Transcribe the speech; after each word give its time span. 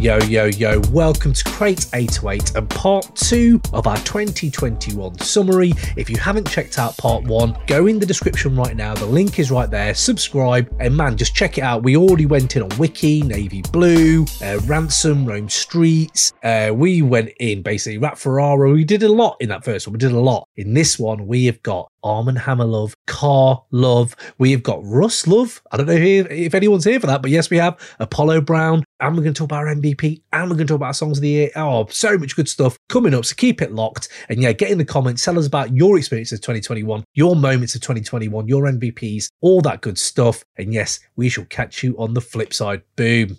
Yo, 0.00 0.16
yo, 0.20 0.46
yo, 0.46 0.80
welcome 0.92 1.34
to 1.34 1.44
Crate 1.44 1.86
808 1.92 2.56
and 2.56 2.70
part 2.70 3.14
two 3.14 3.60
of 3.74 3.86
our 3.86 3.98
2021 3.98 5.18
summary. 5.18 5.74
If 5.94 6.08
you 6.08 6.16
haven't 6.16 6.48
checked 6.48 6.78
out 6.78 6.96
part 6.96 7.24
one, 7.24 7.54
go 7.66 7.86
in 7.86 7.98
the 7.98 8.06
description 8.06 8.56
right 8.56 8.74
now. 8.74 8.94
The 8.94 9.04
link 9.04 9.38
is 9.38 9.50
right 9.50 9.70
there. 9.70 9.92
Subscribe 9.92 10.74
and 10.80 10.96
man, 10.96 11.18
just 11.18 11.34
check 11.34 11.58
it 11.58 11.60
out. 11.60 11.82
We 11.82 11.98
already 11.98 12.24
went 12.24 12.56
in 12.56 12.62
on 12.62 12.70
Wiki, 12.78 13.20
Navy 13.20 13.60
Blue, 13.72 14.24
uh, 14.42 14.58
Ransom, 14.64 15.26
Rome 15.26 15.48
Streetz. 15.48 16.32
Uh, 16.42 16.72
we 16.72 17.02
went 17.02 17.32
in 17.38 17.60
basically 17.60 17.98
Rap 17.98 18.16
Ferreira. 18.16 18.70
We 18.70 18.84
did 18.84 19.02
a 19.02 19.12
lot 19.12 19.36
in 19.38 19.50
that 19.50 19.64
first 19.64 19.86
one. 19.86 19.92
We 19.92 19.98
did 19.98 20.12
a 20.12 20.18
lot. 20.18 20.48
In 20.60 20.74
this 20.74 20.98
one, 20.98 21.26
we 21.26 21.46
have 21.46 21.62
got 21.62 21.90
Armand 22.02 22.36
Hammer 22.36 22.66
love, 22.66 22.94
Ka 23.06 23.62
love. 23.70 24.14
We've 24.36 24.62
got 24.62 24.84
Russ 24.84 25.26
love. 25.26 25.62
I 25.72 25.78
don't 25.78 25.86
know 25.86 25.94
if, 25.94 26.30
if 26.30 26.54
anyone's 26.54 26.84
here 26.84 27.00
for 27.00 27.06
that, 27.06 27.22
but 27.22 27.30
yes, 27.30 27.48
we 27.48 27.56
have 27.56 27.80
Apollo 27.98 28.42
Brown. 28.42 28.84
And 29.00 29.16
we're 29.16 29.22
going 29.22 29.32
to 29.32 29.38
talk 29.38 29.46
about 29.46 29.66
our 29.66 29.74
MVP. 29.74 30.20
And 30.34 30.50
we're 30.50 30.56
going 30.56 30.66
to 30.66 30.72
talk 30.74 30.76
about 30.76 30.96
songs 30.96 31.16
of 31.16 31.22
the 31.22 31.30
year. 31.30 31.50
Oh, 31.56 31.86
so 31.88 32.18
much 32.18 32.36
good 32.36 32.46
stuff 32.46 32.76
coming 32.90 33.14
up. 33.14 33.24
So 33.24 33.34
keep 33.36 33.62
it 33.62 33.72
locked. 33.72 34.10
And 34.28 34.42
yeah, 34.42 34.52
get 34.52 34.70
in 34.70 34.76
the 34.76 34.84
comments. 34.84 35.24
Tell 35.24 35.38
us 35.38 35.46
about 35.46 35.74
your 35.74 35.96
experiences 35.96 36.40
of 36.40 36.42
2021, 36.42 37.04
your 37.14 37.34
moments 37.34 37.74
of 37.74 37.80
2021, 37.80 38.46
your 38.46 38.64
MVPs, 38.64 39.30
all 39.40 39.62
that 39.62 39.80
good 39.80 39.96
stuff. 39.96 40.44
And 40.58 40.74
yes, 40.74 41.00
we 41.16 41.30
shall 41.30 41.46
catch 41.46 41.82
you 41.82 41.96
on 41.96 42.12
the 42.12 42.20
flip 42.20 42.52
side. 42.52 42.82
Boom. 42.96 43.38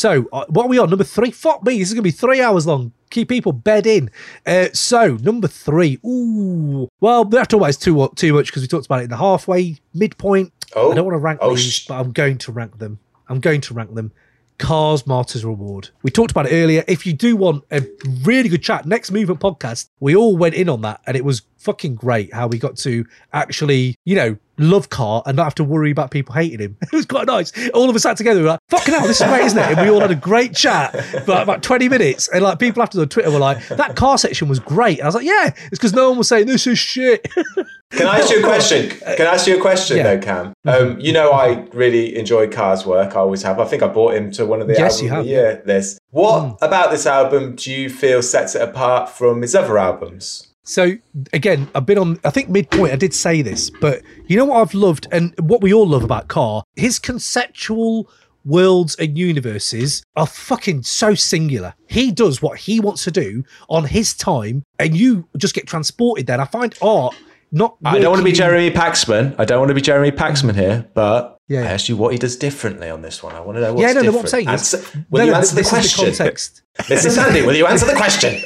So, 0.00 0.26
uh, 0.32 0.46
what 0.48 0.64
are 0.64 0.68
we 0.68 0.78
on? 0.78 0.88
Number 0.88 1.04
three? 1.04 1.30
Fuck 1.30 1.62
me, 1.62 1.78
this 1.78 1.88
is 1.88 1.94
going 1.94 2.02
to 2.02 2.08
be 2.08 2.10
three 2.10 2.40
hours 2.40 2.66
long. 2.66 2.92
Keep 3.10 3.28
people 3.28 3.52
bed 3.52 3.86
in. 3.86 4.10
Uh, 4.46 4.68
so, 4.72 5.16
number 5.16 5.46
three. 5.46 5.98
Ooh. 6.06 6.88
Well, 7.00 7.26
we 7.26 7.36
have 7.36 7.48
to 7.48 7.56
always 7.56 7.76
too, 7.76 8.08
too 8.16 8.32
much 8.32 8.46
because 8.46 8.62
we 8.62 8.68
talked 8.68 8.86
about 8.86 9.00
it 9.00 9.04
in 9.04 9.10
the 9.10 9.18
halfway, 9.18 9.76
midpoint. 9.92 10.54
Oh. 10.74 10.90
I 10.90 10.94
don't 10.94 11.04
want 11.04 11.16
to 11.16 11.18
rank 11.18 11.40
Oh, 11.42 11.54
these, 11.54 11.70
sh- 11.70 11.86
but 11.86 12.00
I'm 12.00 12.12
going 12.12 12.38
to 12.38 12.50
rank 12.50 12.78
them. 12.78 12.98
I'm 13.28 13.40
going 13.40 13.60
to 13.60 13.74
rank 13.74 13.94
them. 13.94 14.10
Ka's 14.56 15.06
Martyrs 15.06 15.44
Reward. 15.44 15.90
We 16.02 16.10
talked 16.10 16.30
about 16.30 16.46
it 16.46 16.54
earlier. 16.54 16.82
If 16.88 17.06
you 17.06 17.12
do 17.12 17.36
want 17.36 17.64
a 17.70 17.82
really 18.22 18.48
good 18.48 18.62
chat, 18.62 18.86
next 18.86 19.10
movement 19.10 19.40
podcast, 19.40 19.90
we 20.00 20.16
all 20.16 20.36
went 20.36 20.54
in 20.54 20.70
on 20.70 20.80
that 20.82 21.02
and 21.06 21.14
it 21.14 21.24
was 21.26 21.42
fucking 21.58 21.94
great 21.94 22.32
how 22.32 22.46
we 22.46 22.58
got 22.58 22.76
to 22.78 23.04
actually, 23.32 23.96
you 24.04 24.16
know, 24.16 24.36
love 24.60 24.90
Ka 24.90 25.22
and 25.26 25.36
not 25.36 25.44
have 25.44 25.54
to 25.56 25.64
worry 25.64 25.90
about 25.90 26.10
people 26.10 26.34
hating 26.34 26.58
him. 26.60 26.76
It 26.92 26.92
was 26.92 27.06
quite 27.06 27.26
nice. 27.26 27.52
All 27.70 27.88
of 27.88 27.96
us 27.96 28.02
sat 28.02 28.16
together, 28.16 28.40
we 28.40 28.44
were 28.44 28.50
like, 28.50 28.60
fucking 28.68 28.92
hell, 28.94 29.06
this 29.06 29.20
is 29.20 29.26
great, 29.26 29.44
isn't 29.44 29.58
it? 29.58 29.64
And 29.78 29.80
we 29.80 29.88
all 29.90 30.00
had 30.00 30.10
a 30.10 30.14
great 30.16 30.54
chat 30.54 30.92
for 31.24 31.40
about 31.40 31.62
20 31.62 31.88
minutes. 31.88 32.28
And 32.28 32.42
like 32.42 32.58
people 32.58 32.82
after 32.82 33.00
on 33.00 33.08
Twitter 33.08 33.30
were 33.30 33.38
like, 33.38 33.66
that 33.68 33.96
Ka 33.96 34.16
section 34.16 34.48
was 34.48 34.58
great. 34.58 34.98
And 34.98 35.04
I 35.04 35.08
was 35.08 35.14
like, 35.14 35.24
yeah, 35.26 35.46
it's 35.48 35.68
because 35.70 35.92
no 35.94 36.08
one 36.10 36.18
was 36.18 36.28
saying 36.28 36.46
this 36.46 36.66
is 36.66 36.78
shit. 36.78 37.26
Can 37.92 38.06
I 38.06 38.20
ask 38.20 38.30
you 38.30 38.38
a 38.38 38.42
question? 38.42 38.88
Can 38.90 39.26
I 39.26 39.34
ask 39.34 39.46
you 39.48 39.58
a 39.58 39.60
question 39.60 39.96
Yeah. 39.96 40.02
though, 40.14 40.18
Cam? 40.18 40.52
Um, 40.64 41.00
you 41.00 41.12
know, 41.12 41.32
I 41.32 41.66
really 41.72 42.16
enjoy 42.16 42.46
Ka's 42.48 42.86
work. 42.86 43.16
I 43.16 43.20
always 43.20 43.42
have. 43.42 43.58
I 43.58 43.64
think 43.64 43.82
I 43.82 43.88
brought 43.88 44.14
him 44.14 44.30
to 44.32 44.46
one 44.46 44.60
of 44.60 44.68
the 44.68 44.74
Yes, 44.74 45.00
album 45.02 45.06
you 45.14 45.18
of 45.18 45.24
the 45.24 45.30
year 45.30 45.62
list. 45.66 45.98
What 46.10 46.58
about 46.62 46.92
this 46.92 47.04
album 47.06 47.56
do 47.56 47.70
you 47.72 47.90
feel 47.90 48.22
sets 48.22 48.54
it 48.54 48.62
apart 48.62 49.08
from 49.08 49.42
his 49.42 49.56
other 49.56 49.76
albums? 49.76 50.46
So 50.64 50.92
again, 51.32 51.68
I've 51.74 51.86
been 51.86 51.98
on. 51.98 52.20
I 52.24 52.30
think 52.30 52.48
midpoint. 52.48 52.92
I 52.92 52.96
did 52.96 53.14
say 53.14 53.42
this, 53.42 53.70
but 53.70 54.02
you 54.26 54.36
know 54.36 54.44
what 54.44 54.60
I've 54.60 54.74
loved, 54.74 55.06
and 55.10 55.34
what 55.40 55.62
we 55.62 55.72
all 55.72 55.86
love 55.86 56.04
about 56.04 56.28
Ka, 56.28 56.62
his 56.76 56.98
conceptual 56.98 58.08
worlds 58.44 58.94
and 58.96 59.18
universes 59.18 60.02
are 60.16 60.26
fucking 60.26 60.82
so 60.82 61.14
singular. 61.14 61.74
He 61.88 62.10
does 62.12 62.40
what 62.40 62.58
he 62.58 62.80
wants 62.80 63.04
to 63.04 63.10
do 63.10 63.42
on 63.68 63.84
his 63.84 64.14
time, 64.14 64.62
and 64.78 64.96
you 64.96 65.26
just 65.36 65.54
get 65.54 65.66
transported 65.66 66.26
there. 66.26 66.34
And 66.34 66.42
I 66.42 66.46
find 66.46 66.74
art 66.82 67.14
not. 67.52 67.76
I 67.84 67.98
don't 67.98 68.10
want 68.10 68.20
to 68.20 68.24
be 68.24 68.32
Jeremy 68.32 68.70
Paxman. 68.70 69.34
I 69.38 69.44
don't 69.44 69.58
want 69.58 69.70
to 69.70 69.74
be 69.74 69.80
Jeremy 69.80 70.12
Paxman 70.12 70.54
here, 70.54 70.86
but 70.94 71.38
Yeah. 71.48 71.62
I 71.62 71.66
asked 71.66 71.88
you 71.88 71.96
what 71.96 72.12
he 72.12 72.18
does 72.18 72.36
differently 72.36 72.88
on 72.90 73.02
this 73.02 73.22
one. 73.22 73.34
I 73.34 73.40
want 73.40 73.56
to 73.56 73.62
know 73.62 73.72
what's 73.74 73.82
Yeah, 73.82 73.92
no, 73.94 74.02
no. 74.02 74.12
What 74.12 74.20
I'm 74.20 74.26
saying 74.28 74.48
is, 74.48 74.74
Answer- 74.74 75.04
will 75.10 75.18
no, 75.18 75.24
you 75.24 75.30
no, 75.32 75.36
answer 75.38 75.54
the 75.56 75.60
this 75.62 75.68
question? 75.70 76.06
is 76.08 76.18
the 76.18 76.24
context. 76.24 76.62
Mr. 76.82 77.10
Sandy, 77.10 77.42
will 77.42 77.56
you 77.56 77.66
answer 77.66 77.86
the 77.86 77.94
question? 77.96 78.40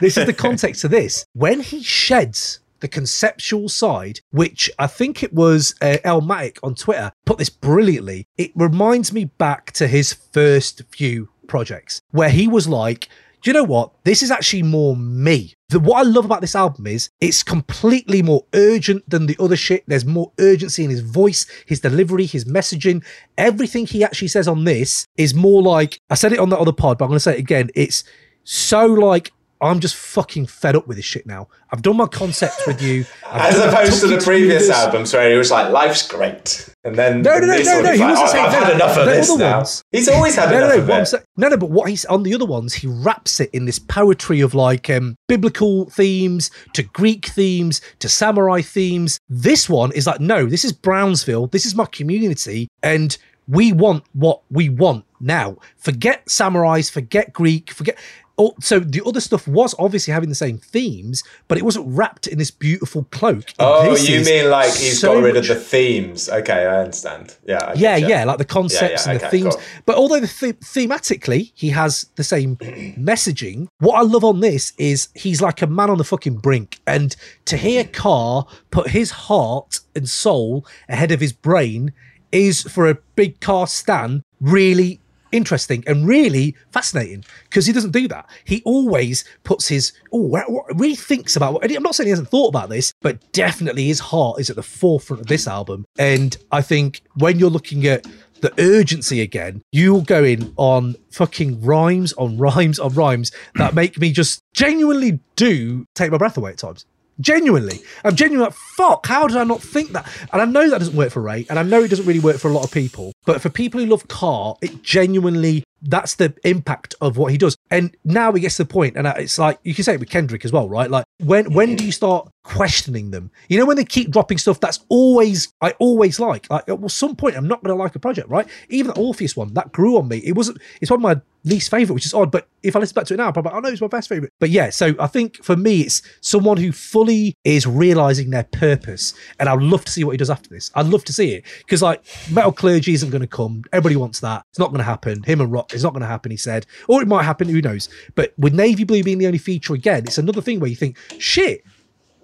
This 0.00 0.16
is 0.16 0.26
the 0.26 0.32
context 0.46 0.84
of 0.84 0.90
this. 0.90 1.24
When 1.32 1.60
he 1.60 1.82
sheds 1.82 2.60
the 2.80 2.88
conceptual 2.88 3.68
side, 3.68 4.20
which 4.30 4.70
I 4.78 4.86
think 4.86 5.22
it 5.22 5.32
was 5.32 5.74
uh, 5.80 5.98
Elmatic 6.04 6.58
on 6.62 6.74
Twitter 6.74 7.12
put 7.24 7.38
this 7.38 7.50
brilliantly, 7.50 8.26
it 8.36 8.52
reminds 8.54 9.12
me 9.12 9.24
back 9.24 9.72
to 9.72 9.86
his 9.86 10.12
first 10.12 10.82
few 10.90 11.28
projects 11.46 12.00
where 12.10 12.30
he 12.30 12.48
was 12.48 12.68
like, 12.68 13.08
do 13.42 13.50
you 13.50 13.54
know 13.54 13.64
what? 13.64 13.92
This 14.04 14.22
is 14.22 14.30
actually 14.30 14.64
more 14.64 14.96
me. 14.96 15.54
The, 15.68 15.78
what 15.78 15.98
I 15.98 16.02
love 16.02 16.24
about 16.24 16.40
this 16.40 16.56
album 16.56 16.86
is 16.86 17.10
it's 17.20 17.42
completely 17.42 18.22
more 18.22 18.44
urgent 18.54 19.08
than 19.08 19.26
the 19.26 19.36
other 19.38 19.56
shit. 19.56 19.84
There's 19.86 20.04
more 20.04 20.32
urgency 20.40 20.84
in 20.84 20.90
his 20.90 21.00
voice, 21.00 21.46
his 21.66 21.80
delivery, 21.80 22.26
his 22.26 22.44
messaging. 22.44 23.04
Everything 23.38 23.86
he 23.86 24.02
actually 24.02 24.28
says 24.28 24.48
on 24.48 24.64
this 24.64 25.06
is 25.16 25.34
more 25.34 25.62
like 25.62 26.00
I 26.10 26.14
said 26.14 26.32
it 26.32 26.38
on 26.38 26.48
the 26.48 26.58
other 26.58 26.72
pod, 26.72 26.98
but 26.98 27.04
I'm 27.04 27.10
going 27.10 27.16
to 27.16 27.20
say 27.20 27.34
it 27.34 27.40
again. 27.40 27.70
It's 27.74 28.02
so 28.42 28.86
like 28.86 29.32
I'm 29.60 29.80
just 29.80 29.96
fucking 29.96 30.46
fed 30.46 30.76
up 30.76 30.86
with 30.86 30.96
this 30.98 31.06
shit 31.06 31.26
now. 31.26 31.48
I've 31.72 31.82
done 31.82 31.96
my 31.96 32.06
concepts 32.06 32.66
with 32.66 32.82
you. 32.82 33.04
I've 33.26 33.54
As 33.54 33.58
opposed 33.72 34.00
to 34.02 34.06
the 34.08 34.18
previous 34.18 34.68
this. 34.68 34.70
albums 34.76 35.12
where 35.14 35.30
he 35.30 35.36
was 35.36 35.50
like, 35.50 35.70
life's 35.72 36.06
great. 36.06 36.68
And 36.84 36.94
then 36.94 37.22
No, 37.22 37.32
no, 37.38 37.46
no, 37.46 37.56
no, 37.56 37.80
no, 37.82 37.92
he 37.92 37.98
like, 37.98 38.10
wasn't 38.10 38.28
"Oh, 38.28 38.32
saying 38.32 38.44
I've 38.46 38.52
that. 38.52 38.62
had 38.64 38.72
enough 38.74 38.96
of 38.96 39.06
The 39.06 39.12
this 39.12 39.36
now. 39.36 39.56
ones- 39.56 39.82
He's 39.90 40.08
always 40.08 40.34
had 40.36 40.50
No, 40.50 40.60
no, 40.60 40.64
enough 40.74 40.88
no, 40.88 40.94
of 40.96 41.02
it. 41.02 41.06
saying- 41.06 41.22
no, 41.36 41.48
no, 41.48 41.56
but 41.56 41.70
what 41.70 41.88
he's 41.88 42.04
on 42.04 42.22
the 42.22 42.34
other 42.34 42.44
ones, 42.46 42.74
he 42.74 42.86
wraps 42.86 43.40
it 43.40 43.50
in 43.52 43.64
this 43.64 43.78
poetry 43.78 44.40
of 44.40 44.54
like 44.54 44.88
um, 44.90 45.16
biblical 45.26 45.90
themes 45.90 46.50
to 46.74 46.82
Greek 46.82 47.26
themes 47.26 47.80
to 47.98 48.08
samurai 48.08 48.60
themes. 48.62 49.18
This 49.28 49.68
one 49.68 49.90
is 49.92 50.06
like, 50.06 50.20
no, 50.20 50.46
this 50.46 50.64
is 50.64 50.72
Brownsville. 50.72 51.48
This 51.48 51.66
is 51.66 51.74
my 51.74 51.86
community, 51.86 52.68
and 52.82 53.16
we 53.48 53.72
want 53.72 54.04
what 54.12 54.42
we 54.50 54.68
want 54.68 55.04
now. 55.20 55.56
Forget 55.76 56.26
samurais, 56.26 56.90
forget 56.90 57.32
Greek, 57.32 57.70
forget. 57.70 57.96
Oh, 58.38 58.54
so 58.60 58.78
the 58.78 59.02
other 59.06 59.20
stuff 59.20 59.48
was 59.48 59.74
obviously 59.78 60.12
having 60.12 60.28
the 60.28 60.34
same 60.34 60.58
themes, 60.58 61.24
but 61.48 61.56
it 61.56 61.64
wasn't 61.64 61.86
wrapped 61.88 62.26
in 62.26 62.36
this 62.36 62.50
beautiful 62.50 63.04
cloak. 63.04 63.44
Oh, 63.58 63.90
this 63.90 64.08
you 64.08 64.22
mean 64.24 64.50
like 64.50 64.74
he's 64.74 65.00
so 65.00 65.14
got 65.14 65.22
rid 65.22 65.36
of 65.38 65.46
the 65.46 65.54
themes? 65.54 66.28
Okay, 66.28 66.66
I 66.66 66.80
understand. 66.80 67.36
Yeah, 67.46 67.64
I 67.64 67.72
yeah, 67.74 67.96
yeah, 67.96 68.24
like 68.24 68.36
the 68.36 68.44
concepts 68.44 69.06
Yeah, 69.06 69.12
yeah, 69.12 69.18
and 69.18 69.20
the 69.20 69.28
themes. 69.28 69.54
cool. 69.54 69.64
But 69.86 69.96
although 69.96 70.20
the 70.20 70.26
the- 70.26 70.52
thematically 70.52 71.52
he 71.54 71.70
has 71.70 72.10
the 72.16 72.24
same 72.24 72.56
messaging, 72.98 73.68
what 73.78 73.94
I 73.94 74.02
love 74.02 74.24
on 74.24 74.40
this 74.40 74.74
is 74.76 75.08
he's 75.14 75.40
like 75.40 75.62
a 75.62 75.66
man 75.66 75.88
on 75.88 75.96
the 75.96 76.04
fucking 76.04 76.36
brink. 76.36 76.80
And 76.86 77.16
to 77.46 77.56
hear 77.56 77.84
mm-hmm. 77.84 77.92
Ka 77.92 78.42
put 78.70 78.90
his 78.90 79.10
heart 79.12 79.80
and 79.94 80.08
soul 80.08 80.66
ahead 80.90 81.10
of 81.10 81.20
his 81.20 81.32
brain 81.32 81.92
is 82.32 82.62
for 82.62 82.88
a 82.88 82.98
big 83.14 83.40
Ka 83.40 83.64
stan 83.64 84.22
really 84.40 85.00
interesting 85.36 85.84
and 85.86 86.06
really 86.06 86.56
fascinating 86.70 87.24
because 87.44 87.66
he 87.66 87.72
doesn't 87.72 87.92
do 87.92 88.08
that. 88.08 88.28
He 88.44 88.62
always 88.64 89.24
puts 89.44 89.68
his 89.68 89.92
oh 90.12 90.22
what, 90.22 90.50
what- 90.50 90.78
really 90.78 90.96
thinks 90.96 91.36
about. 91.36 91.54
What, 91.54 91.70
I'm 91.70 91.82
not 91.82 91.94
saying 91.94 92.06
he 92.06 92.10
hasn't 92.10 92.28
thought 92.30 92.48
about 92.48 92.68
this, 92.70 92.92
but 93.02 93.32
definitely 93.32 93.86
his 93.86 94.00
heart 94.00 94.40
is 94.40 94.50
at 94.50 94.56
the 94.56 94.62
forefront 94.62 95.20
of 95.20 95.26
this 95.26 95.46
album. 95.46 95.84
And 95.98 96.36
I 96.50 96.62
think 96.62 97.02
when 97.14 97.38
you're 97.38 97.50
looking 97.50 97.86
at 97.86 98.06
the 98.40 98.52
urgency 98.58 99.20
again, 99.22 99.62
you'll 99.72 100.02
go 100.02 100.22
in 100.22 100.52
on 100.56 100.94
fucking 101.10 101.62
rhymes 101.62 102.12
on 102.14 102.36
rhymes 102.36 102.78
on 102.78 102.92
rhymes 102.94 103.32
that 103.54 103.74
make 103.74 103.98
me 103.98 104.12
just 104.12 104.42
genuinely 104.54 105.20
do 105.36 105.86
take 105.94 106.10
my 106.10 106.18
breath 106.18 106.36
away 106.36 106.50
at 106.50 106.58
times. 106.58 106.84
Genuinely. 107.20 107.80
I'm 108.04 108.14
genuinely 108.14 108.46
like, 108.46 108.54
fuck, 108.76 109.06
how 109.06 109.26
did 109.26 109.36
I 109.36 109.44
not 109.44 109.62
think 109.62 109.92
that? 109.92 110.06
And 110.32 110.42
I 110.42 110.44
know 110.44 110.68
that 110.68 110.78
doesn't 110.78 110.96
work 110.96 111.10
for 111.10 111.22
Ray, 111.22 111.46
and 111.48 111.58
I 111.58 111.62
know 111.62 111.82
it 111.82 111.88
doesn't 111.88 112.06
really 112.06 112.20
work 112.20 112.36
for 112.36 112.48
a 112.48 112.52
lot 112.52 112.64
of 112.64 112.70
people. 112.70 113.12
But 113.24 113.40
for 113.40 113.48
people 113.48 113.80
who 113.80 113.86
love 113.86 114.06
Ka, 114.08 114.54
it 114.60 114.82
genuinely 114.82 115.64
that's 115.88 116.14
the 116.14 116.34
impact 116.44 116.94
of 117.00 117.16
what 117.16 117.32
he 117.32 117.38
does. 117.38 117.56
And 117.70 117.96
now 118.04 118.32
he 118.32 118.40
gets 118.40 118.56
to 118.56 118.64
the 118.64 118.68
point, 118.68 118.96
and 118.96 119.06
it's 119.06 119.38
like 119.38 119.58
you 119.62 119.74
can 119.74 119.84
say 119.84 119.94
it 119.94 120.00
with 120.00 120.10
Kendrick 120.10 120.44
as 120.44 120.52
well, 120.52 120.68
right? 120.68 120.90
Like 120.90 121.04
when 121.18 121.52
when 121.52 121.76
do 121.76 121.84
you 121.84 121.92
start 121.92 122.28
questioning 122.42 123.10
them? 123.10 123.30
You 123.48 123.58
know, 123.58 123.66
when 123.66 123.76
they 123.76 123.84
keep 123.84 124.10
dropping 124.10 124.38
stuff 124.38 124.60
that's 124.60 124.84
always 124.88 125.52
I 125.60 125.72
always 125.78 126.20
like. 126.20 126.48
Like 126.50 126.68
at 126.68 126.90
some 126.90 127.16
point, 127.16 127.36
I'm 127.36 127.48
not 127.48 127.62
going 127.62 127.76
to 127.76 127.82
like 127.82 127.94
a 127.94 127.98
project, 127.98 128.28
right? 128.28 128.46
Even 128.68 128.92
the 128.92 129.00
Orpheus 129.00 129.36
one 129.36 129.54
that 129.54 129.72
grew 129.72 129.98
on 129.98 130.08
me. 130.08 130.18
It 130.18 130.32
wasn't. 130.32 130.58
It's 130.80 130.90
one 130.90 130.98
of 130.98 131.02
my 131.02 131.20
least 131.44 131.70
favorite, 131.70 131.94
which 131.94 132.06
is 132.06 132.12
odd. 132.12 132.30
But 132.30 132.48
if 132.62 132.76
I 132.76 132.80
listen 132.80 132.94
back 132.94 133.06
to 133.06 133.14
it 133.14 133.16
now, 133.16 133.28
I'm 133.28 133.32
probably 133.32 133.52
like, 133.52 133.56
oh 133.56 133.60
no, 133.60 133.68
it's 133.70 133.80
my 133.80 133.86
best 133.86 134.08
favorite. 134.08 134.32
But 134.38 134.50
yeah, 134.50 134.70
so 134.70 134.94
I 135.00 135.06
think 135.06 135.42
for 135.42 135.56
me, 135.56 135.82
it's 135.82 136.02
someone 136.20 136.56
who 136.56 136.72
fully 136.72 137.34
is 137.44 137.66
realizing 137.66 138.30
their 138.30 138.44
purpose, 138.44 139.14
and 139.38 139.48
I'd 139.48 139.62
love 139.62 139.84
to 139.86 139.92
see 139.92 140.04
what 140.04 140.12
he 140.12 140.18
does 140.18 140.30
after 140.30 140.50
this. 140.50 140.70
I'd 140.74 140.86
love 140.86 141.04
to 141.04 141.12
see 141.12 141.34
it 141.34 141.44
because 141.58 141.82
like 141.82 142.04
metal 142.30 142.52
clergy 142.52 142.92
isn't 142.94 143.10
going 143.10 143.22
to 143.22 143.28
come. 143.28 143.62
Everybody 143.72 143.96
wants 143.96 144.20
that. 144.20 144.42
It's 144.50 144.58
not 144.58 144.68
going 144.68 144.78
to 144.78 144.84
happen. 144.84 145.22
Him 145.22 145.40
and 145.40 145.50
Roc, 145.50 145.72
it's 145.76 145.84
not 145.84 145.92
going 145.92 146.02
to 146.02 146.08
happen. 146.08 146.30
He 146.30 146.36
said, 146.36 146.66
or 146.88 147.00
it 147.00 147.08
might 147.08 147.22
happen. 147.22 147.48
Who 147.48 147.62
knows? 147.62 147.88
But 148.14 148.34
with 148.36 148.54
Navy 148.54 148.84
Blue 148.84 149.02
being 149.02 149.18
the 149.18 149.26
only 149.26 149.38
feature 149.38 149.74
again, 149.74 150.04
it's 150.04 150.18
another 150.18 150.40
thing 150.40 150.58
where 150.58 150.70
you 150.70 150.76
think, 150.76 150.96
shit. 151.18 151.62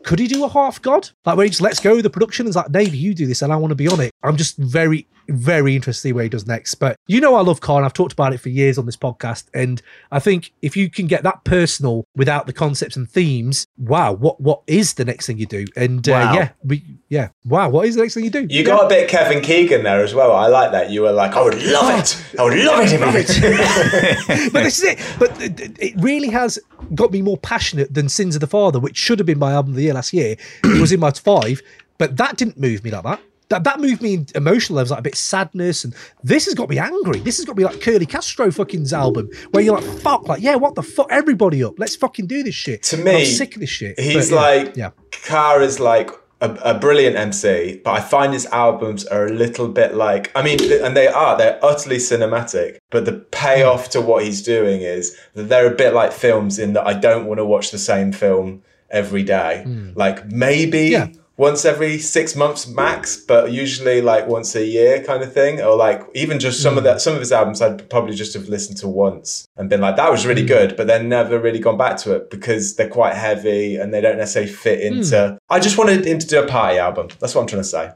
Could 0.02 0.18
he 0.18 0.26
do 0.26 0.44
a 0.44 0.48
half 0.48 0.82
god? 0.82 1.10
Like 1.24 1.36
where 1.36 1.44
he 1.44 1.50
just 1.50 1.62
lets 1.62 1.78
go 1.78 1.96
of 1.96 2.02
the 2.02 2.10
production 2.10 2.48
is 2.48 2.56
like, 2.56 2.70
Navy, 2.70 2.98
you 2.98 3.14
do 3.14 3.24
this 3.24 3.40
and 3.40 3.52
I 3.52 3.56
want 3.56 3.70
to 3.70 3.76
be 3.76 3.86
on 3.86 4.00
it. 4.00 4.10
I'm 4.24 4.36
just 4.36 4.56
very 4.56 5.06
very 5.28 5.80
see 5.92 6.12
where 6.12 6.24
he 6.24 6.28
does 6.28 6.46
next. 6.46 6.74
But 6.76 6.96
you 7.06 7.20
know, 7.20 7.34
I 7.34 7.40
love 7.40 7.60
Ka, 7.60 7.76
and 7.76 7.84
I've 7.84 7.92
talked 7.92 8.12
about 8.12 8.32
it 8.32 8.38
for 8.38 8.48
years 8.48 8.78
on 8.78 8.86
this 8.86 8.96
podcast. 8.96 9.46
And 9.54 9.82
I 10.10 10.18
think 10.18 10.52
if 10.62 10.76
you 10.76 10.90
can 10.90 11.06
get 11.06 11.22
that 11.22 11.44
personal 11.44 12.06
without 12.14 12.46
the 12.46 12.52
concepts 12.52 12.96
and 12.96 13.08
themes, 13.08 13.66
wow, 13.76 14.12
what 14.12 14.40
what 14.40 14.62
is 14.66 14.94
the 14.94 15.04
next 15.04 15.26
thing 15.26 15.38
you 15.38 15.46
do? 15.46 15.64
And 15.76 16.08
uh, 16.08 16.12
Wow. 16.12 16.34
yeah, 16.34 16.48
we 16.64 16.84
yeah, 17.08 17.28
wow, 17.44 17.68
what 17.68 17.86
is 17.86 17.94
the 17.96 18.02
next 18.02 18.14
thing 18.14 18.24
you 18.24 18.30
do? 18.30 18.46
You 18.48 18.64
got 18.64 18.86
a 18.86 18.88
bit 18.88 19.08
Kevin 19.08 19.42
Keegan 19.42 19.82
there 19.82 20.02
as 20.02 20.14
well. 20.14 20.32
I 20.32 20.46
like 20.46 20.72
that. 20.72 20.90
You 20.90 21.02
were 21.02 21.12
like, 21.12 21.32
I 21.34 21.42
would 21.42 21.62
love 21.62 21.98
it. 22.00 22.24
I 22.38 22.42
would 22.44 22.58
love 22.58 22.80
it 22.84 22.92
if 22.92 23.30
it. 23.30 24.52
but 24.52 24.62
this 24.62 24.78
is 24.78 24.84
it. 24.84 24.98
But 25.18 25.40
it 25.40 25.78
it 25.78 25.94
really 25.98 26.28
has 26.28 26.58
got 26.94 27.12
me 27.12 27.22
more 27.22 27.38
passionate 27.38 27.94
than 27.94 28.08
Sins 28.08 28.34
of 28.36 28.40
the 28.40 28.46
Father, 28.46 28.78
which 28.78 28.96
should 28.96 29.18
have 29.18 29.26
been 29.26 29.38
my 29.38 29.52
album 29.52 29.72
of 29.72 29.76
the 29.76 29.82
year 29.82 29.94
last 29.94 30.12
year. 30.12 30.36
It 30.64 30.80
was 30.80 30.92
in 30.92 31.00
my 31.00 31.10
five, 31.10 31.60
but 31.98 32.16
that 32.16 32.36
didn't 32.36 32.58
move 32.58 32.84
me 32.84 32.90
like 32.90 33.04
that. 33.04 33.20
That, 33.52 33.64
that 33.64 33.80
moved 33.80 34.00
me 34.00 34.14
in 34.14 34.26
emotional 34.34 34.76
levels, 34.76 34.92
like 34.92 35.00
a 35.00 35.02
bit 35.02 35.14
sadness, 35.14 35.84
and 35.84 35.94
this 36.24 36.46
has 36.46 36.54
got 36.54 36.70
me 36.70 36.78
angry. 36.78 37.20
This 37.20 37.36
has 37.36 37.44
got 37.44 37.54
me 37.54 37.64
like 37.64 37.82
Curly 37.82 38.06
Castro 38.06 38.50
fucking's 38.50 38.94
album, 38.94 39.28
where 39.50 39.62
you're 39.62 39.78
like, 39.78 40.00
fuck, 40.00 40.26
like, 40.26 40.40
yeah, 40.40 40.54
what 40.54 40.74
the 40.74 40.82
fuck, 40.82 41.08
everybody 41.10 41.62
up, 41.62 41.78
let's 41.78 41.94
fucking 41.94 42.26
do 42.26 42.42
this 42.42 42.54
shit. 42.54 42.82
To 42.84 42.96
me, 42.96 43.20
I'm 43.20 43.26
sick 43.26 43.54
of 43.54 43.60
this 43.60 43.68
shit. 43.68 44.00
He's 44.00 44.30
But, 44.30 44.34
yeah, 44.34 44.40
like, 44.40 44.76
yeah, 44.76 44.90
Ka 45.10 45.58
is 45.58 45.78
like 45.80 46.08
a, 46.40 46.54
a 46.64 46.78
brilliant 46.78 47.14
MC, 47.14 47.82
but 47.84 47.90
I 47.90 48.00
find 48.00 48.32
his 48.32 48.46
albums 48.46 49.04
are 49.04 49.26
a 49.26 49.30
little 49.30 49.68
bit 49.68 49.94
like, 49.94 50.32
I 50.34 50.42
mean, 50.42 50.58
and 50.82 50.96
they 50.96 51.08
are, 51.08 51.36
they're 51.36 51.62
utterly 51.62 51.98
cinematic, 51.98 52.78
but 52.90 53.04
the 53.04 53.12
payoff 53.12 53.90
to 53.90 54.00
what 54.00 54.24
he's 54.24 54.42
doing 54.42 54.80
is 54.80 55.14
that 55.34 55.50
they're 55.50 55.70
a 55.70 55.76
bit 55.76 55.92
like 55.92 56.10
films 56.10 56.58
in 56.58 56.72
that 56.72 56.86
I 56.86 56.94
don't 56.94 57.26
want 57.26 57.36
to 57.36 57.44
watch 57.44 57.70
the 57.70 57.78
same 57.78 58.12
film 58.12 58.62
every 58.90 59.22
day. 59.22 59.62
Hmm. 59.64 59.90
Like 59.94 60.30
maybe. 60.30 60.88
Yeah. 60.88 61.08
Once 61.38 61.64
every 61.64 61.98
six 61.98 62.36
months 62.36 62.68
max, 62.68 63.16
but 63.16 63.50
usually 63.50 64.02
like 64.02 64.26
once 64.28 64.54
a 64.54 64.64
year 64.64 65.02
kind 65.02 65.22
of 65.22 65.32
thing, 65.32 65.60
or 65.62 65.74
like 65.74 66.02
even 66.14 66.38
just 66.38 66.60
some 66.62 66.74
Hmm. 66.74 66.78
of 66.78 66.84
that 66.84 67.00
some 67.00 67.14
of 67.14 67.20
his 67.20 67.32
albums 67.32 67.62
I'd 67.62 67.88
probably 67.88 68.14
just 68.14 68.34
have 68.34 68.48
listened 68.48 68.76
to 68.78 68.88
once 68.88 69.46
and 69.56 69.68
been 69.70 69.80
like 69.80 69.96
that 69.96 70.10
was 70.10 70.22
Hmm. 70.22 70.28
really 70.28 70.44
good, 70.44 70.76
but 70.76 70.86
then 70.86 71.08
never 71.08 71.38
really 71.38 71.58
gone 71.58 71.78
back 71.78 71.96
to 71.98 72.14
it 72.14 72.30
because 72.30 72.76
they're 72.76 72.88
quite 72.88 73.14
heavy 73.14 73.76
and 73.76 73.92
they 73.94 74.00
don't 74.02 74.18
necessarily 74.18 74.52
fit 74.52 74.80
Hmm. 74.86 74.98
into. 74.98 75.38
I 75.48 75.58
just 75.58 75.78
wanted 75.78 76.04
him 76.04 76.18
to 76.18 76.26
do 76.26 76.38
a 76.42 76.46
party 76.46 76.78
album. 76.78 77.08
That's 77.18 77.34
what 77.34 77.40
I'm 77.40 77.46
trying 77.48 77.62
to 77.62 77.68
say. 77.68 77.90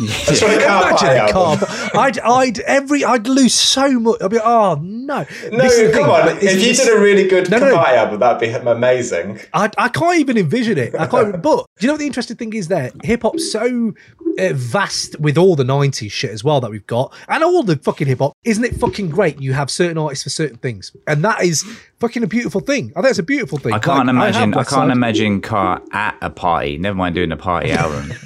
I 0.00 0.06
just 0.26 0.42
want 0.42 0.54
a 0.54 0.64
Ka 0.64 0.80
Imagine 0.88 0.96
party 0.98 1.16
a 1.18 1.32
Ka. 1.32 1.90
I'd, 2.00 2.18
I'd 2.20 2.58
every, 2.60 3.04
I'd 3.04 3.26
lose 3.26 3.54
so 3.54 3.98
much. 3.98 4.22
I'd 4.22 4.30
be, 4.30 4.38
oh 4.42 4.74
no. 4.80 5.10
No, 5.10 5.24
This 5.58 5.72
is 5.78 5.90
the 5.90 5.98
come 5.98 6.04
thing, 6.04 6.10
on. 6.10 6.26
but 6.34 6.42
If 6.42 6.62
you 6.64 6.72
did 6.74 6.96
a 6.96 7.00
really 7.00 7.26
good 7.28 7.50
No, 7.50 7.58
no, 7.58 7.70
no. 7.70 7.76
album, 7.84 8.20
that'd 8.20 8.40
be 8.40 8.48
amazing. 8.68 9.40
I, 9.52 9.70
I 9.76 9.88
can't 9.88 10.18
even 10.18 10.38
envision 10.38 10.78
it. 10.78 10.94
I 10.98 11.06
can't. 11.06 11.42
but 11.42 11.66
do 11.78 11.86
you 11.86 11.86
know 11.88 11.94
what 11.94 11.98
the 12.00 12.06
interesting 12.06 12.36
thing 12.36 12.52
is? 12.52 12.68
There, 12.68 12.90
hip 13.02 13.22
hop's 13.22 13.50
so 13.50 13.92
uh, 14.38 14.52
vast 14.54 15.18
with 15.20 15.36
all 15.36 15.56
the 15.56 15.64
'90s 15.64 16.12
shit 16.12 16.30
as 16.30 16.44
well 16.44 16.60
that 16.60 16.70
we've 16.70 16.86
got, 16.86 17.12
and 17.28 17.42
all 17.42 17.62
the 17.62 17.76
fucking 17.76 18.06
hip 18.06 18.18
hop. 18.20 18.32
Isn't 18.44 18.64
it 18.64 18.76
fucking 18.76 19.10
great? 19.10 19.40
You 19.40 19.52
have 19.54 19.70
certain 19.70 19.98
artists 19.98 20.22
for 20.24 20.30
certain 20.30 20.58
things, 20.58 20.94
and 21.08 21.24
that 21.24 21.42
is 21.42 21.64
fucking 21.98 22.22
a 22.22 22.26
beautiful 22.28 22.60
thing. 22.60 22.92
I 22.96 23.00
think 23.00 23.10
it's 23.10 23.18
a 23.18 23.22
beautiful 23.24 23.58
thing. 23.58 23.72
I 23.72 23.78
can't 23.80 24.06
Like, 24.06 24.10
imagine. 24.10 24.52
have 24.52 24.60
I, 24.60 24.64
can't 24.64 24.68
Side. 24.68 24.90
imagine 24.92 25.40
Ka 25.40 25.80
at 25.92 26.16
a 26.22 26.30
party. 26.30 26.78
Never 26.78 26.96
mind 26.96 27.14
doing 27.16 27.32
a 27.32 27.36
party 27.36 27.72
album. 27.72 28.12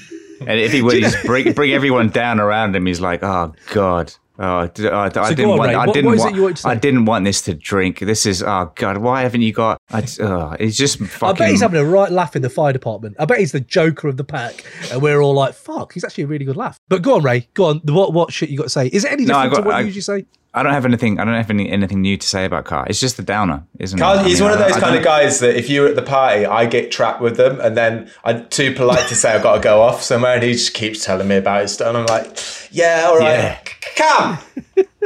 and 0.48 0.58
if 0.60 0.72
he 0.72 0.82
would 0.82 1.00
just 1.00 1.22
bring 1.26 1.52
bring 1.52 1.72
everyone 1.72 2.08
down 2.10 2.40
around 2.40 2.74
him, 2.76 2.86
he's 2.86 3.00
like, 3.00 3.22
"Oh 3.22 3.52
God, 3.72 4.12
oh, 4.38 4.66
d- 4.68 4.88
oh, 4.88 4.98
I 4.98 5.08
didn't 5.08 5.44
on, 5.50 5.58
want. 5.58 5.68
Ray. 5.70 5.74
I 5.74 5.86
What- 5.86 5.94
didn't 5.94 6.10
what 6.10 6.18
want. 6.18 6.38
want 6.40 6.66
I 6.66 6.74
didn't 6.74 7.04
want 7.04 7.24
this 7.24 7.42
to 7.42 7.54
drink. 7.54 8.00
This 8.00 8.26
is 8.26 8.42
oh 8.42 8.72
God. 8.74 8.98
Why 8.98 9.22
haven't 9.22 9.42
you 9.42 9.52
got? 9.52 9.78
I, 9.90 10.04
oh, 10.20 10.56
it's 10.58 10.76
just 10.76 10.98
Fucking... 10.98 11.28
I 11.28 11.32
bet 11.38 11.50
he's 11.50 11.60
having 11.60 11.80
a 11.80 11.84
right 11.84 12.10
laugh 12.10 12.34
in 12.36 12.42
the 12.42 12.50
fire 12.50 12.72
department. 12.72 13.16
I 13.18 13.24
bet 13.24 13.38
he's 13.38 13.52
the 13.52 13.60
Joker 13.60 14.08
of 14.08 14.16
the 14.16 14.24
pack, 14.24 14.64
and 14.90 15.00
we're 15.02 15.20
all 15.20 15.34
like, 15.34 15.54
"Fuck!" 15.54 15.92
He's 15.94 16.04
actually 16.04 16.24
a 16.24 16.28
really 16.28 16.44
good 16.44 16.56
laugh. 16.56 16.78
But 16.88 17.02
go 17.02 17.14
on, 17.16 17.22
Ray. 17.22 17.48
Go 17.54 17.64
on. 17.66 17.80
What 17.84 18.12
what 18.12 18.32
shit 18.32 18.48
you 18.50 18.58
got 18.58 18.64
to 18.64 18.70
say? 18.70 18.86
Is 18.88 19.04
it 19.04 19.12
any 19.12 19.24
No, 19.24 19.34
different 19.34 19.52
got- 19.52 19.60
to 19.62 19.66
what 19.66 19.74
I- 19.76 19.80
you 19.80 19.86
usually 19.86 20.00
say? 20.02 20.26
I 20.56 20.62
don't 20.62 20.72
have 20.72 20.84
anything. 20.84 21.18
I 21.18 21.24
don't 21.24 21.34
have 21.34 21.50
any, 21.50 21.68
anything 21.68 22.00
new 22.00 22.16
to 22.16 22.26
say 22.26 22.44
about 22.44 22.64
Ka. 22.64 22.84
It's 22.88 23.00
just 23.00 23.16
the 23.16 23.24
downer, 23.24 23.64
isn't 23.80 23.98
Carl, 23.98 24.18
it? 24.18 24.22
I 24.22 24.24
he's 24.28 24.40
mean, 24.40 24.50
one 24.50 24.58
of 24.60 24.64
those 24.64 24.76
I 24.76 24.80
kind 24.80 24.96
of 24.96 25.02
guys 25.02 25.40
that 25.40 25.56
if 25.56 25.68
you're 25.68 25.88
at 25.88 25.96
the 25.96 26.02
party, 26.02 26.46
I 26.46 26.66
get 26.66 26.92
trapped 26.92 27.20
with 27.20 27.36
them, 27.36 27.60
and 27.60 27.76
then 27.76 28.10
I'm 28.24 28.48
too 28.48 28.72
polite 28.72 29.08
to 29.08 29.16
say 29.16 29.32
I've 29.32 29.42
got 29.42 29.56
to 29.56 29.60
go 29.60 29.82
off 29.82 30.02
somewhere, 30.02 30.34
and 30.34 30.42
he 30.44 30.52
just 30.52 30.72
keeps 30.74 31.04
telling 31.04 31.26
me 31.26 31.36
about 31.36 31.62
his 31.62 31.72
stuff, 31.74 31.88
and 31.88 31.96
I'm 31.98 32.06
like, 32.06 32.38
"Yeah, 32.70 33.04
all 33.08 33.18
right, 33.18 33.32
Yeah. 33.36 33.58
Come, 33.96 34.38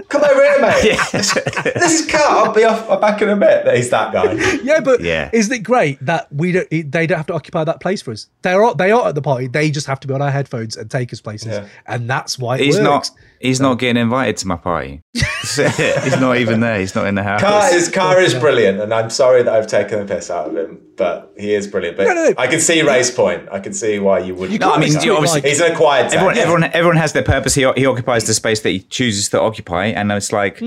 come 0.09 0.23
over 0.25 0.43
here, 0.43 0.61
mate. 0.61 0.99
this 1.13 2.01
is 2.01 2.11
Carl. 2.11 2.47
I'll 2.47 2.53
be 2.55 2.65
off 2.65 2.89
I'm 2.91 3.01
back 3.01 3.21
in 3.23 3.29
a 3.29 3.37
bit." 3.37 3.65
That 3.65 3.77
he's 3.77 3.91
that 3.91 4.13
guy. 4.13 4.33
Yeah, 4.63 4.81
but 4.81 5.01
Yeah. 5.01 5.31
isn't 5.33 5.53
it 5.55 5.61
great 5.61 5.99
that 6.05 6.31
we 6.33 6.53
don't? 6.53 6.69
They 6.71 7.07
don't 7.07 7.17
have 7.17 7.27
to 7.29 7.35
occupy 7.35 7.65
that 7.65 7.81
place 7.81 8.03
for 8.03 8.13
us. 8.13 8.29
They 8.43 8.53
are. 8.53 8.75
They 8.75 8.91
are 8.91 9.09
at 9.09 9.15
the 9.15 9.23
party. 9.23 9.47
They 9.49 9.71
just 9.71 9.87
have 9.87 10.01
to 10.01 10.09
be 10.09 10.15
on 10.15 10.21
our 10.23 10.31
headphones 10.31 10.77
and 10.77 10.91
take 10.91 11.13
us 11.13 11.21
places, 11.21 11.49
Yeah. 11.49 11.67
and 11.87 12.09
that's 12.09 12.39
why 12.39 12.57
it 12.57 12.65
He's 12.65 12.77
works. 12.79 12.85
not. 12.85 13.11
He's 13.41 13.61
not 13.61 13.79
getting 13.79 14.01
invited 14.01 14.37
to 14.39 14.47
my 14.49 14.57
party. 14.57 15.03
he's 15.15 16.21
not 16.21 16.37
even 16.39 16.61
there. 16.61 16.79
He's 16.81 16.95
not 16.95 17.07
in 17.07 17.15
the 17.15 17.23
house. 17.23 17.41
Ka 17.41 17.71
is 17.73 17.89
Ka 17.93 18.13
is 18.19 18.35
brilliant, 18.35 18.81
and 18.81 18.93
I'm 18.93 19.11
sorry 19.11 19.43
that 19.43 19.53
I've 19.53 19.67
taken 19.67 19.99
the 20.05 20.15
piss 20.15 20.31
out 20.31 20.49
of 20.49 20.57
him, 20.57 20.81
but 20.97 21.33
he 21.39 21.55
is 21.55 21.67
brilliant. 21.67 21.97
But 21.97 22.05
No, 22.09 22.15
no, 22.15 22.25
no. 22.31 22.35
I 22.39 22.47
can 22.47 22.61
see 22.61 22.83
Ray's 22.83 23.11
point. 23.11 23.49
I 23.51 23.61
can 23.61 23.73
see 23.73 23.99
why 23.99 24.19
you 24.21 24.35
would. 24.35 24.59
No, 24.61 24.73
I 24.73 24.79
mean, 24.79 24.95
It's 24.95 25.05
you 25.05 25.13
like- 25.13 25.19
obviously, 25.19 25.49
he's 25.49 25.61
an 25.61 25.73
acquired 25.73 26.05
taste. 26.05 26.17
everyone, 26.17 26.39
everyone, 26.39 26.65
everyone 26.65 26.97
has 26.97 27.13
their 27.13 27.23
purpose. 27.23 27.55
He, 27.55 27.63
he 27.77 27.87
occupies 27.87 28.25
the 28.27 28.35
space 28.35 28.61
that 28.63 28.71
he 28.71 28.81
chooses 28.81 29.29
to 29.31 29.41
occupy, 29.41 29.87
and 29.87 30.11
it's 30.13 30.33
like, 30.33 30.61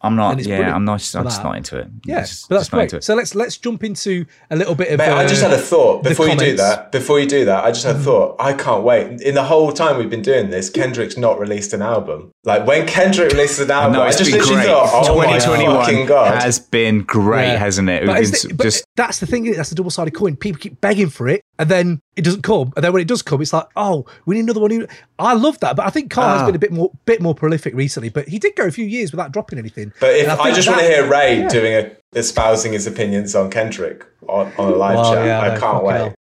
I'm 0.00 0.14
not. 0.14 0.38
Yeah, 0.44 0.74
I'm 0.74 0.84
not. 0.84 0.92
I'm 1.16 1.22
for 1.24 1.28
just 1.28 1.38
that. 1.38 1.44
not 1.44 1.56
into 1.56 1.78
it. 1.78 1.88
Yeah, 2.04 2.20
Just- 2.20 2.48
but 2.48 2.56
that's 2.58 2.72
not 2.72 2.82
into 2.82 2.90
great. 2.92 2.98
it. 2.98 3.04
So 3.04 3.14
let's 3.16 3.34
let's 3.34 3.56
jump 3.56 3.82
into 3.82 4.26
a 4.50 4.56
little 4.56 4.74
bit 4.76 4.88
of. 4.92 4.98
Mate, 4.98 5.08
I 5.08 5.26
just 5.26 5.42
uh, 5.42 5.48
had 5.50 5.58
a 5.58 5.62
thought 5.62 6.04
before 6.04 6.26
you 6.26 6.32
do 6.32 6.38
comments. 6.38 6.62
Mm-hmm. 6.62 6.70
that. 6.82 6.92
Before 6.92 7.18
you 7.18 7.26
do 7.26 7.44
that, 7.46 7.64
I 7.64 7.70
just 7.72 7.84
had 7.84 7.96
a 7.96 7.98
thought. 7.98 8.36
I 8.38 8.52
can't 8.52 8.84
wait. 8.84 9.20
In 9.22 9.34
the 9.34 9.42
whole 9.44 9.72
time 9.72 9.98
we've 9.98 10.08
been 10.10 10.22
doing 10.22 10.50
this, 10.50 10.70
Kendrick's 10.70 11.16
not 11.16 11.40
released 11.40 11.72
an 11.72 11.82
album. 11.82 12.30
Like 12.44 12.66
when 12.66 12.86
Kendrick 12.86 13.32
releases 13.32 13.58
an 13.60 13.70
album, 13.72 13.94
no, 13.94 14.02
I 14.02 14.08
it's 14.08 14.18
just 14.18 14.30
been 14.30 14.38
literally 14.40 14.62
great. 14.62 14.66
thought, 14.72 15.08
oh 15.08 15.16
my 15.18 15.38
2021 15.38 15.80
fucking 15.84 16.06
god. 16.06 16.42
has 16.42 16.58
been 16.60 17.02
great, 17.02 17.48
Yeah. 17.48 17.56
hasn't 17.58 17.88
it? 17.90 18.06
But, 18.06 18.14
been 18.14 18.22
is 18.22 18.32
s- 18.34 18.52
but 18.52 18.62
just 18.64 18.84
that's 18.96 19.18
the 19.18 19.26
thing. 19.26 19.50
That's 19.52 19.68
the 19.70 19.74
double 19.74 19.90
sided 19.90 20.12
coin. 20.14 20.36
People 20.36 20.60
keep 20.60 20.80
begging 20.80 21.08
for 21.10 21.28
it, 21.28 21.42
and 21.58 21.68
then 21.68 22.00
it 22.16 22.22
doesn't 22.22 22.42
come. 22.42 22.72
And 22.76 22.84
then 22.84 22.92
when 22.92 23.02
it 23.02 23.08
does 23.08 23.22
come, 23.22 23.42
it's 23.42 23.52
like, 23.52 23.66
oh, 23.76 24.06
we 24.26 24.36
need 24.36 24.42
another 24.42 24.60
one. 24.60 24.86
I 25.18 25.34
love 25.34 25.58
that, 25.60 25.74
but 25.76 25.86
I 25.86 25.90
think 25.90 26.10
Carl 26.10 26.28
has 26.34 26.42
Ah. 26.42 26.46
been 26.46 26.54
a 26.54 26.58
bit 26.60 26.72
more 26.72 26.92
bit 27.04 27.20
more 27.20 27.34
prolific 27.34 27.74
recently. 27.74 28.08
But 28.08 28.28
he 28.28 28.38
did 28.38 28.54
go 28.54 28.64
a 28.64 28.70
few 28.70 28.86
years 28.86 29.10
without 29.10 29.32
dropping 29.32 29.58
anything. 29.58 29.87
But 30.00 30.14
if 30.16 30.28
And 30.28 30.40
I, 30.40 30.52
just 30.52 30.66
that- 30.68 30.76
want 30.76 30.86
to 30.86 30.88
hear 30.88 31.08
Ray 31.08 31.40
yeah. 31.40 31.48
doing 31.48 31.74
a 31.74 31.90
espousing 32.14 32.72
his 32.72 32.86
opinions 32.86 33.34
on 33.34 33.50
Kendrick 33.50 34.04
on, 34.28 34.52
on 34.58 34.72
a 34.72 34.76
live 34.76 34.96
Well, 34.96 35.14
chat, 35.14 35.26
yeah, 35.26 35.40
I 35.40 35.54
no, 35.54 35.60
can't 35.60 35.84
wait. 35.84 36.14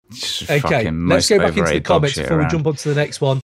Okay, 0.50 0.92
let's 0.92 1.30
go 1.30 1.40
back 1.40 1.58
into 1.58 1.74
the 1.74 1.82
comments 1.82 2.16
shit 2.16 2.26
before 2.26 2.40
we 2.40 2.48
jump 2.48 2.68
on 2.68 2.76
to 2.76 2.90
the 2.90 2.96
next 2.96 3.22
one. 3.22 3.42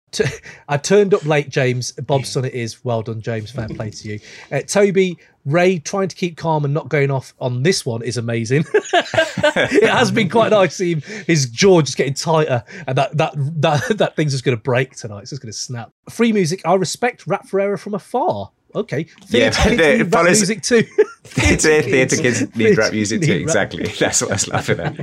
I 0.70 0.78
turned 0.78 1.14
up 1.14 1.26
late, 1.26 1.50
James. 1.50 1.92
Bob's 1.94 2.30
son 2.30 2.46
it 2.46 2.54
is. 2.54 2.86
Well 2.86 3.02
done, 3.02 3.22
James. 3.22 3.52
Fair 3.52 3.68
play 3.68 3.90
to 3.90 4.08
you. 4.08 4.20
Uh, 4.50 4.62
Toby, 4.62 5.18
Ray 5.46 5.80
trying 5.80 6.08
to 6.08 6.16
keep 6.16 6.38
calm 6.38 6.64
and 6.64 6.74
not 6.74 6.88
going 6.88 7.12
off 7.12 7.34
on 7.40 7.64
this 7.64 7.86
one 7.86 8.02
is 8.02 8.16
amazing. 8.18 8.64
it 8.74 9.90
has 9.90 10.12
been 10.12 10.30
quite 10.30 10.52
nice 10.52 10.72
to 10.72 10.76
see 10.76 10.94
him, 10.94 11.02
his 11.28 11.50
jaw 11.50 11.82
just 11.82 11.98
getting 11.98 12.14
tighter 12.14 12.64
and 12.88 12.98
that 12.98 13.16
that 13.18 13.34
that, 13.36 13.82
that 13.98 14.16
thing's 14.16 14.32
just 14.32 14.44
going 14.46 14.58
to 14.58 14.64
break 14.64 14.96
tonight. 14.96 15.22
It's 15.22 15.32
just 15.32 15.42
going 15.42 15.52
to 15.52 15.58
snap. 15.58 15.92
Free 16.10 16.32
music. 16.32 16.62
I 16.66 16.76
respect 16.76 17.28
Rap 17.28 17.48
Ferreira 17.48 17.78
from 17.78 17.94
afar. 17.94 18.52
Okay. 18.76 19.06
Yeah, 19.30 19.50
Theatre 19.52 19.62
kids 19.62 19.64
but 19.64 19.78
the- 19.78 19.98
need 19.98 20.02
rap 20.02 20.12
follows- 20.12 20.40
music 20.40 20.62
too. 20.62 20.84
Theatre, 21.26 21.82
theatre 21.82 22.16
kids 22.18 22.56
need 22.56 22.78
rap 22.78 22.94
music 22.94 23.22
too. 23.22 23.32
rap 23.32 23.42
Exactly. 23.42 23.88
That's 24.00 24.22
what 24.22 24.30
I 24.30 24.34
was 24.36 24.48
laughing 24.48 24.80
at. 24.80 24.96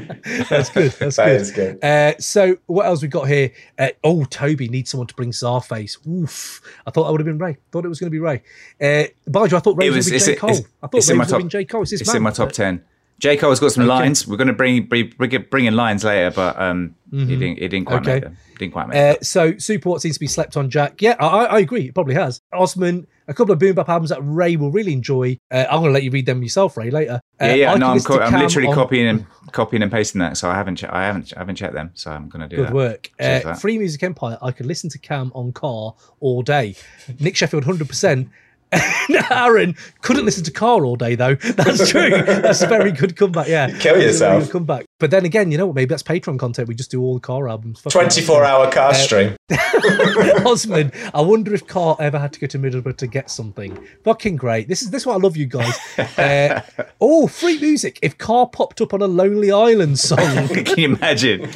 That's 0.49 0.71
good. 0.71 0.93
That's 0.93 1.17
That 1.17 1.25
good. 1.27 1.41
is 1.41 1.51
good. 1.51 1.85
Uh, 1.85 2.15
so 2.21 2.57
what 2.67 2.87
else 2.87 3.03
we 3.03 3.09
got 3.09 3.27
here? 3.29 3.51
Uh, 3.77 3.89
oh, 4.05 4.25
Toby 4.25 4.69
needs 4.69 4.91
someone 4.91 5.09
to 5.09 5.15
bring 5.15 5.33
Czarface. 5.33 5.99
Oof! 6.07 6.63
I 6.87 6.91
thought 6.93 7.05
that 7.05 7.11
would 7.11 7.21
have 7.21 7.27
been 7.27 7.39
Ray. 7.39 7.57
Thought 7.73 7.85
it 7.85 7.89
was 7.89 7.99
going 7.99 8.07
to 8.07 8.13
be 8.13 8.21
Ray. 8.21 8.43
Uh, 8.81 9.09
Bajo, 9.29 9.55
I 9.57 9.59
thought 9.59 9.77
Ray 9.77 9.91
was, 9.91 10.09
was. 10.11 10.11
going 10.11 10.21
to 10.21 10.27
be 10.27 10.33
J 10.35 10.39
Cole. 10.39 10.51
I 10.83 10.87
thought 10.87 11.09
Ray 11.09 11.13
in 11.13 11.19
my 11.19 11.23
was 11.25 11.31
top. 11.31 11.39
going 11.41 11.49
to 11.51 11.59
be 11.59 11.65
J 11.65 11.65
Cole. 11.67 11.83
It's, 11.83 11.93
It's 11.93 12.07
man. 12.07 12.17
in 12.17 12.23
my 12.23 12.31
top 12.31 12.53
ten. 12.53 12.85
J 13.19 13.37
Cole's 13.37 13.59
got 13.61 13.73
some 13.73 13.83
Okay. 13.85 13.89
lines. 13.89 14.27
We're 14.27 14.37
going 14.37 14.47
to 14.47 14.53
bring 14.53 14.85
bring 14.85 15.13
bring, 15.51 15.65
in 15.65 15.75
lines 15.75 16.05
later, 16.05 16.31
but 16.31 16.59
um, 16.61 16.95
he 17.11 17.25
didn't. 17.27 17.59
He 17.59 17.69
didn't 17.69 17.87
quite 17.87 18.03
Mm-hmm. 18.03 18.09
Okay. 18.11 18.15
make 18.15 18.23
them. 18.23 18.37
Didn't 18.59 18.73
quite 18.73 18.89
make 18.89 18.97
Uh, 18.97 19.21
so 19.23 19.57
Super 19.59 19.89
What 19.91 20.01
seems 20.03 20.15
to 20.15 20.21
be 20.21 20.29
slept 20.29 20.57
on 20.57 20.71
Jack. 20.71 21.03
Yeah, 21.03 21.17
I 21.19 21.47
I 21.47 21.59
agree. 21.59 21.89
It 21.89 21.95
probably 21.95 22.15
has. 22.15 22.41
Osman, 22.53 23.07
a 23.29 23.35
couple 23.35 23.53
of 23.53 23.59
boom 23.59 23.75
bap 23.75 23.89
albums 23.89 24.11
that 24.11 24.21
Ray 24.23 24.57
will 24.57 24.71
really 24.71 24.93
enjoy. 24.93 25.39
Uh, 25.51 25.65
I'm 25.71 25.81
going 25.81 25.91
to 25.91 25.93
let 25.93 26.03
you 26.03 26.11
read 26.11 26.27
them 26.27 26.43
yourself, 26.43 26.77
Ray, 26.77 26.91
later. 26.91 27.21
Uh, 27.41 27.47
Yeah, 27.47 27.55
yeah. 27.55 27.73
I 27.73 27.77
no, 27.79 27.89
I'm, 27.89 28.01
co- 28.01 28.19
I'm 28.21 28.39
literally 28.41 28.69
on- 28.69 28.75
copying 28.75 29.07
and 29.07 29.27
copying 29.53 29.83
and 29.83 29.91
pasting 29.93 30.19
that. 30.21 30.37
So 30.37 30.49
I 30.51 30.55
haven't. 30.55 30.77
Che- 30.77 30.89
I 30.89 31.05
haven't. 31.05 31.33
I 31.37 31.41
haven't 31.41 31.57
checked 31.57 31.75
them. 31.75 31.91
So 31.95 32.11
I'm 32.11 32.29
going 32.29 32.49
to 32.49 32.49
do 32.49 32.63
that. 32.63 32.63
Good 32.63 32.69
that. 32.69 32.75
work. 32.75 33.11
Uh. 33.47 33.55
Free 33.55 33.79
Music 33.79 34.03
Empire. 34.03 34.39
I 34.43 34.51
could 34.53 34.67
listen 34.67 34.91
to 34.91 34.99
Cam 34.99 35.31
on 35.35 35.53
Ka 35.53 35.93
all 36.21 36.43
day. 36.43 36.75
Nick 37.21 37.37
Sheffield, 37.37 37.65
hundred 37.65 37.89
percent. 37.89 38.29
Aaron 39.31 39.77
couldn't 40.01 40.25
listen 40.25 40.45
to 40.45 40.51
Ka 40.51 40.77
all 40.77 40.97
day 40.97 41.15
though. 41.15 41.35
That's 41.57 41.91
true. 41.91 42.11
That's 42.11 42.63
a 42.63 42.67
very 42.67 42.91
good 42.93 43.17
comeback. 43.17 43.49
Yeah, 43.49 43.77
kill 43.79 44.01
yourself. 44.01 44.45
good 44.45 44.53
comeback. 44.53 44.87
But 45.03 45.11
then 45.11 45.25
again, 45.25 45.51
you 45.51 45.59
know 45.59 45.67
what? 45.67 45.75
Maybe 45.75 45.89
that's 45.89 46.05
Patreon 46.05 46.39
content. 46.39 46.69
We 46.69 46.77
just 46.77 46.93
do 46.93 47.03
all 47.03 47.15
the 47.15 47.21
Ka 47.21 47.45
albums. 47.45 47.81
Fuck 47.81 47.93
24 47.93 48.45
hour 48.45 48.71
Ka 48.71 48.91
Uh, 48.91 48.93
stream. 48.93 49.35
Osman, 50.47 50.93
I 51.13 51.23
wonder 51.23 51.53
if 51.53 51.67
Carl 51.67 51.97
ever 51.99 52.21
had 52.21 52.33
to 52.35 52.39
go 52.41 52.47
to 52.47 52.57
Middlesbrough 52.57 52.97
to 52.99 53.09
get 53.09 53.29
something. 53.31 53.77
Fucking 54.05 54.37
great. 54.37 54.69
This 54.69 54.81
is 54.81 54.91
this 54.91 55.03
is 55.03 55.07
why 55.07 55.15
I 55.15 55.17
love 55.17 55.37
you 55.37 55.47
guys. 55.47 55.77
Uh, 56.17 56.61
oh, 57.01 57.27
free 57.27 57.59
music. 57.59 57.99
If 58.01 58.17
Carl 58.17 58.47
popped 58.47 58.81
up 58.81 58.95
on 58.95 59.03
a 59.03 59.09
Lonely 59.09 59.51
Island 59.51 59.99
song, 59.99 60.19
Can 60.49 60.79
you 60.79 60.95
imagine? 60.95 61.51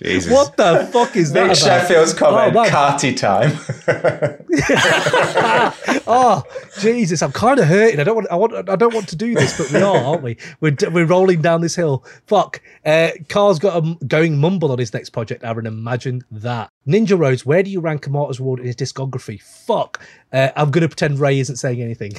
Jesus. 0.00 0.32
what 0.32 0.56
the 0.56 0.88
fuck 0.92 1.16
is 1.16 1.32
that? 1.32 1.48
Nick 1.48 1.58
about? 1.58 1.80
Sheffield's 1.82 2.14
comment, 2.14 2.54
Oh, 2.56 2.70
carty 2.70 3.14
time. 3.14 3.58
Oh, 6.06 6.42
Jesus! 6.80 7.22
I'm 7.22 7.32
kind 7.32 7.58
of 7.58 7.66
hurting. 7.66 8.00
I 8.00 8.04
don't 8.04 8.14
want. 8.16 8.28
I 8.30 8.36
want. 8.36 8.68
I 8.68 8.76
don't 8.76 8.94
want 8.94 9.08
to 9.08 9.16
do 9.16 9.34
this, 9.34 9.56
but 9.56 9.70
we 9.72 9.80
are, 9.80 9.96
aren't 9.96 10.22
we? 10.22 10.36
We're 10.60 10.76
we're 10.90 11.06
rolling 11.06 11.42
down 11.42 11.60
this 11.60 11.74
hill. 11.74 12.04
Fuck. 12.26 12.60
Uh, 12.84 12.88
Carl's 13.28 13.58
got 13.58 13.82
a 13.82 13.94
going 14.06 14.38
mumble 14.38 14.72
on 14.72 14.78
his 14.78 14.92
next 14.92 15.10
project. 15.10 15.44
Aaron, 15.44 15.66
imagine 15.66 16.24
that. 16.30 16.70
Ninja 16.86 17.18
Rhodes. 17.18 17.46
Where 17.46 17.62
do 17.62 17.70
you 17.70 17.80
rank 17.80 18.06
a 18.06 18.10
Martyr's 18.10 18.40
Ward 18.40 18.60
in 18.60 18.66
his 18.66 18.76
discography? 18.76 19.40
Fuck. 19.40 20.00
Uh, 20.32 20.50
I'm 20.56 20.70
gonna 20.70 20.88
pretend 20.88 21.18
Ray 21.18 21.38
isn't 21.38 21.56
saying 21.56 21.80
anything. 21.80 22.12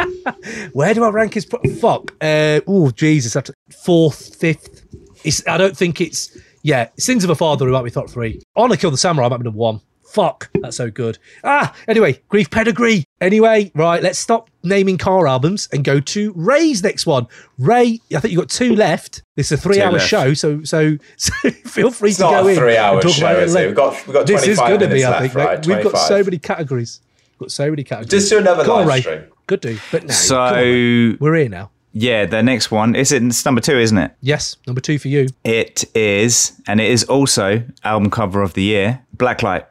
Where 0.72 0.94
do 0.94 1.04
I 1.04 1.10
rank 1.10 1.34
his? 1.34 1.46
Pro- 1.46 1.62
fuck. 1.80 2.12
Uh, 2.20 2.60
oh, 2.66 2.90
Jesus. 2.90 3.36
Fourth, 3.84 4.36
fifth. 4.36 4.84
It's. 5.24 5.46
I 5.46 5.58
don't 5.58 5.76
think 5.76 6.00
it's. 6.00 6.36
Yeah, 6.62 6.88
Sins 6.98 7.22
of 7.22 7.30
a 7.30 7.36
Father 7.36 7.66
might 7.66 7.84
be 7.84 7.90
top 7.90 8.10
three. 8.10 8.42
Honor 8.56 8.76
Kill 8.76 8.90
the 8.90 8.96
Samurai 8.96 9.26
I 9.26 9.28
might 9.28 9.38
be 9.38 9.44
number 9.44 9.58
one. 9.58 9.80
Fuck, 10.16 10.48
that's 10.62 10.78
so 10.78 10.90
good. 10.90 11.18
Ah, 11.44 11.74
anyway, 11.86 12.22
Grief 12.30 12.48
Pedigree. 12.50 13.04
Anyway, 13.20 13.70
right, 13.74 14.02
let's 14.02 14.18
stop 14.18 14.48
naming 14.62 14.96
Ka 14.96 15.26
albums 15.26 15.68
and 15.74 15.84
go 15.84 16.00
to 16.00 16.32
Ray's 16.34 16.82
next 16.82 17.04
one. 17.04 17.26
Ray, 17.58 18.00
I 18.14 18.20
think 18.20 18.32
you've 18.32 18.40
got 18.40 18.48
two 18.48 18.74
left. 18.74 19.22
This 19.34 19.52
is 19.52 19.58
a 19.58 19.62
three 19.62 19.82
hour 19.82 19.92
left. 19.92 20.08
show, 20.08 20.32
so 20.32 20.62
so 20.64 20.96
so 21.18 21.32
feel 21.50 21.90
free 21.90 22.08
It's 22.10 22.16
to 22.16 22.22
not 22.24 22.30
go 22.42 22.48
a 22.48 22.50
in. 22.52 22.56
three 22.56 22.78
hour 22.78 23.02
talk 23.02 23.12
show, 23.12 23.26
about 23.26 23.36
it 23.42 23.42
is 23.44 23.54
it? 23.54 23.66
We've 23.66 23.76
got, 23.76 23.92
we've 24.06 24.14
got 24.14 24.26
25 24.26 24.26
This 24.26 24.48
is 24.48 24.58
going 24.58 24.80
to 24.80 24.88
be, 24.88 25.04
I 25.04 25.10
left, 25.10 25.22
think. 25.22 25.34
right? 25.34 25.66
We've 25.66 25.84
got 25.84 25.98
so 25.98 26.24
many 26.24 26.38
categories. 26.38 27.02
Got 27.38 27.50
so 27.52 27.68
many 27.68 27.84
categories. 27.84 28.10
Just 28.10 28.30
do 28.30 28.38
another 28.38 28.64
Go 28.64 28.76
on, 28.76 28.86
live 28.86 28.94
Ray. 28.94 29.00
stream. 29.02 29.24
Good 29.46 29.60
do. 29.60 29.78
But 29.92 30.04
no, 30.04 30.14
So 30.14 30.38
on, 30.40 31.18
we're 31.20 31.34
here 31.34 31.48
now. 31.50 31.70
yeah, 31.92 32.24
the 32.24 32.42
next 32.42 32.70
one 32.70 32.94
is 32.96 33.12
it? 33.12 33.22
It's 33.22 33.44
number 33.44 33.60
two, 33.60 33.78
isn't 33.78 33.98
it? 33.98 34.12
Yes, 34.22 34.56
number 34.66 34.80
two 34.80 34.98
for 34.98 35.08
you. 35.08 35.26
It 35.44 35.84
is, 35.94 36.58
and 36.66 36.80
it 36.80 36.90
is 36.90 37.04
also 37.04 37.64
album 37.84 38.08
cover 38.10 38.40
of 38.40 38.54
the 38.54 38.62
year. 38.62 39.02
Blacklight. 39.14 39.66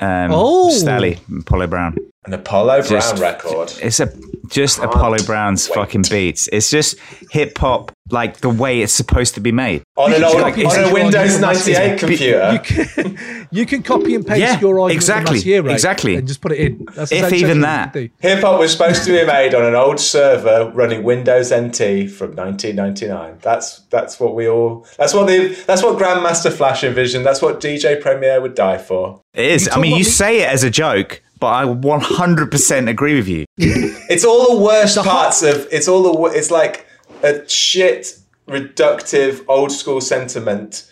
Um, 0.00 0.30
Oh. 0.32 0.70
Stalley, 0.70 1.18
Apollo 1.40 1.66
Brown. 1.68 1.96
An 2.26 2.32
Apollo 2.32 2.82
Brown 2.88 3.20
record. 3.20 3.72
It's 3.82 4.00
a 4.00 4.12
just 4.48 4.78
Can't 4.78 4.90
Apollo 4.94 5.18
Brown's 5.26 5.68
wait. 5.68 5.74
fucking 5.74 6.04
beats. 6.10 6.48
It's 6.52 6.70
just 6.70 6.98
hip 7.30 7.56
hop, 7.58 7.92
like 8.10 8.38
the 8.38 8.50
way 8.50 8.82
it's 8.82 8.92
supposed 8.92 9.34
to 9.34 9.40
be 9.40 9.52
made. 9.52 9.82
On 9.96 10.12
an, 10.12 10.22
old, 10.22 10.36
copy 10.36 10.64
on 10.64 10.84
a 10.90 10.92
Windows 10.92 11.38
98 11.40 11.98
computer. 11.98 12.52
You 12.52 12.58
can, 12.60 13.48
you 13.50 13.66
can 13.66 13.82
copy 13.82 14.14
and 14.14 14.26
paste 14.26 14.40
Yeah, 14.40 14.60
your 14.60 14.80
argument 14.80 14.92
exactly, 14.96 15.24
from 15.26 15.34
last 15.36 15.46
year, 15.46 15.62
Ray, 15.62 15.72
exactly. 15.72 16.16
and 16.16 16.28
just 16.28 16.40
put 16.40 16.52
it 16.52 16.58
in. 16.58 16.86
That's 16.94 17.10
If 17.12 17.32
even 17.32 17.60
that. 17.60 17.94
you 17.94 18.08
can 18.08 18.08
do. 18.08 18.28
Hip 18.28 18.40
hop 18.42 18.58
was 18.60 18.72
supposed 18.72 19.04
to 19.04 19.12
be 19.12 19.26
made 19.26 19.54
on 19.54 19.64
an 19.64 19.74
old 19.74 19.98
server 20.00 20.70
running 20.74 21.02
Windows 21.04 21.52
NT 21.52 22.10
from 22.10 22.34
1999. 22.36 23.38
That's 23.40 23.80
that's 23.90 24.18
what 24.20 24.34
we 24.34 24.48
all. 24.48 24.86
That's 24.98 25.14
what 25.14 25.26
the. 25.26 25.48
That's 25.66 25.82
what 25.82 25.98
Grandmaster 25.98 26.52
Flash 26.52 26.84
envisioned. 26.84 27.24
That's 27.24 27.40
what 27.42 27.60
DJ 27.60 28.00
Premier 28.00 28.40
would 28.40 28.54
die 28.54 28.78
for. 28.78 29.20
It 29.34 29.46
is. 29.46 29.68
I 29.72 29.78
mean, 29.80 29.92
you 29.92 29.96
me- 29.98 30.02
say 30.04 30.42
it 30.42 30.48
as 30.48 30.62
a 30.64 30.70
joke, 30.70 31.22
but 31.44 31.52
I 31.52 31.66
100% 31.66 32.88
agree 32.88 33.16
with 33.16 33.28
you. 33.28 33.44
It's 33.58 34.24
all 34.24 34.56
the 34.56 34.62
worst 34.64 34.96
parts 34.96 35.42
of. 35.42 35.68
It's 35.70 35.88
all 35.88 36.02
the. 36.02 36.10
It's 36.34 36.50
like 36.50 36.86
a 37.22 37.46
shit, 37.46 38.18
reductive, 38.48 39.44
old 39.46 39.70
school 39.70 40.00
sentiment 40.00 40.90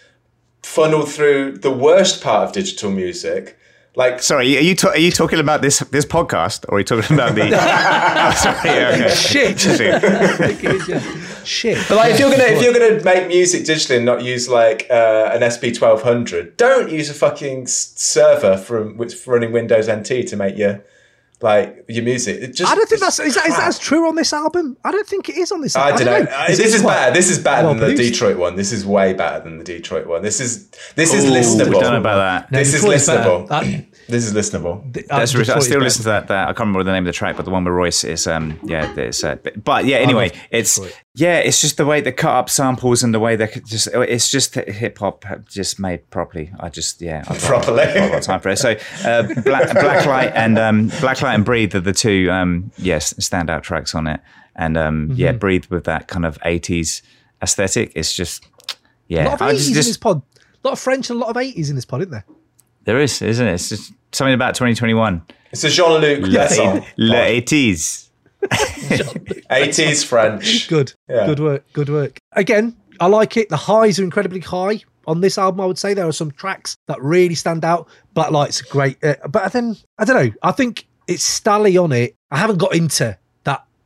funneled 0.63 1.11
through 1.11 1.57
the 1.57 1.71
worst 1.71 2.23
part 2.23 2.49
of 2.49 2.53
digital 2.53 2.91
music. 2.91 3.59
Like 3.97 4.23
Sorry, 4.23 4.59
are 4.59 4.61
you 4.61 4.75
ta- 4.75 4.91
are 4.91 4.99
you 4.99 5.11
talking 5.11 5.39
about 5.39 5.63
this 5.63 5.79
this 5.79 6.05
podcast, 6.05 6.67
or 6.69 6.75
are 6.77 6.81
you 6.81 6.85
talking 6.85 7.17
about 7.17 7.35
the? 7.35 7.45
oh, 7.55 8.33
sorry, 8.35 8.69
yeah, 8.69 8.91
okay. 8.95 9.15
Shit. 9.15 9.59
Shit. 11.45 11.77
I 11.77 11.83
think 11.83 11.89
yeah. 11.89 11.89
But 11.89 11.97
like, 11.97 12.13
if 12.15 12.21
you're 12.21 12.31
gonna 12.31 12.45
if 12.45 12.63
you're 12.63 12.73
gonna 12.73 13.05
make 13.05 13.29
music 13.29 13.63
digitally 13.63 13.97
and 13.97 14.07
not 14.07 14.23
use 14.23 14.49
like 14.49 14.87
uh, 14.91 15.31
an 15.33 15.49
SP 15.51 15.73
twelve 15.75 16.03
hundred, 16.03 16.57
don't 16.57 16.91
use 16.91 17.11
a 17.11 17.15
fucking 17.15 17.67
server 17.67 18.57
from 18.57 18.97
with 18.97 19.27
running 19.27 19.53
Windows 19.53 19.89
NT 19.91 20.27
to 20.29 20.37
make 20.37 20.57
your 20.57 20.85
like 21.41 21.85
your 21.89 22.05
music. 22.05 22.41
It 22.41 22.55
just 22.55 22.71
I 22.71 22.77
don't 22.77 22.89
think 22.89 23.01
that's 23.01 23.19
is 23.19 23.35
that, 23.35 23.47
is 23.47 23.57
that 23.57 23.67
as 23.67 23.79
true 23.79 24.07
on 24.09 24.15
this 24.15 24.33
album. 24.33 24.77
I 24.85 24.93
don't 24.93 25.07
think 25.07 25.29
it 25.29 25.37
is 25.37 25.51
on 25.51 25.61
this. 25.61 25.75
I 25.75 25.91
album. 25.91 26.07
don't 26.07 26.25
know. 26.25 26.31
Uh, 26.31 26.47
Is 26.49 26.59
this 26.59 26.73
it 26.73 26.77
is 26.77 26.83
quite 26.83 26.95
better. 26.95 27.15
This 27.15 27.31
is 27.31 27.39
better 27.41 27.67
well 27.67 27.75
than 27.75 27.97
the? 27.97 27.97
Detroit 27.97 28.37
one. 28.39 28.55
This 28.57 28.71
is 28.73 28.87
way 28.87 29.13
better 29.13 29.43
than 29.43 29.59
the 29.59 29.65
Detroit 29.65 30.07
one. 30.07 30.23
This 30.23 30.39
is 30.41 30.69
this 30.95 31.13
is 31.13 31.25
Ooh, 31.25 31.31
listenable. 31.31 31.75
we 31.75 31.81
don't 31.81 31.93
know 31.95 32.01
about 32.01 32.17
that. 32.19 32.53
No, 32.53 32.59
This 32.59 32.75
is 32.75 32.85
listenable. 32.85 33.49
That- 33.49 33.87
This 34.09 34.25
is 34.27 34.35
listenable. 34.35 34.85
uh, 35.11 35.19
That's 35.19 35.35
I 35.35 35.59
still 35.61 35.81
listen 35.81 36.03
to 36.03 36.09
that, 36.09 36.29
that. 36.29 36.45
I 36.49 36.53
can't 36.53 36.61
remember 36.61 36.83
the 36.85 36.93
name 36.93 37.05
of 37.05 37.07
the 37.07 37.13
track, 37.13 37.37
but 37.37 37.45
the 37.45 37.51
one 37.51 37.65
with 37.65 37.73
Royce 37.73 38.05
is 38.05 38.27
um 38.27 38.59
yeah 38.65 38.93
it's 38.97 39.23
uh, 39.25 39.37
but, 39.37 39.63
but 39.65 39.85
yeah 39.85 39.99
anyway 39.99 40.33
it's 40.51 40.77
Detroit. 40.77 41.01
yeah 41.15 41.39
it's 41.39 41.61
just 41.61 41.77
the 41.77 41.87
way 41.87 42.01
they 42.01 42.13
cut 42.13 42.35
up 42.35 42.51
samples 42.51 43.03
and 43.03 43.15
the 43.15 43.21
way 43.21 43.37
they 43.37 43.47
just 43.67 43.89
it's 43.93 44.29
just 44.31 44.55
hip 44.55 44.99
hop 44.99 45.25
just 45.49 45.79
made 45.79 46.09
properly. 46.11 46.51
I 46.61 46.69
just 46.69 47.01
yeah 47.01 47.25
I've 47.29 47.41
got- 47.41 47.47
Properly. 47.49 47.83
I've 47.85 48.11
got 48.13 48.23
time 48.23 48.41
for 48.41 48.49
it. 48.51 48.59
So 48.59 48.73
uh, 49.05 49.23
Black 49.43 49.69
Blacklight 49.69 50.33
and 50.35 50.59
um 50.59 50.91
Blacklight 50.91 51.35
and 51.37 51.45
Breathe 51.45 51.75
are 51.75 51.81
the 51.81 51.93
two 51.93 52.29
um 52.31 52.71
yes 52.79 53.13
standout 53.15 53.63
tracks 53.63 53.95
on 53.95 54.07
it, 54.07 54.21
and 54.57 54.77
um 54.77 55.09
Mm-hmm. 55.09 55.15
yeah 55.19 55.33
Breathe 55.33 55.67
with 55.67 55.85
that 55.85 56.09
kind 56.09 56.27
of 56.27 56.39
eighties 56.45 57.03
aesthetic. 57.43 57.93
It's 57.95 58.15
just 58.15 58.47
yeah 59.09 59.25
A 59.25 59.29
lot 59.31 59.41
of 59.43 59.49
eighties 59.51 59.69
just, 59.69 59.87
in 59.87 59.91
this 59.91 59.97
pod. 59.97 60.23
A 60.65 60.69
lot 60.69 60.73
of 60.73 60.79
French 60.79 61.11
and 61.11 61.17
a 61.19 61.21
lot 61.25 61.31
of 61.31 61.37
eighties 61.37 61.71
in 61.71 61.77
this 61.77 61.85
pod, 61.85 62.01
isn't 62.03 62.11
there? 62.13 62.25
There 62.85 63.01
is 63.01 63.23
isn't 63.23 63.47
it? 63.47 63.55
It's 63.55 63.69
just 63.69 63.93
something 64.13 64.35
about 64.35 64.55
twenty 64.55 64.75
twenty 64.75 64.95
one. 64.95 65.23
It's 65.51 65.65
a 65.65 65.69
Jean 65.69 66.01
Luc 66.01 66.21
Besson. 66.21 66.85
Le 66.97 67.23
eighties. 67.23 68.11
80s 69.53 70.05
French. 70.05 70.69
Good. 70.69 70.93
Yeah. 71.09 71.27
Good 71.27 71.41
work. 71.41 71.73
Good 71.73 71.89
work. 71.89 72.19
Again, 72.33 72.77
I 72.99 73.07
like 73.07 73.37
it. 73.37 73.49
The 73.49 73.57
highs 73.57 74.01
are 74.01 74.05
incredibly 74.05 74.41
high 74.41 74.81
on 75.07 75.21
this 75.21 75.39
album. 75.39 75.61
I 75.61 75.67
would 75.67 75.79
say 75.79 75.95
there 75.95 76.09
are 76.09 76.13
some 76.13 76.31
tracks 76.33 76.77
that 76.89 77.01
really 77.01 77.35
stand 77.35 77.65
out. 77.65 77.89
Black 78.15 78.31
Blacklight's 78.31 78.63
great, 78.63 79.03
uh, 79.05 79.15
but 79.29 79.53
then 79.53 79.77
I 79.99 80.05
don't 80.05 80.17
know. 80.17 80.33
I 80.43 80.53
think 80.53 80.87
it's 81.07 81.25
Stalley 81.25 81.83
on 81.83 81.93
it. 81.93 82.17
I 82.31 82.39
haven't 82.39 82.59
got 82.59 82.75
into 82.75 83.05
that 83.05 83.21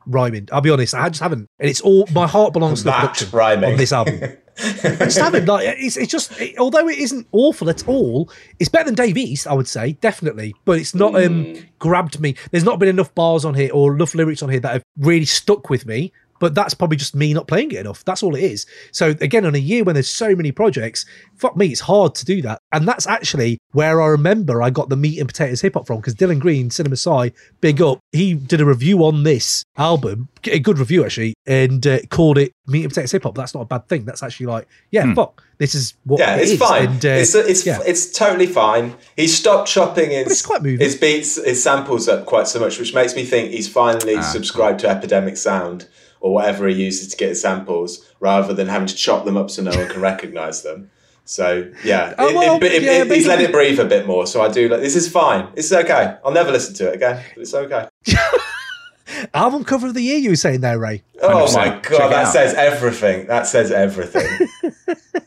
rhyming. 0.06 0.48
I'll 0.52 0.60
be 0.60 0.70
honest. 0.70 0.94
I 0.94 1.08
just 1.08 1.20
haven't. 1.22 1.48
And 1.58 1.68
it's 1.68 1.80
all 1.80 2.06
my 2.14 2.26
heart 2.26 2.52
belongs 2.52 2.80
to 2.80 2.84
the 2.84 2.90
That 2.90 3.00
production 3.00 3.30
rhyming. 3.30 3.70
on 3.72 3.76
this 3.76 3.92
album. 3.92 4.20
I 4.22 4.36
just 5.04 5.18
haven't. 5.18 5.46
Like, 5.46 5.76
it's, 5.78 5.96
it's 5.96 6.10
just 6.10 6.40
it, 6.40 6.56
although 6.58 6.88
it 6.88 6.98
isn't 6.98 7.26
awful 7.32 7.68
at 7.68 7.86
all, 7.86 8.30
it's 8.58 8.70
better 8.70 8.86
than 8.86 8.94
Dave 8.94 9.16
East. 9.18 9.46
I 9.46 9.52
would 9.52 9.68
say 9.68 9.92
definitely, 10.00 10.54
but 10.64 10.78
it's 10.78 10.94
not 10.94 11.14
um 11.22 11.56
grabbed 11.78 12.20
me. 12.20 12.36
There's 12.50 12.64
not 12.64 12.78
been 12.78 12.88
enough 12.88 13.14
bars 13.14 13.44
on 13.44 13.54
here 13.54 13.70
or 13.74 13.94
enough 13.94 14.14
lyrics 14.14 14.42
on 14.42 14.48
here 14.48 14.60
that 14.60 14.72
have 14.72 14.82
really 14.98 15.26
stuck 15.26 15.68
with 15.68 15.84
me. 15.86 16.12
But 16.38 16.54
that's 16.54 16.74
probably 16.74 16.96
just 16.96 17.14
me 17.14 17.32
not 17.32 17.48
playing 17.48 17.72
it 17.72 17.78
enough. 17.78 18.04
That's 18.04 18.22
all 18.22 18.34
it 18.34 18.42
is. 18.42 18.66
So 18.92 19.10
again, 19.20 19.44
on 19.44 19.54
a 19.54 19.58
year 19.58 19.84
when 19.84 19.94
there's 19.94 20.08
so 20.08 20.34
many 20.34 20.52
projects, 20.52 21.06
fuck 21.36 21.56
me, 21.56 21.66
it's 21.66 21.80
hard 21.80 22.14
to 22.16 22.24
do 22.24 22.42
that. 22.42 22.60
And 22.72 22.86
that's 22.86 23.06
actually 23.06 23.58
where 23.72 24.00
I 24.00 24.06
remember 24.06 24.62
I 24.62 24.70
got 24.70 24.88
the 24.88 24.96
meat 24.96 25.18
and 25.18 25.28
potatoes 25.28 25.60
hip 25.60 25.74
hop 25.74 25.86
from 25.86 25.96
because 25.98 26.14
Dylan 26.14 26.38
Green, 26.38 26.70
Cinema 26.70 26.96
Sci, 26.96 27.32
big 27.60 27.80
up. 27.82 28.00
He 28.12 28.34
did 28.34 28.60
a 28.60 28.66
review 28.66 29.04
on 29.04 29.22
this 29.22 29.64
album, 29.76 30.28
a 30.46 30.58
good 30.58 30.78
review 30.78 31.04
actually, 31.04 31.34
and 31.46 31.86
uh, 31.86 32.00
called 32.10 32.38
it 32.38 32.52
meat 32.66 32.82
and 32.82 32.90
potatoes 32.90 33.12
hip 33.12 33.22
hop. 33.22 33.34
That's 33.34 33.54
not 33.54 33.62
a 33.62 33.66
bad 33.66 33.88
thing. 33.88 34.04
That's 34.04 34.22
actually 34.22 34.46
like, 34.46 34.68
yeah, 34.90 35.14
fuck, 35.14 35.42
this 35.58 35.74
is 35.74 35.94
what. 36.04 36.20
Yeah, 36.20 36.36
it 36.36 36.42
it's 36.42 36.52
is. 36.52 36.58
fine. 36.58 36.86
And, 36.86 37.04
uh, 37.04 37.08
it's 37.08 37.34
it's 37.34 37.66
yeah. 37.66 37.80
it's 37.86 38.12
totally 38.12 38.46
fine. 38.46 38.94
He 39.16 39.26
stopped 39.26 39.68
chopping 39.68 40.10
his 40.10 40.26
it's 40.26 40.46
quite 40.46 40.62
moving. 40.62 40.80
his 40.80 40.96
beats, 40.96 41.42
his 41.42 41.62
samples 41.62 42.08
up 42.08 42.26
quite 42.26 42.46
so 42.46 42.60
much, 42.60 42.78
which 42.78 42.94
makes 42.94 43.14
me 43.14 43.24
think 43.24 43.50
he's 43.50 43.68
finally 43.68 44.20
subscribed 44.22 44.80
to 44.80 44.88
Epidemic 44.88 45.36
Sound 45.36 45.88
or 46.20 46.32
whatever 46.34 46.66
he 46.68 46.82
uses 46.84 47.08
to 47.08 47.16
get 47.16 47.28
his 47.30 47.40
samples, 47.42 48.04
rather 48.20 48.52
than 48.54 48.68
having 48.68 48.88
to 48.88 48.94
chop 48.94 49.24
them 49.24 49.36
up 49.36 49.50
so 49.50 49.62
no 49.62 49.70
one 49.76 49.88
can 49.88 50.00
recognize 50.00 50.62
them. 50.62 50.90
So 51.24 51.70
yeah, 51.84 52.14
Oh, 52.18 52.32
well, 52.34 52.56
it- 52.56 52.62
it- 52.64 52.82
yeah, 52.82 53.02
it- 53.02 53.10
he's 53.10 53.26
let 53.26 53.40
it 53.40 53.50
breathe 53.52 53.80
a 53.80 53.84
bit 53.84 54.06
more. 54.06 54.26
So 54.26 54.42
I 54.42 54.48
do 54.48 54.68
like 54.68 54.80
this 54.80 54.94
is 54.96 55.08
fine. 55.08 55.48
This 55.54 55.66
is 55.66 55.72
okay. 55.72 56.16
I'll 56.24 56.32
never 56.32 56.52
listen 56.52 56.74
to 56.76 56.88
it 56.88 56.94
again. 56.94 57.22
But 57.34 57.40
it's 57.42 57.54
okay. 57.54 57.88
album 59.34 59.64
cover 59.64 59.88
of 59.88 59.94
the 59.94 60.02
year. 60.02 60.18
You 60.18 60.30
were 60.30 60.36
saying 60.36 60.60
there, 60.60 60.78
Ray. 60.78 61.02
Oh 61.20 61.46
100%. 61.46 61.54
my 61.56 61.68
god, 61.80 62.06
it 62.06 62.10
that 62.10 62.24
says 62.32 62.54
everything. 62.54 63.26
That 63.26 63.46
says 63.46 63.70
everything. 63.72 64.48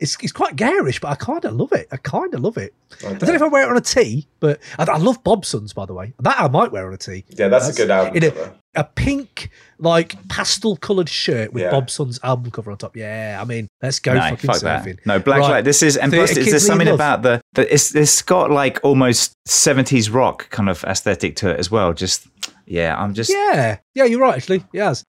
It's, 0.00 0.16
it's 0.22 0.32
quite 0.32 0.56
garish, 0.56 1.00
but 1.00 1.08
I 1.08 1.14
kind 1.14 1.44
of 1.44 1.54
love 1.54 1.72
it. 1.72 1.88
I 1.92 1.96
kind 1.96 2.32
of 2.34 2.40
love 2.40 2.56
it. 2.58 2.74
I 3.06 3.12
don't 3.14 3.22
know 3.22 3.34
if 3.34 3.42
I 3.42 3.48
wear 3.48 3.64
it 3.64 3.70
on 3.70 3.76
a 3.76 3.80
tee, 3.80 4.26
but 4.40 4.60
I, 4.78 4.84
I 4.84 4.98
love 4.98 5.22
Bobsons, 5.24 5.74
by 5.74 5.86
the 5.86 5.94
way. 5.94 6.12
That 6.20 6.40
I 6.40 6.48
might 6.48 6.72
wear 6.72 6.86
on 6.86 6.94
a 6.94 6.96
tee. 6.96 7.24
yeah, 7.30 7.48
that's, 7.48 7.68
a 7.68 7.72
good 7.74 7.90
album 7.90 8.16
in 8.16 8.24
a, 8.24 8.30
cover. 8.30 8.54
a 8.74 8.84
pink, 8.84 9.50
like 9.78 10.28
pastel 10.28 10.76
coloured 10.76 11.08
shirt 11.08 11.52
with 11.52 11.62
Yeah. 11.62 11.70
Bobson's 11.70 12.18
album 12.22 12.50
cover 12.50 12.70
on 12.70 12.78
top. 12.78 12.96
Yeah, 12.96 13.38
I 13.40 13.44
mean, 13.44 13.68
let's 13.82 13.98
go 14.00 14.14
no, 14.14 14.20
fucking 14.20 14.38
fuck 14.38 14.56
surfing. 14.56 14.96
that. 14.96 15.06
No, 15.06 15.18
Black 15.18 15.40
Right. 15.40 15.64
This 15.64 15.82
is 15.82 15.96
and 15.96 16.10
Theatre 16.10 16.26
plus, 16.26 16.30
is 16.30 16.38
Kids 16.38 16.50
there's 16.50 16.66
something 16.66 16.88
Love. 16.88 16.94
about 16.96 17.22
the, 17.22 17.40
the 17.54 17.72
it's 17.72 17.94
it's 17.94 18.22
got 18.22 18.50
like 18.50 18.80
almost 18.82 19.34
seventies 19.46 20.10
rock 20.10 20.50
kind 20.50 20.68
of 20.68 20.84
aesthetic 20.84 21.36
to 21.36 21.50
it 21.50 21.58
as 21.58 21.70
well. 21.70 21.92
Just 21.92 22.26
yeah, 22.66 22.94
I'm 22.96 23.14
just 23.14 23.30
Yeah, 23.30 23.78
yeah, 23.94 24.04
you're 24.04 24.20
right. 24.20 24.36
Actually, 24.36 24.64
yes. 24.72 25.04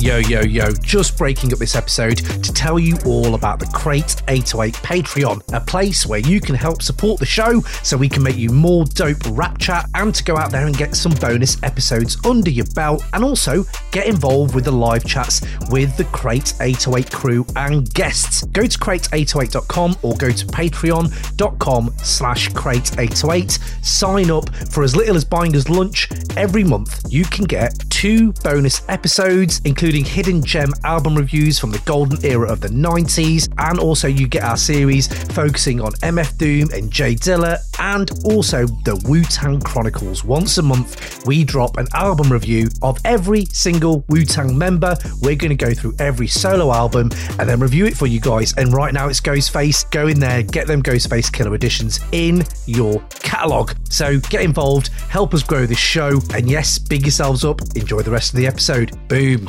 Yo, 0.00 0.18
yo, 0.18 0.42
yo, 0.42 0.70
just 0.74 1.18
breaking 1.18 1.52
up 1.52 1.58
this 1.58 1.74
episode 1.74 2.18
to 2.18 2.52
tell 2.52 2.78
you 2.78 2.96
all 3.04 3.34
about 3.34 3.58
the 3.58 3.66
Crate 3.66 4.22
808 4.28 4.74
Patreon, 4.74 5.52
a 5.52 5.60
place 5.60 6.06
where 6.06 6.20
you 6.20 6.40
can 6.40 6.54
help 6.54 6.82
support 6.82 7.18
the 7.18 7.26
show 7.26 7.60
so 7.82 7.96
we 7.96 8.08
can 8.08 8.22
make 8.22 8.36
you 8.36 8.50
more 8.50 8.84
dope 8.84 9.16
rap 9.30 9.58
chat 9.58 9.86
and 9.96 10.14
to 10.14 10.22
go 10.22 10.36
out 10.36 10.52
there 10.52 10.66
and 10.66 10.76
get 10.76 10.94
some 10.94 11.10
bonus 11.14 11.60
episodes 11.64 12.16
under 12.24 12.48
your 12.48 12.66
belt 12.76 13.02
and 13.12 13.24
also 13.24 13.64
get 13.90 14.06
involved 14.06 14.54
with 14.54 14.66
the 14.66 14.70
live 14.70 15.04
chats 15.04 15.40
with 15.68 15.96
the 15.96 16.04
Crate 16.04 16.54
808 16.60 17.10
crew 17.10 17.44
and 17.56 17.92
guests. 17.92 18.44
Go 18.44 18.66
to 18.66 18.78
crate808.com 18.78 19.96
or 20.02 20.16
go 20.16 20.30
to 20.30 20.46
patreon.com 20.46 21.92
slash 22.04 22.50
crate808. 22.50 23.84
Sign 23.84 24.30
up 24.30 24.48
for 24.70 24.84
as 24.84 24.94
little 24.94 25.16
as 25.16 25.24
buying 25.24 25.56
us 25.56 25.68
lunch 25.68 26.08
every 26.36 26.62
month. 26.62 27.04
You 27.10 27.24
can 27.24 27.46
get 27.46 27.74
two 27.90 28.32
bonus 28.44 28.88
episodes, 28.88 29.60
including 29.64 29.87
hidden 29.94 30.44
gem 30.44 30.72
album 30.84 31.14
reviews 31.14 31.58
from 31.58 31.70
the 31.70 31.78
golden 31.80 32.24
era 32.24 32.50
of 32.50 32.60
the 32.60 32.68
90s, 32.68 33.48
and 33.58 33.78
also 33.78 34.08
you 34.08 34.28
get 34.28 34.42
our 34.42 34.56
series 34.56 35.06
focusing 35.32 35.80
on 35.80 35.92
MF 36.02 36.36
Doom 36.38 36.70
and 36.72 36.90
J 36.90 37.14
Dilla, 37.14 37.58
and 37.78 38.10
also 38.24 38.66
the 38.84 38.96
Wu 39.08 39.22
Tang 39.22 39.60
Chronicles. 39.60 40.24
Once 40.24 40.58
a 40.58 40.62
month, 40.62 41.26
we 41.26 41.44
drop 41.44 41.76
an 41.76 41.86
album 41.94 42.32
review 42.32 42.68
of 42.82 42.98
every 43.04 43.44
single 43.46 44.04
Wu 44.08 44.24
Tang 44.24 44.56
member. 44.56 44.96
We're 45.22 45.36
going 45.36 45.56
to 45.56 45.64
go 45.64 45.72
through 45.72 45.94
every 45.98 46.26
solo 46.26 46.72
album 46.72 47.10
and 47.38 47.48
then 47.48 47.60
review 47.60 47.86
it 47.86 47.96
for 47.96 48.06
you 48.06 48.20
guys. 48.20 48.54
And 48.56 48.72
right 48.72 48.92
now 48.92 49.08
it's 49.08 49.20
Ghostface. 49.20 49.90
Go 49.90 50.08
in 50.08 50.20
there, 50.20 50.42
get 50.42 50.66
them 50.66 50.82
Ghostface 50.82 51.30
Killah 51.30 51.54
editions 51.54 52.00
in 52.12 52.44
your 52.66 53.00
catalogue. 53.20 53.74
So 53.90 54.18
get 54.18 54.42
involved, 54.42 54.88
help 55.08 55.34
us 55.34 55.42
grow 55.42 55.66
this 55.66 55.78
show, 55.78 56.20
and 56.34 56.50
yes, 56.50 56.78
big 56.78 57.02
yourselves 57.02 57.44
up. 57.44 57.60
Enjoy 57.74 58.02
the 58.02 58.10
rest 58.10 58.32
of 58.32 58.36
the 58.38 58.46
episode. 58.46 58.96
Boom. 59.08 59.48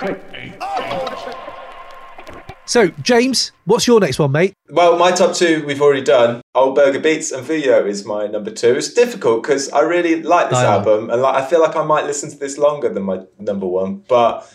Oh. 0.00 1.34
So, 2.66 2.88
James, 3.00 3.52
what's 3.64 3.86
your 3.86 3.98
next 3.98 4.18
one, 4.18 4.30
mate? 4.30 4.52
Well, 4.68 4.98
my 4.98 5.10
top 5.10 5.34
two 5.34 5.64
we've 5.66 5.80
already 5.80 6.02
done. 6.02 6.42
Ol' 6.54 6.74
Burger 6.74 7.00
Beats 7.00 7.32
and 7.32 7.46
Vuyo 7.46 7.86
is 7.86 8.04
my 8.04 8.26
number 8.26 8.50
two. 8.50 8.74
It's 8.74 8.92
difficult 8.92 9.42
because 9.42 9.70
I 9.70 9.80
really 9.80 10.22
like 10.22 10.50
this 10.50 10.58
I 10.58 10.64
know. 10.64 10.70
album, 10.72 11.10
and 11.10 11.22
like 11.22 11.42
I 11.42 11.46
feel 11.46 11.62
like 11.62 11.76
I 11.76 11.82
might 11.82 12.04
listen 12.04 12.30
to 12.30 12.36
this 12.36 12.58
longer 12.58 12.90
than 12.90 13.04
my 13.04 13.20
number 13.38 13.66
one. 13.66 14.04
But 14.06 14.46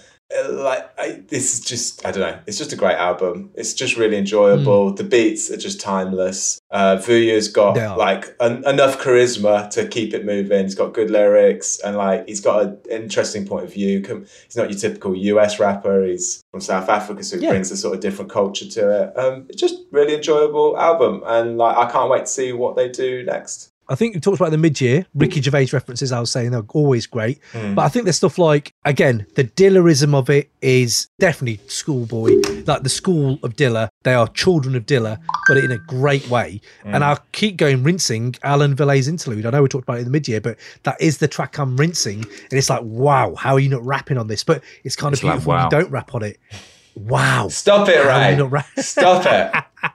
like, 0.51 0.89
I, 0.99 1.21
this 1.27 1.53
is 1.53 1.59
just 1.61 2.05
I 2.05 2.11
don't 2.11 2.21
know. 2.21 2.39
It's 2.47 2.57
just 2.57 2.73
a 2.73 2.75
great 2.75 2.95
album. 2.95 3.51
It's 3.55 3.73
just 3.73 3.97
really 3.97 4.17
enjoyable. 4.17 4.93
The 4.93 5.03
beats 5.03 5.49
are 5.51 5.57
just 5.57 5.79
timeless. 5.79 6.59
Uh, 6.71 6.97
Vuyo's 6.97 7.47
got 7.49 7.77
are. 7.77 7.97
like 7.97 8.35
en- 8.39 8.63
enough 8.65 8.99
charisma 8.99 9.69
to 9.71 9.87
keep 9.87 10.13
it 10.13 10.25
moving. 10.25 10.63
He's 10.63 10.75
got 10.75 10.93
good 10.93 11.11
lyrics, 11.11 11.79
and 11.79 11.97
like 11.97 12.27
he's 12.27 12.41
got 12.41 12.63
an 12.63 12.77
interesting 12.89 13.45
point 13.45 13.65
of 13.65 13.73
view. 13.73 14.01
He's 14.45 14.55
not 14.57 14.69
your 14.69 14.79
typical 14.79 15.15
US 15.15 15.59
rapper. 15.59 16.03
He's 16.05 16.41
from 16.51 16.61
South 16.61 16.89
Africa, 16.89 17.23
so 17.23 17.37
he 17.37 17.43
Yeah. 17.43 17.49
brings 17.49 17.71
a 17.71 17.77
sort 17.77 17.95
of 17.95 18.01
different 18.01 18.31
culture 18.31 18.67
to 18.67 19.03
it. 19.03 19.17
Um, 19.17 19.45
it's 19.49 19.59
just 19.61 19.75
really 19.91 20.15
enjoyable 20.15 20.77
album, 20.77 21.21
and 21.25 21.57
like 21.57 21.77
I 21.77 21.91
can't 21.91 22.09
wait 22.09 22.21
to 22.21 22.31
see 22.31 22.53
what 22.53 22.75
they 22.75 22.89
do 22.89 23.23
next. 23.23 23.69
I 23.89 23.95
think 23.95 24.15
we 24.15 24.21
talked 24.21 24.39
about 24.39 24.51
the 24.51 24.57
mid-year 24.57 25.05
Ricky 25.13 25.39
mm. 25.39 25.43
Gervais 25.43 25.67
references. 25.73 26.11
I 26.11 26.19
was 26.19 26.31
saying 26.31 26.51
they're 26.51 26.63
always 26.69 27.05
great, 27.05 27.39
mm. 27.51 27.75
but 27.75 27.83
I 27.83 27.89
think 27.89 28.05
there's 28.05 28.15
stuff 28.15 28.37
like 28.37 28.73
again 28.85 29.25
the 29.35 29.43
Dillarism 29.43 30.13
of 30.13 30.29
it 30.29 30.49
is 30.61 31.09
definitely 31.19 31.59
schoolboy, 31.67 32.41
like 32.65 32.83
the 32.83 32.89
school 32.89 33.39
of 33.43 33.55
Dilla. 33.55 33.89
They 34.03 34.13
are 34.13 34.27
children 34.29 34.75
of 34.75 34.85
Dilla, 34.85 35.19
but 35.47 35.57
in 35.57 35.71
a 35.71 35.77
great 35.77 36.27
way. 36.29 36.61
And 36.85 37.03
mm. 37.03 37.07
I'll 37.07 37.23
keep 37.33 37.57
going 37.57 37.83
rinsing 37.83 38.35
Alan 38.43 38.75
Villet's 38.75 39.07
interlude. 39.07 39.45
I 39.45 39.49
know 39.49 39.61
we 39.61 39.67
talked 39.67 39.83
about 39.83 39.97
it 39.97 40.01
in 40.01 40.05
the 40.05 40.11
mid-year, 40.11 40.41
but 40.41 40.57
that 40.83 40.99
is 41.01 41.17
the 41.17 41.27
track 41.27 41.57
I'm 41.57 41.75
rinsing, 41.75 42.23
and 42.23 42.53
it's 42.53 42.69
like 42.69 42.83
wow, 42.83 43.35
how 43.35 43.53
are 43.53 43.59
you 43.59 43.69
not 43.69 43.85
rapping 43.85 44.17
on 44.17 44.27
this? 44.27 44.43
But 44.43 44.63
it's 44.83 44.95
kind 44.95 45.13
It's 45.13 45.21
of 45.21 45.25
like, 45.25 45.33
beautiful 45.35 45.51
when 45.51 45.59
wow. 45.59 45.65
you 45.65 45.69
don't 45.69 45.91
rap 45.91 46.15
on 46.15 46.23
it. 46.23 46.39
Wow, 46.95 47.47
Stop 47.49 47.89
it, 47.89 47.97
are 47.97 48.07
Ray! 48.07 48.37
you 48.37 48.45
ra- 48.45 48.63
Stop 48.77 49.25
it! 49.25 49.91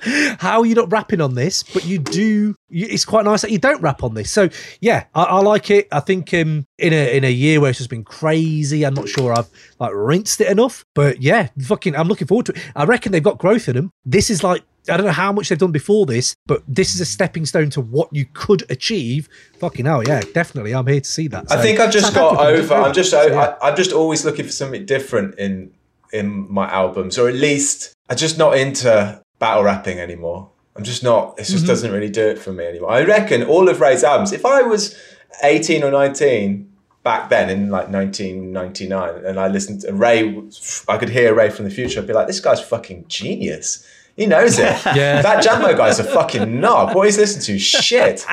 how 0.38 0.60
are 0.60 0.66
you 0.66 0.74
not 0.74 0.90
rapping 0.90 1.20
on 1.20 1.34
this 1.34 1.62
but 1.62 1.84
you 1.84 1.98
do 1.98 2.22
you, 2.22 2.56
it's 2.70 3.04
quite 3.04 3.24
nice 3.24 3.42
that 3.42 3.50
you 3.50 3.58
don't 3.58 3.80
rap 3.80 4.02
on 4.02 4.14
this 4.14 4.30
so 4.30 4.48
yeah 4.80 5.04
I, 5.14 5.22
I 5.24 5.40
like 5.40 5.70
it 5.70 5.88
i 5.92 6.00
think 6.00 6.32
um 6.34 6.66
in 6.78 6.92
a 6.92 7.16
in 7.16 7.24
a 7.24 7.30
year 7.30 7.60
where 7.60 7.70
it's 7.70 7.78
just 7.78 7.90
been 7.90 8.04
crazy 8.04 8.84
i'm 8.84 8.94
not 8.94 9.08
sure 9.08 9.32
i've 9.32 9.48
like 9.78 9.92
rinsed 9.94 10.40
it 10.40 10.48
enough 10.48 10.84
but 10.94 11.22
yeah 11.22 11.48
fucking 11.62 11.96
i'm 11.96 12.08
looking 12.08 12.26
forward 12.26 12.46
to 12.46 12.52
it 12.52 12.62
i 12.76 12.84
reckon 12.84 13.12
they've 13.12 13.22
got 13.22 13.38
growth 13.38 13.68
in 13.68 13.76
them 13.76 13.90
this 14.04 14.30
is 14.30 14.44
like 14.44 14.62
I 14.90 14.96
don't 14.96 15.06
know 15.06 15.12
how 15.12 15.32
much 15.32 15.48
they've 15.48 15.58
done 15.58 15.72
before 15.72 16.06
this, 16.06 16.34
but 16.46 16.62
this 16.66 16.94
is 16.94 17.00
a 17.00 17.04
stepping 17.04 17.44
stone 17.44 17.68
to 17.70 17.80
what 17.80 18.08
you 18.10 18.26
could 18.32 18.64
achieve. 18.70 19.28
Fucking 19.60 19.84
hell, 19.84 20.02
yeah, 20.02 20.22
definitely. 20.32 20.74
I'm 20.74 20.86
here 20.86 21.00
to 21.00 21.10
see 21.10 21.28
that. 21.28 21.50
I 21.50 21.60
think 21.60 21.78
I've 21.78 21.92
just 21.92 22.14
got 22.14 22.38
over. 22.46 22.74
I'm 22.74 22.94
just. 22.94 23.10
So, 23.10 23.26
yeah. 23.26 23.56
I, 23.60 23.68
I'm 23.68 23.76
just 23.76 23.92
always 23.92 24.24
looking 24.24 24.46
for 24.46 24.52
something 24.52 24.86
different 24.86 25.38
in 25.38 25.72
in 26.12 26.50
my 26.50 26.70
albums, 26.70 27.18
or 27.18 27.28
at 27.28 27.34
least 27.34 27.92
I'm 28.08 28.16
just 28.16 28.38
not 28.38 28.56
into 28.56 29.22
battle 29.38 29.64
rapping 29.64 29.98
anymore. 29.98 30.50
I'm 30.78 30.84
just 30.84 31.02
not. 31.02 31.38
It 31.38 31.42
Mm-hmm. 31.42 31.52
just 31.52 31.66
doesn't 31.66 31.92
really 31.92 32.08
do 32.08 32.26
it 32.26 32.38
for 32.38 32.52
me 32.52 32.64
anymore. 32.64 32.90
I 32.92 33.02
reckon 33.02 33.42
all 33.42 33.68
of 33.68 33.80
Ray's 33.80 34.04
albums. 34.04 34.32
If 34.32 34.46
I 34.46 34.62
was 34.62 34.96
18 35.42 35.82
or 35.84 35.90
19 35.90 36.72
back 37.02 37.28
then 37.30 37.50
in 37.50 37.68
like 37.68 37.88
1999, 37.90 39.24
and 39.24 39.38
I 39.40 39.48
listened 39.48 39.80
to 39.82 39.92
Ray, 39.92 40.40
I 40.88 40.96
could 40.96 41.08
hear 41.10 41.34
Ray 41.34 41.50
from 41.50 41.64
the 41.64 41.70
future. 41.70 42.00
I'd 42.00 42.06
be 42.06 42.12
like, 42.12 42.26
this 42.26 42.40
guy's 42.40 42.60
fucking 42.60 43.06
genius. 43.08 43.86
He 44.18 44.26
knows 44.26 44.58
it. 44.58 44.76
Yeah. 44.98 45.22
That 45.22 45.42
Jambo 45.44 45.76
guy's 45.76 45.98
a 46.00 46.04
fucking 46.04 46.60
knob. 46.60 46.94
What 46.96 47.06
he's 47.06 47.16
listening 47.18 47.44
to, 47.44 47.58
shit. 47.58 48.24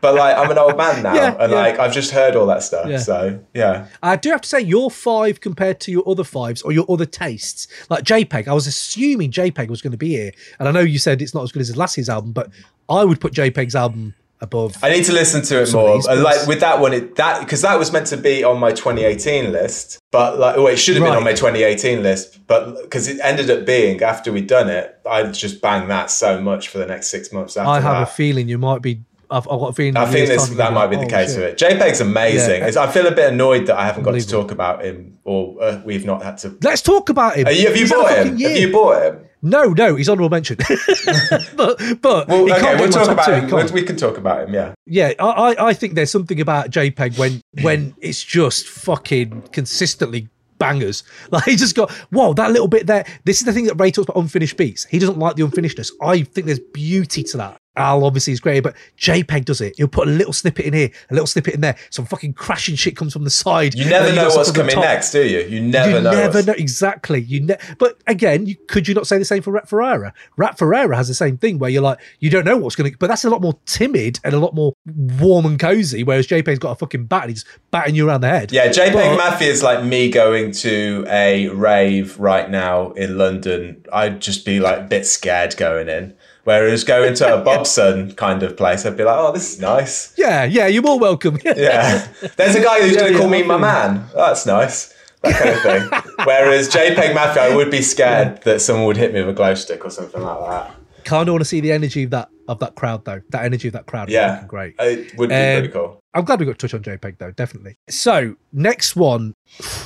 But 0.00 0.14
like, 0.14 0.36
I'm 0.36 0.50
an 0.50 0.56
old 0.58 0.76
man 0.76 1.02
now, 1.02 1.14
Yeah, 1.14 1.36
and 1.38 1.52
yeah. 1.52 1.58
like, 1.58 1.78
I've 1.78 1.92
just 1.92 2.10
heard 2.12 2.34
all 2.36 2.46
that 2.46 2.62
stuff. 2.62 3.00
So 3.02 3.38
yeah, 3.52 3.88
I 4.02 4.16
do 4.16 4.30
have 4.30 4.40
to 4.40 4.48
say, 4.48 4.60
your 4.60 4.90
five 4.90 5.40
compared 5.40 5.78
to 5.80 5.92
your 5.92 6.08
other 6.08 6.24
fives 6.24 6.62
or 6.62 6.72
your 6.72 6.86
other 6.88 7.04
tastes, 7.06 7.66
like 7.90 8.04
JPEG, 8.04 8.48
I 8.48 8.52
was 8.54 8.66
assuming 8.66 9.30
JPEG 9.30 9.68
was 9.68 9.82
going 9.82 9.90
to 9.92 9.98
be 9.98 10.08
here. 10.10 10.32
And 10.58 10.68
I 10.68 10.72
know 10.72 10.80
you 10.80 10.98
said 10.98 11.20
it's 11.20 11.34
not 11.34 11.42
as 11.42 11.52
good 11.52 11.60
as 11.60 11.68
his 11.68 11.76
last 11.76 11.96
year's 11.98 12.08
album, 12.08 12.32
but 12.32 12.50
I 12.88 13.04
would 13.04 13.20
put 13.20 13.32
JPEG's 13.34 13.74
album 13.74 14.14
above. 14.40 14.76
I 14.82 14.90
need 14.90 15.04
to 15.04 15.12
listen 15.12 15.42
to 15.42 15.62
it 15.62 15.72
more. 15.72 15.98
like 16.00 16.46
with 16.46 16.60
that 16.60 16.80
one, 16.80 16.92
it, 16.92 17.16
that 17.16 17.40
because 17.40 17.62
that 17.62 17.78
was 17.78 17.92
meant 17.92 18.06
to 18.08 18.16
be 18.16 18.42
on 18.44 18.58
my 18.58 18.70
2018 18.70 19.52
list, 19.52 20.00
but 20.10 20.38
like, 20.38 20.56
well, 20.56 20.66
it 20.68 20.78
should 20.78 20.96
have 20.96 21.04
been 21.04 21.14
on 21.14 21.24
my 21.24 21.32
2018 21.32 22.02
list, 22.02 22.46
but 22.46 22.82
because 22.82 23.08
it 23.08 23.18
ended 23.22 23.50
up 23.50 23.66
being 23.66 24.02
after 24.02 24.32
we'd 24.32 24.46
done 24.46 24.68
it, 24.68 24.98
I 25.08 25.24
just 25.24 25.60
banged 25.60 25.90
that 25.90 26.10
so 26.10 26.40
much 26.40 26.68
for 26.68 26.78
the 26.78 26.86
next 26.86 27.08
six 27.08 27.32
months. 27.32 27.56
After 27.56 27.70
I 27.70 27.80
have 27.80 27.96
that. 27.96 28.02
a 28.02 28.06
feeling 28.12 28.48
you 28.48 28.58
might 28.58 28.82
be. 28.82 29.02
I've, 29.32 29.46
I've 29.48 29.60
got 29.60 29.68
a 29.68 29.72
feeling. 29.74 29.96
I 29.96 30.06
think 30.06 30.26
this, 30.26 30.48
that 30.48 30.72
might 30.72 30.88
be 30.88 30.96
the 30.96 31.04
"Oh, 31.04 31.08
case 31.08 31.34
shit." 31.34 31.56
with 31.56 31.62
it. 31.62 31.78
JPEG's 31.78 32.00
amazing. 32.00 32.62
Yeah. 32.62 32.82
I 32.82 32.90
feel 32.90 33.06
a 33.06 33.12
bit 33.12 33.32
annoyed 33.32 33.66
that 33.66 33.78
I 33.78 33.86
haven't 33.86 34.02
got 34.02 34.12
to 34.12 34.26
talk 34.26 34.50
about 34.50 34.84
him, 34.84 35.18
or 35.22 35.62
uh, 35.62 35.80
we've 35.84 36.04
not 36.04 36.24
had 36.24 36.38
to. 36.38 36.58
Let's 36.62 36.82
talk 36.82 37.10
about 37.10 37.36
him. 37.36 37.46
Are 37.46 37.52
you, 37.52 37.68
have 37.68 37.76
you 37.76 37.82
He's 37.82 37.92
bought 37.92 38.10
him? 38.10 38.36
year. 38.36 38.48
Have 38.48 38.58
you 38.58 38.72
bought 38.72 39.02
him? 39.02 39.24
No, 39.42 39.70
no, 39.70 39.96
he's 39.96 40.08
honourable 40.08 40.28
mention. 40.28 40.56
but 41.56 41.80
but 42.02 42.28
Well, 42.28 42.44
he 42.44 42.52
can't 42.52 42.64
okay, 42.64 42.76
we'll 42.80 42.90
talk 42.90 43.08
about 43.08 43.24
two, 43.24 43.56
him. 43.56 43.72
We 43.72 43.82
can 43.82 43.96
talk 43.96 44.18
about 44.18 44.46
him. 44.46 44.54
Yeah. 44.54 44.74
Yeah, 44.86 45.12
I, 45.18 45.24
I 45.24 45.68
I 45.68 45.72
think 45.72 45.94
there's 45.94 46.10
something 46.10 46.40
about 46.40 46.70
JPEG 46.70 47.18
when 47.18 47.40
when 47.62 47.94
it's 48.00 48.22
just 48.22 48.66
fucking 48.68 49.42
consistently 49.52 50.28
bangers. 50.58 51.02
Like 51.30 51.44
he 51.44 51.56
just 51.56 51.74
got 51.74 51.90
whoa 52.10 52.34
that 52.34 52.50
little 52.50 52.68
bit 52.68 52.86
there. 52.86 53.06
This 53.24 53.40
is 53.40 53.46
the 53.46 53.52
thing 53.52 53.64
that 53.64 53.74
Ray 53.74 53.90
talks 53.90 54.08
about 54.08 54.20
unfinished 54.20 54.56
beats. 54.56 54.84
He 54.84 54.98
doesn't 54.98 55.18
like 55.18 55.36
the 55.36 55.42
unfinishedness. 55.42 55.92
I 56.02 56.22
think 56.22 56.46
there's 56.46 56.58
beauty 56.58 57.22
to 57.22 57.36
that. 57.38 57.56
Al 57.76 58.04
obviously 58.04 58.32
is 58.32 58.40
great, 58.40 58.60
but 58.64 58.74
JPEG 58.98 59.44
does 59.44 59.60
it. 59.60 59.74
He'll 59.76 59.86
put 59.86 60.08
a 60.08 60.10
little 60.10 60.32
snippet 60.32 60.64
in 60.66 60.74
here, 60.74 60.90
a 61.08 61.14
little 61.14 61.26
snippet 61.26 61.54
in 61.54 61.60
there. 61.60 61.76
Some 61.90 62.04
fucking 62.04 62.32
crashing 62.34 62.74
shit 62.74 62.96
comes 62.96 63.12
from 63.12 63.22
the 63.22 63.30
side. 63.30 63.74
You 63.74 63.84
never 63.88 64.12
know 64.12 64.24
what's 64.24 64.48
stuff 64.48 64.58
on 64.58 64.66
the 64.66 64.72
coming 64.72 64.88
next, 64.88 65.12
do 65.12 65.22
you? 65.24 65.40
You 65.40 65.60
never 65.62 65.90
you 65.98 66.00
know. 66.00 66.10
never 66.10 66.38
what's- 66.38 66.46
know 66.48 66.52
exactly. 66.54 67.20
You 67.20 67.40
ne- 67.42 67.56
but 67.78 68.00
again, 68.08 68.46
you, 68.46 68.56
could 68.66 68.88
you 68.88 68.94
not 68.94 69.06
say 69.06 69.18
the 69.18 69.24
same 69.24 69.40
for 69.42 69.52
Rap 69.52 69.68
Ferreira? 69.68 70.12
Rap 70.36 70.58
Ferreira 70.58 70.96
has 70.96 71.06
the 71.06 71.14
same 71.14 71.38
thing 71.38 71.58
where 71.60 71.70
you're 71.70 71.82
like, 71.82 72.00
you 72.18 72.28
don't 72.28 72.44
know 72.44 72.56
what's 72.56 72.74
going 72.74 72.90
to, 72.90 72.98
but 72.98 73.06
that's 73.06 73.24
a 73.24 73.30
lot 73.30 73.40
more 73.40 73.56
timid 73.66 74.18
and 74.24 74.34
a 74.34 74.38
lot 74.40 74.52
more 74.52 74.72
warm 74.96 75.46
and 75.46 75.58
cozy. 75.58 76.02
Whereas 76.02 76.26
JPEG's 76.26 76.58
got 76.58 76.72
a 76.72 76.74
fucking 76.74 77.06
bat 77.06 77.22
and 77.22 77.30
he's 77.30 77.44
batting 77.70 77.94
you 77.94 78.08
around 78.08 78.22
the 78.22 78.28
head. 78.30 78.50
Yeah, 78.50 78.68
JPEG 78.68 78.92
But- 78.94 79.16
Mafia 79.16 79.48
is 79.48 79.62
like 79.62 79.84
me 79.84 80.10
going 80.10 80.50
to 80.52 81.06
a 81.08 81.48
rave 81.48 82.18
right 82.18 82.50
now 82.50 82.90
in 82.92 83.16
London. 83.16 83.84
I'd 83.92 84.20
just 84.20 84.44
be 84.44 84.58
like 84.58 84.78
a 84.80 84.84
bit 84.84 85.06
scared 85.06 85.56
going 85.56 85.88
in. 85.88 86.14
Whereas 86.50 86.82
going 86.82 87.14
to 87.14 87.40
a 87.40 87.44
Bobson 87.44 88.12
kind 88.16 88.42
of 88.42 88.56
place, 88.56 88.84
I'd 88.84 88.96
be 88.96 89.04
like, 89.04 89.16
oh, 89.16 89.30
this 89.30 89.52
is 89.54 89.60
nice. 89.60 90.12
yeah, 90.18 90.42
yeah. 90.42 90.66
You're 90.66 90.82
more 90.82 90.98
welcome. 90.98 91.38
Yeah. 91.44 92.08
There's 92.36 92.56
a 92.56 92.60
guy 92.60 92.80
who's 92.80 92.94
Yeah, 92.94 93.02
going 93.02 93.12
to 93.12 93.18
call 93.20 93.28
me 93.28 93.44
my 93.44 93.56
man. 93.56 94.04
Oh, 94.16 94.26
that's 94.26 94.46
nice. 94.46 94.92
That 95.22 95.36
kind 95.40 95.50
of 95.50 95.60
thing. 95.62 96.14
Whereas 96.26 96.68
JPEG 96.68 97.14
Mafia, 97.14 97.42
I 97.44 97.54
would 97.54 97.70
be 97.70 97.82
scared 97.82 98.42
that 98.42 98.60
someone 98.60 98.86
would 98.86 98.96
hit 98.96 99.12
me 99.14 99.20
with 99.20 99.28
a 99.28 99.32
glow 99.32 99.54
stick 99.54 99.84
or 99.84 99.90
something 99.90 100.20
like 100.20 100.40
that. 100.50 100.74
Kind 101.04 101.28
of 101.28 101.34
want 101.34 101.42
to 101.42 101.44
see 101.48 101.60
the 101.60 101.70
energy 101.70 102.02
of 102.02 102.10
that 102.10 102.30
of 102.48 102.58
that 102.58 102.74
crowd 102.74 103.04
though. 103.04 103.20
That 103.30 103.44
energy 103.44 103.68
of 103.68 103.74
that 103.74 103.86
crowd. 103.86 104.08
Yeah. 104.10 104.42
great. 104.48 104.74
It 104.80 105.16
would 105.16 105.28
be 105.28 105.34
Um, 105.36 105.58
pretty 105.60 105.68
cool. 105.68 105.99
I'm 106.12 106.24
glad 106.24 106.40
we 106.40 106.46
got 106.46 106.58
to 106.58 106.66
touch 106.68 106.74
on 106.74 106.82
JPEG 106.82 107.18
though, 107.18 107.30
definitely. 107.30 107.76
So 107.88 108.34
next 108.52 108.96
one, 108.96 109.34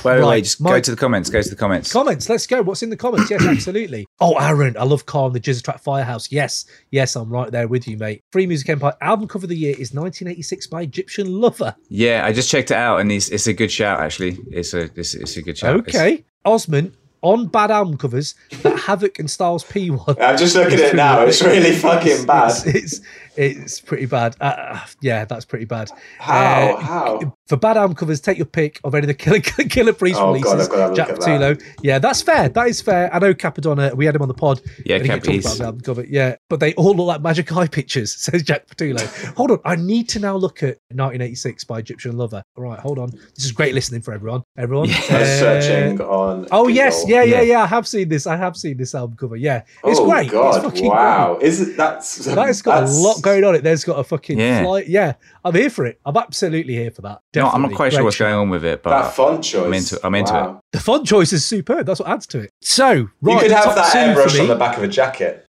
Wait, 0.03 0.19
Right, 0.19 0.23
wait. 0.27 0.43
Just 0.45 0.59
my- 0.61 0.71
go 0.71 0.79
to 0.79 0.91
the 0.91 0.97
comments. 0.97 1.29
Go 1.29 1.41
to 1.41 1.49
the 1.49 1.55
comments. 1.55 1.91
comments. 1.93 2.27
Let's 2.29 2.47
go. 2.47 2.61
What's 2.63 2.81
in 2.83 2.89
the 2.89 2.97
comments? 2.97 3.29
Yes, 3.29 3.43
absolutely. 3.47 4.07
Oh, 4.19 4.33
Aaron, 4.39 4.75
I 4.77 4.83
love 4.85 5.05
Carl 5.05 5.27
and 5.27 5.35
the 5.35 5.39
Jizz 5.39 5.63
Track 5.63 5.79
Firehouse. 5.81 6.31
Yes, 6.31 6.65
yes, 6.91 7.15
I'm 7.15 7.29
right 7.29 7.51
there 7.51 7.67
with 7.67 7.87
you, 7.87 7.97
mate. 7.97 8.23
Free 8.31 8.47
Music 8.47 8.69
Empire 8.69 8.93
album 9.01 9.27
cover 9.27 9.45
of 9.45 9.49
the 9.49 9.55
year 9.57 9.71
is 9.73 9.93
1986 9.93 10.67
by 10.67 10.81
Egyptian 10.83 11.31
Lover. 11.39 11.75
yeah, 11.89 12.23
I 12.25 12.31
just 12.33 12.49
checked 12.49 12.71
it 12.71 12.77
out, 12.77 12.99
and 13.01 13.11
it's, 13.11 13.29
it's 13.29 13.47
a 13.47 13.53
good 13.53 13.71
shout. 13.71 13.99
Actually, 13.99 14.39
it's 14.51 14.73
a 14.73 14.89
it's, 14.95 15.13
it's 15.13 15.37
a 15.37 15.41
good 15.41 15.57
shout. 15.57 15.79
It's- 15.87 15.95
Okay, 15.95 16.25
Osman 16.43 16.95
on 17.25 17.47
bad 17.47 17.71
album 17.71 17.97
covers 17.97 18.35
that 18.61 18.77
Havoc 18.77 19.17
and 19.19 19.29
Styles 19.29 19.63
P 19.63 19.89
one. 19.89 20.15
I'm 20.21 20.37
just 20.37 20.55
looking 20.55 20.79
at 20.79 20.91
it 20.91 20.95
now. 20.95 21.23
It's 21.23 21.41
really 21.41 21.75
fucking 21.75 22.25
bad. 22.25 22.51
It's, 22.51 22.65
it's 22.65 23.01
it's 23.35 23.81
pretty 23.81 24.05
bad. 24.05 24.35
Uh, 24.39 24.79
yeah, 25.01 25.25
that's 25.25 25.43
pretty 25.43 25.65
bad. 25.65 25.89
How? 26.19 26.75
Uh, 26.75 26.79
How? 26.79 27.34
For 27.47 27.57
bad 27.57 27.77
album 27.77 27.95
covers, 27.95 28.19
take 28.21 28.37
your 28.37 28.47
pick 28.47 28.79
of 28.83 28.95
any 28.95 29.03
of 29.03 29.07
the 29.07 29.13
Killer 29.13 29.39
Killah 29.41 29.95
Priest 29.97 30.19
Oh, 30.19 30.33
God, 30.39 30.53
releases. 30.57 30.67
I've 30.67 30.69
got 30.71 30.89
to 30.89 30.95
Jack 30.95 31.07
look 31.09 31.19
that. 31.19 31.27
Patullo. 31.59 31.63
Yeah, 31.83 31.99
that's 31.99 32.23
fair. 32.23 32.49
That 32.49 32.67
is 32.67 32.81
fair. 32.81 33.13
I 33.13 33.19
know 33.19 33.35
Cappadonna. 33.35 33.93
We 33.93 34.05
had 34.07 34.15
him 34.15 34.23
on 34.23 34.27
the 34.27 34.33
pod. 34.33 34.61
Yeah, 34.83 34.95
and 34.95 35.03
he 35.03 35.09
Cap- 35.09 35.19
talked 35.19 35.27
he's- 35.31 35.45
about 35.45 35.57
the 35.59 35.63
album 35.65 35.81
cover. 35.81 36.05
Yeah, 36.09 36.37
but 36.49 36.59
they 36.59 36.73
all 36.73 36.95
look 36.95 37.05
like 37.05 37.21
Magic 37.21 37.55
Eye 37.55 37.67
pictures. 37.67 38.15
Says 38.19 38.41
Jack 38.41 38.65
Patullo. 38.67 39.35
hold 39.35 39.51
on, 39.51 39.59
I 39.63 39.75
need 39.75 40.09
to 40.09 40.19
now 40.19 40.35
look 40.35 40.63
at 40.63 40.77
1986 40.89 41.63
by 41.65 41.79
Egyptian 41.79 42.17
Lover. 42.17 42.41
All 42.57 42.63
right, 42.63 42.79
hold 42.79 42.97
on. 42.97 43.11
This 43.35 43.45
is 43.45 43.51
great 43.51 43.75
listening 43.75 44.01
for 44.01 44.13
everyone. 44.15 44.41
Everyone. 44.57 44.89
I'm 44.89 44.95
Uh, 44.95 45.25
searching 45.25 46.01
on. 46.01 46.47
Oh 46.51 46.67
yes, 46.67 47.03
yeah, 47.07 47.21
yeah, 47.21 47.35
Yeah. 47.37 47.41
yeah. 47.41 47.63
I 47.63 47.67
have 47.67 47.87
seen 47.87 48.09
this. 48.09 48.25
I 48.25 48.37
have 48.37 48.57
seen 48.57 48.77
this 48.77 48.95
album 48.95 49.17
cover. 49.17 49.35
Yeah, 49.35 49.61
it's 49.83 49.99
oh, 49.99 50.09
great. 50.09 50.31
God, 50.31 50.55
it's 50.55 50.65
fucking 50.65 50.87
wow. 50.89 51.35
great. 51.35 51.47
Is 51.47 51.61
it 51.61 51.77
that's 51.77 52.15
That 52.25 52.47
has 52.47 52.63
got 52.63 52.79
that's- 52.81 52.97
a 52.97 53.01
lot 53.01 53.21
going 53.21 53.43
on. 53.43 53.53
It. 53.53 53.63
There's 53.63 53.83
got 53.83 53.99
a 53.99 54.03
fucking 54.03 54.39
Yeah. 54.39 54.63
flight. 54.63 54.87
Yeah, 54.87 55.13
I'm 55.43 55.53
here 55.53 55.69
for 55.69 55.85
it. 55.85 55.99
I'm 56.05 56.17
absolutely 56.17 56.73
here 56.73 56.89
for 56.89 57.03
that. 57.03 57.21
No, 57.35 57.47
I'm 57.49 57.61
not 57.61 57.69
Definitely. 57.69 57.75
quite 57.75 57.93
sure 57.93 58.03
what's 58.03 58.15
shout. 58.15 58.25
going 58.29 58.39
on 58.39 58.49
with 58.49 58.63
it, 58.65 58.83
but 58.83 58.89
That 58.91 59.13
font 59.13 59.43
choice. 59.43 59.65
I'm 59.65 59.73
into- 59.73 59.99
I'm 60.03 60.15
into 60.15 60.33
wow. 60.33 60.59
The 60.71 60.79
font 60.79 61.05
choice 61.05 61.33
is 61.33 61.45
superb. 61.45 61.85
That's 61.85 61.99
what 61.99 62.09
adds 62.09 62.27
to 62.27 62.39
it. 62.39 62.51
So, 62.61 63.09
right, 63.21 63.33
You 63.35 63.39
could 63.39 63.51
have 63.51 63.75
that 63.75 63.93
airbrush 63.95 64.39
on 64.39 64.47
the 64.47 64.55
back 64.55 64.77
of 64.77 64.83
a 64.83 64.87
jacket. 64.87 65.44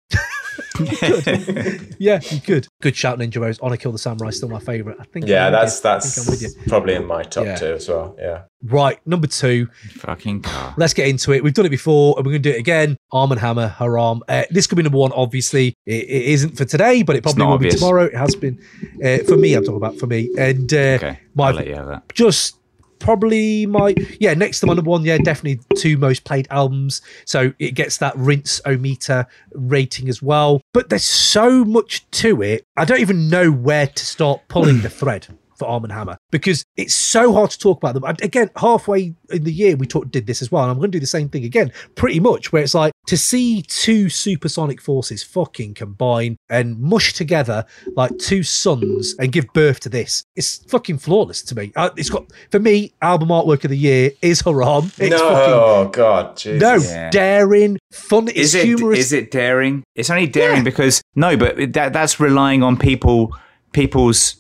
Yeah, 1.99 2.21
you 2.31 2.41
could. 2.41 2.67
Good 2.83 2.95
shout, 2.97 3.19
Ninja 3.19 3.41
Rose. 3.41 3.59
Honor 3.61 3.77
Kill 3.77 3.93
the 3.93 3.99
Samurai, 3.99 4.31
still 4.31 4.49
my 4.49 4.59
favourite. 4.59 4.99
I 5.01 5.05
think. 5.05 5.27
Yeah, 5.27 5.47
I'm 5.47 5.53
with 5.53 5.61
that's 5.61 5.77
you. 5.77 5.83
That's 5.83 6.19
I'm 6.19 6.31
with 6.31 6.43
you. 6.43 6.49
probably 6.69 6.95
in 6.95 7.07
my 7.07 7.23
top 7.23 7.47
Yeah. 7.47 7.57
two 7.57 7.67
as 7.75 7.89
well. 7.89 8.15
Yeah. 8.19 8.43
Right, 8.63 8.99
number 9.07 9.27
two. 9.27 9.67
fucking 9.99 10.43
Ka. 10.43 10.75
Let's 10.77 10.93
get 10.95 11.09
into 11.09 11.33
it. 11.33 11.43
We've 11.43 11.55
done 11.55 11.67
it 11.67 11.71
before, 11.71 12.15
and 12.17 12.27
we're 12.27 12.33
going 12.33 12.43
to 12.43 12.51
do 12.51 12.57
it 12.57 12.59
again. 12.61 12.97
Armand 13.13 13.41
Hammer, 13.41 13.69
Haram. 13.69 14.23
Uh, 14.29 14.43
this 14.51 14.67
could 14.67 14.77
be 14.77 14.83
number 14.83 14.99
one. 14.99 15.13
Obviously, 15.13 15.69
it, 15.87 15.93
it 16.05 16.23
isn't 16.33 16.57
for 16.57 16.65
today, 16.65 17.03
but 17.03 17.17
it 17.17 17.23
probably 17.23 17.45
will 17.45 17.53
obvious. 17.55 17.75
be 17.75 17.79
tomorrow. 17.81 18.05
It 18.05 18.15
has 18.15 18.35
been 18.35 18.59
uh, 19.05 19.19
for 19.25 19.37
me. 19.37 19.55
I'm 19.55 19.63
talking 19.63 19.77
about 19.77 19.97
for 19.99 20.07
me, 20.07 20.31
and 20.39 20.73
uh, 20.73 20.77
Okay, 20.77 21.21
my 21.35 21.49
I'll 21.49 21.55
let 21.55 21.67
you 21.67 21.75
have 21.77 21.87
that. 21.87 22.13
just 22.15 22.57
probably 22.99 23.67
my 23.67 23.95
yeah 24.21 24.35
next 24.35 24.61
to 24.61 24.67
my 24.67 24.75
number 24.75 24.91
one 24.91 25.05
yeah 25.05 25.19
definitely 25.19 25.61
two 25.77 25.97
most 25.97 26.25
played 26.25 26.47
albums. 26.51 27.03
So 27.25 27.53
it 27.59 27.73
gets 27.73 27.99
that 27.99 28.17
rinse 28.17 28.61
o 28.65 28.77
meter 28.77 29.27
rating 29.53 30.09
as 30.09 30.23
well. 30.23 30.61
But 30.73 30.89
there's 30.89 31.05
so 31.05 31.65
much 31.65 32.09
to 32.13 32.43
it 32.43 32.67
i 32.77 32.85
don't 32.85 33.01
even 33.01 33.29
know 33.29 33.51
where 33.51 33.87
to 33.87 34.05
start 34.05 34.41
pulling 34.49 34.81
the 34.81 34.91
thread 34.91 35.27
for 35.57 35.67
Armand 35.67 35.93
Hammer 35.93 36.17
because 36.31 36.65
it's 36.77 36.95
so 36.95 37.33
hard 37.33 37.51
to 37.51 37.59
talk 37.59 37.79
about 37.79 37.95
them. 37.95 38.05
Again, 38.23 38.51
halfway 38.57 39.15
in 39.31 39.45
the 39.45 39.53
year 39.53 39.77
we 39.77 39.87
talked 39.87 40.11
did 40.11 40.27
this 40.27 40.43
as 40.43 40.53
well, 40.53 40.63
and 40.65 40.71
I'm 40.71 40.79
going 40.79 40.91
to 40.91 40.97
do 40.97 41.01
the 41.01 41.07
same 41.07 41.29
thing 41.29 41.45
again, 41.45 41.73
pretty 41.95 42.21
much. 42.21 42.53
Where 42.53 42.63
it's 42.63 42.75
like 42.75 42.93
to 43.07 43.17
see 43.17 43.63
two 43.63 44.09
supersonic 44.09 44.81
forces 44.81 45.23
fucking 45.23 45.75
combine 45.75 46.37
and 46.51 46.79
mush 46.81 47.15
together 47.15 47.65
like 47.95 48.17
two 48.19 48.43
suns 48.43 49.15
and 49.19 49.33
give 49.33 49.47
birth 49.53 49.81
to 49.81 49.89
this. 49.89 50.25
It's 50.37 50.59
fucking 50.71 50.99
flawless 50.99 51.43
to 51.43 51.55
me. 51.55 51.73
Uh, 51.77 51.91
it's 51.97 52.11
got 52.11 52.27
for 52.51 52.59
me 52.59 52.93
album 53.03 53.29
artwork 53.29 53.65
of 53.65 53.71
the 53.71 53.79
year 53.79 54.11
is 54.23 54.41
Haram. 54.41 54.87
It's 54.99 55.11
no, 55.11 55.19
fucking 55.19 55.55
oh 55.55 55.89
God, 55.93 56.37
Jesus. 56.37 56.61
no 56.61 56.75
Yeah. 56.77 57.11
daring, 57.11 57.79
fun. 57.93 58.29
It's 58.29 58.39
Is 58.39 58.55
it 58.55 58.65
humorous. 58.67 58.99
is 58.99 59.13
it 59.13 59.31
daring? 59.31 59.85
It's 59.95 60.11
only 60.11 60.27
daring 60.27 60.59
Yeah. 60.59 60.63
because 60.65 61.03
no, 61.15 61.37
but 61.37 61.73
that 61.73 61.93
that's 61.93 62.21
relying 62.21 62.63
on 62.63 62.77
people 62.77 63.35
people's 63.73 64.37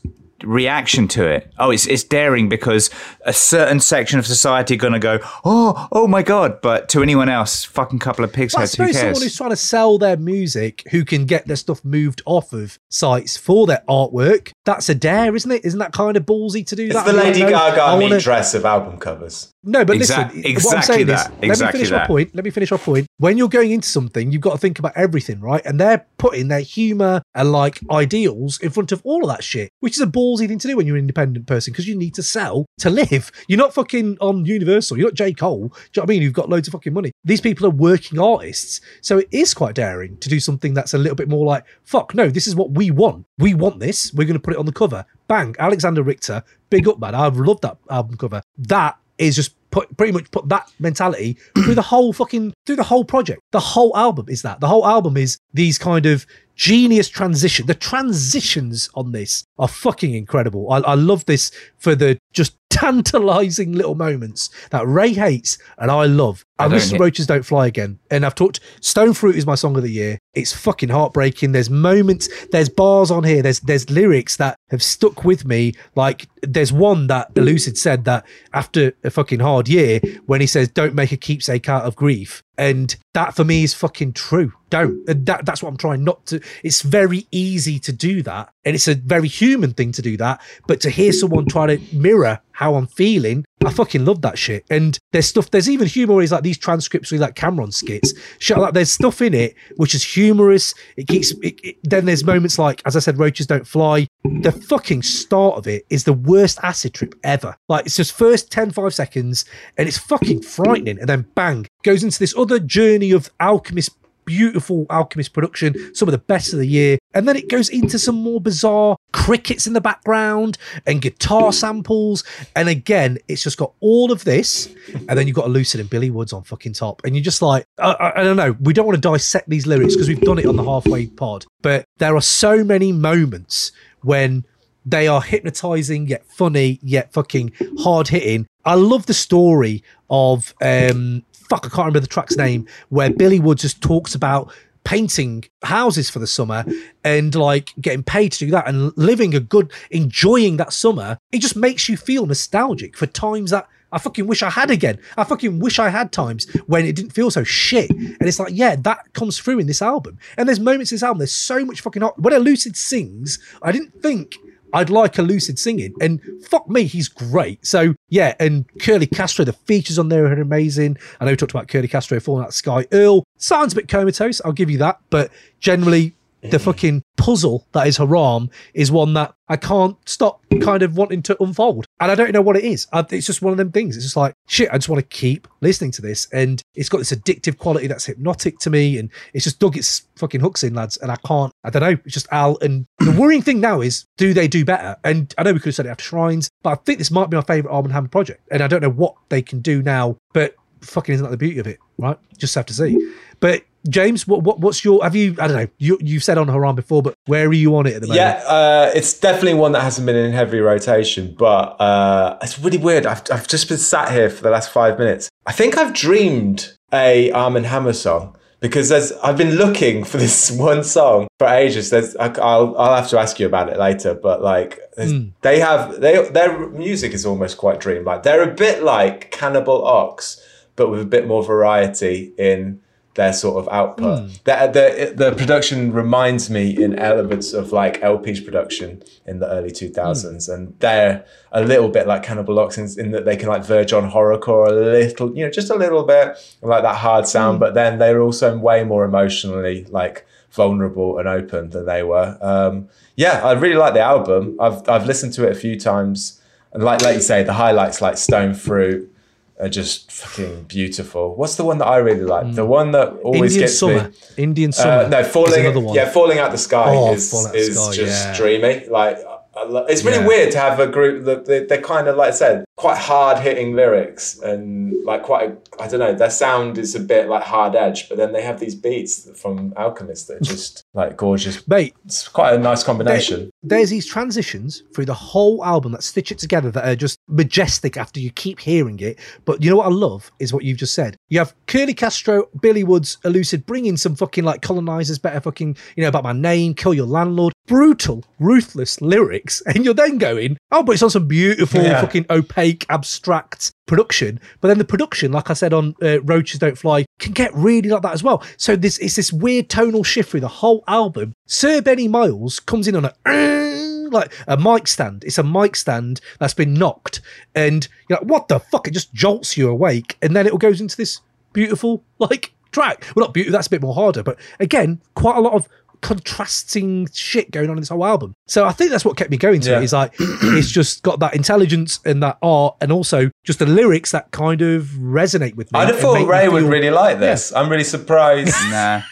reaction 0.47 1.09
to 1.09 1.27
it. 1.27 1.53
Oh, 1.59 1.71
it's 1.71 1.87
it's 1.87 2.05
daring 2.05 2.49
because 2.49 2.91
a 3.25 3.33
certain 3.33 3.81
section 3.81 4.19
of 4.19 4.27
society 4.27 4.75
are 4.75 4.79
going 4.79 4.93
to 4.93 4.99
go, 4.99 5.19
"Oh, 5.45 5.89
oh 5.93 6.07
my 6.07 6.23
god," 6.23 6.61
but 6.63 6.89
to 6.91 7.03
anyone 7.03 7.29
else, 7.29 7.65
fucking 7.65 7.99
couple 7.99 8.25
of 8.25 8.33
pig's 8.33 8.55
But 8.55 8.59
I 8.59 8.63
heads, 8.63 8.75
who 8.77 8.87
suppose 8.87 8.97
someone 9.01 9.23
who's 9.23 9.37
trying 9.37 9.51
to 9.51 9.57
sell 9.57 9.99
their 9.99 10.17
music, 10.17 10.85
who 10.91 11.05
can 11.05 11.25
get 11.27 11.47
their 11.47 11.57
stuff 11.57 11.85
moved 11.85 12.23
off 12.27 12.53
of 12.53 12.79
sites 12.91 13.37
for 13.37 13.67
their 13.67 13.83
artwork, 13.89 14.53
that's 14.65 14.89
a 14.89 14.95
dare, 14.95 15.35
isn't 15.35 15.51
it? 15.51 15.65
Isn't 15.65 15.79
that 15.81 15.93
kind 15.93 16.17
of 16.17 16.25
ballsy 16.25 16.67
to 16.67 16.77
do 16.77 16.87
It's 16.87 16.95
that? 16.95 17.07
the 17.07 17.13
Be 17.13 17.19
Lady 17.19 17.41
no, 17.43 17.51
Gaga 17.51 17.83
I 17.83 17.99
meat 17.99 18.05
wanna- 18.11 18.21
dress 18.21 18.55
of 18.55 18.65
album 18.65 18.99
covers. 18.99 19.53
No, 19.69 19.85
but 19.85 19.97
Exact- 19.97 20.33
listen, 20.37 20.55
what 20.65 20.77
I'm 20.77 20.83
saying 20.85 21.07
that, 21.09 21.27
is, 21.27 21.33
let 21.33 21.41
me 21.41 21.49
exactly 21.49 21.79
finish 21.81 21.91
my 21.91 22.07
point. 22.07 22.35
Let 22.37 22.45
me 22.45 22.51
finish 22.53 22.71
my 22.71 22.77
point. 22.77 23.07
When 23.19 23.37
you're 23.37 23.49
going 23.49 23.73
into 23.73 23.89
something, 23.89 24.31
you've 24.31 24.41
got 24.41 24.53
to 24.53 24.59
think 24.59 24.79
about 24.79 24.93
everything, 24.95 25.41
right? 25.41 25.61
And 25.67 25.81
they're 25.81 26.07
putting 26.19 26.47
their 26.47 26.61
humor 26.61 27.21
and 27.35 27.51
like 27.51 27.81
ideals 27.91 28.61
in 28.61 28.71
front 28.71 28.93
of 28.93 29.01
all 29.05 29.25
of 29.25 29.29
that 29.37 29.43
shit, 29.43 29.71
which 29.81 29.95
is 29.97 30.01
a 30.01 30.07
ballsy 30.37 30.49
thing 30.49 30.59
to 30.59 30.68
do 30.68 30.77
when 30.77 30.87
you're 30.87 30.96
an 30.96 31.03
independent 31.03 31.46
person 31.46 31.72
because 31.72 31.87
you 31.87 31.96
need 31.96 32.14
to 32.14 32.22
sell 32.22 32.66
to 32.79 32.90
live. 32.90 33.31
You're 33.49 33.59
not 33.59 33.75
fucking 33.75 34.18
on 34.20 34.44
Universal. 34.44 34.99
You're 34.99 35.09
not 35.09 35.14
J. 35.14 35.33
Cole. 35.33 35.59
Do 35.59 35.64
you 35.64 35.68
know 35.68 36.03
what 36.03 36.03
I 36.03 36.07
mean? 36.07 36.22
You've 36.22 36.33
got 36.33 36.49
loads 36.49 36.68
of 36.68 36.72
fucking 36.72 36.92
money. 36.92 37.12
These 37.25 37.40
people 37.40 37.66
are 37.66 37.70
working 37.70 38.18
artists. 38.18 38.81
So 39.01 39.18
it 39.18 39.29
is 39.31 39.55
quite 39.55 39.75
daring 39.75 40.16
to 40.18 40.29
do 40.29 40.40
something 40.40 40.75
that's 40.75 40.94
a 40.94 40.99
little 40.99 41.16
bit 41.16 41.29
more 41.29 41.44
like, 41.44 41.64
fuck, 41.85 42.14
no, 42.14 42.29
this 42.29 42.46
is 42.46 42.55
what 42.55 42.70
we 42.72 42.90
want. 42.90 43.27
We 43.38 43.55
want 43.55 43.81
this. 43.81 44.12
We're 44.12 44.27
going 44.27 44.35
to 44.35 44.40
put 44.40 44.55
it 44.55 44.59
on 44.59 44.66
the 44.66 44.72
cover. 44.72 45.05
Bang. 45.29 45.57
Alexander 45.59 46.03
Richter, 46.03 46.42
big 46.70 46.88
up, 46.88 46.99
man. 46.99 47.14
I've 47.14 47.37
loved 47.37 47.62
that 47.62 47.79
album 47.90 48.16
cover. 48.16 48.42
That 48.59 48.99
is 49.18 49.37
just 49.37 49.55
put 49.70 49.94
pretty 49.96 50.12
much 50.12 50.31
put 50.31 50.49
that 50.49 50.70
mentality 50.79 51.37
through 51.55 51.75
the 51.75 51.83
whole 51.83 52.12
fucking 52.12 52.53
through 52.64 52.77
the 52.77 52.83
whole 52.83 53.05
project. 53.05 53.40
The 53.53 53.61
whole 53.61 53.96
album 53.96 54.27
is 54.29 54.42
that. 54.42 54.61
The 54.61 54.68
whole 54.68 54.87
album 54.87 55.16
is 55.16 55.38
these 55.53 55.79
kind 55.79 56.07
of 56.07 56.27
genius 56.57 57.09
transition. 57.09 57.66
The 57.66 57.75
transitions 57.75 58.88
on 58.95 59.12
this 59.12 59.45
are 59.59 59.69
fucking 59.69 60.14
incredible. 60.14 60.71
I, 60.73 60.79
I 60.79 60.95
love 60.95 61.25
this 61.27 61.51
for 61.79 61.95
the 61.95 62.19
just 62.33 62.57
tantalizing 62.71 63.73
little 63.73 63.95
moments 63.95 64.51
that 64.71 64.87
Ray 64.87 65.12
hates 65.12 65.57
and 65.79 65.90
I 65.90 66.05
love. 66.07 66.45
I, 66.59 66.66
I 66.66 66.69
to 66.69 66.79
hate- 66.79 67.01
Roaches 67.01 67.27
Don't 67.27 67.45
Fly 67.45 67.66
again. 67.66 67.99
And 68.11 68.25
I've 68.25 68.35
talked 68.35 68.61
Stone 68.81 69.14
Fruit 69.14 69.37
is 69.37 69.47
my 69.47 69.55
song 69.55 69.77
of 69.77 69.83
the 69.83 69.90
year. 69.90 70.19
It's 70.35 70.53
fucking 70.53 70.88
heartbreaking. 70.88 71.53
There's 71.53 71.71
moments, 71.71 72.29
there's 72.53 72.69
bars 72.69 73.11
on 73.11 73.25
here, 73.25 73.42
there's 73.42 73.61
there's 73.61 73.88
lyrics 73.90 74.37
that 74.37 74.57
have 74.71 74.83
stuck 74.83 75.25
with 75.25 75.45
me. 75.45 75.73
Like 75.95 76.29
there's 76.42 76.73
one 76.73 77.07
that 77.09 77.35
Elucid 77.35 77.77
said 77.77 78.05
that 78.05 78.27
after 78.53 78.92
a 79.05 79.11
fucking 79.11 79.40
hard 79.40 79.69
year, 79.69 80.01
when 80.27 80.40
he 80.40 80.47
says, 80.47 80.69
Don't 80.69 80.95
make 80.95 81.12
a 81.12 81.16
keepsake 81.16 81.69
out 81.69 81.85
of 81.85 81.97
grief. 81.97 82.42
And 82.59 82.97
that 83.14 83.35
for 83.35 83.45
me 83.45 83.62
is 83.62 83.75
fucking 83.75 84.14
true. 84.14 84.53
Don't. 84.71 85.09
And 85.09 85.27
that, 85.27 85.45
that's 85.45 85.62
what 85.62 85.69
I'm 85.69 85.77
trying 85.77 86.05
not 86.05 86.27
to. 86.27 86.40
It's 86.62 86.83
very 86.83 87.27
easy 87.31 87.79
to 87.81 87.92
do 87.92 88.23
that. 88.23 88.53
And 88.64 88.75
it's 88.75 88.88
a 88.88 88.95
very 88.95 89.29
human 89.29 89.73
thing 89.73 89.92
to 89.92 90.03
do 90.03 90.16
that. 90.16 90.40
But 90.66 90.81
to 90.83 90.90
hear 90.90 91.12
someone 91.12 91.47
try 91.47 91.77
to 91.77 91.97
mirror 91.97 92.40
how 92.53 92.75
I'm 92.75 92.87
feeling, 92.87 93.45
I 93.64 93.71
fucking 93.71 94.05
love 94.05 94.21
that 94.23 94.38
shit. 94.38 94.64
And 94.71 94.99
there's 95.12 95.27
stuff, 95.27 95.51
there's 95.51 95.69
even 95.71 95.88
humor 95.88 96.21
he's 96.21 96.31
like 96.31 96.42
these 96.42 96.59
transcripts 96.59 97.11
with 97.11 97.21
like 97.23 97.35
Cameron 97.35 97.73
skits. 97.73 98.12
Shit 98.38 98.59
like 98.59 98.75
there's 98.75 98.92
stuff 98.92 99.23
in 99.23 99.33
it 99.35 99.55
which 99.77 99.95
is 99.95 100.05
humorous. 100.05 100.75
It 100.97 101.09
keeps, 101.09 101.33
it, 101.42 101.59
it- 101.64 101.77
then 101.83 102.05
there's 102.05 102.23
moments 102.25 102.59
like, 102.59 102.83
as 102.85 102.97
I 102.97 102.99
said, 103.01 103.19
Roaches 103.19 103.47
Don't 103.47 103.66
Fly. 103.66 104.07
The 104.42 104.53
fucking 104.53 105.03
start 105.03 105.57
of 105.57 105.66
it 105.66 105.87
is 105.90 106.05
the 106.05 106.12
worst 106.12 106.59
acid 106.62 106.95
trip 106.95 107.14
ever. 107.25 107.57
Like 107.69 107.87
it's 107.87 107.97
just 107.97 108.12
first 108.12 108.53
10, 108.53 108.73
5 108.73 108.95
seconds 108.95 109.45
and 109.79 109.88
it's 109.88 109.99
fucking 109.99 110.42
frightening. 110.42 110.99
And 110.99 111.09
then 111.09 111.27
bang, 111.35 111.66
goes 111.83 112.05
into 112.05 112.19
this 112.19 112.37
other 112.37 112.59
journey 112.59 113.11
of 113.11 113.31
Alchemist 113.40 113.90
beautiful 114.27 114.85
Alchemist 114.91 115.33
production, 115.33 115.95
some 115.95 116.09
of 116.09 116.12
the 116.12 116.19
best 116.19 116.53
of 116.53 116.59
the 116.59 116.67
year. 116.67 116.99
And 117.15 117.27
then 117.27 117.37
it 117.37 117.49
goes 117.49 117.71
into 117.71 117.99
some 117.99 118.17
more 118.17 118.41
bizarre 118.41 118.97
crickets 119.12 119.67
in 119.67 119.73
the 119.73 119.81
background 119.81 120.59
and 120.87 121.01
guitar 121.01 121.53
samples. 121.53 122.25
And 122.55 122.69
again, 122.69 123.17
it's 123.29 123.43
just 123.43 123.57
got 123.57 123.73
all 123.81 124.12
of 124.12 124.25
this. 124.25 124.69
And 125.09 125.19
then 125.19 125.27
you've 125.27 125.37
got 125.37 125.47
a 125.47 125.49
Lucid 125.49 125.81
and 125.81 125.89
Billy 125.89 126.11
Woods 126.11 126.35
on 126.35 126.43
fucking 126.43 126.75
top. 126.75 127.01
And 127.05 127.17
you're 127.17 127.25
just 127.25 127.41
like, 127.41 127.65
I, 127.79 127.93
I, 127.93 128.21
I 128.21 128.25
don't 128.25 128.37
know. 128.37 128.55
We 128.61 128.75
don't 128.75 128.87
want 128.87 128.97
to 128.97 129.09
dissect 129.09 129.49
these 129.49 129.67
lyrics 129.67 129.95
because 129.95 130.09
we've 130.09 130.21
done 130.21 130.39
it 130.39 130.47
on 130.47 130.57
the 130.57 130.65
halfway 130.65 131.07
pod. 131.07 131.47
But 131.62 131.87
there 131.97 132.15
are 132.15 132.21
so 132.21 132.62
many 132.62 132.93
moments 132.93 133.73
when 134.03 134.45
they 134.87 135.09
are 135.09 135.21
hypnotizing 135.21 136.07
yet 136.07 136.25
funny 136.27 136.79
yet 136.81 137.12
fucking 137.12 137.53
hard 137.81 138.09
hitting. 138.09 138.47
I 138.65 138.75
love 138.75 139.07
the 139.07 139.15
story 139.15 139.83
of 140.09 140.55
um 140.61 141.25
fuck 141.49 141.65
I 141.65 141.69
can't 141.69 141.79
remember 141.79 142.01
the 142.01 142.07
track's 142.07 142.37
name 142.37 142.67
where 142.89 143.11
Billy 143.11 143.41
Woods 143.41 143.63
just 143.63 143.83
talks 143.83 144.15
about 144.15 144.53
painting 144.85 145.45
houses 145.65 146.09
for 146.09 146.21
the 146.21 146.27
summer 146.27 146.65
and 147.03 147.35
like 147.35 147.73
getting 147.81 148.05
paid 148.05 148.31
to 148.31 148.39
do 148.39 148.51
that 148.53 148.69
and 148.69 148.97
living 148.97 149.35
a 149.35 149.41
good 149.41 149.73
enjoying 149.91 150.59
that 150.59 150.73
summer. 150.73 151.19
It 151.33 151.41
just 151.41 151.57
makes 151.57 151.89
you 151.89 151.97
feel 151.97 152.25
nostalgic 152.25 152.97
for 152.97 153.07
times 153.07 153.51
that 153.51 153.69
I 153.93 153.99
fucking 153.99 154.27
wish 154.27 154.43
I 154.43 154.51
had 154.51 154.71
again. 154.71 154.99
I 155.17 155.25
fucking 155.25 155.59
wish 155.59 155.79
I 155.79 155.89
had 155.89 156.13
times 156.13 156.49
when 156.67 156.85
it 156.85 156.95
didn't 156.95 157.13
feel 157.13 157.31
so 157.31 157.45
shit. 157.45 157.91
And 157.91 158.23
it's 158.23 158.39
like, 158.39 158.53
yeah, 158.55 158.77
that 158.77 159.13
comes 159.13 159.39
through 159.39 159.59
in 159.59 159.67
this 159.67 159.83
album. 159.83 160.19
And 160.37 160.49
there's 160.49 160.61
moments 160.61 160.93
in 160.93 160.97
this 160.97 161.03
album, 161.03 161.19
there's 161.19 161.35
so 161.35 161.65
much 161.65 161.81
fucking. 161.81 162.03
When 162.03 162.35
Elucid 162.35 162.77
sings, 162.77 163.39
I 163.63 163.73
didn't 163.73 164.03
think 164.03 164.37
I'd 164.73 164.91
like 164.91 165.19
a 165.19 165.23
lucid 165.23 165.59
singing. 165.59 165.95
And 166.01 166.21
fuck 166.45 166.69
me, 166.69 166.85
he's 166.85 167.09
great. 167.09 167.65
So 167.67 167.95
yeah, 168.09 168.35
and 168.39 168.67
Curly 168.81 169.07
Castro, 169.07 169.45
the 169.45 169.53
features 169.53 169.99
on 169.99 170.09
there 170.09 170.27
are 170.27 170.33
amazing. 170.33 170.99
I 171.21 171.25
know 171.25 171.33
we 171.33 171.37
talked 171.37 171.53
about 171.53 171.69
Curly 171.69 171.89
Castro 171.89 172.21
falling 172.21 172.43
out 172.43 172.49
the 172.49 172.53
sky. 172.53 172.87
Earl 172.93 173.25
sounds 173.37 173.73
a 173.73 173.77
bit 173.77 173.89
comatose, 173.89 174.41
I'll 174.45 174.53
give 174.53 174.71
you 174.71 174.79
that, 174.79 175.01
but 175.11 175.31
generally 175.61 176.15
the 176.51 176.59
fucking 176.59 177.03
puzzle 177.17 177.67
that 177.73 177.87
is 177.87 177.97
Haram 177.97 178.51
is 178.75 178.91
one 178.91 179.15
that 179.15 179.35
I 179.49 179.57
can't 179.57 179.97
stop 180.09 180.45
kind 180.61 180.83
of 180.83 180.97
wanting 180.97 181.23
to 181.23 181.43
unfold. 181.43 181.87
And 182.01 182.11
I 182.11 182.15
don't 182.15 182.33
know 182.33 182.43
what 182.43 182.57
it 182.57 182.65
is. 182.65 182.87
I, 182.93 183.05
it's 183.11 183.27
just 183.27 183.43
one 183.43 183.53
of 183.53 183.57
them 183.59 183.73
things. 183.73 183.97
It's 183.97 184.05
just 184.05 184.17
like, 184.17 184.35
shit, 184.49 184.69
I 184.71 184.77
just 184.77 184.89
want 184.89 184.99
to 184.99 185.17
keep 185.17 185.47
listening 185.61 185.93
to 185.93 186.03
this. 186.03 186.29
And 186.33 186.63
it's 186.75 186.89
got 186.89 186.99
this 186.99 187.13
addictive 187.13 187.59
quality 187.59 187.87
that's 187.87 188.07
hypnotic 188.07 188.59
to 188.61 188.71
me. 188.71 188.99
And 188.99 189.11
it's 189.35 189.45
just 189.45 189.59
dug 189.59 189.77
its 189.77 190.07
fucking 190.17 190.41
hooks 190.41 190.65
in, 190.65 190.75
lads. 190.75 190.97
And 190.99 191.11
I 191.11 191.17
can't, 191.17 191.53
I 191.65 191.71
don't 191.71 191.83
know. 191.83 191.97
It's 192.05 192.15
just 192.15 192.29
Al. 192.33 192.59
And 192.61 192.87
the 192.99 193.17
worrying 193.19 193.43
thing 193.43 193.61
now 193.61 193.81
is, 193.81 194.05
do 194.17 194.35
they 194.35 194.49
do 194.49 194.65
better? 194.65 194.97
And 195.05 195.33
I 195.39 195.45
know 195.45 195.53
we 195.53 195.61
could 195.61 195.67
have 195.67 195.75
said 195.77 195.87
it 195.87 195.91
after 195.91 196.05
Shrines, 196.05 196.51
but 196.63 196.71
I 196.71 196.75
think 196.83 196.99
this 196.99 197.11
might 197.11 197.31
be 197.31 197.37
my 197.37 197.43
favourite 197.43 197.75
Armand 197.75 197.93
Hammer 197.93 198.09
project. 198.09 198.47
And 198.51 198.63
I 198.63 198.67
don't 198.67 198.83
know 198.83 198.91
what 198.91 199.15
they 199.29 199.43
can 199.43 199.61
do 199.61 199.83
now, 199.83 200.17
but 200.33 200.57
fucking 200.81 201.15
isn't 201.15 201.25
that 201.25 201.31
the 201.31 201.37
beauty 201.37 201.59
of 201.59 201.67
it, 201.67 201.79
right? 201.99 202.19
Just 202.37 202.55
have 202.55 202.67
to 202.67 202.75
see. 202.75 203.13
But 203.41 203.63
James, 203.88 204.27
what, 204.27 204.42
what 204.42 204.61
what's 204.61 204.85
your? 204.85 205.03
Have 205.03 205.14
you? 205.16 205.35
I 205.38 205.46
don't 205.46 205.57
know. 205.57 205.66
You 205.79 205.99
you've 206.01 206.25
said 206.25 206.38
on 206.38 206.49
Haram 206.49 206.75
before, 206.77 207.03
but 207.03 207.14
where 207.27 207.46
are 207.46 207.53
you 207.53 207.77
on 207.77 207.87
it 207.87 207.94
at 207.94 208.01
the 208.03 208.09
moment? 208.09 208.25
Yeah, 208.25 208.42
uh, 208.46 208.90
it's 208.94 209.18
definitely 209.18 209.55
one 209.55 209.72
that 209.72 209.83
hasn't 209.83 210.07
been 210.07 210.16
in 210.16 210.33
heavy 210.33 210.61
rotation, 210.61 211.35
but 211.38 211.81
uh, 211.81 212.38
it's 212.42 212.59
really 212.59 212.79
weird. 212.79 213.07
I've, 213.07 213.22
I've 213.33 213.46
just 213.49 213.68
been 213.68 213.79
sat 213.79 214.12
here 214.12 214.31
for 214.31 214.42
the 214.42 214.51
last 214.51 214.70
five 214.70 214.99
minutes. 214.99 215.29
I 215.46 215.53
think 215.53 215.77
I've 215.79 215.92
dreamed 215.92 216.72
a 216.92 217.31
Armand 217.33 217.66
Hammer 217.66 217.92
song 217.92 218.37
because 218.61 218.88
there's 218.88 219.12
I've 219.22 219.37
been 219.37 219.57
looking 219.57 220.05
for 220.05 220.16
this 220.18 220.51
one 220.70 220.83
song 220.85 221.29
for 221.38 221.46
ages. 221.49 221.90
There's 221.90 222.16
I, 222.16 222.29
will 222.29 222.77
I'll 222.79 222.96
have 222.96 223.09
to 223.11 223.18
ask 223.18 223.38
you 223.38 223.46
about 223.46 223.68
it 223.68 223.79
later, 223.79 224.14
but 224.14 224.42
like 224.42 224.81
Hmm. 224.99 225.27
they 225.42 225.61
have 225.61 226.01
they 226.01 226.27
their 226.31 226.70
music 226.70 227.12
is 227.12 227.27
almost 227.27 227.59
quite 227.59 227.81
dreamlike. 227.81 228.22
They're 228.22 228.42
a 228.42 228.55
bit 228.55 228.83
like 228.83 229.31
Cannibal 229.31 229.85
Ox, 229.87 230.40
but 230.75 230.88
with 230.90 231.03
a 231.03 231.05
bit 231.05 231.27
more 231.27 231.44
variety 231.44 232.33
in 232.38 232.81
their 233.17 233.33
sort 233.33 233.57
of 233.57 233.69
output. 233.73 234.21
Hmm. 234.21 234.27
The, 234.45 234.71
the 234.73 235.15
the 235.15 235.33
production 235.33 235.93
reminds 235.93 236.49
me 236.49 236.71
in 236.71 236.99
elements 236.99 237.53
of 237.53 237.73
like 237.73 238.03
El-P's 238.03 238.41
production 238.41 239.03
in 239.27 239.41
the 239.41 239.49
early 239.49 239.71
2000s, 239.71 240.53
and 240.53 240.79
they're 240.79 241.25
a 241.51 241.65
little 241.65 241.89
bit 241.89 242.07
like 242.07 242.23
Cannibal 242.23 242.59
Ox 242.59 242.79
in, 242.79 242.89
in 243.01 243.11
that 243.13 243.25
they 243.25 243.37
can 243.37 243.49
like 243.49 243.65
verge 243.65 243.93
on 243.93 244.11
horrorcore 244.11 244.69
a 244.69 244.73
little, 244.73 245.37
you 245.37 245.45
know, 245.45 245.51
just 245.51 245.71
a 245.71 245.75
little 245.75 246.05
bit, 246.05 246.37
like 246.63 246.83
that 246.83 246.97
hard 246.97 247.27
sound, 247.27 247.59
but 247.59 247.75
then 247.75 247.99
they're 247.99 248.21
also 248.21 248.57
way 248.57 248.85
more 248.85 249.05
emotionally 249.05 249.85
like 249.87 250.27
vulnerable 250.51 251.19
and 251.19 251.27
open 251.27 251.71
than 251.71 251.87
they 251.87 252.03
were. 252.03 252.39
Um, 252.41 252.89
yeah, 253.17 253.41
I 253.45 253.53
really 253.53 253.77
like 253.77 253.95
the 253.95 254.01
album. 254.01 254.57
I've 254.61 254.87
I've 254.89 255.07
listened 255.07 255.33
to 255.35 255.47
it 255.47 255.53
a 255.53 255.59
few 255.59 255.81
times, 255.81 256.41
and 256.73 256.85
like 256.85 257.01
like 257.01 257.15
you 257.15 257.23
say, 257.23 257.43
the 257.43 257.55
highlights 257.55 258.03
like 258.03 258.19
Stone 258.19 258.55
Fruit 258.55 259.11
are 259.59 259.69
just 259.71 260.12
fucking 260.12 260.64
beautiful. 260.64 261.35
What's 261.35 261.57
the 261.57 261.64
one 261.64 261.79
that 261.79 261.87
I 261.87 261.97
really 261.99 262.25
like? 262.25 262.55
The 262.55 262.66
one 262.66 262.90
that 262.92 263.09
always 263.25 263.53
Indian 263.55 263.61
gets 263.62 263.79
summer. 263.79 264.09
me. 264.11 264.14
Indian 264.37 264.73
summer. 264.73 265.05
Uh, 265.05 265.09
no, 265.09 265.25
falling. 265.25 265.95
Yeah, 265.95 266.11
falling 266.11 266.38
out 266.38 266.51
the 266.53 266.59
sky 266.59 266.85
Oh, 266.95 267.14
is 267.14 267.33
is 267.55 267.77
Sky, 267.77 267.92
just 267.97 268.27
yeah. 268.27 268.37
dreamy. 268.37 268.87
Like 268.88 269.19
I 269.57 269.64
lo- 269.64 269.87
it's 269.88 270.05
really 270.05 270.19
Yeah. 270.19 270.27
weird 270.27 270.53
to 270.53 270.59
have 270.59 270.79
a 270.81 270.87
group 270.87 271.25
that 271.25 271.47
they, 271.47 271.64
they're 271.64 271.81
kind 271.81 272.07
of 272.09 272.16
like 272.16 272.29
I 272.29 272.33
said, 272.33 272.66
quite 272.77 272.99
hard 272.99 273.39
hitting 273.39 273.75
lyrics 273.75 274.39
and 274.41 274.95
like 275.05 275.23
quite. 275.23 275.57
I 275.81 275.89
don't 275.89 276.01
know. 276.01 276.15
Their 276.15 276.31
sound 276.31 276.77
is 276.79 276.95
a 276.95 277.01
bit 277.01 277.29
like 277.29 277.43
hard 277.43 277.75
edge, 277.75 278.09
but 278.09 278.17
then 278.19 278.33
they 278.33 278.43
have 278.43 278.61
these 278.61 278.75
beats 278.75 279.29
from 279.41 279.73
Alchemist 279.77 280.29
that 280.29 280.37
are 280.39 280.41
just 280.41 280.85
like 280.95 281.17
gorgeous. 281.17 281.67
Mate, 281.69 281.95
It's 282.05 282.29
quite 282.29 282.55
a 282.55 282.59
nice 282.59 282.83
combination. 282.83 283.51
there's 283.62 283.91
these 283.91 284.07
transitions 284.07 284.83
through 284.95 285.05
the 285.07 285.15
whole 285.15 285.65
album 285.65 285.93
that 285.93 286.03
stitch 286.03 286.31
it 286.33 286.39
together 286.39 286.71
that 286.71 286.87
are 286.87 286.97
just 286.97 287.19
majestic 287.29 287.97
after 287.97 288.21
you 288.21 288.31
keep 288.31 288.61
hearing 288.61 288.99
it. 289.01 289.19
But 289.45 289.62
you 289.62 289.71
know 289.71 289.77
what 289.77 289.87
I 289.87 289.91
love 289.91 290.31
is 290.39 290.53
what 290.53 290.65
you've 290.65 290.79
just 290.79 290.95
said. 290.95 291.17
You 291.29 291.39
have 291.39 291.55
Curly 291.67 291.95
Castro, 291.95 292.49
Billy 292.61 292.85
Woods, 292.85 293.17
Elucid 293.25 293.65
bringing 293.67 293.97
some 293.97 294.15
fucking 294.17 294.45
like 294.45 294.61
colonizers, 294.62 295.19
better 295.19 295.41
fucking, 295.41 295.77
you 295.97 296.03
know, 296.03 296.09
about 296.09 296.25
my 296.25 296.33
name, 296.33 296.75
kill 296.75 296.95
your 296.95 297.07
landlord, 297.07 297.53
brutal, 297.67 298.25
ruthless 298.39 299.01
lyrics. 299.01 299.62
And 299.67 299.85
you're 299.85 299.95
then 299.95 300.19
going, 300.19 300.57
oh, 300.73 300.83
but 300.83 300.93
it's 300.93 301.03
on 301.03 301.11
some 301.11 301.27
beautiful, 301.29 301.83
Yeah. 301.83 302.01
fucking 302.01 302.27
opaque, 302.31 302.66
abstract 302.89 303.73
production. 303.87 304.41
But 304.61 304.69
then 304.69 304.79
the 304.79 304.85
production, 304.85 305.33
like 305.33 305.51
I 305.51 305.55
said 305.55 305.73
on 305.73 305.95
uh, 306.03 306.21
Roaches 306.23 306.61
Don't 306.61 306.79
Fly, 306.79 307.05
can 307.19 307.33
get 307.33 307.55
really 307.55 307.89
like 307.89 308.03
that 308.03 308.15
as 308.15 308.23
well. 308.23 308.43
So 308.57 308.77
this 308.77 308.99
it's 308.99 309.17
this 309.17 309.33
weird 309.33 309.69
tonal 309.69 310.05
shift 310.05 310.31
through 310.31 310.41
the 310.41 310.49
whole 310.49 310.85
album. 310.89 311.33
Sir 311.47 311.81
Benny 311.81 312.09
Miles 312.09 312.61
comes 312.61 312.89
in 312.89 312.97
on 312.97 313.05
a 313.05 313.15
like 314.11 314.33
a 314.47 314.57
mic 314.57 314.87
stand. 314.87 315.25
It's 315.25 315.39
a 315.39 315.43
mic 315.43 315.77
stand 315.77 316.21
that's 316.39 316.55
been 316.55 316.75
knocked, 316.75 317.21
and 317.55 317.87
you're 318.09 318.19
like, 318.19 318.29
what 318.29 318.49
the 318.49 318.61
fuck? 318.61 318.89
It 318.89 318.93
just 318.93 319.13
jolts 319.15 319.57
you 319.57 319.69
awake, 319.69 320.17
and 320.23 320.35
then 320.35 320.47
it 320.47 320.59
goes 320.59 320.81
into 320.81 320.97
this 320.97 321.21
beautiful 321.53 322.03
like 322.19 322.53
track. 322.73 323.05
Well, 323.15 323.27
not 323.27 323.35
beautiful. 323.35 323.53
That's 323.53 323.67
a 323.67 323.71
bit 323.71 323.83
more 323.83 323.95
harder, 323.95 324.23
but 324.23 324.39
again, 324.61 325.01
quite 325.15 325.37
a 325.37 325.41
lot 325.41 325.55
of 325.55 325.69
contrasting 326.01 327.09
shit 327.13 327.51
going 327.51 327.69
on 327.71 327.77
in 327.77 327.81
this 327.83 327.89
whole 327.89 328.05
album. 328.05 328.35
So 328.47 328.65
I 328.67 328.73
think 328.73 328.91
that's 328.91 329.05
what 329.05 329.17
kept 329.17 329.31
me 329.31 329.37
going 329.37 329.61
to 329.63 329.71
Yeah. 329.71 329.79
it. 329.81 329.85
Is 329.85 329.93
like 329.93 330.15
it's 330.19 330.71
just 330.71 331.03
got 331.03 331.21
that 331.21 331.35
intelligence 331.35 332.01
and 332.05 332.23
that 332.23 332.39
art, 332.43 332.77
and 332.81 332.93
also 332.93 333.31
just 333.45 333.59
the 333.59 333.67
lyrics 333.67 334.11
that 334.13 334.31
kind 334.31 334.63
of 334.63 334.85
resonate 334.99 335.55
with 335.57 335.73
me. 335.73 335.81
I'd 335.81 335.89
have 335.89 335.99
thought 335.99 336.15
make 336.15 336.27
me 336.27 336.31
Ray 336.33 336.49
would 336.49 336.63
really 336.65 336.91
like 336.91 337.19
this. 337.19 337.53
I'm 337.55 337.69
really 337.69 337.85
surprised 337.85 338.55
Nah, 338.71 339.03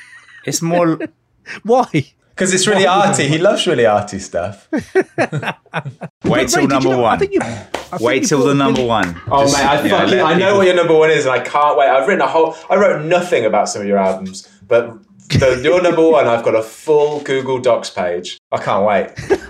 it's 0.44 0.62
more. 0.62 0.98
Why? 1.62 1.84
because 2.30 2.52
it's 2.52 2.66
really 2.66 2.84
Why 2.84 3.08
arty. 3.08 3.28
He 3.28 3.38
loves 3.38 3.64
really 3.66 3.86
arty 3.86 4.18
stuff. 4.18 4.66
Wait 4.72 4.82
till 4.88 5.52
Ray, 6.32 6.46
did 6.46 6.52
you 6.62 6.66
number 6.68 6.88
know- 6.90 6.98
I 7.04 7.10
one. 7.10 7.18
think 7.18 7.32
you, 7.32 7.40
I 7.40 7.44
think 7.44 8.00
Wait 8.00 8.24
till 8.26 8.44
the 8.44 8.54
number 8.54 8.76
Billy- 8.78 8.88
one. 8.88 9.20
Oh 9.30 9.42
Just, 9.42 9.56
mate, 9.56 9.64
I, 9.64 9.82
you 9.82 9.88
know, 9.88 9.98
fucking, 9.98 10.20
I 10.20 10.34
know 10.34 10.56
what 10.56 10.66
your 10.66 10.74
number 10.74 10.96
one 10.96 11.10
is, 11.10 11.26
and 11.26 11.34
I 11.34 11.40
can't 11.40 11.76
wait. 11.78 11.88
I've 11.88 12.08
written 12.08 12.22
a 12.22 12.26
whole. 12.26 12.56
I 12.70 12.76
wrote 12.76 13.04
nothing 13.04 13.44
about 13.44 13.68
some 13.68 13.82
of 13.82 13.88
your 13.88 13.98
albums, 13.98 14.48
but 14.66 14.96
the, 15.28 15.60
your 15.62 15.82
number 15.82 16.08
one, 16.08 16.26
I've 16.26 16.44
got 16.44 16.54
a 16.54 16.62
full 16.62 17.20
Google 17.20 17.58
Docs 17.58 17.90
page. 17.90 18.38
I 18.52 18.58
can't 18.58 18.84
wait. 18.84 19.08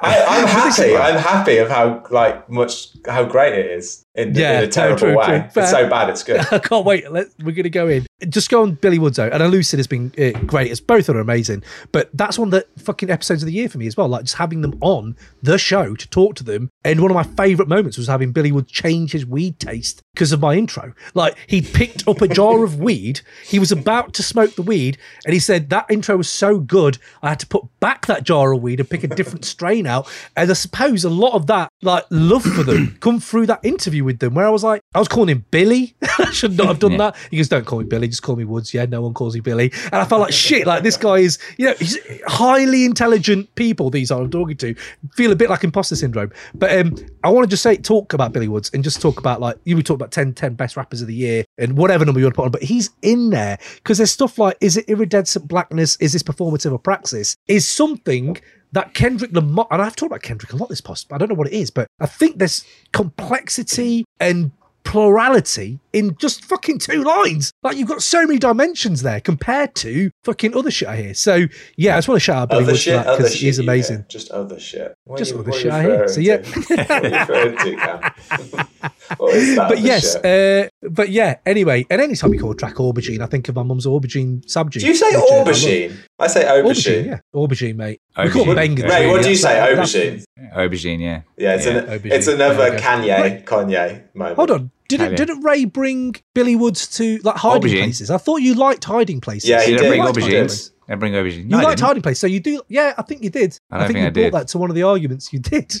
I, 0.00 0.24
I'm 0.28 0.46
happy. 0.46 0.96
I'm 0.96 1.18
happy 1.18 1.58
of 1.58 1.68
how 1.68 2.04
like 2.10 2.48
much 2.48 2.88
how 3.06 3.24
great 3.24 3.52
it 3.52 3.66
is 3.66 4.04
in, 4.14 4.34
Yeah, 4.34 4.58
in 4.58 4.64
a 4.64 4.68
terrible 4.68 4.98
true, 4.98 5.08
true, 5.10 5.18
way. 5.18 5.26
true. 5.52 5.62
It's 5.62 5.70
so 5.70 5.88
bad, 5.88 6.10
it's 6.10 6.22
good. 6.22 6.40
I 6.52 6.58
can't 6.58 6.84
wait. 6.84 7.10
Let, 7.10 7.28
we're 7.40 7.52
going 7.52 7.64
to 7.64 7.70
go 7.70 7.88
in. 7.88 8.06
Just 8.28 8.50
go 8.50 8.62
on 8.62 8.74
Billy 8.74 8.98
Woods 8.98 9.18
out. 9.18 9.32
And 9.32 9.42
Elucid 9.42 9.78
has 9.78 9.86
been 9.86 10.12
uh, 10.18 10.38
great. 10.40 10.70
It's 10.70 10.80
both 10.80 11.00
of 11.00 11.06
them 11.06 11.16
are 11.16 11.20
amazing. 11.20 11.64
But 11.90 12.10
that's 12.14 12.38
one 12.38 12.48
of 12.48 12.52
the 12.52 12.82
fucking 12.82 13.10
episodes 13.10 13.42
of 13.42 13.46
the 13.46 13.52
year 13.52 13.68
for 13.68 13.78
me 13.78 13.86
as 13.86 13.96
well. 13.96 14.08
Like 14.08 14.24
just 14.24 14.36
having 14.36 14.60
them 14.60 14.78
on 14.80 15.16
the 15.42 15.58
show 15.58 15.94
to 15.94 16.08
talk 16.10 16.36
to 16.36 16.44
them. 16.44 16.68
And 16.84 17.00
one 17.00 17.10
of 17.10 17.14
my 17.14 17.22
favourite 17.22 17.68
moments 17.68 17.98
was 17.98 18.06
having 18.06 18.32
Billy 18.32 18.52
Woods 18.52 18.70
change 18.70 19.12
his 19.12 19.26
weed 19.26 19.58
taste 19.58 20.02
because 20.14 20.30
of 20.32 20.40
my 20.40 20.54
intro. 20.54 20.92
Like 21.14 21.36
he 21.46 21.62
picked 21.62 22.06
up 22.06 22.20
a 22.20 22.28
jar 22.28 22.62
of 22.64 22.78
weed. 22.78 23.22
He 23.44 23.58
was 23.58 23.72
about 23.72 24.12
to 24.14 24.22
smoke 24.22 24.54
the 24.54 24.62
weed. 24.62 24.98
And 25.24 25.32
he 25.32 25.40
said 25.40 25.70
that 25.70 25.86
intro 25.90 26.16
was 26.16 26.28
so 26.28 26.58
good, 26.58 26.98
I 27.22 27.30
had 27.30 27.40
to 27.40 27.46
put 27.46 27.64
back 27.80 28.06
that 28.06 28.24
jar 28.24 28.52
of 28.52 28.62
weed 28.62 28.78
and 28.78 28.88
pick 28.88 29.04
a 29.04 29.08
different 29.08 29.44
strain 29.44 29.86
out. 29.86 30.08
And 30.36 30.50
I 30.50 30.54
suppose 30.54 31.04
a 31.04 31.10
lot 31.10 31.32
of 31.34 31.46
that, 31.46 31.70
like 31.82 32.04
love 32.10 32.44
for 32.44 32.62
them, 32.62 32.96
come 33.00 33.20
through 33.20 33.46
that 33.46 33.64
interview 33.64 34.04
with 34.04 34.20
them 34.20 34.34
where 34.34 34.46
I 34.46 34.50
was 34.50 34.64
like, 34.64 34.82
I 34.94 34.98
was 34.98 35.08
calling 35.08 35.28
him 35.28 35.44
Billy. 35.50 35.94
I 36.18 36.30
should 36.30 36.56
not 36.56 36.68
have 36.68 36.78
done 36.78 36.96
that. 36.96 37.16
He 37.30 37.36
goes, 37.36 37.48
Don't 37.48 37.66
call 37.66 37.80
me 37.80 37.84
Billy, 37.84 38.08
just 38.08 38.22
call 38.22 38.36
me 38.36 38.44
Woods. 38.44 38.72
Yeah, 38.72 38.86
no 38.86 39.02
one 39.02 39.14
calls 39.14 39.34
you 39.34 39.42
Billy. 39.42 39.72
And 39.86 39.94
I 39.94 40.04
felt 40.04 40.20
like 40.20 40.32
shit. 40.32 40.66
Like 40.66 40.82
this 40.82 40.96
guy 40.96 41.18
is, 41.18 41.38
you 41.58 41.66
know, 41.66 41.74
he's 41.78 41.98
highly 42.26 42.84
intelligent 42.84 43.54
people, 43.54 43.90
these 43.90 44.10
are 44.10 44.20
I'm 44.20 44.30
talking 44.30 44.56
to, 44.58 44.74
feel 45.14 45.32
a 45.32 45.36
bit 45.36 45.50
like 45.50 45.64
imposter 45.64 45.96
syndrome. 45.96 46.32
But 46.54 46.78
um, 46.78 46.96
I 47.24 47.30
want 47.30 47.44
to 47.44 47.50
just 47.50 47.62
say, 47.62 47.76
talk 47.76 48.12
about 48.12 48.32
Billy 48.32 48.48
Woods 48.48 48.70
and 48.72 48.84
just 48.84 49.00
talk 49.00 49.18
about 49.18 49.40
like, 49.40 49.56
you 49.64 49.76
we 49.76 49.82
talk 49.82 49.96
about 49.96 50.12
10, 50.12 50.34
10 50.34 50.54
best 50.54 50.76
rappers 50.76 51.00
of 51.00 51.08
the 51.08 51.14
year 51.14 51.44
and 51.58 51.76
whatever 51.76 52.04
number 52.04 52.20
you 52.20 52.26
want 52.26 52.34
to 52.34 52.36
put 52.36 52.44
on, 52.46 52.50
but 52.52 52.62
he's 52.62 52.90
in 53.02 53.30
there 53.30 53.58
because 53.76 53.98
there's 53.98 54.12
stuff 54.12 54.38
like, 54.38 54.56
is 54.60 54.76
it 54.76 54.88
iridescent 54.88 55.48
blackness? 55.48 55.96
Is 55.96 56.12
this 56.12 56.22
performative 56.22 56.72
or 56.72 56.78
praxis? 56.78 57.36
Is 57.48 57.66
something 57.66 58.38
that 58.72 58.94
Kendrick 58.94 59.32
Lamar, 59.32 59.66
and 59.70 59.82
I've 59.82 59.96
talked 59.96 60.10
about 60.10 60.22
Kendrick 60.22 60.52
a 60.52 60.56
lot 60.56 60.68
this 60.68 60.80
post, 60.80 61.08
but 61.08 61.16
I 61.16 61.18
don't 61.18 61.28
know 61.28 61.34
what 61.34 61.48
it 61.48 61.52
is, 61.52 61.70
but 61.70 61.86
I 62.00 62.06
think 62.06 62.38
there's 62.38 62.64
complexity 62.92 64.04
and 64.18 64.50
plurality 64.84 65.78
in 65.92 66.16
just 66.16 66.44
fucking 66.44 66.78
two 66.78 67.02
lines. 67.02 67.52
Like 67.62 67.76
you've 67.76 67.88
got 67.88 68.02
so 68.02 68.26
many 68.26 68.38
dimensions 68.38 69.02
there 69.02 69.20
compared 69.20 69.74
to 69.76 70.10
fucking 70.24 70.56
other 70.56 70.70
shit 70.70 70.88
I 70.88 70.96
hear. 70.96 71.14
So 71.14 71.46
yeah, 71.76 71.94
I 71.94 71.98
just 71.98 72.08
want 72.08 72.16
to 72.16 72.24
shout 72.24 72.36
out 72.42 72.48
Billy 72.50 72.62
Other 72.64 72.72
Woods 72.72 72.84
for 72.84 72.90
that 72.90 73.16
because 73.18 73.32
shit. 73.32 73.40
he 73.42 73.48
is 73.48 73.58
amazing. 73.58 73.96
hear. 73.98 74.06
Just 74.08 74.30
other 74.30 74.58
shit. 74.58 74.94
What 75.04 75.18
Just 75.18 75.32
you- 75.32 75.40
other 75.40 75.52
shit 75.52 75.64
you 75.64 75.70
I 75.72 75.82
hear. 75.82 76.08
So, 76.08 76.20
yeah. 76.20 76.36
to? 76.38 76.50
what 76.76 76.90
are 76.90 77.08
you 77.08 77.14
referring 77.14 77.56
to, 77.58 77.76
Cam? 77.76 78.00
what 79.18 79.34
is 79.34 79.56
that 79.56 79.68
But 79.68 79.80
yes, 79.80 80.16
uh, 80.16 80.68
but 80.90 81.08
yeah. 81.10 81.36
Anyway, 81.46 81.86
and 81.90 82.00
anytime 82.00 82.32
you 82.34 82.40
call 82.40 82.52
a 82.52 82.56
track 82.56 82.74
aubergine, 82.76 83.20
I 83.20 83.26
think 83.26 83.48
of 83.48 83.54
my 83.56 83.62
mum's 83.62 83.86
aubergine 83.86 84.48
subject. 84.48 84.84
Do 84.84 84.88
you 84.88 84.96
say 84.96 85.10
aubergine? 85.12 85.96
I 86.18 86.26
say 86.28 86.44
Aubergine, 86.44 86.64
aubergine. 86.64 87.06
yeah, 87.06 87.20
aubergine, 87.34 87.76
mate. 87.76 88.00
We 88.16 88.30
call 88.30 88.44
them 88.44 88.54
Aubergine. 88.54 88.56
bangers. 88.56 88.84
Ray, 88.90 89.08
what 89.10 89.22
do 89.22 89.28
you 89.30 89.34
say? 89.36 89.50
Aubergine. 89.74 90.24
Aubergine, 90.54 91.00
yeah. 91.00 91.22
Yeah, 91.36 91.54
it's, 91.56 91.66
Yeah, 91.66 91.72
an, 91.78 91.86
aubergine. 92.00 92.12
it's 92.12 92.26
another 92.28 92.54
There 92.54 92.70
we 92.72 92.76
go. 92.78 92.82
Kanye, 92.82 93.44
Kanye 93.44 94.02
moment. 94.14 94.36
Hold 94.36 94.50
on. 94.52 94.70
Didn't 94.88 95.12
Kanye. 95.12 95.16
didn't 95.16 95.40
Ray 95.42 95.64
bring 95.64 96.14
Billy 96.34 96.56
Woods 96.56 96.86
to 96.98 97.18
like 97.24 97.36
hiding 97.36 97.62
Aubergine. 97.70 97.82
places? 97.84 98.10
I 98.10 98.18
thought 98.18 98.38
you 98.42 98.54
liked 98.54 98.84
hiding 98.84 99.20
places. 99.20 99.48
Yeah, 99.48 99.62
he 99.62 99.72
Did 99.72 99.78
did. 99.78 99.86
I 99.86 99.88
bring 99.88 100.02
He 100.02 100.08
aubergines? 100.08 100.64
did. 100.86 100.92
I 100.92 100.94
bring 100.96 101.14
over. 101.14 101.28
You 101.28 101.44
No, 101.44 101.58
I 101.58 101.62
liked 101.62 101.78
didn't. 101.78 101.86
Hiding 101.88 102.02
places, 102.02 102.20
so 102.20 102.26
you 102.26 102.40
do. 102.40 102.60
Yeah, 102.68 102.92
I 102.98 103.02
think 103.02 103.22
you 103.22 103.30
did. 103.30 103.58
I 103.70 103.78
don't 103.78 103.86
think, 103.88 103.96
think 103.96 104.02
you 104.02 104.06
I 104.06 104.10
brought 104.10 104.22
did. 104.22 104.32
that 104.34 104.48
to 104.48 104.58
one 104.58 104.70
of 104.70 104.76
the 104.76 104.82
arguments. 104.82 105.32
You 105.32 105.38
did. 105.38 105.80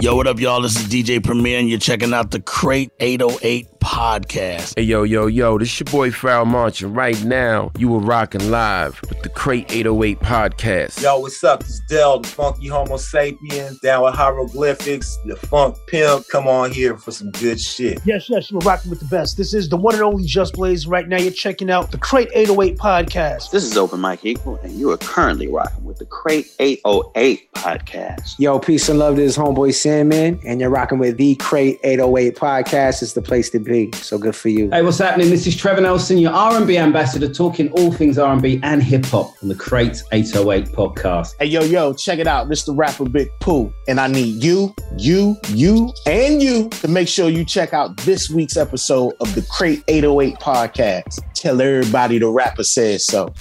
Yo, 0.00 0.14
what 0.14 0.26
up, 0.28 0.38
y'all? 0.38 0.62
This 0.62 0.76
is 0.78 0.86
DJ 0.86 1.22
Premier, 1.22 1.58
and 1.58 1.68
you're 1.68 1.78
checking 1.80 2.12
out 2.14 2.30
the 2.30 2.40
Crate 2.40 2.90
808 3.00 3.77
podcast. 3.80 4.74
Hey, 4.76 4.82
yo, 4.82 5.02
yo, 5.02 5.26
yo, 5.26 5.58
this 5.58 5.78
your 5.78 5.84
boy 5.86 6.10
Pharoahe 6.10 6.46
Monch, 6.46 6.82
and 6.82 6.94
right 6.96 7.22
now 7.24 7.70
you 7.78 7.94
are 7.94 8.00
rocking 8.00 8.50
live 8.50 9.00
with 9.02 9.22
the 9.22 9.28
Crate 9.28 9.70
808 9.70 10.20
podcast. 10.20 11.02
Yo, 11.02 11.18
what's 11.18 11.42
up? 11.44 11.60
It's 11.60 11.80
Del, 11.88 12.20
the 12.20 12.28
funky 12.28 12.66
Homo 12.68 12.96
sapien, 12.96 13.80
down 13.80 14.04
with 14.04 14.14
hieroglyphics, 14.14 15.18
the 15.24 15.36
funk 15.36 15.76
pimp. 15.86 16.26
Come 16.28 16.48
on 16.48 16.72
here 16.72 16.96
for 16.96 17.12
some 17.12 17.30
good 17.32 17.60
shit. 17.60 18.00
Yes, 18.04 18.28
yes, 18.28 18.50
you're 18.50 18.60
rocking 18.60 18.90
with 18.90 19.00
the 19.00 19.06
best. 19.06 19.36
This 19.36 19.54
is 19.54 19.68
the 19.68 19.76
one 19.76 19.94
and 19.94 20.02
only 20.02 20.24
Just 20.24 20.54
Blaze. 20.54 20.86
Right 20.86 21.06
now, 21.06 21.18
you're 21.18 21.32
checking 21.32 21.70
out 21.70 21.92
the 21.92 21.98
Crate 21.98 22.30
808 22.34 22.78
podcast. 22.78 23.50
This 23.50 23.64
is 23.64 23.76
Open 23.76 24.00
Mike 24.00 24.24
Eagle, 24.24 24.56
and 24.62 24.72
you 24.72 24.90
are 24.90 24.98
currently 24.98 25.46
rocking 25.48 25.84
with 25.84 25.98
the 25.98 26.06
Crate 26.06 26.50
808 26.58 27.52
podcast. 27.52 28.34
Yo, 28.38 28.58
peace 28.58 28.88
and 28.88 28.98
love 28.98 29.16
to 29.16 29.22
this 29.22 29.36
homeboy 29.36 29.72
Sandman, 29.74 30.40
and 30.44 30.60
you're 30.60 30.70
rocking 30.70 30.98
with 30.98 31.16
the 31.16 31.36
Crate 31.36 31.78
808 31.84 32.36
podcast. 32.36 33.02
It's 33.02 33.12
the 33.12 33.22
place 33.22 33.50
to 33.50 33.58
be. 33.60 33.67
So 33.68 34.16
good 34.16 34.34
for 34.34 34.48
you. 34.48 34.70
Hey, 34.70 34.80
what's 34.80 34.96
happening? 34.96 35.28
This 35.28 35.46
is 35.46 35.54
Trevor 35.54 35.82
Nelson, 35.82 36.16
your 36.16 36.32
R&B 36.32 36.78
ambassador, 36.78 37.28
talking 37.28 37.70
all 37.72 37.92
things 37.92 38.16
R&B 38.16 38.60
and 38.62 38.82
hip 38.82 39.04
hop 39.04 39.34
on 39.42 39.48
the 39.50 39.54
Crate 39.54 40.02
808 40.10 40.74
podcast. 40.74 41.34
Hey, 41.38 41.46
yo, 41.46 41.60
yo, 41.60 41.92
check 41.92 42.18
it 42.18 42.26
out. 42.26 42.48
This 42.48 42.64
the 42.64 42.72
rapper 42.72 43.06
Big 43.06 43.28
Pooh. 43.40 43.70
And 43.86 44.00
I 44.00 44.06
need 44.06 44.42
you, 44.42 44.74
you, 44.96 45.36
you, 45.48 45.92
and 46.06 46.42
you 46.42 46.70
to 46.70 46.88
make 46.88 47.08
sure 47.08 47.28
you 47.28 47.44
check 47.44 47.74
out 47.74 47.94
this 47.98 48.30
week's 48.30 48.56
episode 48.56 49.12
of 49.20 49.34
the 49.34 49.42
Crate 49.42 49.84
808 49.88 50.36
podcast. 50.36 51.20
Tell 51.34 51.60
everybody 51.60 52.18
the 52.18 52.28
rapper 52.28 52.64
says 52.64 53.04
so. 53.04 53.34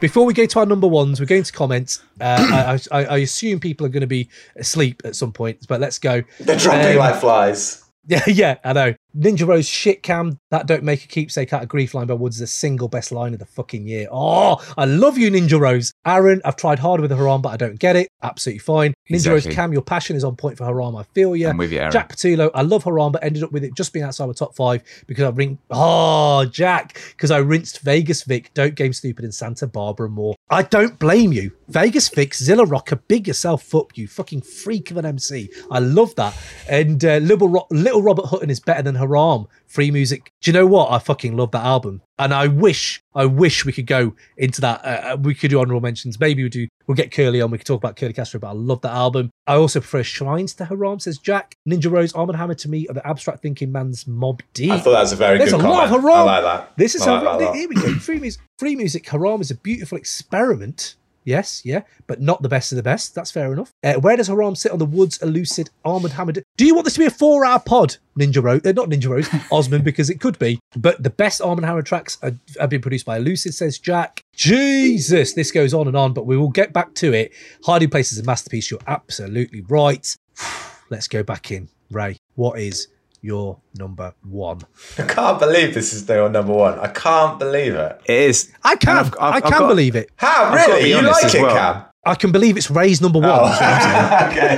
Before 0.00 0.24
we 0.24 0.32
go 0.32 0.46
to 0.46 0.58
our 0.60 0.66
number 0.66 0.86
ones, 0.86 1.18
we're 1.18 1.26
going 1.26 1.42
to 1.42 1.52
comments. 1.52 2.02
Uh, 2.20 2.78
I, 2.92 2.98
I, 3.00 3.04
I 3.04 3.16
assume 3.18 3.58
people 3.58 3.84
are 3.84 3.88
going 3.90 4.02
to 4.02 4.06
be 4.06 4.28
asleep 4.56 5.02
at 5.04 5.16
some 5.16 5.32
point, 5.32 5.66
but 5.68 5.80
let's 5.80 5.98
go. 5.98 6.22
They're 6.38 6.56
dropping 6.56 6.92
Um, 6.92 6.98
like 6.98 7.20
flies. 7.20 7.84
Yeah, 8.10 8.22
yeah, 8.26 8.56
I 8.64 8.72
know. 8.72 8.94
Ninja 9.16 9.46
Rose 9.46 9.68
shit 9.68 10.02
cam. 10.02 10.38
That 10.50 10.66
don't 10.66 10.82
make 10.82 11.04
a 11.04 11.08
keepsake 11.08 11.52
out 11.52 11.62
of 11.62 11.68
grief 11.68 11.94
line 11.94 12.06
by 12.06 12.14
Woods 12.14 12.36
is 12.36 12.40
the 12.40 12.46
single 12.46 12.88
best 12.88 13.10
line 13.12 13.32
of 13.32 13.38
the 13.38 13.46
fucking 13.46 13.86
year. 13.86 14.06
Oh, 14.10 14.62
I 14.76 14.84
love 14.84 15.18
you, 15.18 15.30
Ninja 15.30 15.58
Rose. 15.58 15.92
Aaron, 16.06 16.40
I've 16.44 16.56
tried 16.56 16.78
hard 16.78 17.00
with 17.00 17.10
the 17.10 17.16
Haram, 17.16 17.42
but 17.42 17.50
I 17.50 17.56
don't 17.56 17.78
get 17.78 17.96
it. 17.96 18.08
Absolutely 18.22 18.60
fine. 18.60 18.94
Ninja 19.10 19.30
Rose 19.30 19.46
cam, 19.46 19.72
your 19.72 19.82
passion 19.82 20.16
is 20.16 20.24
on 20.24 20.36
point 20.36 20.58
for 20.58 20.64
Haram. 20.64 20.96
I 20.96 21.02
feel 21.14 21.34
you. 21.36 21.48
I'm 21.48 21.56
with 21.56 21.72
you, 21.72 21.78
Aaron. 21.78 21.92
Jack 21.92 22.10
Patullo, 22.10 22.50
I 22.54 22.62
love 22.62 22.84
Haram, 22.84 23.12
but 23.12 23.22
ended 23.24 23.42
up 23.42 23.52
with 23.52 23.64
it 23.64 23.74
just 23.74 23.92
being 23.92 24.04
outside 24.04 24.26
my 24.26 24.32
top 24.32 24.54
five 24.54 24.82
because 25.06 25.24
I 25.24 25.30
ring. 25.30 25.58
Oh, 25.70 26.44
Jack, 26.44 27.00
because 27.10 27.30
I 27.30 27.38
rinsed 27.38 27.80
Vegas 27.80 28.22
Vic, 28.24 28.52
Dope 28.54 28.74
Game 28.74 28.92
Stupid, 28.92 29.24
and 29.24 29.34
Santa 29.34 29.66
Barbara 29.66 30.08
more. 30.08 30.34
I 30.50 30.62
don't 30.62 30.98
blame 30.98 31.32
you. 31.32 31.52
Vegas 31.68 32.08
Vic, 32.08 32.34
Zilla 32.34 32.64
Rocca, 32.64 32.96
big 32.96 33.26
yourself 33.26 33.74
up, 33.74 33.96
you 33.96 34.08
fucking 34.08 34.40
freak 34.42 34.90
of 34.90 34.96
an 34.96 35.04
MC. 35.04 35.50
I 35.70 35.80
love 35.80 36.14
that. 36.14 36.34
And 36.68 37.04
uh, 37.04 37.18
Little, 37.18 37.48
Ro- 37.48 37.66
Little 37.70 38.02
Robert 38.02 38.26
Hutton 38.26 38.48
is 38.48 38.58
better 38.60 38.82
than 38.82 38.94
Haram. 38.98 39.46
Free 39.66 39.90
music. 39.90 40.32
Do 40.40 40.50
you 40.50 40.52
know 40.54 40.66
what? 40.66 40.90
I 40.90 40.98
fucking 40.98 41.36
love 41.36 41.50
that 41.50 41.64
album, 41.64 42.00
and 42.18 42.32
I 42.32 42.46
wish, 42.46 43.02
I 43.14 43.26
wish 43.26 43.66
we 43.66 43.72
could 43.72 43.86
go 43.86 44.14
into 44.38 44.62
that. 44.62 44.82
Uh, 44.82 45.12
uh, 45.12 45.16
we 45.20 45.34
could 45.34 45.50
do 45.50 45.60
honorable 45.60 45.82
mentions. 45.82 46.18
Maybe 46.18 46.42
we 46.42 46.48
do. 46.48 46.68
We'll 46.86 46.94
get 46.94 47.12
Curly 47.12 47.42
on. 47.42 47.50
We 47.50 47.58
could 47.58 47.66
talk 47.66 47.76
about 47.76 47.96
Curly 47.96 48.14
Castro, 48.14 48.40
but 48.40 48.48
I 48.48 48.52
love 48.52 48.80
that 48.80 48.92
album. 48.92 49.30
I 49.46 49.56
also 49.56 49.80
prefer 49.80 50.02
Shrines 50.02 50.54
to 50.54 50.64
Haram. 50.64 51.00
Says 51.00 51.18
Jack. 51.18 51.54
Ninja 51.68 51.90
Rose, 51.90 52.14
Armand 52.14 52.38
Hammer 52.38 52.54
to 52.54 52.68
me 52.70 52.86
are 52.88 52.94
the 52.94 53.06
abstract 53.06 53.42
thinking 53.42 53.70
man's 53.70 54.04
Mobb 54.04 54.40
Deep. 54.54 54.72
I 54.72 54.78
thought 54.78 54.92
that 54.92 55.00
was 55.00 55.12
a 55.12 55.16
very 55.16 55.36
There's 55.36 55.50
good 55.52 55.60
a 55.60 55.68
lot 55.68 55.84
of. 55.84 55.90
Haram. 55.90 56.06
I 56.06 56.22
like 56.22 56.44
that. 56.44 56.72
This 56.78 56.94
is 56.94 57.06
I 57.06 57.20
like 57.20 57.40
a, 57.40 57.44
that 57.44 57.54
here 57.54 57.68
we 57.68 57.74
go. 57.74 57.92
Free 57.94 58.18
music. 58.20 58.40
Free 58.58 58.74
music. 58.74 59.06
Haram 59.08 59.42
is 59.42 59.50
a 59.50 59.56
beautiful 59.56 59.98
experiment. 59.98 60.94
Yes, 61.28 61.60
yeah, 61.62 61.82
but 62.06 62.22
not 62.22 62.40
the 62.40 62.48
best 62.48 62.72
of 62.72 62.76
the 62.76 62.82
best. 62.82 63.14
That's 63.14 63.30
fair 63.30 63.52
enough. 63.52 63.74
Uh, 63.84 63.96
where 63.96 64.16
does 64.16 64.28
Haram 64.28 64.54
sit 64.54 64.72
on 64.72 64.78
the 64.78 64.86
Woods 64.86 65.18
Elucid 65.18 65.68
Armand 65.84 66.14
Hammer? 66.14 66.32
Do 66.32 66.64
you 66.64 66.74
want 66.74 66.86
this 66.86 66.94
to 66.94 67.00
be 67.00 67.04
a 67.04 67.10
four-hour 67.10 67.60
pod, 67.60 67.98
Ninja 68.18 68.42
Rose? 68.42 68.64
Uh, 68.64 68.72
not 68.72 68.88
Ninja 68.88 69.10
Rose, 69.10 69.28
Osman, 69.52 69.82
because 69.82 70.08
it 70.08 70.22
could 70.22 70.38
be. 70.38 70.58
But 70.74 71.02
the 71.02 71.10
best 71.10 71.42
Armand 71.42 71.66
Hammer 71.66 71.82
tracks 71.82 72.16
are, 72.22 72.32
have 72.58 72.70
been 72.70 72.80
produced 72.80 73.04
by 73.04 73.20
Elucid, 73.20 73.52
says 73.52 73.78
Jack. 73.78 74.22
Jesus, 74.34 75.34
this 75.34 75.50
goes 75.50 75.74
on 75.74 75.86
and 75.86 75.98
on, 75.98 76.14
but 76.14 76.24
we 76.24 76.38
will 76.38 76.48
get 76.48 76.72
back 76.72 76.94
to 76.94 77.12
it. 77.12 77.32
Hiding 77.62 77.90
Place 77.90 78.10
is 78.10 78.18
a 78.18 78.24
masterpiece. 78.24 78.70
You're 78.70 78.80
absolutely 78.86 79.60
right. 79.68 80.16
Let's 80.90 81.08
go 81.08 81.22
back 81.22 81.50
in. 81.50 81.68
Ray, 81.90 82.16
what 82.36 82.58
is 82.58 82.88
your 83.20 83.58
number 83.78 84.14
one? 84.22 84.60
I 84.98 85.02
can't 85.02 85.38
believe 85.38 85.74
this 85.74 85.92
is 85.92 86.08
your 86.08 86.28
number 86.28 86.52
one. 86.52 86.78
I 86.78 86.88
can't 86.88 87.38
believe 87.38 87.74
it. 87.74 88.00
It 88.06 88.12
is. 88.30 88.52
I 88.62 88.76
can. 88.76 88.90
And 88.96 89.06
I've- 89.06 89.16
I've- 89.20 89.36
I 89.36 89.40
can 89.40 89.50
got- 89.58 89.68
believe 89.68 89.96
it. 89.96 90.10
How 90.16 90.54
really? 90.54 90.82
be 90.84 90.88
You 90.90 91.02
like 91.02 91.34
it, 91.34 91.42
well. 91.42 91.54
Cam? 91.56 91.82
I 92.06 92.14
can 92.14 92.30
believe 92.32 92.56
it's 92.56 92.70
Ray's 92.70 93.00
number 93.02 93.18
one. 93.18 93.28
That's 93.28 93.60
what 93.60 93.68
I'm 93.68 94.32
saying. 94.32 94.38
okay, 94.38 94.56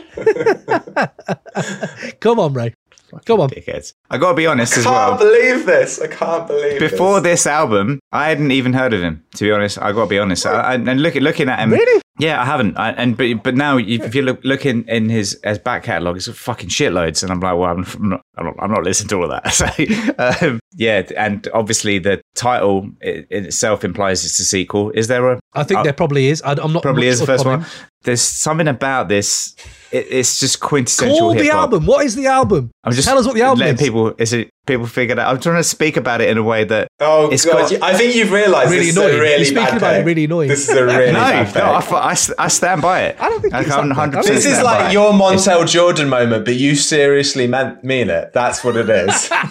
Come 2.19 2.39
on, 2.39 2.53
Ray. 2.53 2.65
Come 2.65 2.75
on. 2.75 2.80
Dickheads. 3.19 3.93
I 4.09 4.17
got 4.17 4.29
to 4.29 4.35
be 4.35 4.47
honest 4.47 4.77
as 4.77 4.83
can't 4.83 4.95
well. 4.95 5.17
believe 5.17 5.65
this. 5.65 5.99
I 6.01 6.07
can't 6.07 6.47
believe 6.47 6.79
this. 6.79 6.91
Before 6.91 7.19
this. 7.19 7.43
this 7.43 7.47
album, 7.47 7.99
I 8.11 8.29
hadn't 8.29 8.51
even 8.51 8.73
heard 8.73 8.93
of 8.93 9.01
him. 9.01 9.23
To 9.35 9.43
be 9.43 9.51
honest, 9.51 9.77
I 9.81 9.91
got 9.91 10.03
to 10.03 10.09
be 10.09 10.19
honest. 10.19 10.45
I, 10.45 10.51
I, 10.51 10.73
and 10.75 11.01
look, 11.01 11.15
looking 11.15 11.49
at 11.49 11.59
him, 11.59 11.71
Really? 11.71 12.01
Yeah, 12.19 12.39
I 12.39 12.45
haven't. 12.45 12.77
I, 12.77 12.91
and 12.91 13.17
but 13.17 13.41
but 13.41 13.55
now, 13.55 13.77
if, 13.77 14.03
if 14.03 14.13
you 14.13 14.21
look 14.21 14.41
looking 14.43 14.87
in 14.87 15.09
his 15.09 15.39
his 15.43 15.57
back 15.57 15.83
catalogue, 15.83 16.17
it's 16.17 16.27
fucking 16.27 16.69
shitloads. 16.69 17.23
And 17.23 17.31
I'm 17.31 17.39
like, 17.39 17.57
well, 17.57 17.71
I'm 17.71 18.09
not, 18.09 18.21
I'm 18.37 18.45
not, 18.45 18.55
I'm 18.59 18.71
not 18.71 18.83
listening 18.83 19.09
to 19.09 19.15
all 19.17 19.31
of 19.31 19.31
that. 19.31 19.51
So 20.41 20.47
um, 20.47 20.59
yeah, 20.75 21.03
and 21.17 21.47
obviously 21.53 21.97
the 21.99 22.21
title 22.35 22.89
in 23.01 23.25
in 23.31 23.45
itself 23.45 23.83
implies 23.83 24.23
it's 24.23 24.39
a 24.39 24.45
sequel. 24.45 24.91
Is 24.91 25.07
there 25.07 25.31
a? 25.31 25.39
I 25.53 25.63
think 25.63 25.79
Oh, 25.81 25.83
there 25.83 25.93
probably 25.93 26.27
is. 26.27 26.41
I, 26.41 26.51
I'm 26.53 26.71
not 26.73 26.81
probably 26.83 27.07
much 27.07 27.13
is 27.13 27.19
the 27.19 27.25
first 27.25 27.45
on 27.45 27.51
one. 27.51 27.61
him. 27.61 27.69
There's 28.03 28.21
something 28.21 28.67
about 28.67 29.09
this. 29.09 29.55
It, 29.91 30.07
it's 30.09 30.39
just 30.39 30.59
quintessential 30.61 31.17
Call 31.19 31.33
the 31.35 31.43
hip 31.43 31.51
hop. 31.51 31.61
album. 31.73 31.85
What 31.85 32.05
is 32.05 32.15
the 32.15 32.27
album? 32.27 32.71
I'm 32.83 32.93
just 32.93 33.07
Tell 33.07 33.17
us 33.19 33.25
what 33.27 33.35
the 33.35 33.41
album 33.43 33.59
letting 33.59 33.75
is. 33.75 33.81
people 33.81 34.13
is 34.17 34.31
it 34.33 34.49
people 34.65 34.87
figure 34.87 35.13
that 35.15 35.27
I'm 35.27 35.39
trying 35.39 35.57
to 35.57 35.63
speak 35.63 35.97
about 35.97 36.21
it 36.21 36.29
in 36.29 36.37
a 36.37 36.43
way 36.43 36.63
that 36.63 36.87
Oh 37.01 37.29
It's 37.29 37.43
god! 37.45 37.69
got- 37.69 37.83
I 37.83 37.93
think 37.97 38.15
you've 38.15 38.31
realised 38.31 38.71
Really 38.71 38.85
this 38.85 38.95
annoying. 38.95 39.09
is 39.09 39.13
a 39.13 39.17
You're 39.17 39.23
really 39.25 39.45
speaking 39.45 39.65
bad 39.65 39.77
about 39.77 39.95
it 39.95 40.05
really 40.05 40.23
annoying. 40.23 40.47
This 40.47 40.69
is 40.69 40.75
a 40.75 40.85
really 40.85 41.07
no, 41.11 41.19
bad 41.19 41.55
no, 41.55 41.61
I. 41.63 42.11
I, 42.13 42.15
I 42.39 42.47
stand 42.47 42.81
by 42.81 43.01
it. 43.01 43.17
I 43.19 43.29
don't 43.29 43.41
think 43.41 43.53
Like, 43.53 43.67
it's 43.67 43.75
I'm 43.75 43.89
that 43.89 43.97
100% 43.97 44.23
This 44.23 44.45
is 44.45 44.61
like 44.63 44.93
your 44.93 45.11
Montel 45.11 45.67
Jordan 45.67 46.07
moment, 46.09 46.45
but 46.45 46.55
you 46.55 46.75
seriously 46.75 47.45
meant 47.47 47.83
mean 47.83 48.09
it. 48.09 48.31
That's 48.33 48.63
what 48.63 48.77
it 48.77 48.89
is. 48.89 49.29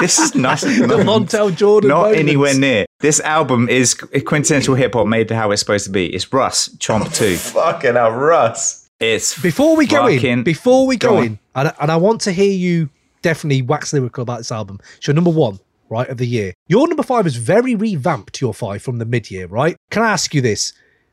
This 0.00 0.18
is 0.20 0.34
nice. 0.36 0.62
The 0.62 1.02
Montel 1.02 1.54
Jordan. 1.56 1.88
Not 1.88 2.02
moments. 2.02 2.20
anywhere 2.20 2.54
near. 2.54 2.86
This 3.00 3.20
album 3.20 3.68
is 3.68 3.94
quintessential 3.94 4.74
hip 4.74 4.94
hop 4.94 5.06
made 5.06 5.28
to 5.28 5.36
how 5.36 5.52
it's 5.52 5.60
supposed 5.60 5.84
to 5.84 5.92
be. 5.92 6.06
It's 6.12 6.32
Russ 6.32 6.68
Chomp 6.78 7.14
Two. 7.16 7.36
Fucking 7.36 7.94
hell, 7.94 8.10
Russ. 8.10 8.90
It's 8.98 9.40
Before 9.40 9.76
we 9.76 9.86
go 9.86 10.08
in, 10.08 10.42
before 10.42 10.84
we 10.84 10.96
go, 10.96 11.10
Go 11.10 11.22
in, 11.22 11.38
and, 11.54 11.72
and 11.80 11.92
I 11.92 11.96
want 11.96 12.20
to 12.22 12.32
hear 12.32 12.50
you 12.50 12.90
definitely 13.22 13.62
wax 13.62 13.92
lyrical 13.92 14.22
about 14.22 14.38
this 14.38 14.50
album. 14.50 14.80
So 14.98 15.12
number 15.12 15.30
one, 15.30 15.60
right, 15.88 16.08
of 16.08 16.16
the 16.16 16.26
year. 16.26 16.54
Your 16.66 16.88
number 16.88 17.04
five 17.04 17.24
is 17.24 17.36
very 17.36 17.76
revamped, 17.76 18.40
your 18.40 18.52
five 18.52 18.82
from 18.82 18.98
the 18.98 19.04
mid-year, 19.04 19.46
right? 19.46 19.76
Can 19.90 20.02
I 20.02 20.10
ask 20.10 20.34
you 20.34 20.40
this? 20.40 20.72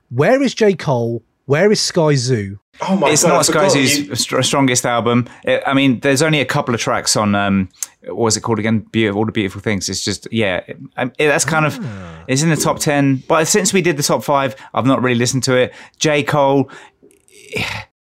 Where 0.10 0.42
is 0.42 0.56
J. 0.56 0.74
Cole? 0.74 1.22
Where 1.46 1.72
is 1.72 1.80
Skyzoo? 1.80 2.58
Oh 2.82 2.98
my 2.98 3.12
it's 3.12 3.24
god! 3.24 3.32
I 3.32 3.36
not 3.38 3.46
forgot 3.46 3.72
Sky 3.72 3.80
you- 3.80 3.88
Zoo's 3.88 4.20
str- 4.20 4.42
strongest 4.42 4.86
album. 4.86 5.28
It- 5.46 5.64
I 5.66 5.74
mean, 5.74 6.00
there's 6.02 6.22
only 6.22 6.42
a 6.42 6.46
couple 6.46 6.74
of 6.76 6.82
tracks 6.82 7.16
on. 7.16 7.34
Um, 7.36 7.70
what 8.04 8.16
was 8.18 8.36
it 8.38 8.42
called 8.42 8.60
again? 8.60 8.80
Beautiful, 8.92 9.20
all 9.20 9.26
the 9.26 9.32
beautiful 9.32 9.62
things. 9.62 9.88
It's 9.88 10.04
just 10.04 10.28
yeah. 10.32 10.62
it- 10.68 10.78
um, 10.98 11.12
it- 11.18 11.28
that's 11.28 11.46
kind 11.46 11.66
of 11.66 11.80
Ah. 11.82 12.24
it's 12.28 12.42
in 12.44 12.50
the 12.50 12.56
top 12.58 12.80
ten. 12.80 13.24
But 13.28 13.48
since 13.48 13.72
we 13.74 13.82
did 13.82 13.96
the 13.98 14.04
top 14.04 14.24
five, 14.24 14.56
I've 14.74 14.86
not 14.86 15.02
really 15.02 15.18
listened 15.20 15.44
to 15.44 15.56
it. 15.56 15.74
J 16.00 16.24
Cole. 16.24 16.70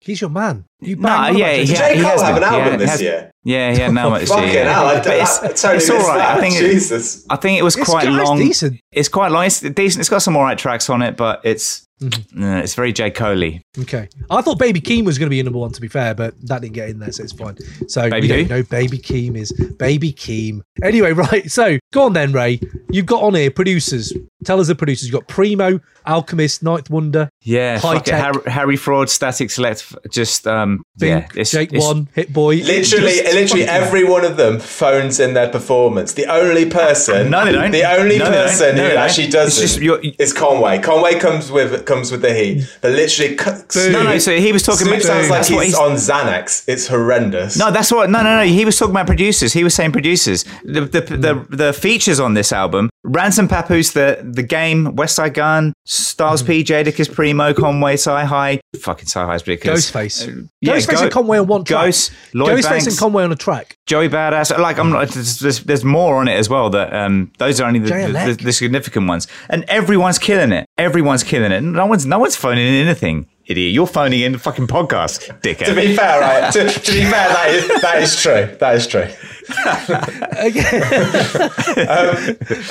He's 0.00 0.20
your 0.20 0.28
man. 0.28 0.66
You 0.82 0.96
No, 0.96 1.02
bang 1.08 1.30
on 1.34 1.38
yeah, 1.38 1.52
he, 1.54 1.64
J. 1.64 1.74
Cole. 1.76 1.88
He 1.96 2.02
has 2.02 2.20
have 2.20 2.34
been. 2.34 2.42
an 2.44 2.48
album 2.54 2.70
ha- 2.72 2.76
this 2.76 2.90
has- 2.90 3.02
year? 3.02 3.30
Yeah, 3.42 3.72
he 3.72 3.78
had 3.80 3.90
an 3.90 3.98
album 3.98 4.18
year. 4.18 4.26
Fucking 4.26 4.48
hell! 4.50 4.86
I, 4.86 4.92
I, 4.94 4.96
it's, 4.96 5.38
I 5.38 5.48
totally 5.48 5.76
it's 5.76 5.90
all 5.90 5.96
missed 5.96 6.08
right. 6.08 6.18
that. 6.18 6.36
I 6.36 6.40
think 6.40 6.54
it, 6.56 6.58
Jesus. 6.60 7.26
I 7.30 7.36
think 7.36 7.58
it 7.58 7.62
was 7.62 7.76
It's 7.76 7.88
quite 7.88 8.08
long. 8.08 8.38
decent. 8.38 8.80
It's 8.92 9.08
quite 9.08 9.30
long. 9.32 9.44
It's 9.46 9.60
decent. 9.60 10.00
It's 10.00 10.08
got 10.08 10.18
some 10.18 10.36
alright 10.36 10.58
tracks 10.58 10.88
on 10.90 11.00
it, 11.02 11.16
but 11.16 11.40
it's 11.44 11.86
Mm-hmm. 12.00 12.42
uh, 12.42 12.58
it's 12.58 12.74
very 12.74 12.92
J 12.92 13.10
Coley. 13.10 13.62
Okay. 13.78 14.08
I 14.30 14.42
thought 14.42 14.58
Baby 14.58 14.80
Keem 14.80 15.04
was 15.04 15.18
going 15.18 15.26
to 15.26 15.30
be 15.30 15.36
your 15.36 15.44
number 15.44 15.60
one, 15.60 15.72
to 15.72 15.80
be 15.80 15.88
fair, 15.88 16.14
but 16.14 16.34
that 16.46 16.60
didn't 16.60 16.74
get 16.74 16.88
in 16.88 16.98
there, 16.98 17.12
so 17.12 17.22
it's 17.22 17.32
fine. 17.32 17.56
So 17.88 18.10
Baby 18.10 18.26
you 18.26 18.44
know 18.46 18.62
Baby 18.64 18.98
Keem 18.98 19.36
is 19.36 19.52
Baby 19.78 20.12
Keem. 20.12 20.60
Anyway, 20.82 21.12
right. 21.30 21.50
So 21.50 21.78
go 21.92 22.04
on 22.04 22.12
then, 22.12 22.32
Ray. 22.32 22.60
you've 22.90 23.06
got 23.06 23.22
on 23.22 23.34
here 23.34 23.50
producers. 23.50 24.12
Tell 24.44 24.60
us 24.60 24.66
the 24.68 24.74
producers. 24.74 25.08
You've 25.08 25.14
got 25.20 25.26
Primo, 25.28 25.80
Alchemist, 26.06 26.62
Ninth 26.62 26.90
Wonder, 26.90 27.28
Yeah, 27.42 27.78
High. 27.78 27.98
Tech. 27.98 28.20
Harry, 28.20 28.50
Harry 28.50 28.76
Fraud, 28.76 29.08
Statik 29.08 29.48
Selektah, 29.48 29.96
just 30.10 30.46
um, 30.46 30.82
Think, 30.98 31.32
yeah, 31.34 31.40
it's, 31.40 31.50
Jake 31.50 31.72
it's- 31.72 31.82
One, 31.82 32.08
Hit 32.14 32.32
Boy. 32.32 32.56
Literally, 32.56 32.82
Just 32.82 33.24
literally 33.34 33.46
fucking- 33.46 33.68
every 33.68 34.04
one 34.04 34.24
of 34.24 34.36
them 34.36 34.60
phones 34.60 35.18
in 35.18 35.34
their 35.34 35.48
performance. 35.48 36.12
The 36.12 36.26
only 36.26 36.66
person, 36.68 37.30
No, 37.30 37.44
they 37.44 37.52
don't. 37.52 37.70
The 37.70 37.84
only 37.98 38.18
No, 38.18 38.26
person 38.26 38.76
No, 38.76 38.82
who 38.84 38.88
they 38.90 38.96
actually 38.96 39.28
does 39.28 39.58
It's 39.60 39.76
just 39.76 40.04
is 40.20 40.32
Conway. 40.32 40.78
Conway 40.80 41.18
comes 41.18 41.50
with 41.50 41.84
comes 41.86 42.12
with 42.12 42.22
the 42.22 42.34
heat, 42.34 42.64
but 42.80 42.92
literally, 42.92 43.34
cu- 43.36 43.50
No, 43.90 44.02
no, 44.04 44.18
so 44.18 44.36
he 44.36 44.52
was 44.52 44.62
talking 44.62 44.86
Snoop 44.86 44.96
about- 44.96 45.02
sounds 45.06 45.30
like 45.30 45.46
he's 45.46 45.62
he's- 45.62 45.74
on 45.74 45.92
Xanax. 45.96 46.64
It's 46.68 46.86
horrendous. 46.86 47.56
No, 47.56 47.70
that's 47.70 47.90
what. 47.90 48.10
No, 48.10 48.22
no, 48.22 48.36
no. 48.38 48.44
He 48.44 48.64
was 48.64 48.76
talking 48.78 48.92
about 48.92 49.06
producers. 49.06 49.52
He 49.52 49.64
was 49.64 49.74
saying 49.74 49.92
producers. 49.92 50.44
The 50.64 50.82
the, 50.82 51.00
the, 51.00 51.46
the 51.56 51.72
features 51.72 52.20
on 52.20 52.34
this 52.34 52.52
album: 52.52 52.90
Ransom 53.06 53.48
Papoose, 53.48 53.92
the 53.92 54.18
the 54.22 54.42
game, 54.42 54.96
Westside 54.96 55.34
Gunn, 55.34 55.74
Styles 55.84 56.40
Hmm. 56.40 56.46
P, 56.46 56.64
Jadakiss, 56.64 57.12
Primo, 57.12 57.52
Conway, 57.52 57.94
Sci 57.94 58.24
High, 58.24 58.60
fucking 58.80 59.06
Sci 59.06 59.22
High's 59.24 59.46
ridiculous. 59.46 59.90
Ghostface. 59.90 60.48
Yeah, 60.62 60.74
Ghostface 60.76 60.94
Go- 60.94 61.02
and 61.02 61.12
Conway 61.12 61.38
on 61.38 61.46
one 61.46 61.64
track. 61.64 61.84
Ghost, 61.84 62.12
Lloyd 62.32 62.58
Ghostface 62.60 62.70
Banks, 62.70 62.86
and 62.86 62.98
Conway 62.98 63.24
on 63.24 63.32
a 63.32 63.36
track. 63.36 63.76
Joey 63.86 64.08
Badass. 64.08 64.58
Like 64.58 64.78
I'm 64.78 64.88
not. 64.90 65.08
There's, 65.08 65.38
there's, 65.38 65.60
there's 65.64 65.84
more 65.84 66.16
on 66.16 66.28
it 66.28 66.38
as 66.38 66.48
well. 66.48 66.70
That 66.70 66.94
um, 66.94 67.30
those 67.38 67.60
are 67.60 67.66
only 67.68 67.80
the, 67.80 67.88
the, 67.90 68.34
the, 68.36 68.44
the 68.44 68.52
significant 68.52 69.06
ones, 69.06 69.28
and 69.50 69.64
everyone's 69.64 70.18
killing 70.18 70.52
it. 70.52 70.64
Everyone's 70.78 71.22
killing 71.22 71.52
it. 71.52 71.60
No 71.60 71.84
one's 71.84 72.06
no 72.06 72.18
one's 72.18 72.36
phoning 72.36 72.66
in 72.66 72.74
anything. 72.86 73.26
Idiot, 73.46 73.72
you're 73.74 73.86
phoning 73.86 74.20
in 74.22 74.32
the 74.32 74.38
fucking 74.38 74.66
podcast, 74.68 75.40
dickhead. 75.42 75.66
To 75.66 75.74
be 75.74 75.94
fair, 75.94 76.20
right? 76.20 76.50
To, 76.52 76.66
to 76.68 76.92
be 76.92 77.02
fair, 77.02 77.28
that 77.28 77.50
is 77.50 77.80
that 77.82 78.02
is 78.02 78.16
true. 78.22 78.56
That 78.58 78.74
is 78.76 78.86
true. 78.86 79.06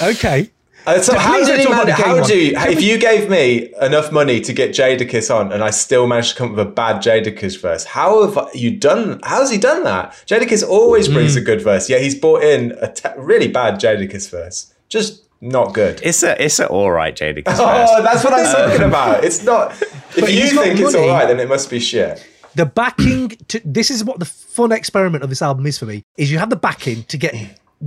Okay. 0.04 0.50
Uh, 0.86 0.96
so 1.00 1.14
So 1.14 1.18
how 1.18 1.38
please 1.38 1.48
did 1.48 1.64
don't 1.64 1.68
he 1.68 1.70
manage? 1.72 1.96
How 1.96 2.16
one. 2.20 2.28
do 2.28 2.38
you, 2.38 2.56
Can 2.58 2.72
if 2.74 2.78
we- 2.80 2.84
you 2.92 2.98
gave 2.98 3.30
me 3.30 3.74
enough 3.82 4.12
money 4.12 4.42
to 4.42 4.52
get 4.52 4.72
Jadakiss 4.72 5.34
on, 5.34 5.54
and 5.54 5.64
I 5.64 5.70
still 5.70 6.08
managed 6.08 6.32
to 6.32 6.36
come 6.36 6.50
up 6.50 6.58
with 6.58 6.68
a 6.68 6.70
bad 6.70 6.98
Jadakiss 7.02 7.62
verse? 7.62 7.86
How 7.86 8.30
have 8.30 8.54
you 8.54 8.70
done? 8.76 9.22
How's 9.24 9.50
he 9.50 9.58
done 9.58 9.86
that? 9.86 10.12
Jadakiss 10.28 10.62
always 10.68 11.08
Hmm. 11.08 11.14
brings 11.14 11.38
a 11.38 11.42
good 11.42 11.62
verse. 11.62 11.90
Yeah, 11.90 12.00
he's 12.00 12.16
brought 12.16 12.44
in 12.44 12.74
a 12.82 12.92
te- 12.92 13.08
really 13.16 13.48
bad 13.48 13.76
Jadakiss 13.80 14.30
verse. 14.30 14.74
Just 14.90 15.23
not 15.44 15.74
good. 15.74 16.00
It's 16.04 16.24
a 16.24 16.42
it's 16.42 16.60
a 16.60 16.68
all 16.68 16.92
right, 16.92 17.16
Jadakiss. 17.16 17.58
Oh, 17.60 18.02
that's 18.02 18.24
what 18.24 18.34
I'm 18.34 18.46
talking 18.46 18.84
um, 18.84 18.90
about. 18.90 19.24
It's 19.24 19.44
not. 19.44 19.74
If 20.16 20.22
But 20.22 20.34
you 20.34 20.50
think 20.50 20.80
it's 20.80 20.96
all 20.96 21.08
right, 21.08 21.28
then 21.28 21.40
it 21.40 21.50
must 21.50 21.70
be 21.70 21.80
shit. 21.80 22.26
The 22.56 22.66
backing 22.66 23.30
to 23.50 23.62
this 23.66 23.92
is 23.92 24.04
what 24.04 24.20
the 24.20 24.26
fun 24.26 24.72
experiment 24.72 25.24
of 25.24 25.30
this 25.30 25.42
album 25.42 25.66
is 25.66 25.78
for 25.78 25.86
me 25.86 26.04
is 26.18 26.32
you 26.32 26.38
have 26.38 26.50
the 26.50 26.56
backing 26.56 27.04
to 27.04 27.18
get 27.18 27.34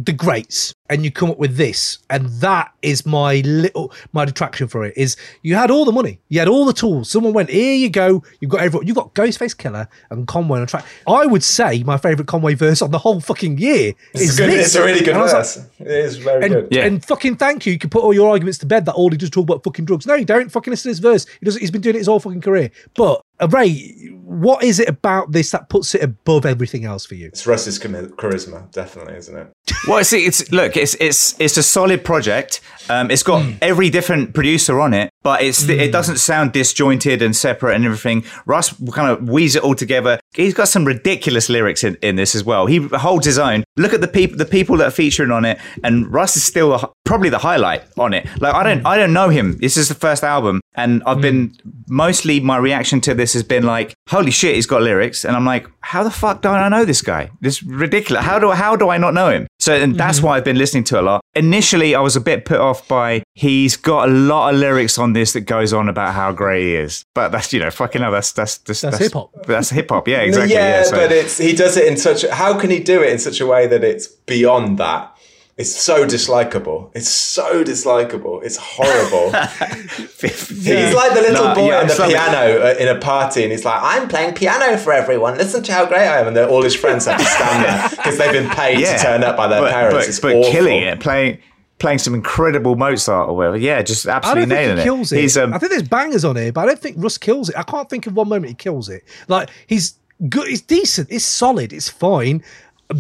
the 0.04 0.12
greats 0.12 0.74
and 0.90 1.04
you 1.04 1.10
come 1.10 1.30
up 1.30 1.38
with 1.38 1.56
this 1.56 2.00
and 2.10 2.26
that 2.40 2.70
is 2.82 3.06
my 3.06 3.40
little 3.46 3.90
my 4.12 4.26
detraction 4.26 4.68
for 4.68 4.84
it 4.84 4.92
is 4.94 5.16
you 5.42 5.54
had 5.54 5.70
all 5.70 5.86
the 5.86 5.90
money 5.92 6.20
you 6.28 6.38
had 6.38 6.48
all 6.48 6.66
the 6.66 6.72
tools 6.74 7.08
someone 7.10 7.32
went 7.32 7.48
here 7.48 7.74
you 7.74 7.88
go 7.88 8.22
you've 8.40 8.50
got 8.50 8.60
everyone 8.60 8.86
you've 8.86 8.94
got 8.94 9.14
ghostface 9.14 9.56
killah 9.56 9.88
and 10.10 10.28
conway 10.28 10.58
on 10.58 10.64
a 10.64 10.66
track 10.66 10.84
i 11.08 11.24
would 11.24 11.42
say 11.42 11.82
my 11.84 11.96
favorite 11.96 12.28
conway 12.28 12.52
verse 12.52 12.82
on 12.82 12.90
the 12.90 12.98
whole 12.98 13.20
fucking 13.20 13.56
year 13.56 13.94
It's, 14.12 14.22
is 14.24 14.36
good. 14.36 14.50
this. 14.50 14.66
it's 14.66 14.74
a 14.74 14.84
really 14.84 15.00
good 15.00 15.14
And 15.14 15.18
I 15.18 15.22
was 15.22 15.32
like, 15.32 15.44
verse. 15.44 15.56
it 15.80 15.86
is 15.88 16.16
very 16.18 16.44
and, 16.44 16.68
good. 16.68 16.76
and 16.76 17.02
fucking 17.04 17.36
thank 17.36 17.64
you. 17.64 17.72
You 17.72 17.78
can 17.78 17.88
put 17.88 18.02
all 18.02 18.12
your 18.12 18.28
arguments 18.30 18.58
to 18.58 18.66
bed 18.66 18.84
that 18.84 18.92
all 18.94 19.10
he 19.10 19.16
does 19.16 19.30
talk 19.30 19.44
about 19.44 19.64
fucking 19.64 19.86
drugs. 19.86 20.06
No, 20.06 20.14
you 20.14 20.24
don't. 20.26 20.50
Fucking 20.52 20.70
listen 20.70 20.84
to 20.84 20.88
his 20.90 20.98
verse. 20.98 21.26
He 21.40 21.44
does. 21.46 21.56
He's 21.56 21.70
been 21.70 21.80
doing 21.80 21.94
it 21.96 21.98
his 22.00 22.06
whole 22.06 22.20
fucking 22.20 22.42
career. 22.42 22.70
But 22.94 23.22
Ray, 23.50 24.10
what 24.22 24.64
is 24.64 24.80
it 24.80 24.88
about 24.88 25.32
this 25.32 25.50
that 25.50 25.68
puts 25.68 25.94
it 25.94 26.02
above 26.02 26.46
everything 26.46 26.84
else 26.84 27.04
for 27.06 27.14
you? 27.14 27.26
It's 27.26 27.46
Russ's 27.46 27.78
charisma, 27.78 28.70
definitely, 28.72 29.14
isn't 29.16 29.36
it? 29.36 29.52
Well, 29.86 30.02
see, 30.04 30.24
it's 30.24 30.50
look, 30.52 30.76
it's 30.76 30.94
it's 31.00 31.38
it's 31.40 31.56
a 31.56 31.62
solid 31.62 32.04
project. 32.04 32.60
Um, 32.88 33.10
it's 33.10 33.22
got 33.22 33.44
every 33.60 33.90
different 33.90 34.34
producer 34.34 34.80
on 34.80 34.94
it, 34.94 35.12
but 35.26 35.42
it's 35.42 35.68
it 35.68 35.86
hmm. 35.86 35.90
doesn't 35.90 36.18
sound 36.18 36.52
disjointed 36.52 37.20
and 37.20 37.34
separate 37.34 37.74
and 37.74 37.84
everything. 37.84 38.22
Russ 38.44 38.72
kind 38.92 39.10
of 39.10 39.28
weaves 39.28 39.56
it 39.56 39.62
all 39.64 39.74
together. 39.74 40.20
He's 40.34 40.54
got 40.54 40.68
some 40.68 40.84
ridiculous 40.84 41.48
lyrics 41.48 41.82
in, 41.82 41.96
in 42.00 42.14
this 42.14 42.36
as 42.36 42.44
well. 42.44 42.66
He 42.66 42.78
holds 42.78 43.26
his 43.26 43.36
own. 43.36 43.64
Look 43.76 43.92
at 43.92 44.00
the 44.00 44.06
people 44.06 44.38
the 44.38 44.44
people 44.44 44.76
that 44.76 44.86
are 44.86 44.92
featuring 44.92 45.32
on 45.32 45.44
it, 45.44 45.58
and 45.82 46.06
Russ 46.14 46.36
is 46.36 46.44
still 46.44 46.74
a, 46.74 46.92
probably 47.04 47.28
the 47.28 47.38
highlight 47.38 47.82
on 47.98 48.14
it. 48.14 48.24
Like 48.40 48.54
I 48.54 48.62
don't 48.62 48.82
hmm. 48.82 48.86
I 48.86 48.96
don't 48.96 49.12
know 49.12 49.28
him. 49.28 49.58
This 49.58 49.76
is 49.76 49.88
the 49.88 49.96
first 49.96 50.22
album, 50.22 50.60
and 50.76 51.02
I've 51.04 51.20
been 51.20 51.48
hmm. 51.48 51.70
mostly 51.88 52.38
my 52.38 52.56
reaction 52.58 53.00
to 53.00 53.12
this 53.12 53.32
has 53.32 53.42
been 53.42 53.64
like, 53.64 53.94
holy 54.08 54.30
shit, 54.30 54.54
he's 54.54 54.66
got 54.66 54.82
lyrics, 54.82 55.24
and 55.24 55.34
I'm 55.34 55.44
like, 55.44 55.66
how 55.80 56.04
the 56.04 56.10
fuck 56.12 56.40
don't 56.40 56.54
I 56.54 56.68
know 56.68 56.84
this 56.84 57.02
guy? 57.02 57.30
This 57.40 57.56
is 57.56 57.62
ridiculous. 57.64 58.24
How 58.24 58.38
do 58.38 58.52
how 58.52 58.76
do 58.76 58.90
I 58.90 58.98
not 58.98 59.12
know 59.12 59.30
him? 59.30 59.48
So 59.58 59.74
and 59.74 59.96
that's 59.96 60.22
why 60.22 60.36
I've 60.36 60.44
been 60.44 60.58
listening 60.58 60.84
to 60.84 60.98
it 60.98 61.00
a 61.00 61.02
lot. 61.02 61.20
Initially, 61.36 61.94
I 61.94 62.00
was 62.00 62.16
a 62.16 62.20
bit 62.20 62.44
put 62.44 62.58
off 62.60 62.86
by 62.88 63.22
he's 63.34 63.76
got 63.76 64.08
a 64.08 64.12
lot 64.12 64.54
of 64.54 64.60
lyrics 64.60 64.98
on 64.98 65.12
this 65.12 65.34
that 65.34 65.42
goes 65.42 65.72
on 65.72 65.88
about 65.88 66.14
how 66.14 66.32
great 66.32 66.62
he 66.62 66.74
is. 66.76 67.04
But 67.14 67.28
that's 67.28 67.52
you 67.52 67.60
know 67.60 67.70
fucking 67.70 68.02
hell. 68.02 68.10
That's 68.12 68.32
that's 68.32 68.58
that's, 68.58 68.80
That's 68.80 68.98
hip-hop. 68.98 69.46
That's 69.46 69.70
hip 69.70 69.90
hop. 69.90 70.08
Yeah, 70.08 70.18
exactly. 70.22 70.54
Yeah, 70.54 70.78
Yeah, 70.78 70.82
so- 70.84 70.96
but 70.96 71.12
it's 71.12 71.38
he 71.38 71.54
does 71.54 71.76
it 71.76 71.86
in 71.86 71.96
such. 71.96 72.26
How 72.26 72.58
can 72.58 72.70
he 72.70 72.80
do 72.80 73.02
it 73.02 73.10
in 73.10 73.18
such 73.18 73.40
a 73.40 73.46
way 73.46 73.66
that 73.66 73.84
it's 73.84 74.06
beyond 74.08 74.78
that? 74.78 75.15
It's 75.56 75.74
so 75.74 76.04
dislikable. 76.06 76.90
It's 76.94 77.08
so 77.08 77.64
dislikable. 77.64 78.44
It's 78.44 78.58
horrible. 78.58 79.32
He's 80.20 80.94
like 80.94 81.14
the 81.14 81.22
little 81.22 81.44
No, 81.44 81.54
boy 81.54 81.68
yeah, 81.68 81.80
on 81.80 81.86
the 81.86 81.94
sorry. 81.94 82.10
piano 82.10 82.60
uh, 82.62 82.74
in 82.78 82.88
a 82.88 83.00
party, 83.00 83.42
and 83.42 83.50
he's 83.50 83.64
like, 83.64 83.80
"I'm 83.82 84.06
playing 84.06 84.34
piano 84.34 84.76
for 84.76 84.92
everyone. 84.92 85.38
Listen 85.38 85.62
to 85.62 85.72
how 85.72 85.86
great 85.86 86.06
I 86.06 86.20
am." 86.20 86.26
And 86.26 86.36
they're- 86.36 86.46
all 86.46 86.62
his 86.62 86.74
friends 86.74 87.06
have 87.06 87.18
to 87.18 87.24
stand 87.24 87.64
there 87.64 87.88
because 87.90 88.18
they've 88.18 88.32
been 88.32 88.50
paid 88.50 88.80
yeah. 88.80 88.98
to 88.98 89.02
turn 89.02 89.24
up 89.24 89.38
by 89.38 89.48
their 89.48 89.62
but, 89.62 89.72
parents. 89.72 89.96
But, 89.96 90.08
it's 90.08 90.20
but 90.20 90.34
awful. 90.34 90.52
killing 90.52 90.82
it, 90.82 91.00
playing 91.00 91.38
playing 91.78 91.98
some 91.98 92.14
incredible 92.14 92.76
Mozart 92.76 93.30
or 93.30 93.36
whatever. 93.36 93.56
Yeah, 93.56 93.80
just 93.80 94.06
I 94.06 94.16
absolutely 94.16 94.40
don't 94.40 94.48
think 94.50 94.60
nailing 94.60 94.76
he 94.78 94.82
kills 94.84 95.12
it. 95.12 95.20
He's 95.20 95.36
um, 95.38 95.54
I 95.54 95.58
think 95.58 95.70
there's 95.70 95.88
bangers 95.88 96.24
on 96.26 96.36
here, 96.36 96.52
but 96.52 96.62
I 96.62 96.66
don't 96.66 96.78
think 96.78 96.96
Russ 96.98 97.16
kills 97.16 97.48
it. 97.48 97.56
I 97.56 97.62
can't 97.62 97.88
think 97.88 98.06
of 98.06 98.14
one 98.14 98.28
moment 98.28 98.50
he 98.50 98.54
kills 98.54 98.90
it. 98.90 99.04
Like 99.28 99.48
he's 99.66 99.94
good. 100.28 100.48
It's 100.48 100.62
decent. 100.62 101.08
It's 101.10 101.24
solid. 101.24 101.72
It's 101.72 101.88
fine. 101.88 102.42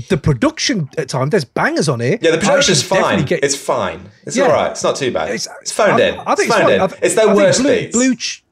The 0.08 0.16
production 0.16 0.88
at 0.98 1.08
times 1.08 1.30
there's 1.30 1.44
bangers 1.44 1.88
on 1.88 2.00
it. 2.00 2.20
Yeah, 2.22 2.32
the 2.32 2.38
I 2.38 2.40
production's 2.40 2.82
fine. 2.82 3.24
get- 3.24 3.44
it's 3.44 3.54
fine. 3.54 4.00
It's 4.26 4.36
Yeah. 4.36 4.44
all 4.44 4.50
right. 4.52 4.70
It's 4.72 4.82
not 4.82 4.96
too 4.96 5.12
bad. 5.12 5.30
It's, 5.30 5.46
It's- 5.46 5.70
phoned 5.72 6.02
I- 6.02 6.08
in. 6.08 6.18
I 6.18 6.34
think 6.34 6.38
it's 6.38 6.40
it's 6.40 6.50
phoned 6.54 6.62
fine. 6.64 6.72
in. 6.74 6.80
I 6.80 6.88
it's 7.02 7.14
their 7.14 7.28
I 7.28 7.34
worst 7.34 7.60
Blue, 7.60 7.70
beats. 7.76 7.96
Blue, 7.96 8.14
Ch- 8.16 8.44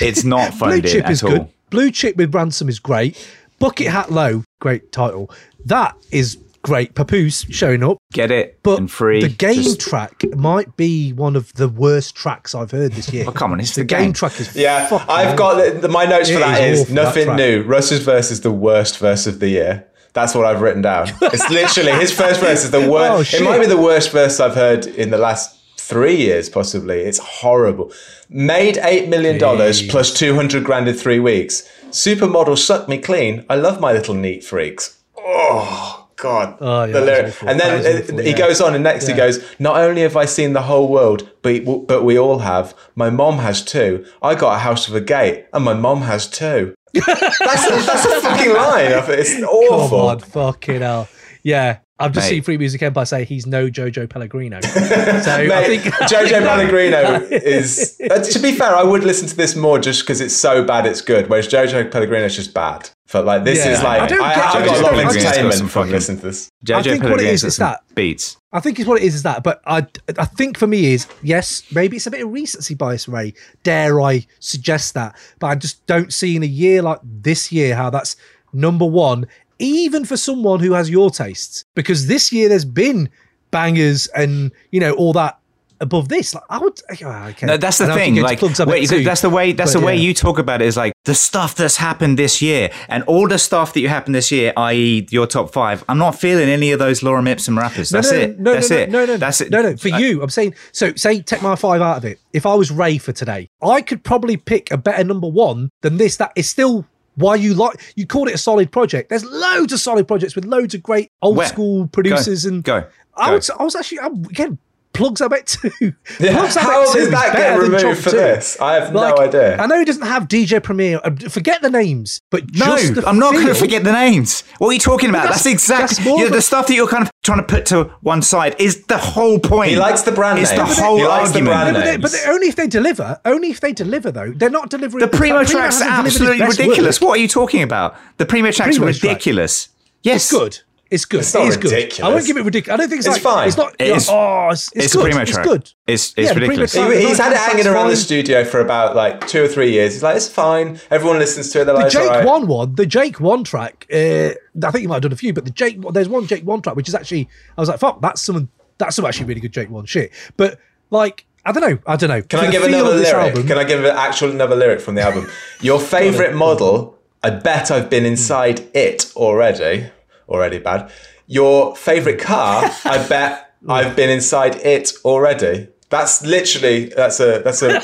it's 0.00 0.24
not 0.24 0.50
Blue 0.50 0.58
phoned 0.58 0.84
in 0.86 0.90
Chip 0.90 1.04
at 1.04 1.10
is 1.12 1.22
all. 1.22 1.30
good. 1.30 1.48
Blue 1.70 1.90
Chip 1.90 2.16
with 2.16 2.34
Ransom 2.34 2.68
is 2.70 2.78
great. 2.78 3.16
Bucket 3.58 3.88
Hat 3.88 4.10
Low, 4.10 4.44
great 4.60 4.90
title. 4.92 5.30
That 5.66 5.94
is 6.10 6.38
great. 6.62 6.94
Papoose 6.94 7.44
showing 7.50 7.82
up. 7.84 7.98
Get 8.12 8.30
it 8.30 8.58
But 8.62 8.78
and 8.78 8.90
free. 8.90 9.20
the 9.20 9.28
game 9.28 9.62
Just- 9.62 9.80
track 9.80 10.24
might 10.36 10.76
be 10.76 11.12
one 11.12 11.36
of 11.36 11.52
the 11.54 11.68
worst 11.68 12.14
tracks 12.14 12.54
I've 12.54 12.70
heard 12.70 12.92
this 12.92 13.12
year. 13.12 13.24
Oh, 13.28 13.32
come 13.32 13.52
on, 13.52 13.60
it's 13.60 13.74
the 13.74 13.82
the 13.82 13.84
game, 13.86 14.00
game. 14.04 14.12
track 14.14 14.40
is 14.40 14.54
Yeah, 14.56 14.88
I've 15.08 15.36
got 15.36 15.56
the, 15.56 15.70
the- 15.80 15.88
my 15.88 16.04
notes 16.06 16.30
for 16.30 16.38
that 16.38 16.62
is 16.62 16.78
is 16.80 16.84
awful, 16.84 16.94
that 16.94 17.02
nothing 17.02 17.36
new. 17.36 17.62
Russ's 17.62 18.00
verse 18.00 18.30
is 18.30 18.40
the 18.40 18.50
worst 18.52 18.98
verse 18.98 19.26
of 19.26 19.40
the 19.40 19.48
year. 19.50 19.84
That's 20.14 20.34
what 20.34 20.44
I've 20.46 20.60
written 20.60 20.82
down. 20.82 21.08
It's 21.22 21.48
literally 21.50 21.92
his 21.92 22.12
first 22.12 22.40
verse 22.40 22.64
is 22.64 22.70
the 22.70 22.78
Oh, 22.86 22.90
worst. 22.90 23.30
shit. 23.30 23.40
it 23.40 23.44
might 23.44 23.60
be 23.60 23.66
the 23.66 23.76
worst 23.76 24.10
verse 24.12 24.40
I've 24.40 24.54
heard 24.54 24.86
in 24.86 25.10
the 25.10 25.18
last 25.18 25.56
three 25.76 26.16
years, 26.16 26.48
possibly. 26.48 27.00
It's 27.00 27.18
horrible. 27.18 27.92
Made 28.28 28.78
eight 28.82 29.08
million 29.08 29.38
dollars 29.38 29.86
plus 29.86 30.12
two 30.12 30.34
hundred 30.34 30.64
grand 30.64 30.88
in 30.88 30.94
three 30.94 31.20
weeks. 31.20 31.68
Supermodel 31.90 32.58
sucked 32.58 32.88
me 32.88 32.98
clean. 32.98 33.44
I 33.48 33.54
love 33.56 33.80
my 33.80 33.92
little 33.92 34.14
neat 34.14 34.44
freaks. 34.44 34.98
Oh 35.16 35.97
God. 36.18 36.56
Oh, 36.60 36.84
yeah, 36.84 36.92
The 36.92 37.00
lyric- 37.00 37.42
And 37.46 37.58
then 37.60 38.02
awful, 38.02 38.18
he 38.18 38.30
yeah. 38.30 38.36
goes 38.36 38.60
on, 38.60 38.74
and 38.74 38.84
next 38.84 39.06
he 39.06 39.14
goes, 39.14 39.42
Not 39.58 39.76
only 39.76 40.02
have 40.02 40.16
I 40.16 40.24
seen 40.26 40.52
the 40.52 40.62
whole 40.62 40.88
world, 40.88 41.30
but, 41.42 41.64
but 41.86 42.02
we 42.04 42.18
all 42.18 42.40
have. 42.40 42.74
My 42.94 43.08
mom 43.10 43.38
has 43.38 43.64
too. 43.64 44.04
I 44.22 44.34
got 44.34 44.56
a 44.56 44.58
house 44.58 44.88
with 44.88 45.02
a 45.02 45.04
gate, 45.06 45.46
and 45.52 45.64
my 45.64 45.74
mom 45.74 46.02
has 46.02 46.26
too. 46.28 46.74
that's, 46.94 47.08
a, 47.10 47.40
that's 47.86 48.04
a 48.06 48.20
fucking 48.20 48.52
line. 48.52 48.92
It's 49.08 49.34
Come 49.34 49.44
awful. 49.44 50.00
on, 50.08 50.18
fucking 50.20 50.80
hell. 50.80 51.08
Yeah. 51.48 51.78
I've 52.00 52.12
just 52.12 52.26
Mate. 52.28 52.36
seen 52.36 52.42
Free 52.42 52.58
Music 52.58 52.80
Empire 52.80 53.04
say 53.06 53.24
he's 53.24 53.44
no 53.44 53.68
Jojo 53.68 54.08
Pellegrino. 54.08 54.60
So 54.62 54.70
I 54.70 55.64
think 55.66 55.82
Jojo 55.82 56.38
Pellegrino 56.48 57.26
is. 57.28 58.00
Uh, 58.08 58.20
to 58.22 58.38
be 58.38 58.52
fair, 58.52 58.76
I 58.76 58.84
would 58.84 59.02
listen 59.02 59.26
to 59.26 59.34
this 59.36 59.56
more 59.56 59.80
just 59.80 60.02
because 60.02 60.20
it's 60.20 60.34
so 60.36 60.62
bad 60.62 60.86
it's 60.86 61.00
good. 61.00 61.28
Whereas 61.28 61.48
Jojo 61.48 61.90
Pellegrino 61.90 62.26
is 62.26 62.36
just 62.36 62.54
bad. 62.54 62.88
But 63.12 63.24
like 63.24 63.42
this 63.42 63.58
Yeah. 63.58 63.72
is 63.72 63.82
like 63.82 64.00
I 64.02 64.06
don't 64.06 64.22
I, 64.22 64.34
get 64.34 64.44
I, 64.44 64.48
Jojo 64.48 64.52
got 64.52 64.62
a 64.62 64.68
lot 64.68 64.76
of 64.76 64.82
Pellegrino's 64.82 65.14
got 65.16 65.24
entertainment 65.24 65.54
some 65.54 65.66
from 65.68 65.80
fucking- 65.82 65.92
listening 65.92 66.18
to 66.20 66.26
this. 66.26 66.48
JJ 66.64 66.74
I 66.76 66.82
think 66.82 66.86
what 66.86 66.94
it 66.94 67.00
Pellegrino's 67.08 67.32
is 67.34 67.42
got 67.42 67.48
is 67.48 67.56
that- 67.88 67.94
beats. 67.96 68.36
I 68.52 68.60
think 68.60 68.78
it's 68.78 68.88
what 68.88 69.00
it 69.02 69.04
is 69.04 69.14
is 69.16 69.22
that, 69.24 69.42
but 69.42 69.60
I 69.66 69.86
I 70.16 70.24
think 70.24 70.56
for 70.56 70.66
me 70.68 70.92
is 70.94 71.06
yes, 71.22 71.64
maybe 71.72 71.96
it's 71.96 72.06
a 72.06 72.10
bit 72.12 72.22
of 72.24 72.30
recency 72.32 72.74
bias, 72.74 73.08
Ray. 73.08 73.34
Dare 73.64 74.00
I 74.00 74.24
suggest 74.38 74.94
that? 74.94 75.16
But 75.40 75.48
I 75.48 75.54
just 75.56 75.84
don't 75.86 76.12
see 76.12 76.36
in 76.36 76.42
a 76.44 76.46
year 76.46 76.80
like 76.80 77.00
this 77.02 77.50
year 77.50 77.74
how 77.74 77.90
that's 77.90 78.14
number 78.52 78.86
one, 78.86 79.26
even 79.58 80.04
for 80.04 80.16
someone 80.16 80.60
who 80.60 80.72
has 80.72 80.90
your 80.90 81.10
tastes. 81.10 81.64
Because 81.74 82.06
this 82.06 82.32
year 82.32 82.48
there's 82.48 82.64
been 82.64 83.08
bangers 83.50 84.06
and 84.08 84.52
you 84.70 84.80
know 84.80 84.92
all 84.92 85.12
that 85.14 85.38
above 85.80 86.08
this. 86.08 86.34
Like, 86.34 86.44
I 86.50 86.58
would. 86.58 86.80
okay. 86.90 87.46
No, 87.46 87.56
that's 87.56 87.78
the 87.78 87.84
And 87.84 87.94
thing. 87.94 88.16
Like, 88.16 88.42
wait, 88.42 88.88
too, 88.88 89.04
that's 89.04 89.20
the 89.20 89.30
way. 89.30 89.52
That's 89.52 89.72
the 89.72 89.80
way 89.80 89.94
yeah. 89.94 90.02
you 90.02 90.14
talk 90.14 90.38
about 90.38 90.62
it. 90.62 90.66
Is 90.66 90.76
like 90.76 90.92
the 91.04 91.14
stuff 91.14 91.54
that's 91.54 91.76
happened 91.76 92.18
this 92.18 92.42
year, 92.42 92.70
and 92.88 93.02
all 93.04 93.28
the 93.28 93.38
stuff 93.38 93.72
that 93.74 93.80
you 93.80 93.88
happened 93.88 94.14
this 94.14 94.30
year, 94.30 94.52
i.e., 94.56 95.06
your 95.10 95.26
top 95.26 95.52
five. 95.52 95.84
I'm 95.88 95.98
not 95.98 96.18
feeling 96.18 96.48
any 96.48 96.72
of 96.72 96.78
those 96.78 97.00
Lorem 97.00 97.28
Ipsum 97.28 97.58
rappers. 97.58 97.90
That's 97.90 98.10
no, 98.10 98.18
it. 98.18 98.38
No, 98.38 98.52
that's 98.54 98.70
no, 98.70 98.76
it. 98.76 98.90
No, 98.90 99.04
no, 99.06 99.16
That's 99.16 99.40
it. 99.40 99.50
No, 99.50 99.62
no. 99.62 99.76
For 99.76 99.88
you, 99.88 100.22
I'm 100.22 100.30
saying. 100.30 100.54
So, 100.72 100.94
say 100.94 101.22
take 101.22 101.42
my 101.42 101.56
five 101.56 101.80
out 101.80 101.98
of 101.98 102.04
it. 102.04 102.20
If 102.32 102.46
I 102.46 102.54
was 102.54 102.70
Ray 102.70 102.98
for 102.98 103.12
today, 103.12 103.48
I 103.62 103.82
could 103.82 104.04
probably 104.04 104.36
pick 104.36 104.70
a 104.70 104.76
better 104.76 105.04
number 105.04 105.28
one 105.28 105.70
than 105.82 105.96
this. 105.96 106.16
That 106.16 106.32
is 106.36 106.48
still 106.48 106.86
why 107.18 107.34
you 107.34 107.54
like. 107.54 107.92
You 107.96 108.06
called 108.06 108.28
it 108.28 108.34
a 108.34 108.38
solid 108.38 108.70
project. 108.70 109.10
There's 109.10 109.24
loads 109.24 109.72
of 109.72 109.80
solid 109.80 110.08
projects 110.08 110.34
with 110.34 110.44
loads 110.44 110.74
of 110.74 110.82
great 110.82 111.10
old 111.22 111.36
Where? 111.36 111.46
school 111.48 111.86
producers 111.88 112.44
and 112.44 112.62
Go. 112.64 112.84
I 113.16 113.26
Go. 113.26 113.32
would. 113.34 113.50
I 113.58 113.62
was 113.64 113.74
actually. 113.76 114.00
I'm, 114.00 114.24
again. 114.24 114.58
Plugs 114.98 115.20
I 115.22 115.28
bet 115.28 115.46
too. 115.46 115.70
Yeah, 116.20 116.32
Plugs 116.36 116.56
I 116.56 116.60
how 116.62 116.84
bet 116.84 116.92
two 116.92 116.98
does 116.98 117.06
is 117.06 117.10
that 117.12 117.32
get 117.32 117.34
better 117.34 117.62
than 117.62 117.72
removed 117.72 118.02
for 118.04 118.10
two. 118.10 118.16
this? 118.16 118.60
I 118.60 118.74
have 118.74 118.92
no 118.92 119.16
idea. 119.16 119.56
I 119.58 119.66
know 119.66 119.78
he 119.78 119.84
doesn't 119.84 120.06
have 120.06 120.28
DJ 120.28 120.62
Premier. 120.62 121.00
uh, 121.02 121.10
Forget 121.30 121.62
the 121.62 121.70
names, 121.70 122.20
but 122.30 122.44
No, 122.54 122.76
the 122.76 123.04
I'm 123.06 123.18
not 123.18 123.32
going 123.32 123.46
to 123.46 123.54
forget 123.54 123.84
the 123.84 123.92
names. 123.92 124.42
What 124.58 124.68
are 124.68 124.72
you 124.72 124.78
talking 124.78 125.08
about? 125.10 125.22
that's- 125.22 125.44
That's, 125.44 125.46
exactly 125.46 126.04
that's 126.04 126.18
you 126.20 126.28
know, 126.28 126.34
the 126.34 126.42
stuff 126.42 126.66
that 126.66 126.74
you're 126.74 126.88
kind 126.88 127.04
of 127.04 127.10
trying 127.22 127.38
to 127.38 127.44
put 127.44 127.66
to 127.66 127.84
one 128.02 128.22
side 128.22 128.56
is 128.58 128.84
the 128.86 128.98
whole 128.98 129.38
point. 129.38 129.70
He 129.70 129.76
likes 129.76 130.02
the 130.02 130.12
brand 130.12 130.38
It's 130.38 130.50
the 130.52 130.64
whole 130.64 130.96
He 130.98 131.04
likes 131.06 131.30
the 131.32 131.38
argument. 131.38 131.74
brand 131.74 132.02
But, 132.02 132.10
they, 132.12 132.18
but 132.24 132.28
only 132.34 132.48
if 132.48 132.56
they 132.56 132.66
deliver. 132.66 133.20
Only 133.24 133.50
if 133.50 133.60
they 133.60 133.72
deliver, 133.72 134.10
though. 134.10 134.32
They're 134.32 134.50
not 134.50 134.70
delivering. 134.70 135.00
The 135.00 135.16
primo 135.16 135.44
tracks 135.44 135.80
are 135.80 135.84
hasn't 135.84 136.14
delivered 136.18 136.32
his 136.34 136.42
absolutely 136.42 136.66
ridiculous. 136.70 137.00
work. 137.00 137.08
What 137.08 137.18
are 137.18 137.22
you 137.22 137.28
talking 137.28 137.62
about? 137.62 137.96
The 138.16 138.26
primo 138.26 138.50
tracks 138.50 138.76
are 138.76 138.80
Primo 138.80 138.92
track. 138.92 139.02
ridiculous. 139.10 139.68
Yes, 140.02 140.24
It's 140.24 140.32
good. 140.32 140.60
It's 140.90 141.04
good. 141.04 141.20
It's 141.20 141.34
not 141.34 141.44
it 141.44 141.48
is 141.48 141.56
good. 141.58 141.72
ridiculous. 141.72 142.00
I 142.00 142.14
won't 142.14 142.26
give 142.26 142.36
it 142.38 142.44
ridiculous. 142.44 142.74
I 142.74 142.76
don't 142.78 142.88
think 142.88 142.98
it's, 143.00 143.06
It's 143.08 143.24
like, 143.24 143.34
fine. 143.34 143.48
It's 143.48 143.56
not. 143.58 143.76
It 143.78 143.88
you 143.88 143.92
oh, 144.14 144.48
it's, 144.50 144.72
it's, 144.74 144.84
It's 144.86 144.94
a 144.94 144.96
good. 144.98 145.04
primo 145.04 145.20
It's 145.20 145.36
good. 145.38 145.62
It's- 145.86 146.14
it's 146.16 146.28
Yeah, 146.30 146.32
ridiculous. 146.34 146.72
He- 146.72 147.06
he's 147.06 147.18
had 147.18 147.32
it 147.32 147.38
hanging 147.38 147.66
around 147.66 147.88
the 147.88 147.96
studio 147.96 148.42
for 148.44 148.60
about 148.60 148.96
like 148.96 149.26
two 149.28 149.44
or 149.44 149.48
three 149.48 149.70
years. 149.72 149.92
He's 149.92 150.02
like, 150.02 150.16
it's 150.16 150.28
fine. 150.28 150.80
Everyone 150.90 151.18
listens 151.18 151.50
to 151.50 151.60
it. 151.60 151.64
They're 151.66 151.74
The 151.74 151.78
like, 151.80 151.86
it's 151.86 151.94
Jake 151.94 152.08
alright. 152.10 152.24
One 152.24 152.46
one, 152.46 152.74
the 152.74 152.86
Jake 152.86 153.20
One 153.20 153.44
track. 153.44 153.86
Uh, 153.92 154.30
I 154.66 154.70
think 154.70 154.82
you 154.82 154.88
might 154.88 154.94
have 154.96 155.02
done 155.02 155.12
a 155.12 155.16
few, 155.16 155.32
but 155.34 155.44
the 155.44 155.50
Jake 155.50 155.78
there's 155.92 156.08
one 156.08 156.26
Jake 156.26 156.44
One 156.44 156.62
track 156.62 156.74
which 156.74 156.88
is 156.88 156.94
actually 156.94 157.28
I 157.56 157.60
was 157.60 157.68
like, 157.68 157.80
fuck, 157.80 158.00
that's 158.00 158.22
some 158.22 158.48
that's 158.78 158.96
some 158.96 159.04
actually 159.04 159.26
really 159.26 159.40
good 159.42 159.52
Jake 159.52 159.68
One 159.70 159.84
shit. 159.84 160.10
But 160.38 160.58
like, 160.90 161.26
I 161.44 161.52
don't 161.52 161.68
know, 161.68 161.78
I 161.86 161.96
don't 161.96 162.08
know. 162.08 162.22
Can 162.22 162.40
For 162.40 162.46
I 162.46 162.50
give 162.50 162.62
another 162.62 162.94
lyric? 162.94 163.12
album- 163.14 163.46
Can 163.46 163.58
I 163.58 163.64
give 163.64 163.84
an 163.84 163.94
actual 163.94 164.30
another 164.30 164.56
lyric 164.56 164.80
from 164.80 164.94
the 164.94 165.02
album? 165.02 165.28
Your 165.60 165.80
favorite 165.80 166.34
model. 166.34 166.94
I 167.22 167.30
bet 167.30 167.72
I've 167.72 167.90
been 167.90 168.06
inside 168.06 168.60
it 168.76 169.12
already. 169.16 169.90
Already 170.28 170.58
bad. 170.58 170.90
Your 171.26 171.74
favorite 171.76 172.20
car. 172.20 172.70
I 172.84 173.06
bet 173.08 173.54
I've 173.68 173.96
been 173.96 174.10
inside 174.10 174.56
it 174.56 174.92
already. 175.04 175.68
That's 175.90 176.22
literally 176.22 176.86
that's 176.94 177.18
a 177.18 177.40
that's 177.42 177.62
a 177.62 177.80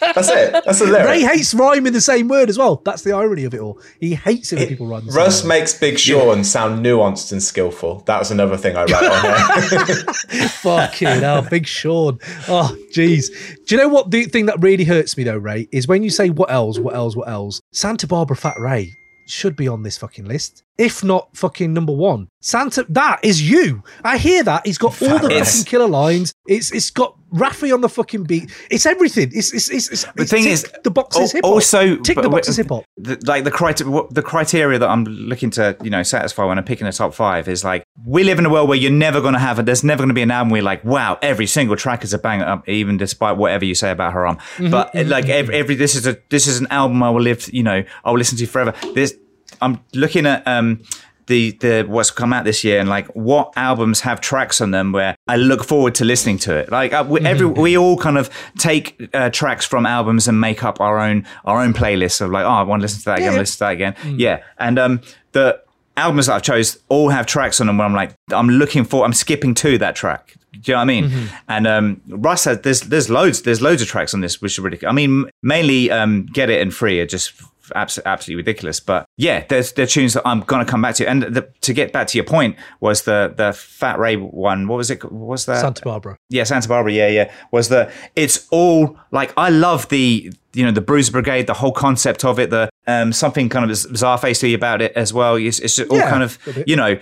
that's 0.00 0.28
it. 0.30 0.52
That's 0.64 0.80
a 0.80 0.86
lyric. 0.86 1.04
Ray 1.04 1.20
hates 1.20 1.52
rhyme 1.52 1.86
in 1.86 1.92
the 1.92 2.00
same 2.00 2.28
word 2.28 2.48
as 2.48 2.56
well. 2.56 2.80
That's 2.82 3.02
the 3.02 3.12
irony 3.12 3.44
of 3.44 3.52
it 3.52 3.60
all. 3.60 3.78
He 4.00 4.14
hates 4.14 4.54
it 4.54 4.58
when 4.58 4.68
people 4.68 4.86
rhyme. 4.86 5.06
Russ 5.08 5.44
makes 5.44 5.78
Big 5.78 5.98
Sean 5.98 6.44
sound 6.44 6.82
nuanced 6.82 7.30
and 7.30 7.42
skillful. 7.42 8.04
That 8.06 8.18
was 8.18 8.30
another 8.30 8.56
thing 8.56 8.74
I 8.74 8.84
wrote 8.84 8.94
on 8.94 9.86
here. 9.86 10.48
Fucking 10.48 11.06
hell, 11.06 11.42
Big 11.42 11.66
Sean. 11.66 12.18
Oh, 12.48 12.74
jeez. 12.94 13.26
Do 13.66 13.74
you 13.74 13.82
know 13.82 13.88
what 13.88 14.10
the 14.10 14.24
thing 14.24 14.46
that 14.46 14.62
really 14.62 14.84
hurts 14.84 15.18
me 15.18 15.24
though, 15.24 15.36
Ray, 15.36 15.68
is 15.72 15.86
when 15.86 16.02
you 16.02 16.08
say 16.08 16.30
what 16.30 16.50
else, 16.50 16.78
what 16.78 16.94
else, 16.94 17.14
what 17.14 17.28
else? 17.28 17.60
Santa 17.70 18.06
Barbara 18.06 18.36
Fat 18.36 18.58
Ray 18.58 18.94
should 19.26 19.56
be 19.56 19.68
on 19.68 19.82
this 19.82 19.98
fucking 19.98 20.24
list, 20.24 20.64
if 20.78 21.04
not 21.04 21.36
fucking 21.36 21.72
number 21.72 21.92
one. 21.92 22.28
Santa, 22.40 22.84
that 22.88 23.20
is 23.22 23.48
you. 23.48 23.82
I 24.02 24.18
hear 24.18 24.42
that. 24.42 24.66
He's 24.66 24.78
got 24.78 25.00
all 25.00 25.18
the 25.20 25.30
fucking 25.30 25.64
killer 25.64 25.86
lines. 25.88 26.32
It's 26.46 26.72
it's 26.72 26.90
got 26.90 27.16
Raphy 27.32 27.72
on 27.72 27.80
the 27.82 27.88
fucking 27.88 28.24
beat. 28.24 28.50
It's 28.70 28.84
everything. 28.84 29.30
It's 29.32 29.54
it's 29.54 29.70
it's. 29.70 29.88
it's 29.90 30.04
The 30.16 30.24
thing 30.24 30.42
tick 30.44 30.52
is, 30.52 30.72
the 30.82 30.90
boxes 30.90 31.20
al- 31.22 31.28
hip 31.28 31.44
hop. 31.44 31.52
also 31.52 31.96
tick 31.96 32.16
the 32.16 32.22
w- 32.22 32.30
boxes 32.38 32.56
hip 32.56 32.68
hop. 32.68 32.84
like 33.26 33.44
the 33.44 33.50
criteria 33.52 34.02
the 34.10 34.22
criteria 34.22 34.78
that 34.80 34.88
I'm 34.90 35.04
looking 35.04 35.50
to 35.50 35.76
you 35.84 35.90
know 35.90 36.02
satisfy 36.02 36.44
when 36.44 36.58
I'm 36.58 36.64
picking 36.64 36.86
a 36.88 36.92
top 36.92 37.14
five 37.14 37.46
is 37.48 37.62
like 37.64 37.84
we 38.04 38.24
live 38.24 38.38
in 38.40 38.46
a 38.46 38.50
world 38.50 38.68
where 38.68 38.76
you're 38.78 38.90
never 38.90 39.20
going 39.20 39.34
to 39.34 39.38
have 39.40 39.58
it. 39.60 39.66
There's 39.66 39.84
never 39.84 39.98
going 40.00 40.08
to 40.08 40.14
be 40.14 40.22
an 40.22 40.32
album 40.32 40.50
where 40.50 40.58
you're 40.58 40.64
like 40.64 40.84
wow 40.84 41.18
every 41.22 41.46
single 41.46 41.76
track 41.76 42.02
is 42.02 42.12
a 42.12 42.18
banger, 42.18 42.44
um, 42.46 42.62
even 42.66 42.96
despite 42.96 43.36
whatever 43.36 43.64
you 43.64 43.76
say 43.76 43.92
about 43.92 44.12
Haram. 44.12 44.36
Mm-hmm, 44.56 44.70
But 44.70 44.96
uh, 44.96 45.04
like 45.04 45.28
every, 45.28 45.54
every 45.54 45.74
this 45.76 45.94
is 45.94 46.06
a 46.08 46.18
this 46.28 46.48
is 46.48 46.58
an 46.60 46.66
album 46.70 47.02
I 47.04 47.10
will 47.10 47.22
live 47.22 47.48
you 47.52 47.62
know 47.62 47.84
I 48.04 48.10
will 48.10 48.18
listen 48.18 48.36
to 48.38 48.46
forever. 48.46 48.74
This 48.94 49.14
I'm 49.60 49.80
looking 49.94 50.26
at 50.26 50.46
um 50.46 50.82
the 51.26 51.52
the 51.60 51.84
what's 51.86 52.10
come 52.10 52.32
out 52.32 52.44
this 52.44 52.64
year 52.64 52.80
and 52.80 52.88
like 52.88 53.06
what 53.14 53.52
albums 53.56 54.00
have 54.00 54.20
tracks 54.20 54.60
on 54.60 54.72
them 54.72 54.90
where 54.92 55.14
I 55.28 55.36
look 55.36 55.64
forward 55.64 55.94
to 55.96 56.04
listening 56.04 56.38
to 56.38 56.56
it. 56.56 56.70
Like 56.70 56.92
uh, 56.92 57.04
we, 57.08 57.20
every 57.20 57.46
we 57.46 57.78
all 57.78 57.96
kind 57.96 58.18
of 58.18 58.28
take 58.58 59.00
uh, 59.14 59.30
tracks 59.30 59.64
from 59.64 59.86
albums 59.86 60.26
and 60.26 60.40
make 60.40 60.64
up 60.64 60.80
our 60.80 60.98
own 60.98 61.24
our 61.44 61.60
own 61.62 61.74
playlists 61.74 62.20
of 62.20 62.30
like 62.30 62.44
oh 62.44 62.48
I 62.48 62.62
want 62.62 62.80
to 62.80 62.84
listen 62.84 62.98
to 63.00 63.04
that 63.06 63.18
again, 63.18 63.32
Yeah. 63.34 63.38
listen 63.38 63.54
to 63.54 63.58
that 63.60 63.72
again. 63.72 63.94
Yeah, 64.18 64.42
and 64.58 64.78
um 64.78 65.00
the 65.30 65.62
albums 65.96 66.26
that 66.26 66.34
I've 66.34 66.42
chose 66.42 66.78
all 66.88 67.10
have 67.10 67.26
tracks 67.26 67.60
on 67.60 67.66
them 67.68 67.78
where 67.78 67.86
I'm 67.86 67.94
like 67.94 68.14
I'm 68.32 68.48
looking 68.48 68.82
for 68.84 69.04
I'm 69.04 69.12
skipping 69.12 69.54
to 69.54 69.78
that 69.78 69.94
track. 69.94 70.34
Do 70.52 70.60
you 70.72 70.74
know 70.74 70.78
what 70.78 70.82
I 70.82 70.84
mean? 70.84 71.28
And 71.48 71.66
um, 71.66 72.00
Russ 72.08 72.44
has 72.44 72.60
there's 72.60 72.80
there's 72.82 73.08
loads 73.08 73.42
there's 73.42 73.62
loads 73.62 73.80
of 73.80 73.88
tracks 73.88 74.12
on 74.12 74.20
this 74.20 74.42
which 74.42 74.58
are 74.58 74.62
really 74.62 74.84
I 74.86 74.92
mean 74.92 75.30
mainly 75.42 75.90
um, 75.90 76.26
Get 76.26 76.50
It 76.50 76.60
and 76.60 76.74
Free 76.74 77.00
are 77.00 77.06
just 77.06 77.32
absolutely 77.74 78.10
absolutely 78.10 78.36
ridiculous. 78.36 78.80
But 78.80 79.06
yeah, 79.16 79.44
there's 79.48 79.72
there 79.72 79.84
are 79.84 79.86
tunes 79.86 80.14
that 80.14 80.26
I'm 80.26 80.40
gonna 80.40 80.64
come 80.64 80.82
back 80.82 80.94
to. 80.96 81.08
And 81.08 81.22
the, 81.22 81.48
to 81.62 81.72
get 81.72 81.92
back 81.92 82.06
to 82.08 82.18
your 82.18 82.24
point 82.24 82.56
was 82.80 83.02
the 83.02 83.32
the 83.36 83.52
Fat 83.52 83.98
Ray 83.98 84.16
one. 84.16 84.68
What 84.68 84.76
was 84.76 84.90
it? 84.90 85.02
What 85.04 85.28
was 85.28 85.46
that? 85.46 85.60
Santa 85.60 85.82
Barbara. 85.82 86.16
yeah, 86.28 86.44
Santa 86.44 86.68
Barbara. 86.68 86.92
Yeah, 86.92 87.08
yeah. 87.08 87.32
Was 87.50 87.68
the 87.68 87.90
it's 88.16 88.48
all 88.50 88.96
like 89.10 89.32
I 89.36 89.50
love 89.50 89.88
the 89.88 90.32
you 90.54 90.64
know 90.64 90.72
the 90.72 90.80
Bruiser 90.80 91.12
Brigade, 91.12 91.46
the 91.46 91.54
whole 91.54 91.72
concept 91.72 92.24
of 92.24 92.38
it, 92.38 92.50
the 92.50 92.68
um 92.86 93.12
something 93.12 93.48
kind 93.48 93.64
of 93.64 93.70
bizarre 93.90 94.18
facey 94.18 94.54
about 94.54 94.82
it 94.82 94.92
as 94.92 95.12
well. 95.12 95.36
It's, 95.36 95.58
it's 95.58 95.78
all 95.78 95.96
Yeah, 95.96 96.10
kind 96.10 96.22
of 96.22 96.38
you 96.66 96.76
know 96.76 96.98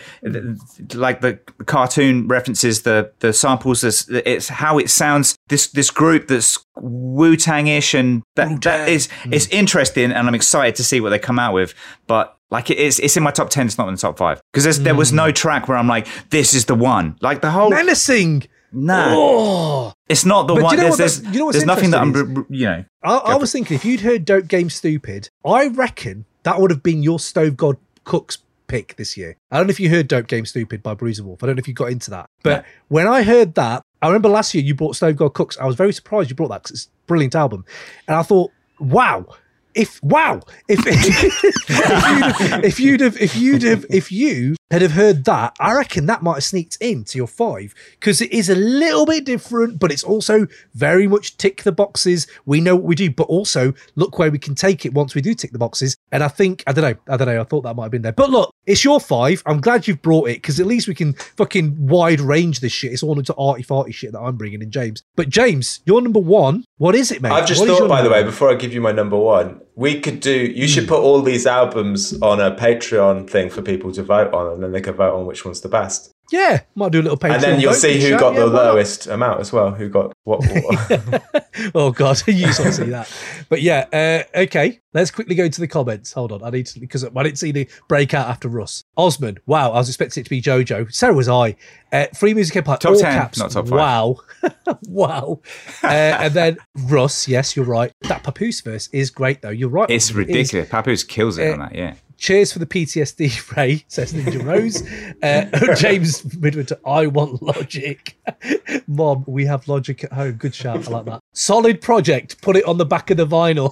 like 0.95 1.21
the 1.21 1.39
cartoon 1.67 2.29
references, 2.29 2.83
the 2.83 3.13
the 3.21 3.33
samples. 3.33 3.85
It's, 3.85 4.09
it's 4.09 4.49
how 4.49 4.79
it 4.79 4.91
sounds. 4.91 5.37
This 5.49 5.67
this 5.69 5.91
group 5.91 6.29
that's 6.29 6.65
Wu 6.77 7.37
Tang 7.37 7.67
ish, 7.67 7.95
and 7.95 8.23
that, 8.37 8.63
that 8.63 8.89
is 8.89 9.09
it's 9.31 9.47
interesting, 9.49 10.13
and 10.13 10.29
I'm 10.29 10.35
excited 10.35 10.75
to 10.77 10.85
see 10.85 11.01
what 11.01 11.11
they 11.11 11.19
come 11.19 11.39
out 11.39 11.55
with. 11.55 11.75
But 12.07 12.37
like 12.51 12.71
it 12.71 12.79
is, 12.79 12.99
it's 12.99 13.17
in 13.17 13.23
my 13.23 13.31
top 13.31 13.51
ten. 13.51 13.67
It's 13.67 13.79
not 13.79 13.89
in 13.89 13.95
the 13.95 14.01
top 14.01 14.19
five 14.19 14.41
because 14.53 14.79
there 14.81 14.95
was 14.95 15.13
no 15.13 15.31
track 15.31 15.69
where 15.69 15.77
I'm 15.79 15.89
like, 15.89 16.07
this 16.31 16.55
is 16.55 16.67
the 16.67 16.75
one. 16.75 17.17
Like 17.21 17.41
the 17.43 17.51
whole 17.51 17.71
Menacing. 17.71 18.47
Nah. 18.73 19.09
Oh. 19.11 19.93
It's 20.09 20.25
not 20.25 20.47
the 20.47 20.55
But 20.55 20.62
one. 20.64 20.77
you 20.77 20.83
know 20.83 20.95
there's 20.97 21.21
there's, 21.21 21.33
you 21.33 21.39
know 21.39 21.47
what's 21.47 21.59
there's 21.59 21.66
nothing 21.66 21.91
that 21.91 22.01
I'm, 22.01 22.47
you 22.49 22.66
know. 22.66 22.85
I, 23.03 23.16
I 23.16 23.37
was 23.37 23.53
thinking 23.53 23.75
if 23.75 23.85
you'd 23.85 24.01
heard 24.01 24.25
Dope 24.25 24.49
Game 24.49 24.71
Stupid, 24.71 25.31
I 25.45 25.68
reckon 25.68 26.25
that 26.43 26.61
would 26.61 26.71
have 26.71 26.83
been 26.83 27.03
your 27.03 27.18
Stove 27.18 27.57
God 27.57 27.77
Cooks 28.05 28.39
pick 28.66 28.97
this 28.97 29.16
year. 29.16 29.37
I 29.51 29.59
don't 29.59 29.66
know 29.66 29.73
if 29.73 29.81
you 29.81 29.91
heard 29.91 30.09
Dope 30.09 30.27
Game 30.29 30.47
Stupid 30.47 30.83
by 30.83 30.95
Bruiser 30.95 31.25
Wolf. 31.25 31.43
I 31.43 31.47
don't 31.47 31.57
know 31.57 31.61
if 31.61 31.68
you 31.68 31.75
got 31.75 31.91
into 31.91 32.11
that. 32.11 32.27
But 32.43 32.64
when 32.89 33.07
I 33.07 33.23
heard 33.23 33.55
that, 33.55 33.83
I 34.01 34.07
remember 34.07 34.29
last 34.29 34.55
year 34.55 34.64
you 34.64 34.75
brought 34.75 34.97
Stove 34.97 35.16
God 35.16 35.35
Cooks. 35.35 35.59
I 35.59 35.66
was 35.66 35.77
very 35.77 35.93
surprised 35.93 36.31
you 36.31 36.37
brought 36.37 36.49
that 36.49 36.62
because 36.62 36.71
it's 36.73 36.87
a 36.87 37.07
brilliant 37.07 37.35
album. 37.35 37.64
And 38.09 38.16
I 38.16 38.23
thought, 38.23 38.51
wow. 38.79 39.27
If 39.75 40.03
wow, 40.03 40.41
if 40.68 40.81
if 42.64 42.81
you'd 42.81 43.01
have 43.01 43.16
if 43.16 43.37
you'd 43.37 43.62
have 43.62 43.87
if 43.89 44.11
you 44.11 44.57
had 44.71 44.83
have 44.83 44.93
heard 44.93 45.25
that, 45.25 45.57
I 45.59 45.75
reckon 45.75 46.07
that 46.07 46.23
might 46.23 46.35
have 46.35 46.45
sneaked 46.45 46.77
into 46.81 47.18
your 47.18 47.27
five 47.27 47.75
because 47.99 48.21
it 48.21 48.33
is 48.33 48.49
a 48.49 48.55
little 48.55 49.05
bit 49.05 49.25
different, 49.25 49.79
but 49.79 49.91
it's 49.91 50.05
also 50.05 50.47
very 50.75 51.09
much 51.09 51.37
tick 51.37 51.62
the 51.62 51.73
boxes. 51.73 52.27
We 52.47 52.61
know 52.61 52.77
what 52.77 52.85
we 52.85 52.95
do, 52.95 53.11
but 53.11 53.29
also 53.29 53.75
look 53.97 54.18
where 54.18 54.31
we 54.31 54.39
can 54.39 54.55
take 54.55 54.87
it 54.87 54.95
once 54.95 55.14
we 55.14 55.21
do 55.21 55.35
tick 55.35 55.53
the 55.53 55.59
boxes. 55.59 55.97
And 56.12 56.23
I 56.23 56.29
think 56.29 56.62
I 56.66 56.73
don't 56.73 56.85
know, 56.85 57.12
I 57.12 57.16
don't 57.16 57.29
know. 57.29 57.41
I 57.41 57.45
thought 57.45 57.62
that 57.62 57.75
might 57.75 57.85
have 57.85 57.93
been 57.93 58.03
there, 58.03 58.12
but 58.12 58.31
look, 58.31 58.55
it's 58.66 58.85
your 58.85 59.01
five. 59.01 59.43
I'm 59.47 59.61
glad 59.61 59.89
you've 59.89 60.03
brought 60.03 60.29
it 60.29 60.37
because 60.37 60.61
at 60.61 60.66
least 60.66 60.89
we 60.89 60.95
can 60.95 61.14
fucking 61.14 61.87
wide 61.87 62.21
range 62.21 62.61
this 62.61 62.73
shit. 62.73 62.93
It's 62.93 63.03
all 63.03 63.18
into 63.18 63.35
arty 63.35 63.62
farty 63.62 63.93
shit 63.93 64.12
that 64.12 64.21
I'm 64.21 64.37
bringing 64.37 64.62
in, 64.62 64.71
James. 64.71 65.03
But 65.16 65.29
James, 65.29 65.81
your 65.85 66.01
number 66.01 66.21
one. 66.21 66.64
What 66.81 66.95
is 66.95 67.12
it, 67.12 67.20
mate? 67.20 67.31
I've 67.31 67.47
just 67.47 67.61
What 67.61 67.68
thought, 67.68 67.89
by 67.91 68.01
the 68.01 68.09
way, 68.09 68.22
before 68.22 68.51
I 68.51 68.55
give 68.55 68.72
you 68.72 68.81
my 68.81 68.91
number 68.91 69.14
one, 69.18 69.61
we 69.74 70.01
could 70.01 70.18
do. 70.20 70.33
You 70.33 70.64
Hmm. 70.64 70.68
should 70.70 70.89
put 70.89 71.01
all 71.03 71.20
these 71.20 71.47
albums 71.47 72.18
on 72.22 72.41
a 72.41 72.57
Patreon 72.57 73.28
thing 73.28 73.51
for 73.51 73.61
people 73.61 73.93
to 73.93 74.03
vote 74.03 74.33
on, 74.33 74.51
and 74.51 74.62
then 74.62 74.72
they 74.72 74.81
can 74.81 74.95
vote 74.95 75.14
on 75.14 75.26
which 75.26 75.45
one's 75.45 75.61
the 75.61 75.68
best. 75.68 76.11
Yeah, 76.31 76.61
might 76.74 76.93
do 76.93 77.01
a 77.01 77.03
little 77.03 77.18
Patreon. 77.18 77.35
and 77.35 77.43
then 77.43 77.61
you'll 77.61 77.72
see 77.74 78.01
who 78.01 78.09
shout. 78.11 78.20
got 78.20 78.35
Yeah, 78.35 78.41
the 78.41 78.47
why 78.47 78.53
not? 78.53 78.64
lowest 78.74 79.07
amount 79.09 79.41
as 79.41 79.53
well. 79.53 79.70
Who 79.72 79.89
got 79.89 80.12
what? 80.24 80.41
what. 80.47 81.51
oh 81.74 81.91
god, 81.91 82.22
you 82.26 82.53
sort 82.53 82.68
of 82.68 82.74
see 82.74 82.85
that. 82.85 83.12
But 83.49 83.62
yeah, 83.62 83.87
uh, 83.93 84.39
okay. 84.43 84.81
Let's 84.93 85.11
quickly 85.12 85.35
go 85.37 85.49
to 85.49 85.61
the 85.61 85.68
comments. 85.68 86.12
Hold 86.12 86.33
on, 86.33 86.43
I 86.43 86.51
need 86.51 86.66
to 86.66 86.81
because 86.81 87.05
I 87.05 87.22
didn't 87.22 87.39
see 87.39 87.53
the 87.53 87.68
breakout 87.89 88.28
after 88.28 88.49
Russ 88.49 88.83
Osman. 88.97 89.39
Wow, 89.47 89.70
I 89.72 89.76
was 89.78 89.89
expecting 89.89 90.22
it 90.22 90.24
to 90.24 90.31
be 90.31 90.41
JoJo. 90.43 90.93
So 90.93 91.12
was 91.12 91.28
I. 91.28 91.57
Uh, 91.93 92.07
free 92.14 92.35
music 92.35 92.57
empire. 92.57 92.76
Top 92.76 92.95
10, 92.95 93.03
caps. 93.03 93.39
not 93.39 93.51
top 93.51 93.66
five. 93.68 93.72
Wow, 93.78 94.16
wow. 94.89 95.41
Uh, 95.83 95.87
and 95.87 96.35
then 96.35 96.59
Russ. 96.85 97.26
Yes, 97.28 97.57
you're 97.57 97.64
right. 97.64 97.93
That 98.03 98.22
Papoose 98.22 98.61
verse 98.61 98.89
is 98.93 99.11
great 99.11 99.43
though. 99.43 99.51
You're 99.51 99.68
right. 99.68 99.91
It's 99.91 100.07
It 100.11 100.12
is. 100.12 100.16
ridiculous. 100.16 100.68
Papoose 100.68 101.03
kills 101.05 101.39
it 101.39 101.51
Uh, 101.51 101.53
on 101.55 101.59
that. 101.61 101.74
Yeah. 101.74 101.95
Cheers 102.21 102.53
for 102.53 102.59
the 102.59 102.66
PTSD, 102.66 103.57
Ray, 103.57 103.83
says 103.89 104.12
Ninja 104.12 104.45
Rose. 104.45 104.83
Uh, 105.23 105.75
James 105.81 106.23
Midwinter, 106.39 106.79
I 106.85 107.07
want 107.07 107.41
logic. 107.41 108.18
Mom, 108.87 109.25
we 109.27 109.47
have 109.47 109.66
logic 109.66 110.05
at 110.05 110.12
home. 110.12 110.33
Good 110.33 110.55
shout. 110.55 110.87
I 110.87 110.91
like 110.91 111.07
that. 111.07 111.23
Solid 111.33 111.81
project. 111.81 112.43
Put 112.43 112.57
it 112.57 112.66
on 112.66 112.77
the 112.77 112.85
back 112.85 113.11
of 113.11 113.16
the 113.16 113.27
vinyl. 113.27 113.71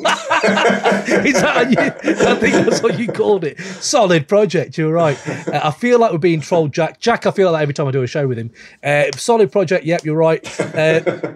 Is 1.26 1.34
that 1.42 1.70
you, 1.70 1.78
I 1.78 2.34
think 2.36 2.54
that's 2.54 2.82
what 2.82 2.98
you 2.98 3.08
called 3.08 3.44
it. 3.44 3.60
Solid 3.60 4.26
project. 4.26 4.78
You're 4.78 4.94
right. 4.94 5.18
Uh, 5.28 5.60
I 5.64 5.70
feel 5.70 5.98
like 5.98 6.12
we're 6.12 6.18
being 6.18 6.40
trolled, 6.40 6.72
Jack. 6.72 7.00
Jack, 7.00 7.26
I 7.26 7.32
feel 7.32 7.52
like 7.52 7.60
every 7.60 7.74
time 7.74 7.86
I 7.86 7.90
do 7.90 8.02
a 8.02 8.06
show 8.06 8.26
with 8.26 8.38
him. 8.38 8.50
Uh, 8.82 9.04
solid 9.14 9.52
project. 9.52 9.84
Yep, 9.84 10.06
you're 10.06 10.16
right. 10.16 10.60
Uh, 10.74 11.34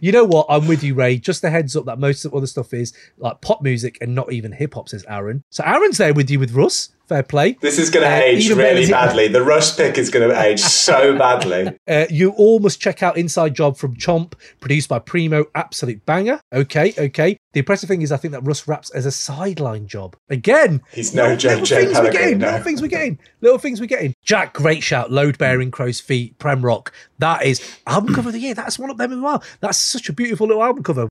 you 0.00 0.10
know 0.10 0.24
what? 0.24 0.46
I'm 0.48 0.66
with 0.66 0.82
you, 0.82 0.94
Ray. 0.94 1.18
Just 1.18 1.44
a 1.44 1.50
heads 1.50 1.76
up 1.76 1.84
that 1.84 2.00
most 2.00 2.24
of 2.24 2.32
the 2.32 2.36
other 2.38 2.48
stuff 2.48 2.74
is 2.74 2.92
like 3.18 3.40
pop 3.40 3.62
music 3.62 3.98
and 4.00 4.16
not 4.16 4.32
even 4.32 4.50
hip 4.50 4.74
hop, 4.74 4.88
says 4.88 5.04
Aaron. 5.08 5.44
So 5.50 5.62
Aaron's 5.64 5.98
there 5.98 6.12
with 6.12 6.23
you 6.30 6.38
with 6.38 6.52
Russ. 6.52 6.90
Fair 7.06 7.22
play. 7.22 7.58
This 7.60 7.78
is 7.78 7.90
going 7.90 8.02
to 8.06 8.10
Uh, 8.10 8.18
age 8.20 8.48
really 8.48 8.90
badly. 8.90 9.28
The 9.28 9.42
Rush 9.42 9.76
pick 9.76 9.98
is 9.98 10.08
going 10.08 10.26
to 10.26 10.40
age 10.40 10.58
so 10.60 11.14
badly. 11.18 11.76
Uh, 11.86 12.06
you 12.08 12.30
all 12.30 12.60
must 12.60 12.80
check 12.80 13.02
out 13.02 13.18
Inside 13.18 13.54
Job 13.54 13.76
from 13.76 13.94
Chomp, 13.94 14.32
produced 14.60 14.88
by 14.88 15.00
Primo. 15.00 15.44
Absolute 15.54 16.06
banger. 16.06 16.40
Okay, 16.50 16.94
okay. 16.96 17.36
The 17.52 17.58
impressive 17.60 17.90
thing 17.90 18.00
is, 18.00 18.10
I 18.10 18.16
think 18.16 18.32
that 18.32 18.40
Russ 18.40 18.66
raps 18.66 18.88
as 18.90 19.04
a 19.04 19.10
sideline 19.10 19.86
job. 19.86 20.16
Again, 20.30 20.80
He's 20.94 21.14
no 21.14 21.36
Joe 21.36 21.50
little 21.50 21.66
J. 21.66 21.84
things 21.84 21.98
we're 21.98 22.10
getting. 22.10 22.38
no. 22.38 22.46
Little 22.46 22.62
things 22.64 22.80
we're 22.80 22.88
getting. 22.88 23.18
Little 23.42 23.58
things 23.58 23.80
we're 23.82 23.86
getting. 23.86 24.14
Jack, 24.24 24.54
great 24.54 24.82
shout. 24.82 25.12
Load 25.12 25.36
bearing, 25.36 25.70
crow's 25.70 26.00
feet, 26.00 26.38
Premrock. 26.38 26.88
That 27.18 27.44
is 27.44 27.60
album 27.86 28.14
cover 28.14 28.30
of 28.30 28.32
the 28.32 28.40
year. 28.40 28.54
That's 28.54 28.78
one 28.78 28.88
of 28.88 28.96
them 28.96 29.12
as 29.12 29.20
well. 29.20 29.44
That's 29.60 29.76
such 29.78 30.08
a 30.08 30.14
beautiful 30.14 30.46
little 30.46 30.62
album 30.64 30.82
cover. 30.82 31.08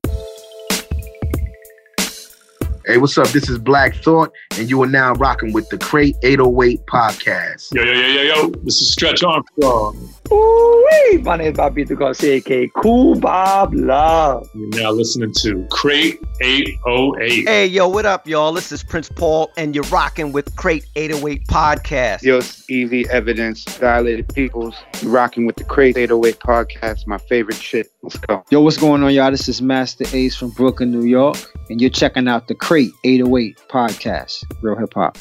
Hey, 2.86 2.98
what's 2.98 3.16
up? 3.16 3.28
This 3.28 3.48
is 3.48 3.56
Black 3.56 3.94
Thought, 3.94 4.30
and 4.58 4.68
you 4.68 4.82
are 4.82 4.86
now 4.86 5.14
rocking 5.14 5.54
with 5.54 5.66
the 5.70 5.78
Crate 5.78 6.16
808 6.22 6.84
podcast. 6.84 7.74
Yo, 7.74 7.82
yo, 7.82 7.92
yo, 7.92 8.06
yo, 8.06 8.22
yo. 8.22 8.48
This 8.62 8.78
is 8.82 8.92
Stretch 8.92 9.22
Armstrong. 9.22 10.10
Ooh, 10.32 10.88
my 11.22 11.36
name 11.36 11.52
is 11.52 11.56
Bobby 11.56 11.84
Garcia, 11.84 12.34
aka 12.34 12.68
Kool 12.68 13.18
Bob 13.18 13.74
Love. 13.74 14.48
You're 14.54 14.82
now 14.82 14.90
listening 14.90 15.32
to 15.42 15.66
Crate 15.70 16.18
808. 16.40 17.46
Hey, 17.46 17.66
yo, 17.66 17.88
what 17.88 18.06
up, 18.06 18.26
y'all? 18.26 18.52
This 18.52 18.72
is 18.72 18.82
Prince 18.82 19.10
Paul, 19.10 19.50
and 19.58 19.74
you're 19.74 19.84
rocking 19.84 20.32
with 20.32 20.56
Crate 20.56 20.86
808 20.96 21.46
Podcast. 21.46 22.22
Yo, 22.22 22.38
it's 22.38 22.68
Evie 22.70 23.08
Evidence, 23.10 23.64
Dilated 23.64 24.32
Peoples. 24.34 24.74
You're 25.02 25.12
rocking 25.12 25.44
with 25.44 25.56
the 25.56 25.64
Crazy 25.64 26.00
808 26.00 26.38
podcast, 26.40 27.06
my 27.06 27.18
favorite 27.18 27.56
shit. 27.56 27.92
Let's 28.02 28.16
go. 28.16 28.44
Yo, 28.50 28.62
what's 28.62 28.78
going 28.78 29.02
on, 29.02 29.12
y'all? 29.12 29.30
This 29.30 29.48
is 29.48 29.60
Masta 29.60 30.08
Ace 30.16 30.36
from 30.36 30.50
Brooklyn, 30.50 30.90
New 30.90 31.04
York, 31.04 31.36
and 31.68 31.82
you're 31.82 31.90
checking 31.90 32.28
out 32.28 32.48
the 32.48 32.54
Crate 32.54 32.92
808 33.04 33.58
podcast. 33.68 34.44
Real 34.62 34.76
hip 34.76 34.94
hop. 34.94 35.18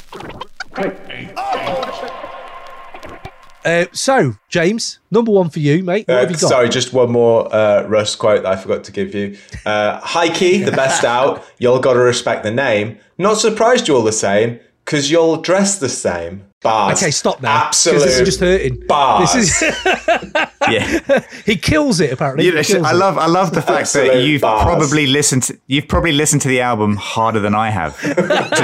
Uh, 3.65 3.85
so, 3.93 4.35
James, 4.49 4.99
number 5.11 5.31
one 5.31 5.49
for 5.49 5.59
you, 5.59 5.83
mate. 5.83 6.07
What 6.07 6.15
Uh, 6.17 6.19
have 6.21 6.31
you 6.31 6.37
got? 6.37 6.49
sorry, 6.49 6.69
just 6.69 6.93
one 6.93 7.11
more 7.11 7.53
uh, 7.53 7.83
Russ 7.83 8.15
quote 8.15 8.43
that 8.43 8.51
I 8.51 8.55
forgot 8.55 8.83
to 8.85 8.91
give 8.91 9.15
you. 9.15 9.37
Uh, 9.65 9.99
High 10.01 10.29
key, 10.29 10.63
the 10.63 10.71
best 10.83 11.03
out. 11.03 11.43
Y'all 11.59 11.79
got 11.79 11.93
to 11.93 11.99
respect 11.99 12.43
the 12.43 12.51
name. 12.51 12.97
Not 13.17 13.37
surprised 13.37 13.87
you're 13.87 13.97
all 13.97 14.03
the 14.03 14.11
same 14.11 14.59
because 14.83 15.09
you'll 15.11 15.37
dress 15.37 15.77
the 15.79 15.89
same. 15.89 16.43
Bars. 16.63 16.97
Okay, 17.01 17.11
stop 17.11 17.41
now. 17.41 17.65
'cause 17.65 17.87
Absolute 17.87 17.99
This 18.05 18.19
is 18.19 18.25
just 18.25 18.39
hurting. 18.39 18.83
bars. 18.87 19.33
This 19.33 19.61
is. 19.61 19.75
Yeah. 20.71 21.25
he 21.45 21.57
kills 21.57 21.99
it. 21.99 22.13
Apparently, 22.13 22.45
You 22.45 22.53
know, 22.55 22.63
kills 22.63 22.85
I 22.87 22.91
it. 22.91 22.95
love 22.95 23.17
I 23.17 23.25
love 23.25 23.53
the 23.53 23.61
fact 23.61 23.91
that 23.93 24.21
you've 24.23 24.41
bars. 24.43 24.63
probably 24.63 25.07
listened 25.07 25.43
to, 25.43 25.59
you've 25.67 25.89
probably 25.89 26.13
listened 26.13 26.41
to 26.43 26.47
the 26.47 26.61
album 26.61 26.95
harder 26.95 27.41
than 27.41 27.53
I 27.53 27.69
have. 27.69 27.99
To 27.99 28.07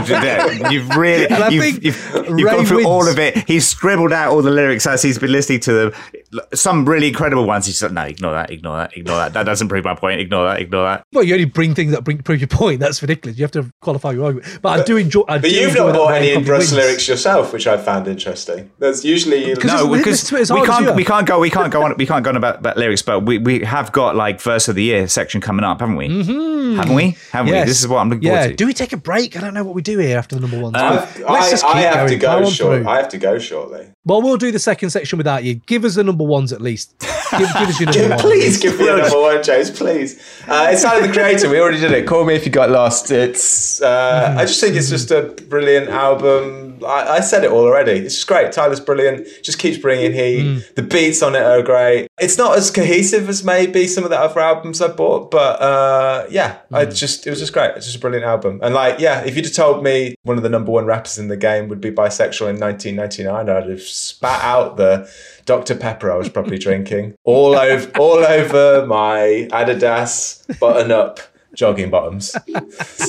do 0.06 0.14
that. 0.14 0.72
you've 0.72 0.90
really 0.96 1.28
you've, 1.54 1.84
you've, 1.84 2.14
you've 2.40 2.50
gone 2.50 2.66
through 2.66 2.78
wins. 2.78 2.88
all 2.88 3.06
of 3.10 3.20
it. 3.20 3.46
He's 3.50 3.68
scribbled 3.68 4.14
out 4.14 4.32
all 4.32 4.42
the 4.42 4.50
lyrics 4.50 4.88
as 4.88 5.02
he's 5.02 5.20
been 5.20 5.34
listening 5.34 5.60
to 5.62 5.74
them. 5.74 5.92
Some 6.54 6.86
really 6.88 7.10
incredible 7.10 7.46
ones. 7.46 7.66
He's 7.66 7.82
like, 7.84 7.92
no, 7.92 8.04
ignore 8.04 8.32
that, 8.34 8.50
ignore 8.50 8.78
that, 8.78 8.96
ignore 8.96 9.18
that. 9.18 9.34
That 9.34 9.44
doesn't 9.44 9.68
prove 9.68 9.84
my 9.84 9.96
point. 9.96 10.22
Ignore 10.22 10.46
that, 10.48 10.62
ignore 10.62 10.86
that. 10.86 11.04
Well, 11.12 11.26
you 11.26 11.34
only 11.34 11.46
bring 11.46 11.76
things 11.76 11.92
that 11.92 12.06
bring 12.06 12.20
prove 12.20 12.40
your 12.40 12.48
point. 12.48 12.80
That's 12.80 13.02
ridiculous. 13.02 13.38
You 13.38 13.44
have 13.44 13.52
to 13.52 13.70
qualify 13.82 14.12
your 14.12 14.24
argument. 14.24 14.60
But, 14.62 14.80
I 14.80 14.84
do 14.84 14.96
enjoy. 14.96 15.24
I 15.28 15.38
But 15.40 15.50
do 15.50 15.56
you've 15.56 15.72
enjoy 15.72 15.88
not 15.88 15.92
that 15.92 15.98
bought 15.98 16.14
any 16.14 16.30
in 16.30 16.34
probably 16.36 16.52
Russ 16.52 16.72
wins. 16.72 16.74
lyrics 16.86 17.08
yourself, 17.10 17.52
which 17.52 17.68
I 17.68 17.76
found 17.90 18.08
interesting. 18.08 18.70
There's 18.80 19.04
usually 19.04 19.46
No, 19.48 19.56
because 19.56 20.06
listen 20.06 20.30
to 20.30 20.38
it 20.38 20.42
as 20.42 20.52
we 20.52 20.60
hard 20.60 20.70
as 20.70 20.80
you 20.80 20.86
can't 20.86 20.96
we 20.96 21.04
can't 21.06 21.28
go 21.28 21.40
we 21.40 21.50
can't 21.50 21.72
go 21.72 21.84
on 21.84 21.94
we 21.98 22.06
can't 22.06 22.24
go 22.24 22.30
on 22.30 22.36
about, 22.38 22.60
about 22.60 22.78
lyrics, 22.78 23.02
but 23.02 23.22
we, 23.22 23.38
we 23.38 23.60
have 23.60 23.92
got 23.92 24.16
like 24.16 24.40
verse 24.42 24.68
of 24.68 24.76
the 24.76 24.84
year 24.84 25.08
section 25.08 25.42
coming 25.42 25.66
up, 25.66 25.80
haven't 25.80 25.96
we? 25.96 26.08
Mm-hmm. 26.08 26.78
Haven't 26.78 26.96
we? 26.96 27.18
Haven't 27.32 27.54
Yes. 27.54 27.66
we? 27.66 27.70
This 27.70 27.80
is 27.82 27.88
what 27.88 28.00
I'm 28.00 28.10
looking 28.10 28.24
Yeah. 28.24 28.32
forward 28.42 28.50
to. 28.50 28.56
Do 28.56 28.66
we 28.68 28.74
take 28.74 28.94
a 28.94 28.98
break? 28.98 29.36
I 29.38 29.42
don't 29.42 29.54
know 29.54 29.64
what 29.64 29.76
we 29.76 29.82
do 29.82 29.98
here 29.98 30.18
after 30.18 30.36
the 30.36 30.42
number 30.42 30.60
one. 30.60 30.76
I've- 30.76 31.24
I, 31.24 31.34
I 31.34 31.82
have 31.82 32.08
to 32.10 32.16
going. 32.16 32.22
Power 32.22 32.42
go 32.42 32.46
on 32.46 32.52
short. 32.52 32.82
through. 32.82 32.90
I 32.90 32.98
have 32.98 33.10
to 33.10 33.18
go 33.18 33.40
shortly. 33.40 33.88
Well, 34.10 34.24
we'll 34.24 34.38
do 34.38 34.52
the 34.52 34.58
second 34.58 34.90
section 34.90 35.18
without 35.18 35.44
you. 35.44 35.54
Give 35.68 35.86
us 35.86 35.94
the 35.94 36.04
number 36.04 36.24
ones 36.24 36.52
at 36.52 36.62
least. 36.62 36.98
Give, 36.98 37.42
give 37.42 37.70
us 37.70 37.80
your 37.80 37.92
number 38.10 38.18
please 38.18 38.60
give 38.60 38.80
me 38.80 38.90
a 38.90 38.98
number 38.98 39.22
one, 39.22 39.44
James. 39.44 39.70
Please. 39.70 40.20
Uh, 40.48 40.70
it's 40.72 40.82
Tyler 40.82 41.06
the 41.06 41.14
Creator. 41.14 41.48
We 41.48 41.60
already 41.60 41.80
did 41.80 41.92
it. 41.92 42.08
Call 42.08 42.26
me 42.26 42.34
if 42.34 42.44
you 42.44 42.52
got 42.52 42.72
lost. 42.72 43.12
It's. 43.12 43.84
Uh, 43.84 44.34
I 44.36 44.46
just 44.46 44.60
think 44.60 44.76
it's 44.76 44.90
just 44.90 45.12
a 45.12 45.36
brilliant 45.48 45.90
album. 45.90 46.84
I, 46.84 47.18
I 47.18 47.20
said 47.20 47.44
it 47.44 47.52
all 47.52 47.66
already. 47.66 47.92
It's 47.92 48.16
just 48.16 48.28
great. 48.28 48.52
Tyler's 48.52 48.80
brilliant. 48.80 49.28
Just 49.44 49.60
keeps 49.60 49.78
bringing 49.78 50.12
heat. 50.14 50.74
The 50.76 50.82
beats 50.82 51.22
on 51.22 51.36
it 51.36 51.44
are 51.44 51.62
great. 51.62 52.08
It's 52.20 52.38
not 52.38 52.58
as 52.58 52.72
cohesive 52.72 53.30
as 53.30 53.44
maybe 53.44 53.86
some 53.88 54.04
of 54.04 54.10
the 54.10 54.20
other 54.20 54.40
albums 54.40 54.82
I 54.82 54.88
bought, 54.88 55.30
but 55.30 55.62
uh, 55.62 56.26
yeah, 56.30 56.60
I 56.72 56.86
just 56.86 57.28
it 57.28 57.30
was 57.30 57.40
just 57.40 57.54
great. 57.54 57.72
It's 57.76 57.86
just 57.86 57.98
a 57.98 58.00
brilliant 58.00 58.26
album. 58.26 58.60
And 58.64 58.74
like, 58.74 59.00
yeah, 59.00 59.22
if 59.22 59.36
you'd 59.36 59.46
have 59.46 59.54
told 59.54 59.84
me 59.84 60.16
one 60.24 60.38
of 60.38 60.44
the 60.44 60.50
number 60.50 60.72
one 60.72 60.86
rappers 60.86 61.18
in 61.18 61.28
the 61.28 61.38
game 61.38 61.68
would 61.70 61.82
be 61.82 61.92
bisexual 61.92 62.50
in 62.50 62.60
1999, 62.60 63.50
I'd 63.50 63.70
have 63.70 63.82
spat 64.00 64.44
out 64.44 64.78
the 64.78 65.10
Dr 65.46 65.76
Pepper 65.76 66.12
I 66.12 66.16
was 66.16 66.30
probably 66.30 66.58
drinking 66.58 67.16
all 67.24 67.56
over 67.56 67.92
all 68.00 68.24
over 68.24 68.86
my 68.86 69.48
Adidas 69.52 70.60
button 70.60 70.92
up 70.92 71.20
jogging 71.60 71.90
bottoms. 71.90 72.36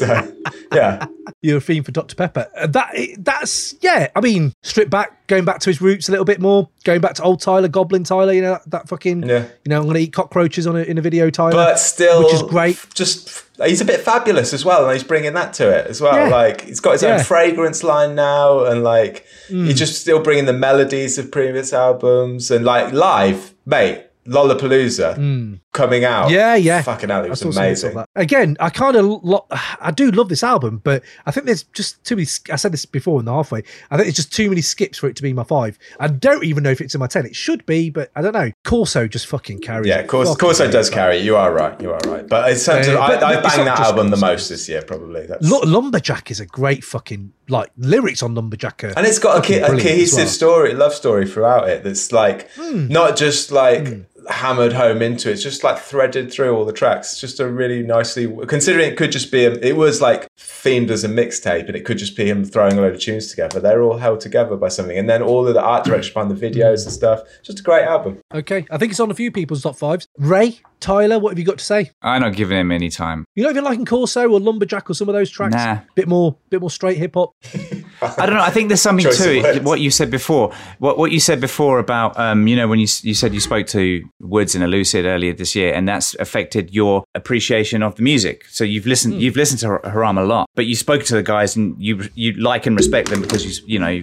So 0.00 0.32
yeah, 0.72 1.06
You're 1.42 1.58
a 1.58 1.60
fiend 1.60 1.84
for 1.84 1.92
Dr 1.92 2.14
Pepper. 2.14 2.48
Uh, 2.56 2.66
That 2.68 2.94
that's 3.18 3.74
yeah. 3.80 4.08
I 4.16 4.20
mean, 4.20 4.52
strip 4.62 4.88
back, 4.90 5.26
going 5.26 5.44
back 5.44 5.58
to 5.60 5.70
his 5.70 5.80
roots 5.80 6.08
a 6.08 6.12
little 6.12 6.24
bit 6.24 6.40
more, 6.40 6.68
going 6.84 7.00
back 7.00 7.14
to 7.14 7.22
old 7.22 7.40
Tyler, 7.40 7.68
Goblin 7.68 8.04
Tyler. 8.04 8.32
You 8.32 8.42
know 8.42 8.52
that, 8.52 8.70
that 8.70 8.88
fucking. 8.88 9.22
Yeah. 9.28 9.44
You 9.64 9.68
know, 9.70 9.80
I'm 9.80 9.86
gonna 9.86 9.98
eat 10.00 10.12
cockroaches 10.12 10.66
on 10.66 10.76
a, 10.76 10.80
in 10.80 10.96
a 10.98 11.02
video, 11.02 11.28
Tyler. 11.30 11.52
but 11.52 11.78
still, 11.78 12.24
which 12.24 12.34
is 12.34 12.42
great. 12.42 12.78
Just 12.94 13.44
he's 13.64 13.80
a 13.80 13.84
bit 13.84 14.00
fabulous 14.00 14.52
as 14.54 14.64
well, 14.64 14.84
and 14.84 14.92
he's 14.94 15.04
bringing 15.04 15.34
that 15.34 15.52
to 15.54 15.68
it 15.70 15.86
as 15.86 16.00
well. 16.00 16.14
Yeah. 16.14 16.28
Like 16.28 16.62
he's 16.62 16.80
got 16.80 16.92
his 16.92 17.02
Yeah. 17.02 17.16
own 17.18 17.24
fragrance 17.24 17.82
line 17.84 18.14
now, 18.14 18.64
and 18.64 18.82
like 18.82 19.26
Mm. 19.50 19.66
he's 19.66 19.78
just 19.78 20.00
still 20.00 20.20
bringing 20.22 20.44
the 20.46 20.52
melodies 20.52 21.18
of 21.18 21.30
previous 21.32 21.72
albums, 21.72 22.50
and 22.50 22.64
like 22.64 22.92
live, 22.92 23.54
mate. 23.66 24.06
Lollapalooza 24.26 25.59
coming 25.72 26.04
out. 26.04 26.28
Mm. 26.28 26.32
Yeah, 26.32 26.54
yeah. 26.56 26.82
Fucking 26.82 27.08
hell, 27.10 27.24
it 27.24 27.30
was 27.30 27.40
saw 27.40 27.50
some 27.50 27.62
bits 27.64 27.82
of 27.84 27.92
amazing. 27.92 28.04
Again, 28.16 28.56
I 28.60 28.70
kind 28.70 28.96
of 28.96 29.04
lo- 29.22 29.46
I 29.80 29.90
do 29.90 30.10
love 30.10 30.28
this 30.28 30.42
album, 30.42 30.80
but 30.82 31.02
I 31.26 31.30
think 31.30 31.46
there's 31.46 31.62
just 31.64 32.02
too 32.04 32.16
many. 32.16 32.24
sk- 32.26 32.50
I 32.50 32.56
said 32.56 32.72
this 32.72 32.84
before 32.86 33.18
in 33.20 33.24
the 33.26 33.32
halfway. 33.32 33.60
I 33.90 33.96
think 33.96 34.06
there's 34.06 34.16
just 34.16 34.32
too 34.32 34.48
many 34.48 34.60
skips 34.62 34.98
for 34.98 35.08
it 35.08 35.16
to 35.16 35.22
be 35.22 35.32
my 35.32 35.44
five. 35.44 35.78
I 35.98 36.08
don't 36.08 36.44
even 36.44 36.62
know 36.64 36.70
if 36.70 36.80
it's 36.80 36.94
in 36.94 36.98
my 36.98 37.06
ten. 37.06 37.24
It 37.26 37.36
should 37.36 37.64
be, 37.66 37.90
but 37.90 38.10
I 38.16 38.22
don't 38.22 38.32
know. 38.32 38.50
Corso 38.64 39.06
just 39.06 39.26
fucking 39.26 39.60
carries. 39.60 39.86
Yeah, 39.86 40.02
Corso, 40.04 40.06
of 40.06 40.08
course, 40.08 40.28
of 40.28 40.32
Fucking 40.32 40.46
course, 40.46 40.60
it 40.60 40.62
carries 40.64 40.72
does 40.74 40.90
carry. 40.90 41.16
it. 41.18 41.24
You 41.24 41.36
are 41.36 41.52
right. 41.52 41.80
You 41.80 41.92
are 41.92 42.00
right. 42.06 42.28
But 42.28 42.50
in 42.50 42.58
terms 42.58 42.88
Uh, 42.88 42.92
of, 42.92 42.98
I, 42.98 43.04
I 43.16 43.18
but 43.20 43.44
it's 43.46 43.56
banged 43.56 43.66
not 43.66 43.78
that 43.78 43.86
album 43.86 44.10
the 44.10 44.16
most 44.16 44.48
this 44.48 44.68
year, 44.68 44.82
probably. 44.82 45.26
That's, 45.26 45.48
Lu- 45.48 45.62
Lumberjack 45.62 46.30
is 46.30 46.40
a 46.40 46.46
great 46.46 46.82
fucking 46.84 47.32
like 47.48 47.70
lyrics 47.76 48.22
on 48.22 48.34
Lumberjack. 48.34 48.82
And 48.82 49.06
it's 49.06 49.18
got 49.18 49.44
a, 49.44 49.46
co- 49.46 49.64
a 49.64 49.68
cohesive 49.70 50.18
well. 50.18 50.26
story, 50.28 50.74
love 50.74 50.94
story 50.94 51.26
throughout 51.26 51.68
it. 51.68 51.82
That's 51.84 52.12
like 52.12 52.48
Hmm. 52.56 52.86
not 52.88 53.16
just 53.16 53.50
like 53.50 53.88
hammered 54.28 54.72
home 54.72 55.02
into 55.02 55.30
it. 55.30 55.34
It's 55.34 55.42
just 55.42 55.64
like 55.64 55.78
threaded 55.78 56.32
through 56.32 56.54
all 56.54 56.64
the 56.64 56.72
tracks. 56.72 57.12
It's 57.12 57.20
just 57.20 57.40
a 57.40 57.48
really 57.48 57.82
nicely 57.82 58.26
considering 58.46 58.90
it 58.90 58.96
could 58.96 59.12
just 59.12 59.32
be 59.32 59.44
a, 59.44 59.52
it 59.52 59.76
was 59.76 60.00
like 60.00 60.26
themed 60.38 60.90
as 60.90 61.04
a 61.04 61.08
mixtape, 61.08 61.66
and 61.66 61.76
it 61.76 61.84
could 61.84 61.98
just 61.98 62.16
be 62.16 62.28
him 62.28 62.44
throwing 62.44 62.78
a 62.78 62.80
load 62.80 62.94
of 62.94 63.00
tunes 63.00 63.28
together. 63.28 63.60
They're 63.60 63.82
all 63.82 63.98
held 63.98 64.20
together 64.20 64.56
by 64.56 64.68
something, 64.68 64.96
and 64.96 65.08
then 65.08 65.22
all 65.22 65.46
of 65.46 65.54
the 65.54 65.62
art 65.62 65.84
direction 65.84 66.14
behind 66.14 66.30
the 66.30 66.50
videos 66.50 66.84
and 66.84 66.92
stuff. 66.92 67.22
Just 67.42 67.60
a 67.60 67.62
great 67.62 67.84
album. 67.84 68.18
Okay, 68.34 68.66
I 68.70 68.78
think 68.78 68.92
it's 68.92 69.00
on 69.00 69.10
a 69.10 69.14
few 69.14 69.30
people's 69.30 69.62
top 69.62 69.76
fives. 69.76 70.06
Ray, 70.18 70.60
Tyler, 70.80 71.18
what 71.18 71.30
have 71.30 71.38
you 71.38 71.44
got 71.44 71.58
to 71.58 71.64
say? 71.64 71.90
I'm 72.02 72.22
not 72.22 72.34
giving 72.34 72.58
him 72.58 72.72
any 72.72 72.90
time. 72.90 73.24
You 73.34 73.44
not 73.44 73.50
even 73.50 73.64
liking 73.64 73.86
Corso 73.86 74.28
or 74.28 74.40
Lumberjack 74.40 74.90
or 74.90 74.94
some 74.94 75.08
of 75.08 75.14
those 75.14 75.30
tracks? 75.30 75.54
Nah. 75.54 75.80
Bit 75.94 76.08
more, 76.08 76.36
bit 76.48 76.60
more 76.60 76.70
straight 76.70 76.98
hip 76.98 77.14
hop. 77.14 77.34
I 78.02 78.26
don't 78.26 78.36
know. 78.36 78.42
I 78.42 78.50
think 78.50 78.68
there's 78.68 78.80
something 78.82 79.04
Choice 79.04 79.18
to 79.18 79.34
it. 79.56 79.62
What 79.62 79.80
you 79.80 79.90
said 79.90 80.10
before, 80.10 80.52
what 80.78 80.96
what 80.98 81.10
you 81.12 81.20
said 81.20 81.40
before 81.40 81.78
about, 81.78 82.18
um, 82.18 82.46
you 82.48 82.56
know, 82.56 82.66
when 82.68 82.78
you 82.78 82.86
you 83.02 83.14
said 83.14 83.34
you 83.34 83.40
spoke 83.40 83.66
to 83.68 84.02
Woods 84.20 84.54
and 84.54 84.64
Elucid 84.64 85.04
earlier 85.04 85.32
this 85.32 85.54
year, 85.54 85.74
and 85.74 85.88
that's 85.88 86.14
affected 86.16 86.72
your 86.74 87.04
appreciation 87.14 87.82
of 87.82 87.94
the 87.96 88.02
music. 88.02 88.44
So 88.48 88.64
you've 88.64 88.86
listened, 88.86 89.14
Hmm. 89.14 89.20
you've 89.20 89.36
listened 89.36 89.60
to 89.60 89.66
Har- 89.68 89.82
Haram 89.84 90.18
a 90.18 90.24
lot, 90.24 90.48
but 90.54 90.66
you 90.66 90.74
spoke 90.74 91.04
to 91.04 91.14
the 91.14 91.22
guys 91.22 91.56
and 91.56 91.76
you 91.78 92.08
you 92.14 92.32
like 92.34 92.66
and 92.66 92.76
respect 92.76 93.10
them 93.10 93.20
because 93.20 93.44
you 93.44 93.52
you 93.66 93.78
know, 93.78 94.02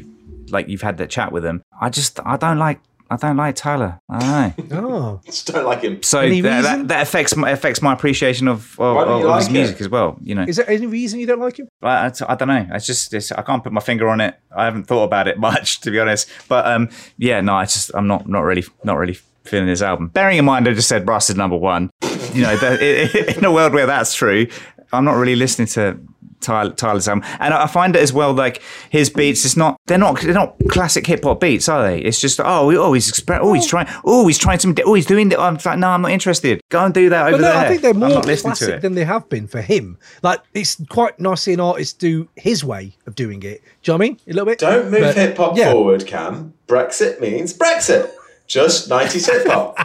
like 0.50 0.68
you've 0.70 0.82
had 0.84 0.98
that 0.98 1.10
chat 1.10 1.32
with 1.32 1.44
them. 1.44 1.64
I 1.82 1.90
just 1.90 2.20
I 2.26 2.38
don't 2.38 2.60
like 2.60 2.80
I 3.10 3.16
don't 3.16 3.38
like 3.38 3.56
Tyler. 3.56 4.00
I 4.10 4.54
don't 4.58 4.70
know. 4.70 4.88
Oh, 4.98 5.22
Just 5.26 5.48
don't 5.52 5.66
like 5.66 5.82
him. 5.82 6.02
So 6.04 6.20
Any 6.20 6.42
that, 6.42 6.58
reason? 6.58 6.80
that, 6.80 6.88
that 6.90 7.02
affects 7.04 7.36
my 7.36 7.50
affects 7.52 7.82
my 7.82 7.94
appreciation 7.94 8.48
of 8.48 8.80
of, 8.80 8.96
Why 8.96 9.06
don't 9.06 9.14
of, 9.16 9.20
you 9.22 9.28
of 9.30 9.36
his 9.38 9.46
like 9.46 9.54
music 9.54 9.76
it? 9.78 9.82
as 9.82 9.90
well. 9.90 10.18
You 10.22 10.36
know, 10.36 10.44
is 10.44 10.58
there 10.58 10.70
any 10.70 10.86
reason 10.88 11.20
you 11.20 11.26
don't 11.28 11.40
like 11.40 11.58
him? 11.60 11.68
I, 11.82 12.08
I, 12.08 12.12
I 12.28 12.36
don't 12.36 12.48
know. 12.48 12.68
It's 12.72 12.86
just 12.86 13.14
it's, 13.14 13.32
I 13.32 13.42
can't 13.42 13.64
put 13.64 13.72
my 13.72 13.82
finger 13.82 14.10
on 14.10 14.20
it. 14.22 14.36
I 14.56 14.66
haven't 14.66 14.86
thought 14.86 15.04
about 15.04 15.28
it 15.28 15.40
much 15.50 15.80
to 15.82 15.92
be 15.92 16.00
honest. 16.00 16.30
But 16.48 16.66
um, 16.68 16.90
yeah, 17.18 17.42
no, 17.42 17.56
I 17.56 17.64
just 17.66 17.92
I'm 17.94 18.08
not 18.08 18.28
not 18.28 18.42
really 18.42 18.66
not 18.84 18.98
really 18.98 19.18
feeling 19.46 19.68
this 19.68 19.82
album. 19.82 20.10
Bearing 20.10 20.38
in 20.38 20.46
mind, 20.46 20.68
I 20.68 20.74
just 20.74 20.90
said 20.90 21.08
Russ 21.08 21.30
is 21.30 21.36
number 21.38 21.56
one. 21.58 21.90
You 22.34 22.42
know, 22.44 22.58
that, 22.58 22.82
in 23.38 23.46
a 23.46 23.52
world 23.52 23.74
where 23.74 23.86
that's 23.86 24.14
true, 24.14 24.48
I'm 24.92 25.06
not 25.06 25.14
really 25.14 25.36
listening 25.36 25.68
to. 25.70 25.98
Tyler, 26.40 26.72
Tyler's 26.72 27.08
and 27.08 27.24
I 27.24 27.68
find 27.68 27.96
it 27.96 28.02
as 28.02 28.14
well. 28.14 28.34
Like 28.34 28.62
his 28.90 29.10
beats, 29.10 29.46
it's 29.46 29.58
not 29.58 29.80
they're 29.88 29.98
not 29.98 30.22
they're 30.22 30.34
not 30.34 30.56
classic 30.70 31.08
hip 31.08 31.24
hop 31.24 31.40
beats, 31.40 31.68
are 31.68 31.84
they? 31.84 32.00
It's 32.00 32.20
just 32.20 32.40
oh, 32.40 32.72
oh 32.76 32.94
he's 32.94 33.12
exper- 33.12 33.40
oh 33.42 33.54
he's 33.54 33.68
trying 33.68 33.88
oh 34.06 34.28
he's 34.28 34.38
trying 34.38 34.60
some 34.60 34.76
oh 34.86 34.94
he's 34.94 35.06
doing 35.06 35.30
that. 35.30 35.40
I'm 35.40 35.58
like 35.66 35.80
no, 35.80 35.90
I'm 35.90 36.02
not 36.02 36.12
interested. 36.12 36.62
Go 36.70 36.86
and 36.86 36.94
do 36.94 37.10
that 37.10 37.28
over 37.28 37.38
But 37.38 37.42
no, 37.42 37.48
there. 37.54 37.58
I 37.58 37.68
think 37.68 37.82
they're 37.82 37.94
more 37.94 38.10
not 38.10 38.24
classic 38.24 38.82
than 38.82 38.96
they 38.96 39.06
have 39.06 39.28
been 39.30 39.48
for 39.48 39.62
him. 39.62 39.98
Like 40.22 40.42
it's 40.54 40.82
quite 40.90 41.20
nice 41.20 41.42
seeing 41.42 41.60
artists 41.60 41.94
do 41.94 42.30
his 42.36 42.64
way 42.64 42.96
of 43.06 43.16
doing 43.16 43.42
it. 43.44 43.62
Do 43.84 43.92
you 43.92 43.94
know 43.94 43.98
what 43.98 44.06
I 44.06 44.10
mean? 44.10 44.20
A 44.28 44.34
little 44.34 44.46
bit. 44.46 44.60
Don't 44.60 44.92
move 44.92 45.16
hip 45.16 45.38
hop 45.38 45.58
yeah. 45.58 45.72
forward, 45.72 46.06
Cam. 46.06 46.54
Brexit 46.68 47.20
means 47.20 47.58
Brexit. 47.58 48.12
Just 48.48 48.90
90s 48.90 49.30
hip 49.32 49.48
hop. 49.48 49.78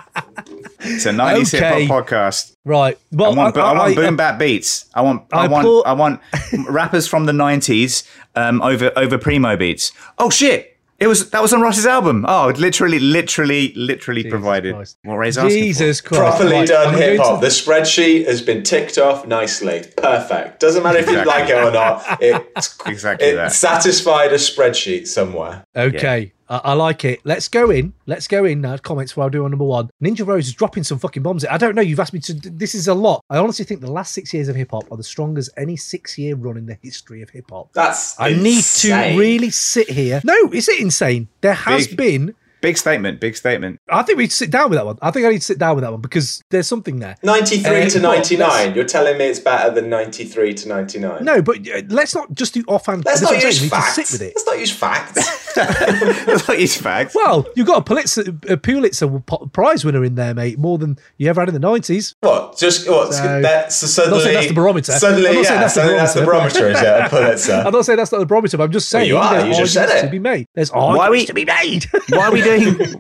It's 0.80 1.06
a 1.06 1.10
90s 1.10 1.54
Okay. 1.54 1.82
hip 1.82 1.88
hop 1.90 2.06
podcast. 2.08 2.54
Right. 2.64 2.98
Well, 3.10 3.32
I 3.32 3.34
want, 3.36 3.56
I- 3.56 3.60
I, 3.60 3.72
want 3.78 3.92
I- 3.92 3.94
boom 3.94 4.16
bap 4.16 4.38
beats. 4.38 4.86
I 4.94 5.00
want, 5.02 5.22
I, 5.32 5.44
I 5.44 5.48
want, 5.48 5.64
applaud- 5.66 5.82
I 5.86 5.92
want 5.92 6.20
rappers 6.68 7.06
from 7.06 7.26
the 7.26 7.32
nineties 7.32 8.04
um, 8.36 8.62
over 8.62 8.92
over 8.96 9.18
primo 9.18 9.56
beats. 9.56 9.92
Oh 10.18 10.30
shit! 10.30 10.68
It 11.00 11.08
was 11.08 11.30
that 11.30 11.42
was 11.42 11.52
on 11.52 11.60
Ross's 11.60 11.86
album. 11.86 12.24
Oh, 12.28 12.48
it 12.48 12.58
literally, 12.58 13.00
literally, 13.00 13.72
literally 13.74 14.22
provided 14.30 14.76
what 15.02 15.16
Ray's 15.16 15.36
asking 15.36 15.62
Jesus 15.64 16.00
for. 16.00 16.08
Christ. 16.10 16.36
Properly 16.36 16.52
Right, 16.58 16.68
done 16.68 16.94
hip 16.94 17.18
hop. 17.18 17.40
to- 17.40 17.44
The 17.46 17.50
spreadsheet 17.50 18.26
has 18.26 18.40
been 18.42 18.62
ticked 18.62 18.98
off 18.98 19.26
nicely. 19.26 19.84
Perfect. 19.96 20.60
Doesn't 20.60 20.82
matter 20.84 20.98
if 20.98 21.10
you 21.10 21.24
like 21.24 21.48
it 21.50 21.56
or 21.56 21.72
not. 21.72 22.04
It, 22.22 22.46
Exactly 22.86 23.28
it 23.28 23.34
that. 23.34 23.52
satisfied 23.52 24.32
a 24.32 24.36
spreadsheet 24.36 25.08
somewhere. 25.08 25.64
Okay, 25.74 26.32
I, 26.53 26.61
I 26.64 26.72
like 26.74 27.05
it. 27.07 27.20
Let's 27.24 27.48
go 27.48 27.70
in. 27.70 27.94
Let's 28.07 28.28
go 28.28 28.44
in 28.44 28.61
now. 28.61 28.76
Comments 28.76 29.16
while 29.16 29.26
I 29.26 29.30
do 29.30 29.44
on 29.44 29.50
number 29.50 29.64
one. 29.64 29.88
Ninja 30.05 30.26
Rose 30.26 30.48
is 30.48 30.53
dropping 30.53 30.84
some 30.84 30.98
fucking 30.98 31.22
bombs. 31.22 31.46
I 31.46 31.57
don't 31.57 31.74
know. 31.74 31.80
You've 31.82 31.98
asked 31.98 32.12
me 32.12 32.20
to. 32.20 32.34
This 32.34 32.74
is 32.74 32.88
a 32.88 32.94
lot. 32.94 33.24
I 33.30 33.38
honestly 33.38 33.64
think 33.64 33.80
the 33.80 33.90
last 33.90 34.12
six 34.12 34.34
years 34.34 34.48
of 34.48 34.57
hip 34.57 34.70
hop 34.70 34.84
are 34.90 34.98
the 34.98 35.03
strongest 35.03 35.50
any 35.57 35.76
six 35.76 36.18
year 36.18 36.36
run 36.36 36.59
in 36.59 36.66
the 36.66 36.76
history 36.82 37.22
of 37.22 37.30
hip 37.30 37.46
hop. 37.50 37.72
That's 37.72 38.20
I 38.20 38.34
need 38.34 38.62
to 38.62 38.92
really 39.18 39.50
sit 39.50 39.88
here. 39.88 40.20
No, 40.24 40.50
is 40.53 40.68
it 40.68 40.78
insane? 40.80 41.28
There 41.40 41.55
has 41.55 41.86
Big- 41.88 41.96
been. 41.96 42.34
Big 42.62 42.78
statement. 42.78 43.20
Big 43.20 43.36
statement. 43.36 43.80
I 43.90 44.02
think 44.02 44.16
we 44.16 44.24
need 44.24 44.30
to 44.30 44.36
sit 44.36 44.50
down 44.50 44.70
with 44.70 44.78
that 44.78 44.86
one. 44.86 44.96
I 45.02 45.10
think 45.10 45.26
I 45.26 45.30
need 45.30 45.40
to 45.40 45.44
sit 45.44 45.58
down 45.58 45.74
with 45.76 45.82
that 45.82 45.90
one 45.92 46.00
because 46.00 46.42
there's 46.50 46.66
something 46.68 47.00
there. 47.00 47.16
93 47.22 47.82
Uh, 47.82 47.88
to 47.90 48.00
99. 48.00 48.74
You're 48.74 48.84
telling 48.84 49.18
me 49.18 49.24
it's 49.26 49.40
better 49.40 49.70
than 49.74 49.90
93 49.90 50.54
to 50.54 50.68
99? 50.68 51.24
No, 51.24 51.42
but 51.42 51.58
uh, 51.68 51.82
let's 51.88 52.14
not 52.14 52.32
just 52.32 52.54
do 52.54 52.64
offhand. 52.68 53.04
Let's 53.04 53.20
not 53.20 53.32
what 53.34 53.42
use 53.44 53.58
saying, 53.58 53.62
we 53.62 53.64
need 53.64 53.70
to 53.70 53.76
facts. 53.76 53.94
sit 53.96 54.10
with 54.12 54.22
it. 54.22 54.32
Let's 54.36 54.46
not 54.46 54.58
use 54.58 54.70
facts. 54.72 55.52
That's 55.54 56.48
not 56.48 56.56
his 56.58 56.76
facts. 56.76 57.14
Well, 57.14 57.46
you've 57.56 57.66
got 57.66 57.78
a 57.78 57.82
Pulitzer, 57.82 58.24
a 58.48 58.56
Pulitzer 58.56 59.08
Prize 59.52 59.84
winner 59.84 60.04
in 60.04 60.14
there, 60.14 60.32
mate, 60.32 60.58
more 60.58 60.78
than 60.78 60.98
you 61.18 61.28
ever 61.28 61.40
had 61.42 61.48
in 61.48 61.54
the 61.60 61.66
90s. 61.66 62.14
What? 62.20 62.56
Just 62.56 62.88
what? 62.88 63.12
So- 63.12 63.42
that's 63.42 63.76
so 63.76 64.04
I'm 64.04 64.10
not 64.10 64.20
suddenly. 64.20 64.22
saying 64.24 64.34
that's 64.36 64.46
the 64.48 64.54
barometer. 64.54 64.92
Suddenly, 64.92 65.28
I'm 65.28 65.34
not 65.34 65.44
saying 65.46 65.54
yeah, 65.56 65.60
that's 65.60 65.74
the 65.74 65.80
suddenly 65.80 65.98
that's 65.98 66.14
the 66.14 66.24
barometer. 66.24 66.60
barometer, 66.60 66.78
is 66.78 66.82
it? 66.82 67.00
A 67.04 67.08
Pulitzer. 67.08 67.52
I'm 67.66 67.72
not 67.72 67.84
saying 67.84 67.96
that's 67.96 68.12
not 68.12 68.18
the 68.18 68.26
barometer, 68.26 68.56
but 68.56 68.64
I'm 68.64 68.72
just 68.72 68.92
Well, 68.92 69.00
saying 69.00 69.08
you 69.08 69.16
are, 69.18 69.46
you 69.46 69.54
just 69.54 69.74
said 69.74 69.88
it. 69.90 70.02
to 70.02 70.08
be 70.08 70.18
made. 70.18 70.46
There's 70.54 70.70
Why 70.70 70.80
arguments 70.98 71.10
we- 71.22 71.26
to 71.26 71.34
be 71.34 71.44
made. 71.44 71.86
Why 72.10 72.18
are 72.28 72.32
we 72.32 72.40
doing? 72.42 72.51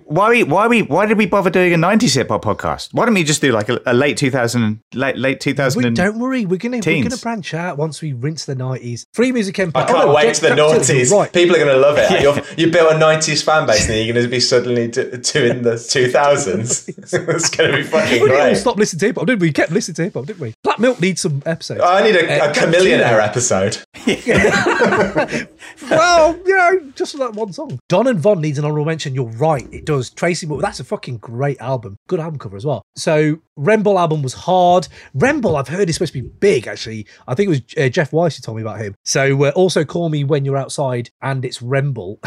Why 0.04 0.28
we? 0.30 0.44
Why 0.44 0.66
we? 0.68 0.82
Why 0.82 1.06
did 1.06 1.18
we 1.18 1.26
bother 1.26 1.50
doing 1.50 1.72
a 1.72 1.76
nineties 1.76 2.14
hip 2.14 2.28
hop 2.28 2.44
podcast? 2.44 2.88
Why 2.92 3.04
don't 3.06 3.14
we 3.14 3.24
just 3.24 3.40
do 3.40 3.52
like 3.52 3.68
a, 3.68 3.80
a 3.86 3.94
late 3.94 4.16
two 4.16 4.30
thousand, 4.30 4.80
late 4.94 5.16
late 5.16 5.40
two 5.40 5.54
thousand? 5.54 5.82
We, 5.82 5.90
don't 5.90 6.18
worry, 6.18 6.44
we're 6.46 6.56
gonna 6.58 6.80
we're 6.84 7.02
gonna 7.02 7.16
branch 7.16 7.54
out 7.54 7.78
once 7.78 8.00
we 8.02 8.12
rinse 8.12 8.44
the 8.44 8.54
90s. 8.54 9.04
Free 9.12 9.32
Music 9.32 9.58
Empire. 9.58 9.82
I 9.84 9.86
can't 9.86 9.98
Oh, 10.02 10.06
no, 10.08 10.14
wait 10.14 10.34
to 10.34 10.40
the 10.42 10.48
Capitalism, 10.48 10.96
noughties. 10.96 11.10
Right. 11.12 11.32
People 11.32 11.56
are 11.56 11.58
going 11.58 11.74
to 11.74 11.76
love 11.80 11.96
it. 11.98 12.22
You're, 12.22 12.36
you 12.56 12.70
built 12.72 12.92
a 12.92 12.96
90s 12.96 13.44
fan 13.44 13.66
base 13.66 13.82
and 13.82 13.90
then 13.90 14.04
you're 14.06 14.14
going 14.14 14.24
to 14.24 14.30
be 14.30 14.40
suddenly 14.40 14.88
do, 14.88 15.10
doing 15.10 15.62
the 15.62 15.72
2000s. 15.74 16.88
it's 16.88 17.50
going 17.50 17.70
to 17.70 17.76
be 17.76 17.82
fucking 17.82 18.22
We 18.22 18.28
didn't 18.28 18.42
great. 18.44 18.56
stop 18.56 18.76
listening 18.76 19.00
to 19.00 19.06
hip 19.06 19.16
hop, 19.16 19.26
didn't 19.26 19.40
we? 19.40 19.48
We 19.48 19.52
kept 19.52 19.70
listening 19.72 19.94
to 19.96 20.02
hip 20.04 20.14
hop, 20.14 20.26
didn't 20.26 20.40
we? 20.40 20.54
Black 20.62 20.78
Milk 20.78 21.00
needs 21.00 21.20
some 21.22 21.42
episodes. 21.46 21.80
I 21.84 22.02
need 22.02 22.16
a, 22.16 22.42
Uh, 22.44 22.50
a 22.50 22.54
chameleon 22.54 23.00
air 23.00 23.20
episode. 23.20 23.78
well, 25.88 26.36
you 26.46 26.56
know, 26.56 26.80
just 26.94 27.12
for 27.12 27.18
that 27.18 27.32
one 27.34 27.52
song. 27.52 27.78
Don 27.88 28.06
and 28.06 28.18
Von 28.18 28.40
needs 28.40 28.58
an 28.58 28.64
honorable 28.64 28.84
mention. 28.86 29.14
You're 29.14 29.24
right, 29.42 29.68
it 29.72 29.84
does. 29.84 30.10
Tracy, 30.10 30.46
but 30.46 30.60
that's 30.60 30.78
a 30.78 30.84
fucking 30.84 31.18
great 31.18 31.60
album. 31.60 31.96
Good 32.06 32.20
album 32.20 32.38
cover 32.38 32.56
as 32.56 32.64
well. 32.64 32.82
So, 32.94 33.40
Remble 33.58 33.98
album 33.98 34.22
was 34.22 34.34
hard. 34.34 34.86
Remble, 35.16 35.58
I've 35.58 35.66
heard 35.66 35.88
is 35.88 35.96
supposed 35.96 36.12
to 36.12 36.22
be 36.22 36.28
big, 36.28 36.68
actually. 36.68 37.06
I 37.26 37.34
think 37.34 37.46
it 37.46 37.50
was 37.50 37.84
uh, 37.84 37.88
Jeff 37.88 38.12
Weiss 38.12 38.36
who 38.36 38.42
told 38.42 38.56
me 38.56 38.62
about 38.62 38.80
him. 38.80 38.94
So, 39.04 39.44
uh, 39.44 39.50
also 39.50 39.84
call 39.84 40.08
me 40.10 40.22
when 40.22 40.44
you're 40.44 40.56
outside, 40.56 41.10
and 41.20 41.44
it's 41.44 41.58
Remble. 41.58 42.18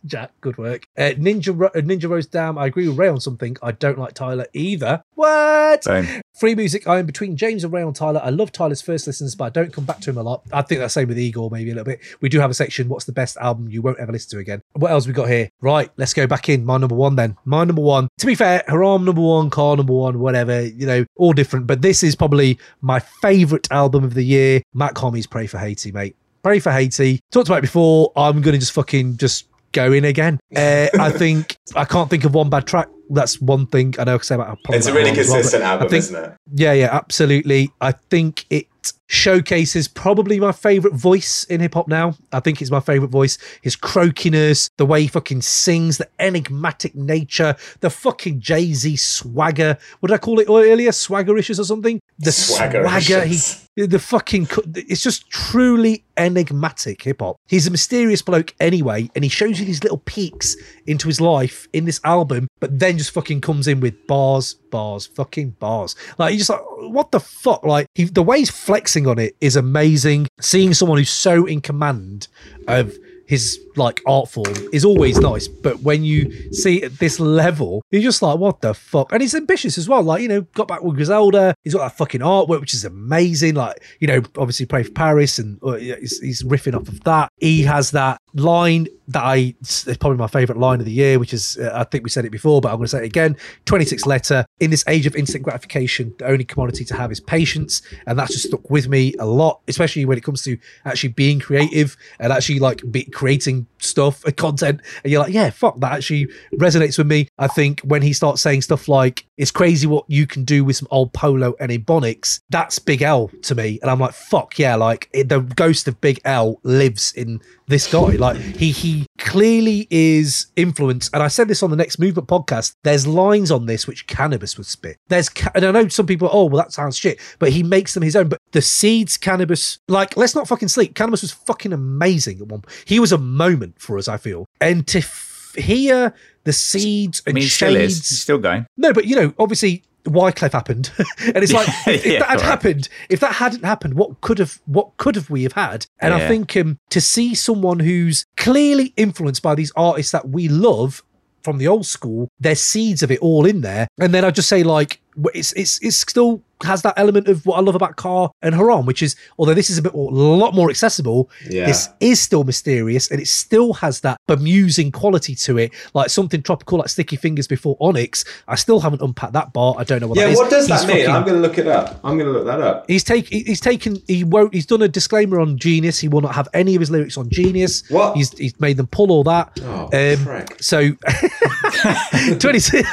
Jack, 0.06 0.32
good 0.40 0.56
work. 0.56 0.86
Uh, 0.96 1.12
Ninja 1.18 1.50
uh, 1.62 1.70
Ninja 1.80 2.08
Rose 2.08 2.26
Dam. 2.26 2.56
I 2.56 2.66
agree 2.66 2.88
with 2.88 2.98
Ray 2.98 3.08
on 3.08 3.20
something. 3.20 3.56
I 3.62 3.72
don't 3.72 3.98
like 3.98 4.14
Tyler 4.14 4.46
either. 4.54 5.02
What? 5.14 5.84
Same. 5.84 6.22
Free 6.36 6.54
music. 6.54 6.86
I 6.86 6.98
am 6.98 7.06
between 7.06 7.34
James 7.34 7.64
and 7.64 7.72
Ray 7.72 7.82
on 7.82 7.94
Tyler. 7.94 8.20
I 8.22 8.28
love 8.28 8.52
Tyler's 8.52 8.82
first 8.82 9.06
listens, 9.06 9.34
but 9.34 9.44
I 9.44 9.48
don't 9.48 9.72
come 9.72 9.86
back 9.86 10.00
to 10.00 10.10
him 10.10 10.18
a 10.18 10.22
lot. 10.22 10.42
I 10.52 10.60
think 10.60 10.80
that's 10.80 10.92
same 10.92 11.08
with 11.08 11.18
Igor, 11.18 11.48
maybe 11.50 11.70
a 11.70 11.74
little 11.74 11.86
bit. 11.86 12.00
We 12.20 12.28
do 12.28 12.38
have 12.40 12.50
a 12.50 12.54
section. 12.54 12.90
What's 12.90 13.06
the 13.06 13.12
best 13.12 13.38
album 13.38 13.70
you 13.70 13.80
won't 13.80 13.98
ever 13.98 14.12
listen 14.12 14.28
to 14.32 14.38
again? 14.38 14.60
What 14.74 14.90
else 14.90 15.06
we 15.06 15.14
got 15.14 15.30
here? 15.30 15.48
Right, 15.62 15.90
let's 15.96 16.12
go 16.12 16.26
back 16.26 16.50
in. 16.50 16.66
My 16.66 16.76
number 16.76 16.94
one 16.94 17.16
then. 17.16 17.38
My 17.46 17.64
number 17.64 17.80
one. 17.80 18.08
To 18.18 18.26
be 18.26 18.34
fair, 18.34 18.62
Haram 18.68 19.06
number 19.06 19.22
one, 19.22 19.48
Ka 19.48 19.76
number 19.76 19.94
one, 19.94 20.18
whatever. 20.18 20.60
You 20.60 20.86
know, 20.86 21.06
all 21.16 21.32
different. 21.32 21.66
But 21.66 21.80
this 21.80 22.02
is 22.02 22.14
probably 22.14 22.58
my 22.82 22.98
favorite 22.98 23.66
album 23.70 24.04
of 24.04 24.12
the 24.12 24.22
year. 24.22 24.60
Mach-Hommy's 24.74 25.26
Pray 25.26 25.46
for 25.46 25.56
Haiti, 25.56 25.90
mate. 25.90 26.16
Pray 26.42 26.60
for 26.60 26.70
Haiti. 26.70 27.18
Talked 27.32 27.48
about 27.48 27.58
it 27.58 27.62
before. 27.62 28.12
I'm 28.14 28.42
gonna 28.42 28.58
just 28.58 28.72
fucking 28.72 29.16
just 29.16 29.48
go 29.72 29.90
in 29.90 30.04
again. 30.04 30.38
Uh, 30.54 30.88
I 31.00 31.10
think 31.10 31.56
I 31.74 31.86
can't 31.86 32.10
think 32.10 32.24
of 32.24 32.34
one 32.34 32.50
bad 32.50 32.66
track. 32.66 32.88
That's 33.08 33.40
one 33.40 33.66
thing 33.66 33.94
I 33.98 34.04
know. 34.04 34.14
I 34.14 34.18
say 34.18 34.34
about 34.34 34.58
It's 34.70 34.86
a 34.86 34.92
really 34.92 35.14
consistent 35.14 35.62
album, 35.62 35.92
isn't 35.92 36.24
it? 36.24 36.32
Yeah, 36.52 36.72
yeah, 36.72 36.88
absolutely. 36.92 37.70
I 37.80 37.92
think 37.92 38.46
it 38.50 38.66
showcases 39.08 39.88
probably 39.88 40.40
my 40.40 40.52
favorite 40.52 40.94
voice 40.94 41.44
in 41.44 41.60
hip 41.60 41.74
hop 41.74 41.88
now. 41.88 42.14
I 42.32 42.40
think 42.40 42.60
it's 42.60 42.70
my 42.70 42.80
favorite 42.80 43.08
voice. 43.10 43.38
His 43.62 43.76
croakiness, 43.76 44.70
the 44.76 44.86
way 44.86 45.02
he 45.02 45.08
fucking 45.08 45.42
sings, 45.42 45.98
the 45.98 46.08
enigmatic 46.18 46.94
nature, 46.94 47.56
the 47.80 47.90
fucking 47.90 48.40
Jay 48.40 48.72
Z 48.72 48.96
swagger. 48.96 49.78
What 50.00 50.08
did 50.08 50.14
I 50.14 50.18
call 50.18 50.40
it 50.40 50.48
earlier? 50.48 50.90
Swaggericious 50.90 51.58
or 51.58 51.64
something? 51.64 52.00
The 52.18 52.32
swagger. 52.32 53.24
He, 53.24 53.86
the 53.86 53.98
fucking. 53.98 54.48
It's 54.74 55.02
just 55.02 55.28
truly 55.30 56.04
enigmatic 56.16 57.02
hip 57.02 57.20
hop. 57.20 57.36
He's 57.46 57.66
a 57.66 57.70
mysterious 57.70 58.22
bloke 58.22 58.54
anyway, 58.58 59.10
and 59.14 59.22
he 59.22 59.28
shows 59.28 59.60
you 59.60 59.66
these 59.66 59.82
little 59.82 59.98
peeks 59.98 60.56
into 60.86 61.08
his 61.08 61.20
life 61.20 61.68
in 61.74 61.84
this 61.84 62.00
album, 62.04 62.48
but 62.58 62.78
then 62.78 62.96
just 62.96 63.10
fucking 63.10 63.42
comes 63.42 63.68
in 63.68 63.80
with 63.80 64.06
bars, 64.06 64.54
bars, 64.54 65.06
fucking 65.06 65.50
bars. 65.50 65.94
Like 66.18 66.32
you 66.32 66.38
just 66.38 66.50
like, 66.50 66.62
what 66.78 67.10
the 67.10 67.20
fuck? 67.20 67.64
Like 67.64 67.86
he, 67.94 68.04
the 68.04 68.22
way 68.22 68.38
he's 68.38 68.50
flexing 68.50 68.95
on 69.04 69.18
it 69.18 69.34
is 69.40 69.56
amazing. 69.56 70.28
Seeing 70.40 70.72
someone 70.74 70.98
who's 70.98 71.10
so 71.10 71.44
in 71.46 71.60
command 71.60 72.28
of 72.68 72.96
his 73.26 73.60
like 73.74 74.00
art 74.06 74.30
form 74.30 74.54
is 74.72 74.84
always 74.84 75.18
nice, 75.18 75.48
but 75.48 75.80
when 75.80 76.04
you 76.04 76.52
see 76.52 76.82
at 76.82 76.98
this 76.98 77.18
level, 77.20 77.82
you're 77.90 78.02
just 78.02 78.22
like, 78.22 78.38
what 78.38 78.60
the 78.60 78.72
fuck? 78.72 79.12
And 79.12 79.20
he's 79.20 79.34
ambitious 79.34 79.76
as 79.76 79.88
well. 79.88 80.02
Like 80.02 80.22
you 80.22 80.28
know, 80.28 80.42
got 80.54 80.68
back 80.68 80.82
with 80.82 80.96
Griselda. 80.96 81.54
He's 81.64 81.74
got 81.74 81.80
that 81.80 81.96
fucking 81.96 82.20
artwork, 82.20 82.60
which 82.60 82.74
is 82.74 82.84
amazing. 82.84 83.54
Like 83.54 83.82
you 84.00 84.06
know, 84.06 84.22
obviously 84.38 84.66
Pray 84.66 84.84
for 84.84 84.92
Paris, 84.92 85.38
and 85.38 85.58
uh, 85.62 85.72
he's, 85.74 86.20
he's 86.20 86.42
riffing 86.44 86.74
off 86.74 86.88
of 86.88 87.02
that. 87.04 87.30
He 87.38 87.62
has 87.62 87.90
that 87.90 88.20
line 88.36 88.86
that 89.08 89.22
I 89.22 89.54
it's 89.60 89.84
probably 89.98 90.18
my 90.18 90.26
favorite 90.26 90.58
line 90.58 90.80
of 90.80 90.86
the 90.86 90.92
year, 90.92 91.18
which 91.18 91.32
is 91.32 91.58
uh, 91.58 91.70
I 91.74 91.84
think 91.84 92.04
we 92.04 92.10
said 92.10 92.24
it 92.24 92.30
before, 92.30 92.60
but 92.60 92.70
I'm 92.70 92.76
going 92.76 92.86
to 92.86 92.90
say 92.90 92.98
it 92.98 93.04
again. 93.04 93.36
26 93.66 94.06
letter. 94.06 94.44
In 94.60 94.70
this 94.70 94.84
age 94.88 95.06
of 95.06 95.14
instant 95.14 95.44
gratification, 95.44 96.14
the 96.18 96.26
only 96.26 96.44
commodity 96.44 96.84
to 96.86 96.94
have 96.94 97.12
is 97.12 97.20
patience, 97.20 97.82
and 98.06 98.18
that's 98.18 98.32
just 98.32 98.48
stuck 98.48 98.68
with 98.70 98.88
me 98.88 99.14
a 99.18 99.26
lot, 99.26 99.60
especially 99.68 100.04
when 100.04 100.18
it 100.18 100.24
comes 100.24 100.42
to 100.42 100.58
actually 100.84 101.10
being 101.10 101.40
creative 101.40 101.96
and 102.18 102.32
actually 102.32 102.58
like 102.58 102.82
be 102.90 103.04
creating 103.04 103.66
stuff 103.78 104.24
and 104.24 104.36
content. 104.36 104.80
And 105.04 105.12
you're 105.12 105.22
like, 105.22 105.32
yeah, 105.32 105.50
fuck 105.50 105.78
that 105.80 105.92
actually 105.92 106.28
resonates 106.54 106.98
with 106.98 107.06
me. 107.06 107.28
I 107.38 107.48
think 107.48 107.80
when 107.80 108.02
he 108.02 108.12
starts 108.12 108.42
saying 108.42 108.62
stuff 108.62 108.88
like, 108.88 109.25
"It's 109.36 109.50
crazy 109.50 109.86
what 109.86 110.04
you 110.08 110.26
can 110.26 110.44
do 110.44 110.64
with 110.64 110.76
some 110.76 110.88
old 110.90 111.12
polo 111.12 111.54
and 111.60 111.70
ebonics," 111.70 112.40
that's 112.50 112.78
Big 112.78 113.02
L 113.02 113.30
to 113.42 113.54
me, 113.54 113.78
and 113.82 113.90
I'm 113.90 113.98
like, 113.98 114.14
fuck 114.14 114.58
yeah, 114.58 114.76
like 114.76 115.08
it, 115.12 115.28
the 115.28 115.40
ghost 115.40 115.88
of 115.88 116.00
Big 116.00 116.20
L 116.24 116.60
lives 116.62 117.12
in 117.12 117.40
this 117.68 117.90
guy. 117.90 118.12
Like 118.16 118.36
he 118.36 118.70
he 118.70 119.06
clearly 119.18 119.86
is 119.90 120.46
influenced. 120.56 121.12
And 121.12 121.22
I 121.22 121.28
said 121.28 121.48
this 121.48 121.62
on 121.62 121.70
the 121.70 121.76
Next 121.76 121.98
Movement 121.98 122.28
podcast. 122.28 122.74
There's 122.84 123.06
lines 123.06 123.50
on 123.50 123.66
this 123.66 123.86
which 123.86 124.06
Canibus 124.06 124.56
would 124.56 124.66
spit. 124.66 124.98
There's 125.08 125.28
ca- 125.28 125.50
and 125.54 125.64
I 125.64 125.70
know 125.72 125.88
some 125.88 126.06
people. 126.06 126.28
Oh 126.32 126.44
well, 126.46 126.62
that 126.62 126.72
sounds 126.72 126.96
shit, 126.96 127.20
but 127.38 127.50
he 127.50 127.62
makes 127.62 127.94
them 127.94 128.02
his 128.02 128.16
own. 128.16 128.28
But 128.28 128.40
the 128.52 128.62
seeds 128.62 129.18
Canibus, 129.18 129.78
like 129.88 130.16
let's 130.16 130.34
not 130.34 130.48
fucking 130.48 130.68
sleep. 130.68 130.94
Canibus 130.94 131.22
was 131.22 131.32
fucking 131.32 131.72
amazing 131.72 132.40
at 132.40 132.46
one. 132.48 132.62
He 132.84 133.00
was 133.00 133.12
a 133.12 133.18
moment 133.18 133.80
for 133.80 133.98
us. 133.98 134.08
I 134.08 134.16
feel, 134.16 134.46
and 134.60 134.86
to 134.88 134.98
f- 134.98 135.54
hear 135.58 136.14
the 136.46 136.52
seeds 136.54 137.22
I 137.26 137.30
and 137.30 137.34
mean, 137.34 137.44
it 137.44 137.48
still 137.50 137.74
shades. 137.74 138.10
is. 138.10 138.20
Still 138.22 138.38
going. 138.38 138.64
No, 138.78 138.92
but 138.94 139.04
you 139.04 139.14
know, 139.16 139.34
obviously 139.38 139.82
Wyclef 140.04 140.52
happened, 140.52 140.90
and 141.18 141.38
it's 141.38 141.52
like 141.52 141.68
if, 141.86 142.06
if 142.06 142.06
Yeah, 142.06 142.18
that 142.20 142.28
had 142.28 142.40
right. 142.40 142.44
happened, 142.46 142.88
if 143.10 143.20
that 143.20 143.34
hadn't 143.34 143.64
happened, 143.64 143.94
what 143.94 144.20
could 144.22 144.38
have 144.38 144.60
what 144.66 144.96
could 144.96 145.14
have 145.16 145.28
we 145.28 145.42
have 145.42 145.52
had? 145.52 145.84
And 146.00 146.14
I 146.14 146.26
think 146.28 146.56
um, 146.56 146.78
to 146.90 147.00
see 147.00 147.34
someone 147.34 147.80
who's 147.80 148.24
clearly 148.36 148.94
influenced 148.96 149.42
by 149.42 149.54
these 149.54 149.72
artists 149.76 150.12
that 150.12 150.28
we 150.28 150.48
love 150.48 151.02
from 151.42 151.58
the 151.58 151.68
old 151.68 151.86
school, 151.86 152.28
there's 152.40 152.60
seeds 152.60 153.02
of 153.02 153.10
it 153.10 153.18
all 153.20 153.44
in 153.46 153.60
there, 153.60 153.86
and 153.98 154.14
then 154.14 154.24
I 154.24 154.30
just 154.30 154.48
say 154.48 154.62
like 154.62 155.00
it's 155.34 155.52
it's 155.54 155.78
it's 155.82 155.96
still 155.96 156.42
has 156.62 156.82
that 156.82 156.94
element 156.96 157.28
of 157.28 157.44
what 157.46 157.56
I 157.58 157.60
love 157.60 157.74
about 157.74 157.96
Ka 157.96 158.28
and 158.42 158.54
Haram, 158.54 158.86
which 158.86 159.02
is 159.02 159.14
although 159.38 159.54
this 159.54 159.68
is 159.70 159.78
a 159.78 159.82
bit 159.82 159.92
a 159.92 159.96
lot 159.98 160.54
more 160.54 160.70
accessible, 160.70 161.30
Yeah. 161.50 161.66
this 161.66 161.88
is 162.00 162.20
still 162.20 162.44
mysterious 162.44 163.10
and 163.10 163.20
it 163.20 163.28
still 163.28 163.74
has 163.74 164.00
that 164.00 164.18
bemusing 164.28 164.90
quality 164.92 165.34
to 165.34 165.58
it, 165.58 165.72
like 165.94 166.10
something 166.10 166.42
tropical 166.42 166.78
like 166.78 166.88
Sticky 166.88 167.16
Fingaz 167.16 167.48
before 167.48 167.76
Onyx. 167.80 168.24
I 168.48 168.54
still 168.54 168.80
haven't 168.80 169.02
unpacked 169.02 169.34
that 169.34 169.52
bar. 169.52 169.74
I 169.78 169.84
don't 169.84 170.00
know 170.00 170.06
what 170.08 170.18
yeah, 170.18 170.26
that 170.26 170.32
is. 170.32 170.38
what 170.38 170.50
does 170.50 170.66
He's 170.66 170.80
that 170.80 170.88
mean? 170.88 171.06
fucking- 171.06 171.14
I'm 171.14 171.22
going 171.24 171.34
to 171.42 171.48
look 171.48 171.58
it 171.58 171.66
up. 171.66 172.00
I'm 172.04 172.16
going 172.18 172.32
to 172.32 172.38
look 172.38 172.46
that 172.46 172.60
up. 172.60 172.84
He's 172.88 173.04
taken. 173.04 173.44
He's 173.44 173.60
taken. 173.60 174.02
He 174.06 174.24
won't. 174.24 174.54
He's 174.54 174.66
done 174.66 174.82
a 174.82 174.88
disclaimer 174.88 175.40
on 175.40 175.58
Genius. 175.58 175.98
He 175.98 176.08
will 176.08 176.20
not 176.20 176.34
have 176.34 176.48
any 176.54 176.74
of 176.74 176.80
his 176.80 176.90
lyrics 176.90 177.16
on 177.18 177.28
Genius. 177.30 177.88
What? 177.90 178.16
He's 178.16 178.30
he's 178.38 178.58
made 178.60 178.76
them 178.76 178.86
pull 178.86 179.10
all 179.12 179.24
that. 179.24 179.58
Oh, 179.62 179.88
um, 179.92 180.46
so 180.60 180.92
twenty. 182.38 182.60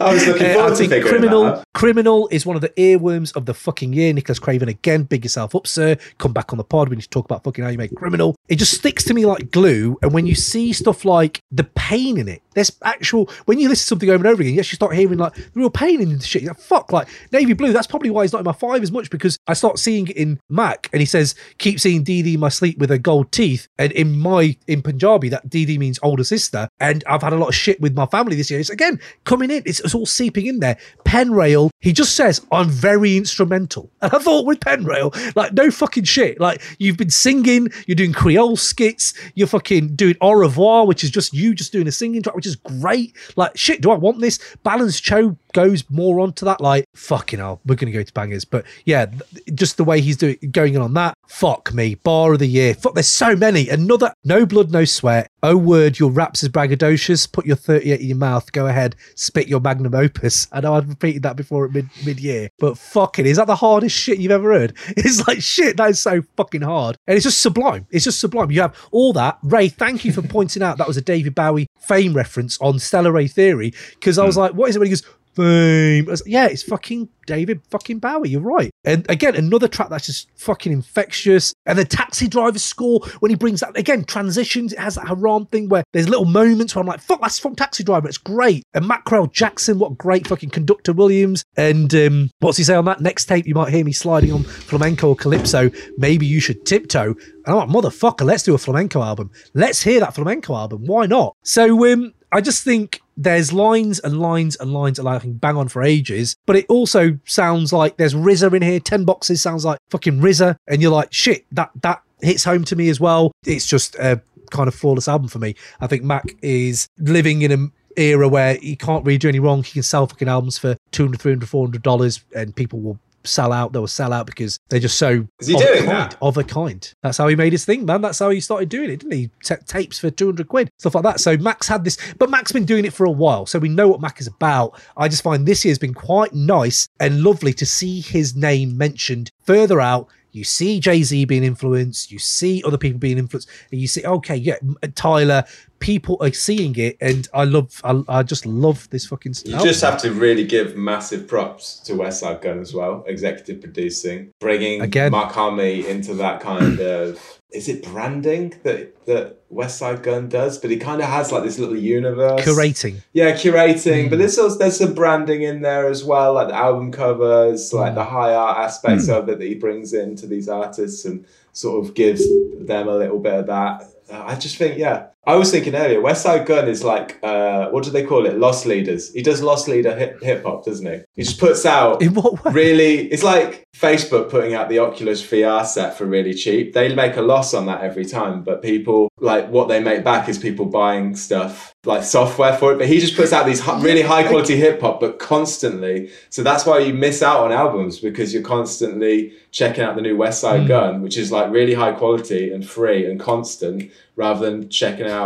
I 0.00 0.12
was 0.12 0.26
looking 0.26 0.52
forward 0.54 0.76
to 0.76 0.88
figuring 0.88 1.02
that 1.02 1.08
Criminal. 1.08 1.44
out. 1.44 1.64
Criminal 1.74 2.28
is 2.30 2.44
one 2.46 2.56
of 2.58 2.62
the 2.62 2.70
earworms 2.70 3.34
of 3.36 3.46
the 3.46 3.54
fucking 3.54 3.92
year. 3.92 4.12
Nicholas 4.12 4.38
Craven 4.38 4.68
again. 4.68 5.04
Big 5.04 5.24
yourself 5.24 5.54
up, 5.54 5.66
sir. 5.66 5.96
Come 6.18 6.32
back 6.32 6.52
on 6.52 6.58
the 6.58 6.64
pod. 6.64 6.88
We 6.88 6.96
need 6.96 7.02
to 7.02 7.08
talk 7.08 7.24
about 7.24 7.44
fucking 7.44 7.64
how 7.64 7.70
you 7.70 7.78
make 7.78 7.94
Criminal. 7.94 8.34
It 8.48 8.56
just 8.56 8.74
sticks 8.74 9.04
to 9.04 9.14
me 9.14 9.26
like 9.26 9.50
glue. 9.50 9.96
And 10.02 10.12
when 10.12 10.26
you 10.26 10.34
see 10.34 10.72
stuff 10.72 11.04
like 11.04 11.40
the 11.50 11.64
pain 11.64 12.18
in 12.18 12.28
it, 12.28 12.42
there's 12.54 12.72
actual. 12.82 13.30
When 13.46 13.58
you 13.58 13.68
listen 13.68 13.84
to 13.84 13.88
something 13.88 14.10
over 14.10 14.16
and 14.16 14.26
over 14.26 14.42
again, 14.42 14.54
you 14.54 14.60
actually 14.60 14.76
start 14.76 14.94
hearing 14.94 15.18
like 15.18 15.34
the 15.34 15.50
real 15.54 15.70
pain 15.70 16.00
in 16.00 16.18
the 16.18 16.24
shit. 16.24 16.42
You're 16.42 16.50
like, 16.52 16.60
fuck, 16.60 16.92
like 16.92 17.08
Navy 17.32 17.52
Blue. 17.52 17.72
That's 17.72 17.86
probably 17.86 18.10
why 18.10 18.22
he's 18.22 18.32
not 18.32 18.40
in 18.40 18.44
my 18.44 18.52
five 18.52 18.82
as 18.82 18.92
much 18.92 19.10
because 19.10 19.38
I 19.46 19.54
start 19.54 19.78
seeing 19.78 20.08
it 20.08 20.16
in 20.16 20.40
Mach, 20.48 20.88
and 20.92 21.00
he 21.00 21.06
says, 21.06 21.34
"Keep 21.58 21.80
seeing 21.80 22.04
DD 22.04 22.34
in 22.34 22.40
my 22.40 22.48
sleep 22.48 22.78
with 22.78 22.90
her 22.90 22.98
gold 22.98 23.30
teeth." 23.32 23.68
And 23.78 23.92
in 23.92 24.18
my 24.18 24.56
in 24.66 24.82
Punjabi, 24.82 25.28
that 25.28 25.48
DD 25.48 25.78
means 25.78 25.98
older 26.02 26.24
sister. 26.24 26.68
And 26.80 27.04
I've 27.06 27.22
had 27.22 27.32
a 27.32 27.36
lot 27.36 27.48
of 27.48 27.54
shit 27.54 27.80
with 27.80 27.96
my 27.96 28.06
family 28.06 28.36
this 28.36 28.50
year. 28.50 28.60
It's 28.60 28.70
again 28.70 29.00
coming 29.24 29.50
in. 29.50 29.62
It's, 29.64 29.80
it's 29.80 29.94
all 29.94 30.06
seeping 30.06 30.46
in 30.46 30.60
there. 30.60 30.78
Penrail, 31.04 31.70
he 31.80 31.92
just 31.92 32.16
says, 32.16 32.44
"I'm 32.52 32.68
very 32.68 33.16
instrumental." 33.16 33.90
And 34.00 34.12
I 34.14 34.18
thought 34.18 34.46
with 34.46 34.60
Penrail, 34.60 35.12
like 35.36 35.52
no 35.52 35.70
fucking 35.70 36.04
shit. 36.04 36.40
Like 36.40 36.62
you've 36.78 36.96
been 36.96 37.10
singing, 37.10 37.68
you're 37.86 37.94
doing 37.94 38.12
Creole 38.12 38.56
skits, 38.56 39.14
you're 39.34 39.46
fucking 39.46 39.96
doing 39.96 40.16
Au 40.20 40.32
revoir, 40.32 40.86
which 40.86 41.04
is 41.04 41.10
just 41.10 41.32
you 41.32 41.54
just 41.54 41.72
doing 41.72 41.88
a 41.88 41.92
singing 41.92 42.22
track, 42.22 42.34
which 42.34 42.46
is 42.46 42.56
great. 42.56 43.16
Like 43.36 43.56
shit, 43.56 43.80
do 43.80 43.90
I 43.90 43.96
want 43.96 44.20
this? 44.20 44.38
Balance 44.62 45.00
Cho 45.00 45.36
goes 45.52 45.88
more 45.90 46.20
onto 46.20 46.44
that. 46.44 46.60
Like 46.60 46.84
fucking 46.94 47.38
hell, 47.38 47.60
we're 47.66 47.76
gonna 47.76 47.92
go 47.92 48.02
to 48.02 48.12
bangers, 48.12 48.44
but 48.44 48.64
yeah, 48.84 49.06
just 49.54 49.76
the 49.76 49.84
way 49.84 50.00
he's 50.00 50.16
doing 50.16 50.38
going 50.50 50.74
in 50.74 50.80
on 50.80 50.94
that. 50.94 51.14
Fuck 51.28 51.74
me, 51.74 51.94
bar 51.94 52.32
of 52.32 52.38
the 52.38 52.46
year. 52.46 52.74
Fuck, 52.74 52.94
there's 52.94 53.06
so 53.06 53.36
many. 53.36 53.68
Another 53.68 54.12
no 54.24 54.46
blood, 54.46 54.72
no 54.72 54.86
sweat. 54.86 55.30
Oh 55.42 55.58
word, 55.58 55.98
your 55.98 56.10
raps 56.10 56.42
is 56.42 56.48
braggadocious. 56.48 57.30
Put 57.30 57.44
your 57.44 57.54
38 57.54 58.00
in 58.00 58.06
your 58.08 58.16
mouth. 58.16 58.50
Go 58.50 58.66
ahead, 58.66 58.96
spit 59.14 59.46
your 59.46 59.60
magnum 59.60 59.94
opus. 59.94 60.48
I 60.52 60.60
know 60.60 60.74
I've 60.74 60.88
repeated 60.88 61.22
that 61.24 61.36
before 61.36 61.66
at 61.66 61.72
mid 61.72 61.90
mid 62.04 62.18
year, 62.18 62.48
but 62.58 62.78
fucking, 62.78 63.26
is 63.26 63.36
that 63.36 63.46
the 63.46 63.56
hardest 63.56 63.94
shit 63.94 64.18
you've 64.18 64.32
ever 64.32 64.52
heard? 64.52 64.76
It's 64.96 65.26
like 65.28 65.40
shit. 65.40 65.76
That 65.76 65.90
is 65.90 66.00
so 66.00 66.22
fucking 66.36 66.62
hard, 66.62 66.96
and 67.06 67.16
it's 67.16 67.24
just 67.24 67.40
sublime. 67.40 67.86
It's 67.90 68.04
just 68.04 68.20
sublime. 68.20 68.50
You 68.50 68.62
have 68.62 68.76
all 68.90 69.12
that. 69.12 69.38
Ray, 69.42 69.68
thank 69.68 70.04
you 70.04 70.12
for 70.12 70.22
pointing 70.28 70.62
out 70.62 70.78
that 70.78 70.88
was 70.88 70.96
a 70.96 71.02
David 71.02 71.34
Bowie 71.34 71.68
fame 71.78 72.14
reference 72.14 72.58
on 72.60 72.78
Stellar 72.78 73.12
Ray 73.12 73.28
Theory 73.28 73.74
because 73.90 74.18
I 74.18 74.24
was 74.24 74.34
hmm. 74.34 74.40
like, 74.40 74.54
what 74.54 74.70
is 74.70 74.76
it 74.76 74.78
when 74.78 74.86
he 74.86 74.90
goes? 74.90 75.04
Fame. 75.38 76.06
Was 76.06 76.22
yeah, 76.26 76.46
it's 76.46 76.62
fucking 76.62 77.08
David 77.26 77.60
fucking 77.70 78.00
Bowie. 78.00 78.30
You're 78.30 78.40
right. 78.40 78.70
And 78.84 79.08
again, 79.08 79.36
another 79.36 79.68
track 79.68 79.88
that's 79.88 80.06
just 80.06 80.28
fucking 80.34 80.72
infectious. 80.72 81.54
And 81.64 81.78
the 81.78 81.84
taxi 81.84 82.26
driver 82.26 82.58
score 82.58 83.00
when 83.20 83.30
he 83.30 83.36
brings 83.36 83.60
that 83.60 83.76
again 83.76 84.04
transitions. 84.04 84.72
It 84.72 84.80
has 84.80 84.96
that 84.96 85.06
Haram 85.06 85.46
thing 85.46 85.68
where 85.68 85.84
there's 85.92 86.08
little 86.08 86.24
moments 86.24 86.74
where 86.74 86.80
I'm 86.80 86.86
like, 86.88 87.00
fuck, 87.00 87.20
that's 87.20 87.38
from 87.38 87.54
Taxi 87.54 87.84
Driver. 87.84 88.08
It's 88.08 88.18
great. 88.18 88.64
And 88.74 88.84
Mackrell 88.84 89.32
Jackson, 89.32 89.78
what 89.78 89.96
great 89.96 90.26
fucking 90.26 90.50
conductor 90.50 90.92
Williams. 90.92 91.44
And 91.56 91.94
um, 91.94 92.30
what's 92.40 92.58
he 92.58 92.64
say 92.64 92.74
on 92.74 92.86
that 92.86 93.00
next 93.00 93.26
tape? 93.26 93.46
You 93.46 93.54
might 93.54 93.72
hear 93.72 93.84
me 93.84 93.92
sliding 93.92 94.32
on 94.32 94.42
flamenco 94.42 95.10
or 95.10 95.16
calypso. 95.16 95.70
Maybe 95.98 96.26
you 96.26 96.40
should 96.40 96.66
tiptoe. 96.66 97.14
And 97.14 97.16
I'm 97.46 97.56
like, 97.56 97.68
motherfucker, 97.68 98.24
let's 98.24 98.42
do 98.42 98.54
a 98.54 98.58
flamenco 98.58 99.02
album. 99.02 99.30
Let's 99.54 99.82
hear 99.82 100.00
that 100.00 100.14
flamenco 100.14 100.56
album. 100.56 100.84
Why 100.86 101.06
not? 101.06 101.36
So 101.44 101.92
um, 101.92 102.14
I 102.32 102.40
just 102.40 102.64
think 102.64 103.00
there's 103.18 103.52
lines 103.52 103.98
and 103.98 104.20
lines 104.20 104.56
and 104.56 104.72
lines 104.72 104.96
that 104.96 105.06
I 105.06 105.18
can 105.18 105.34
bang 105.34 105.56
on 105.56 105.68
for 105.68 105.82
ages, 105.82 106.36
but 106.46 106.54
it 106.56 106.66
also 106.68 107.18
sounds 107.26 107.72
like 107.72 107.96
there's 107.96 108.14
RZA 108.14 108.54
in 108.54 108.62
here. 108.62 108.78
Ten 108.78 109.04
boxes 109.04 109.42
sounds 109.42 109.64
like 109.64 109.78
fucking 109.90 110.20
RZA, 110.20 110.56
and 110.68 110.80
you're 110.80 110.92
like, 110.92 111.12
shit, 111.12 111.44
that 111.52 111.70
that 111.82 112.00
hits 112.22 112.44
home 112.44 112.64
to 112.64 112.76
me 112.76 112.88
as 112.88 113.00
well. 113.00 113.32
It's 113.44 113.66
just 113.66 113.96
a 113.96 114.22
kind 114.50 114.68
of 114.68 114.74
flawless 114.74 115.08
album 115.08 115.28
for 115.28 115.40
me. 115.40 115.56
I 115.80 115.88
think 115.88 116.04
Mach 116.04 116.24
is 116.42 116.88
living 116.98 117.42
in 117.42 117.52
a 117.52 117.66
era 118.00 118.28
where 118.28 118.54
he 118.54 118.76
can't 118.76 119.04
really 119.04 119.18
do 119.18 119.28
any 119.28 119.40
wrong. 119.40 119.64
He 119.64 119.72
can 119.72 119.82
sell 119.82 120.06
fucking 120.06 120.28
albums 120.28 120.56
for 120.56 120.76
200 120.92 121.20
300 121.20 121.48
400 121.48 121.82
dollars 121.82 122.24
and 122.34 122.54
people 122.54 122.80
will 122.80 123.00
sell 123.24 123.52
out 123.52 123.72
they'll 123.72 123.86
sell 123.86 124.12
out 124.12 124.26
because 124.26 124.58
they're 124.68 124.80
just 124.80 124.98
so 124.98 125.26
Is 125.40 125.48
he 125.48 125.54
of 125.54 125.60
a 125.60 125.86
kind, 125.86 126.16
of 126.22 126.36
a 126.36 126.44
kind. 126.44 126.94
That's 127.02 127.18
how 127.18 127.28
he 127.28 127.36
made 127.36 127.52
his 127.52 127.64
thing 127.64 127.84
man. 127.84 128.00
That's 128.00 128.18
how 128.18 128.30
he 128.30 128.40
started 128.40 128.68
doing 128.68 128.90
it 128.90 128.98
didn't 128.98 129.12
he? 129.12 129.30
Ta 129.44 129.56
tapes 129.66 129.98
for 129.98 130.10
200 130.10 130.48
quid 130.48 130.70
stuff 130.78 130.94
like 130.94 131.04
that. 131.04 131.20
So 131.20 131.36
max 131.36 131.68
had 131.68 131.84
this 131.84 131.98
but 132.18 132.30
mac's 132.30 132.52
been 132.52 132.64
doing 132.64 132.84
it 132.84 132.92
for 132.92 133.04
a 133.04 133.10
while 133.10 133.46
so 133.46 133.58
we 133.58 133.68
know 133.68 133.88
what 133.88 134.00
mac 134.00 134.20
is 134.20 134.26
about. 134.26 134.80
I 134.96 135.08
just 135.08 135.22
find 135.22 135.46
this 135.46 135.64
year's 135.64 135.78
been 135.78 135.94
quite 135.94 136.32
nice 136.34 136.88
and 137.00 137.22
lovely 137.22 137.52
to 137.54 137.66
see 137.66 138.00
his 138.00 138.36
name 138.36 138.76
mentioned 138.76 139.30
further 139.44 139.80
out. 139.80 140.08
You 140.32 140.44
see 140.44 140.78
Jay 140.78 141.02
Z 141.02 141.24
being 141.24 141.42
influenced, 141.42 142.12
you 142.12 142.18
see 142.18 142.62
other 142.64 142.76
people 142.76 142.98
being 142.98 143.18
influenced, 143.18 143.48
and 143.72 143.80
you 143.80 143.88
see, 143.88 144.04
okay, 144.04 144.36
yeah, 144.36 144.56
Tyler, 144.94 145.44
people 145.80 146.16
are 146.20 146.32
seeing 146.32 146.74
it, 146.76 146.96
and 147.00 147.28
I 147.32 147.44
love, 147.44 147.80
I, 147.84 148.02
I 148.08 148.22
just 148.22 148.46
love 148.46 148.88
this 148.90 149.06
fucking 149.06 149.34
stuff. 149.34 149.60
You 149.62 149.66
just 149.68 149.80
have 149.82 150.00
to 150.02 150.12
really 150.12 150.44
give 150.44 150.76
massive 150.76 151.26
props 151.28 151.78
to 151.80 151.92
Westside 151.94 152.42
Gunn 152.42 152.60
as 152.60 152.74
well, 152.74 153.04
executive 153.06 153.60
producing, 153.60 154.32
bringing 154.40 154.80
Again. 154.80 155.12
Mach-Hommy 155.12 155.86
into 155.86 156.14
that 156.14 156.40
kind 156.40 156.80
of 156.80 157.20
is 157.50 157.66
it 157.66 157.82
branding 157.82 158.52
that 158.62 159.06
that 159.06 159.38
Westside 159.50 160.02
Gunn 160.02 160.28
does? 160.28 160.58
But 160.58 160.70
he 160.70 160.76
kind 160.76 161.00
of 161.00 161.08
has 161.08 161.32
like 161.32 161.44
this 161.44 161.58
little 161.58 161.76
universe 161.78 162.42
curating. 162.42 163.02
Yeah, 163.14 163.32
curating, 163.32 164.04
Hmm. 164.04 164.10
but 164.10 164.18
there's 164.18 164.38
also 164.38 164.58
there's 164.58 164.76
some 164.76 164.92
branding 164.94 165.42
in 165.42 165.62
there 165.62 165.88
as 165.88 166.04
well, 166.04 166.34
like 166.34 166.48
the 166.48 166.54
album 166.56 166.92
covers, 166.92 167.72
like 167.72 167.90
Hmm. 167.92 167.94
the 167.96 168.04
high 168.04 168.34
art 168.34 168.58
aspects 168.58 169.08
of 169.08 169.28
it 169.30 169.38
that 169.38 169.46
he 169.46 169.54
brings 169.54 169.94
into 169.94 170.26
these 170.26 170.48
artists 170.48 171.04
and 171.06 171.24
sort 171.52 171.84
of 171.86 171.94
gives 171.94 172.22
them 172.60 172.86
a 172.88 172.96
little 172.96 173.18
bit 173.18 173.32
of 173.34 173.46
that. 173.46 173.84
I 174.12 174.36
just 174.36 174.56
think, 174.56 174.78
yeah, 174.78 175.06
I 175.28 175.36
was 175.36 175.50
thinking 175.50 175.74
earlier, 175.74 176.00
Westside 176.00 176.46
Gunn 176.46 176.68
is 176.68 176.82
like, 176.82 177.18
uh, 177.22 177.68
what 177.68 177.84
do 177.84 177.90
they 177.90 178.02
call 178.02 178.24
it? 178.24 178.38
Lost 178.38 178.64
leaders. 178.64 179.12
He 179.12 179.20
does 179.20 179.42
lost 179.42 179.68
leader 179.68 179.94
hip 179.94 180.42
hop, 180.42 180.64
doesn't 180.64 180.86
he? 180.86 181.00
He 181.16 181.22
just 181.22 181.38
puts 181.38 181.66
out 181.66 182.00
in 182.00 182.14
what 182.14 182.42
way? 182.42 182.52
really. 182.52 183.12
It's 183.12 183.22
like 183.22 183.66
Facebook 183.76 184.30
putting 184.30 184.54
out 184.54 184.70
the 184.70 184.78
Oculus 184.78 185.22
VR 185.22 185.66
set 185.66 185.98
for 185.98 186.06
really 186.06 186.32
cheap. 186.32 186.72
They 186.72 186.94
make 186.94 187.18
a 187.18 187.20
loss 187.20 187.52
on 187.52 187.66
that 187.66 187.82
every 187.82 188.06
time, 188.06 188.42
but 188.42 188.62
people 188.62 189.10
like 189.20 189.50
what 189.50 189.68
they 189.68 189.80
make 189.80 190.02
back 190.02 190.30
is 190.30 190.38
people 190.38 190.64
buying 190.64 191.14
stuff 191.14 191.74
like 191.84 192.04
software 192.04 192.56
for 192.56 192.72
it. 192.72 192.78
But 192.78 192.88
he 192.88 192.98
just 192.98 193.14
puts 193.14 193.30
out 193.34 193.44
these 193.44 193.64
really 193.80 194.02
high 194.02 194.26
quality 194.26 194.56
hip 194.56 194.80
hop, 194.80 194.98
but 194.98 195.18
constantly. 195.18 196.10
So 196.30 196.42
that's 196.42 196.64
why 196.64 196.78
you 196.78 196.94
miss 196.94 197.22
out 197.22 197.40
on 197.44 197.52
albums 197.52 198.00
because 198.00 198.32
you're 198.32 198.42
constantly 198.42 199.34
checking 199.50 199.84
out 199.84 199.94
the 199.94 200.02
new 200.02 200.16
West 200.16 200.40
Side 200.40 200.62
Mm. 200.62 200.68
Gun, 200.68 201.02
which 201.02 201.18
is 201.18 201.30
like 201.30 201.50
really 201.52 201.74
high 201.74 201.92
quality 201.92 202.50
and 202.50 202.66
free 202.66 203.04
and 203.04 203.20
constant, 203.20 203.90
rather 204.16 204.48
than 204.48 204.68
checking 204.70 205.06
out. 205.06 205.17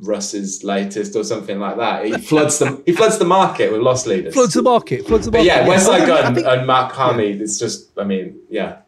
Russ's 0.00 0.64
latest 0.64 1.14
or 1.16 1.22
something 1.24 1.58
like 1.58 1.76
that. 1.76 2.04
He 2.06 2.12
floods 2.18 2.58
the 2.58 2.82
he 2.86 2.92
floods 2.92 3.18
the 3.18 3.24
market 3.26 3.70
with 3.72 3.82
lost 3.82 4.06
leaders. 4.06 4.32
floods 4.34 4.54
the 4.54 4.62
market, 4.62 5.06
floods 5.06 5.26
the 5.26 5.30
But 5.30 5.44
market. 5.44 5.48
yeah, 5.48 5.66
Westside 5.66 6.06
Gunn 6.06 6.44
and 6.44 6.66
Mach-Hommy. 6.66 7.30
It's 7.44 7.58
just, 7.58 7.90
I 7.98 8.04
mean, 8.04 8.38
yeah, 8.48 8.78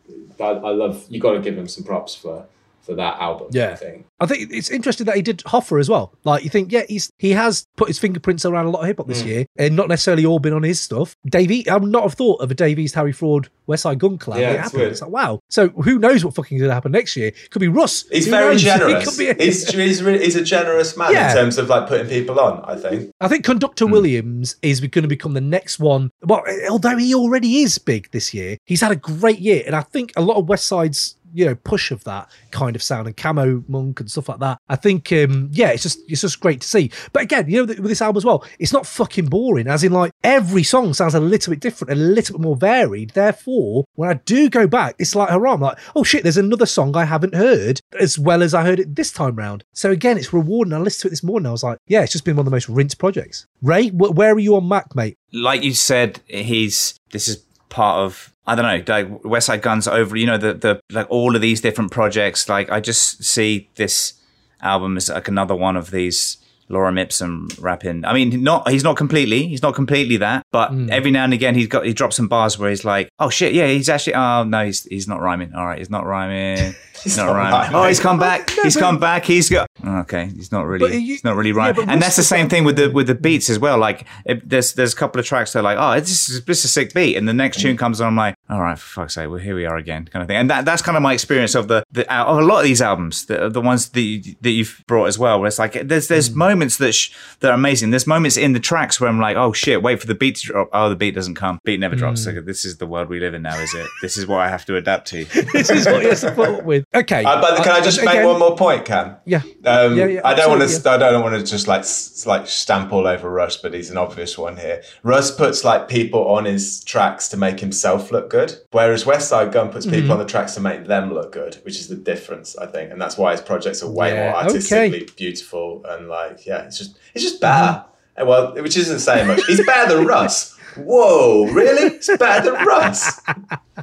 I, 0.41 0.45
I 0.45 0.71
love. 0.71 1.05
You 1.09 1.21
got 1.21 1.33
to 1.33 1.41
give 1.41 1.57
him 1.57 1.69
some 1.69 1.85
props 1.85 2.15
for 2.15 2.47
for 2.85 2.95
that 2.95 3.19
album. 3.21 3.49
Yeah. 3.53 3.71
I 3.71 3.77
think. 3.77 4.07
I 4.21 4.27
think 4.27 4.51
it's 4.53 4.71
interesting 4.71 5.07
that 5.07 5.17
he 5.17 5.23
did 5.23 5.39
Hoffa 5.39 5.79
as 5.81 5.89
well. 5.89 6.15
Like 6.25 6.45
you 6.45 6.51
think, 6.51 6.71
yeah, 6.73 6.85
he's 6.89 7.11
he 7.19 7.31
has 7.33 7.67
put 7.77 7.89
his 7.89 7.99
fingerprints 7.99 8.45
around 8.45 8.67
a 8.67 8.71
lot 8.71 8.81
of 8.81 8.87
hip 8.87 8.99
hop 8.99 9.07
this 9.09 9.23
Mm. 9.23 9.27
year, 9.27 9.47
and 9.57 9.77
not 9.77 9.89
necessarily 9.89 10.25
all 10.25 10.39
been 10.39 10.53
on 10.53 10.63
his 10.63 10.81
stuff. 10.81 11.15
Davey, 11.27 11.69
I 11.69 11.77
would 11.77 11.91
not 11.91 12.05
have 12.05 12.15
thought 12.15 12.41
of 12.41 12.51
a 12.51 12.55
Dave 12.55 12.79
East 12.79 12.95
Harry 12.95 13.13
Fraud 13.13 13.49
Westside 13.69 13.99
Gunn 13.99 14.19
collab. 14.19 14.41
Yeah, 14.41 14.53
it 14.53 14.61
happened. 14.61 14.81
weird. 14.81 14.93
It's 14.93 15.03
like 15.03 15.11
wow. 15.11 15.41
So 15.51 15.69
who 15.69 15.99
knows 15.99 16.25
what 16.25 16.35
fucking 16.35 16.57
is 16.57 16.61
going 16.63 16.71
to 16.71 16.75
happen 16.75 16.93
next 16.93 17.17
year? 17.17 17.33
Could 17.51 17.61
be 17.61 17.69
Russ. 17.69 18.05
He's 18.11 18.27
Who 18.27 18.31
very 18.31 18.53
knows? 18.55 18.63
It 18.65 18.67
generous. 18.67 19.05
could 19.05 19.19
be- 19.39 19.45
he's 19.45 19.69
he's, 19.69 20.03
really, 20.03 20.25
he's 20.25 20.37
a 20.37 20.45
generous 20.45 20.97
man 20.97 21.13
Yeah. 21.13 21.31
in 21.31 21.37
terms 21.37 21.59
of 21.59 21.69
like 21.69 21.89
putting 21.89 22.07
people 22.09 22.39
on. 22.41 22.65
I 22.65 22.77
think. 22.77 23.11
I 23.21 23.29
think. 23.29 23.45
Conductor 23.45 23.87
Williams 23.87 24.57
is 24.63 24.81
going 24.81 25.03
to 25.03 25.09
become 25.09 25.35
the 25.35 25.41
next 25.41 25.79
one. 25.79 26.11
Well, 26.23 26.43
although 26.71 26.97
he 26.97 27.15
already 27.15 27.59
is 27.59 27.79
big 27.79 28.11
this 28.13 28.33
year, 28.33 28.57
he's 28.65 28.81
had 28.81 28.93
a 28.93 28.97
great 28.97 29.39
year, 29.41 29.63
and 29.67 29.75
I 29.77 29.81
think 29.83 30.13
a 30.17 30.23
lot 30.23 30.37
of 30.37 30.49
West 30.49 30.67
Side's 30.67 31.17
you 31.35 31.45
know 31.45 31.55
push 31.55 31.91
of 31.91 32.05
that 32.05 32.31
kind 32.51 32.77
of 32.77 32.83
sound 32.83 33.07
and 33.07 33.17
camo 33.17 33.63
monk 33.69 34.01
and 34.01 34.11
stuff 34.11 34.29
like 34.29 34.39
that. 34.39 34.59
I 34.69 34.77
think 34.77 35.13
um, 35.13 35.51
yeah, 35.53 35.71
it's 35.71 35.83
just 35.83 36.01
it's 36.09 36.21
just 36.23 36.41
great 36.41 36.61
to 36.63 36.69
see. 36.69 36.91
But 37.13 37.25
again, 37.25 37.49
you 37.49 37.59
know, 37.59 37.75
with 37.75 37.85
this 37.89 38.03
album 38.03 38.19
as 38.19 38.25
well, 38.25 38.45
it's 38.59 38.73
not 38.73 38.87
fucking 38.87 39.27
boring. 39.27 39.67
As 39.67 39.85
in, 39.85 39.93
like 39.93 40.13
every 40.23 40.63
song 40.63 40.95
sounds 40.95 41.15
a 41.15 41.21
little 41.21 41.51
bit 41.53 41.61
different, 41.61 41.93
a 41.93 41.97
little 41.97 42.39
bit 42.39 42.43
more 42.43 42.57
varied. 42.57 43.11
Therefore, 43.11 43.85
when 43.95 44.11
I 44.11 44.15
do 44.15 44.49
go 44.49 44.67
back, 44.67 44.95
it's 44.99 45.15
like 45.15 45.29
hurrah! 45.31 45.55
I'm 45.55 45.61
like, 45.61 45.79
oh 45.95 46.05
shit, 46.05 46.23
there's 46.23 46.37
another 46.37 46.67
song 46.67 46.97
I 46.97 47.05
haven't 47.05 47.35
heard 47.35 47.81
as 47.99 48.19
well 48.19 48.43
as 48.43 48.55
I 48.55 48.63
heard 48.65 48.81
it 48.81 48.95
this 48.95 49.13
time 49.13 49.37
round. 49.37 49.65
So 49.73 49.91
again, 49.91 50.17
it's 50.17 50.33
rewarding. 50.33 50.73
I 50.73 50.79
listened 50.79 51.03
to 51.03 51.07
it 51.09 51.11
this 51.11 51.25
morning. 51.25 51.47
I 51.47 51.53
was 51.53 51.63
like, 51.63 51.79
yeah, 51.87 52.03
it's 52.03 52.13
just 52.13 52.25
been 52.25 52.37
one 52.37 52.47
of 52.47 52.51
the 52.51 52.57
most 52.57 52.69
rinsed 52.69 52.99
projects. 52.99 53.47
Ray, 53.63 53.89
wh- 53.89 54.15
where 54.15 54.33
are 54.33 54.39
you 54.39 54.57
on 54.57 54.65
Mach, 54.65 54.95
mate? 54.95 55.19
like 55.33 55.63
you 55.65 55.75
said, 55.75 56.21
he's 56.29 56.99
this 57.11 57.27
is 57.29 57.45
part 57.75 57.99
of 57.99 58.33
I 58.47 58.55
don't 58.55 58.65
know, 58.65 58.95
like 58.95 59.23
Westside 59.23 59.63
Gunn's 59.63 59.89
over, 59.89 60.17
you 60.17 60.27
know, 60.27 60.39
the 60.39 60.55
the 60.55 60.81
like 60.93 61.11
all 61.11 61.35
of 61.35 61.43
these 61.43 61.61
different 61.61 61.91
projects. 61.91 62.49
Like 62.49 62.71
I 62.71 62.81
just 62.81 63.25
see 63.25 63.69
this 63.75 64.15
album 64.63 64.97
as 64.97 65.09
like 65.09 65.29
another 65.29 65.57
one 65.57 65.77
of 65.77 65.91
these 65.91 66.39
Lorem 66.71 66.99
Ipsum 66.99 67.49
rapping. 67.61 68.05
I 68.05 68.13
mean, 68.15 68.43
not 68.43 68.69
he's 68.71 68.85
not 68.85 68.97
completely, 68.97 69.47
he's 69.49 69.63
not 69.63 69.75
completely 69.75 70.17
that, 70.19 70.45
but 70.53 70.73
every 70.91 71.11
now 71.11 71.25
and 71.25 71.33
again 71.35 71.55
he's 71.55 71.69
got 71.69 71.85
he 71.87 71.93
drops 71.93 72.17
some 72.17 72.29
bars 72.29 72.59
where 72.59 72.71
he's 72.71 72.85
like, 72.85 73.09
oh 73.19 73.29
shit, 73.31 73.53
yeah, 73.55 73.67
he's 73.67 73.89
actually 73.89 74.15
oh 74.15 74.45
no, 74.45 74.65
he's 74.65 74.85
he's 74.85 75.07
not 75.09 75.21
rhyming. 75.21 75.55
All 75.55 75.67
right, 75.67 75.79
he's 75.79 75.91
not 75.91 76.05
rhyming. 76.07 76.75
He's 77.03 77.19
not, 77.19 77.27
not 77.27 77.33
rhyming. 77.35 77.53
rhyming. 77.53 77.75
Oh, 77.75 77.87
he's 77.89 78.01
come 78.01 78.19
back. 78.19 78.51
No, 78.57 78.63
he's 78.63 78.77
come 78.79 78.99
back. 78.99 79.25
He's 79.27 79.51
got 79.51 79.67
okay. 79.85 80.27
He's 80.35 80.51
not 80.51 80.63
really. 80.65 80.95
You- 80.95 81.01
he's 81.01 81.25
not 81.25 81.37
really 81.37 81.53
rhyming. 81.53 81.85
but 81.85 81.93
and 81.93 82.01
that's 82.01 82.17
the 82.17 82.23
same 82.23 82.49
thing 82.49 82.65
with 82.65 82.77
the 82.77 82.89
with 82.91 83.09
the 83.09 83.15
beats 83.15 83.51
as 83.51 83.59
well. 83.59 83.77
Like 83.77 84.07
it, 84.25 84.49
there's 84.49 84.73
there's 84.73 84.95
a 84.95 84.97
couple 84.97 85.21
of 85.21 85.27
tracks 85.27 85.53
that 85.53 85.59
are 85.59 85.63
like, 85.63 85.77
oh, 85.79 86.01
this 86.01 86.31
is 86.31 86.43
this 86.47 86.61
is 86.61 86.65
a 86.67 86.69
sick 86.69 86.95
beat, 86.95 87.17
and 87.17 87.29
the 87.29 87.35
next 87.35 87.61
tune 87.61 87.77
comes 87.77 88.01
on, 88.01 88.07
I'm 88.07 88.17
like, 88.17 88.37
all 88.49 88.61
right, 88.63 88.79
for 88.79 89.03
fuck's 89.03 89.15
sake, 89.15 89.29
well 89.29 89.39
here 89.39 89.55
we 89.55 89.67
are 89.67 89.77
again, 89.77 90.07
kind 90.07 90.23
of 90.23 90.29
thing. 90.29 90.37
And 90.39 90.49
that 90.49 90.65
that's 90.65 90.81
kind 90.81 90.97
of 90.97 91.03
my 91.03 91.13
experience 91.13 91.55
of 91.55 91.69
the, 91.69 91.83
the 91.93 92.11
of 92.11 92.39
a 92.39 92.43
lot 92.43 92.59
of 92.61 92.65
these 92.65 92.81
albums, 92.81 93.27
the, 93.27 93.51
the 93.51 93.61
ones 93.61 93.91
that 93.91 94.01
you, 94.01 94.35
that 94.41 94.51
you've 94.51 94.83
brought 94.87 95.07
as 95.07 95.19
well. 95.19 95.41
Where 95.41 95.49
it's 95.49 95.59
like 95.59 95.73
there's 95.87 96.09
there's 96.09 96.31
Mm. 96.31 96.37
moments 96.37 96.54
that 96.61 96.93
sh- 96.95 97.11
that 97.41 97.51
are 97.51 97.55
amazing. 97.55 97.91
There's 97.91 98.07
moments 98.07 98.37
in 98.37 98.53
the 98.53 98.61
tracks 98.61 99.01
where 99.01 99.09
I'm 99.11 99.21
like, 99.21 99.37
oh 99.37 99.53
shit, 99.53 99.83
wait 99.83 100.01
for 100.01 100.07
the 100.07 100.15
beat 100.15 100.37
to 100.37 100.47
drop. 100.47 100.69
Oh, 100.73 100.89
the 100.89 100.97
beat 100.97 101.15
doesn't 101.15 101.35
come. 101.35 101.59
Beat 101.65 101.81
never 101.81 101.97
drops. 101.97 102.21
Mm. 102.23 102.25
So 102.37 102.41
this 102.41 102.65
is 102.65 102.77
the 102.79 102.87
world 102.87 103.09
we 103.09 103.21
live 103.21 103.35
in 103.35 103.43
now, 103.43 103.59
is 103.59 103.75
it? 103.75 103.87
This 104.03 104.17
is 104.17 104.27
what 104.27 104.39
I 104.41 104.49
have 104.49 104.65
to 104.67 104.77
adapt 104.77 105.09
to. 105.09 105.25
this 105.53 105.71
is 105.71 105.87
what 105.87 106.03
you 106.03 106.09
have 106.11 106.21
to 106.21 106.33
put 106.33 106.49
up 106.49 106.65
with. 106.65 106.85
Okay, 106.95 107.25
Uh, 107.25 107.41
but 107.41 107.63
can 107.63 107.73
I 107.73 107.81
just 107.81 108.05
make 108.05 108.25
one 108.25 108.39
more 108.39 108.57
point, 108.57 108.85
Cam? 108.85 109.17
Yeah. 109.25 109.43
Um, 109.65 109.97
Yeah, 109.97 110.07
yeah, 110.07 110.21
I 110.25 110.35
don't 110.35 110.49
want 110.49 110.61
to. 110.61 110.65
absolutely, 110.67 111.07
I 111.07 111.11
don't 111.11 111.23
want 111.23 111.35
to 111.39 111.45
just 111.45 111.67
like 111.67 111.85
like 112.27 112.47
stamp 112.47 112.93
all 112.93 113.07
over 113.07 113.29
Russ, 113.31 113.57
but 113.57 113.75
he's 113.75 113.91
an 113.91 113.97
obvious 113.99 114.39
one 114.39 114.57
here. 114.57 114.83
Russ 115.03 115.31
puts 115.31 115.65
like 115.65 115.89
people 115.89 116.29
on 116.29 116.45
his 116.45 116.83
tracks 116.85 117.29
to 117.29 117.37
make 117.37 117.61
himself 117.61 118.11
look 118.13 118.31
good, 118.31 118.55
whereas 118.71 119.05
Westside 119.05 119.53
Gunn 119.53 119.71
puts 119.71 119.87
people 119.87 120.09
Mhm. 120.09 120.13
on 120.13 120.19
the 120.19 120.25
tracks 120.25 120.55
to 120.55 120.61
make 120.61 120.87
them 120.87 121.13
look 121.13 121.33
good, 121.33 121.57
which 121.65 121.79
is 121.81 121.89
the 121.89 121.97
difference, 121.97 122.57
I 122.57 122.67
think, 122.67 122.91
and 122.93 123.01
that's 123.01 123.19
why 123.19 123.33
his 123.33 123.41
projects 123.41 123.83
are 123.83 123.91
way 123.91 124.11
Yeah, 124.15 124.31
more 124.31 124.37
okay. 124.37 124.47
artistically 124.47 125.09
beautiful 125.17 125.85
and 125.89 126.09
like 126.09 126.44
yeah, 126.47 126.63
it's 126.67 126.79
just 126.79 126.97
it's 127.15 127.25
just 127.25 127.41
better. 127.41 127.85
And 128.17 128.29
Well, 128.29 128.55
which 128.55 128.77
isn't 128.77 129.01
saying 129.01 129.27
much. 129.27 129.45
He's 129.47 129.65
better 129.67 129.97
than 129.97 130.07
Russ. 130.07 130.53
Whoa, 130.77 131.47
really? 131.53 131.95
It's 131.97 132.17
better 132.17 132.51
than 132.51 132.65
Russ. 132.67 133.21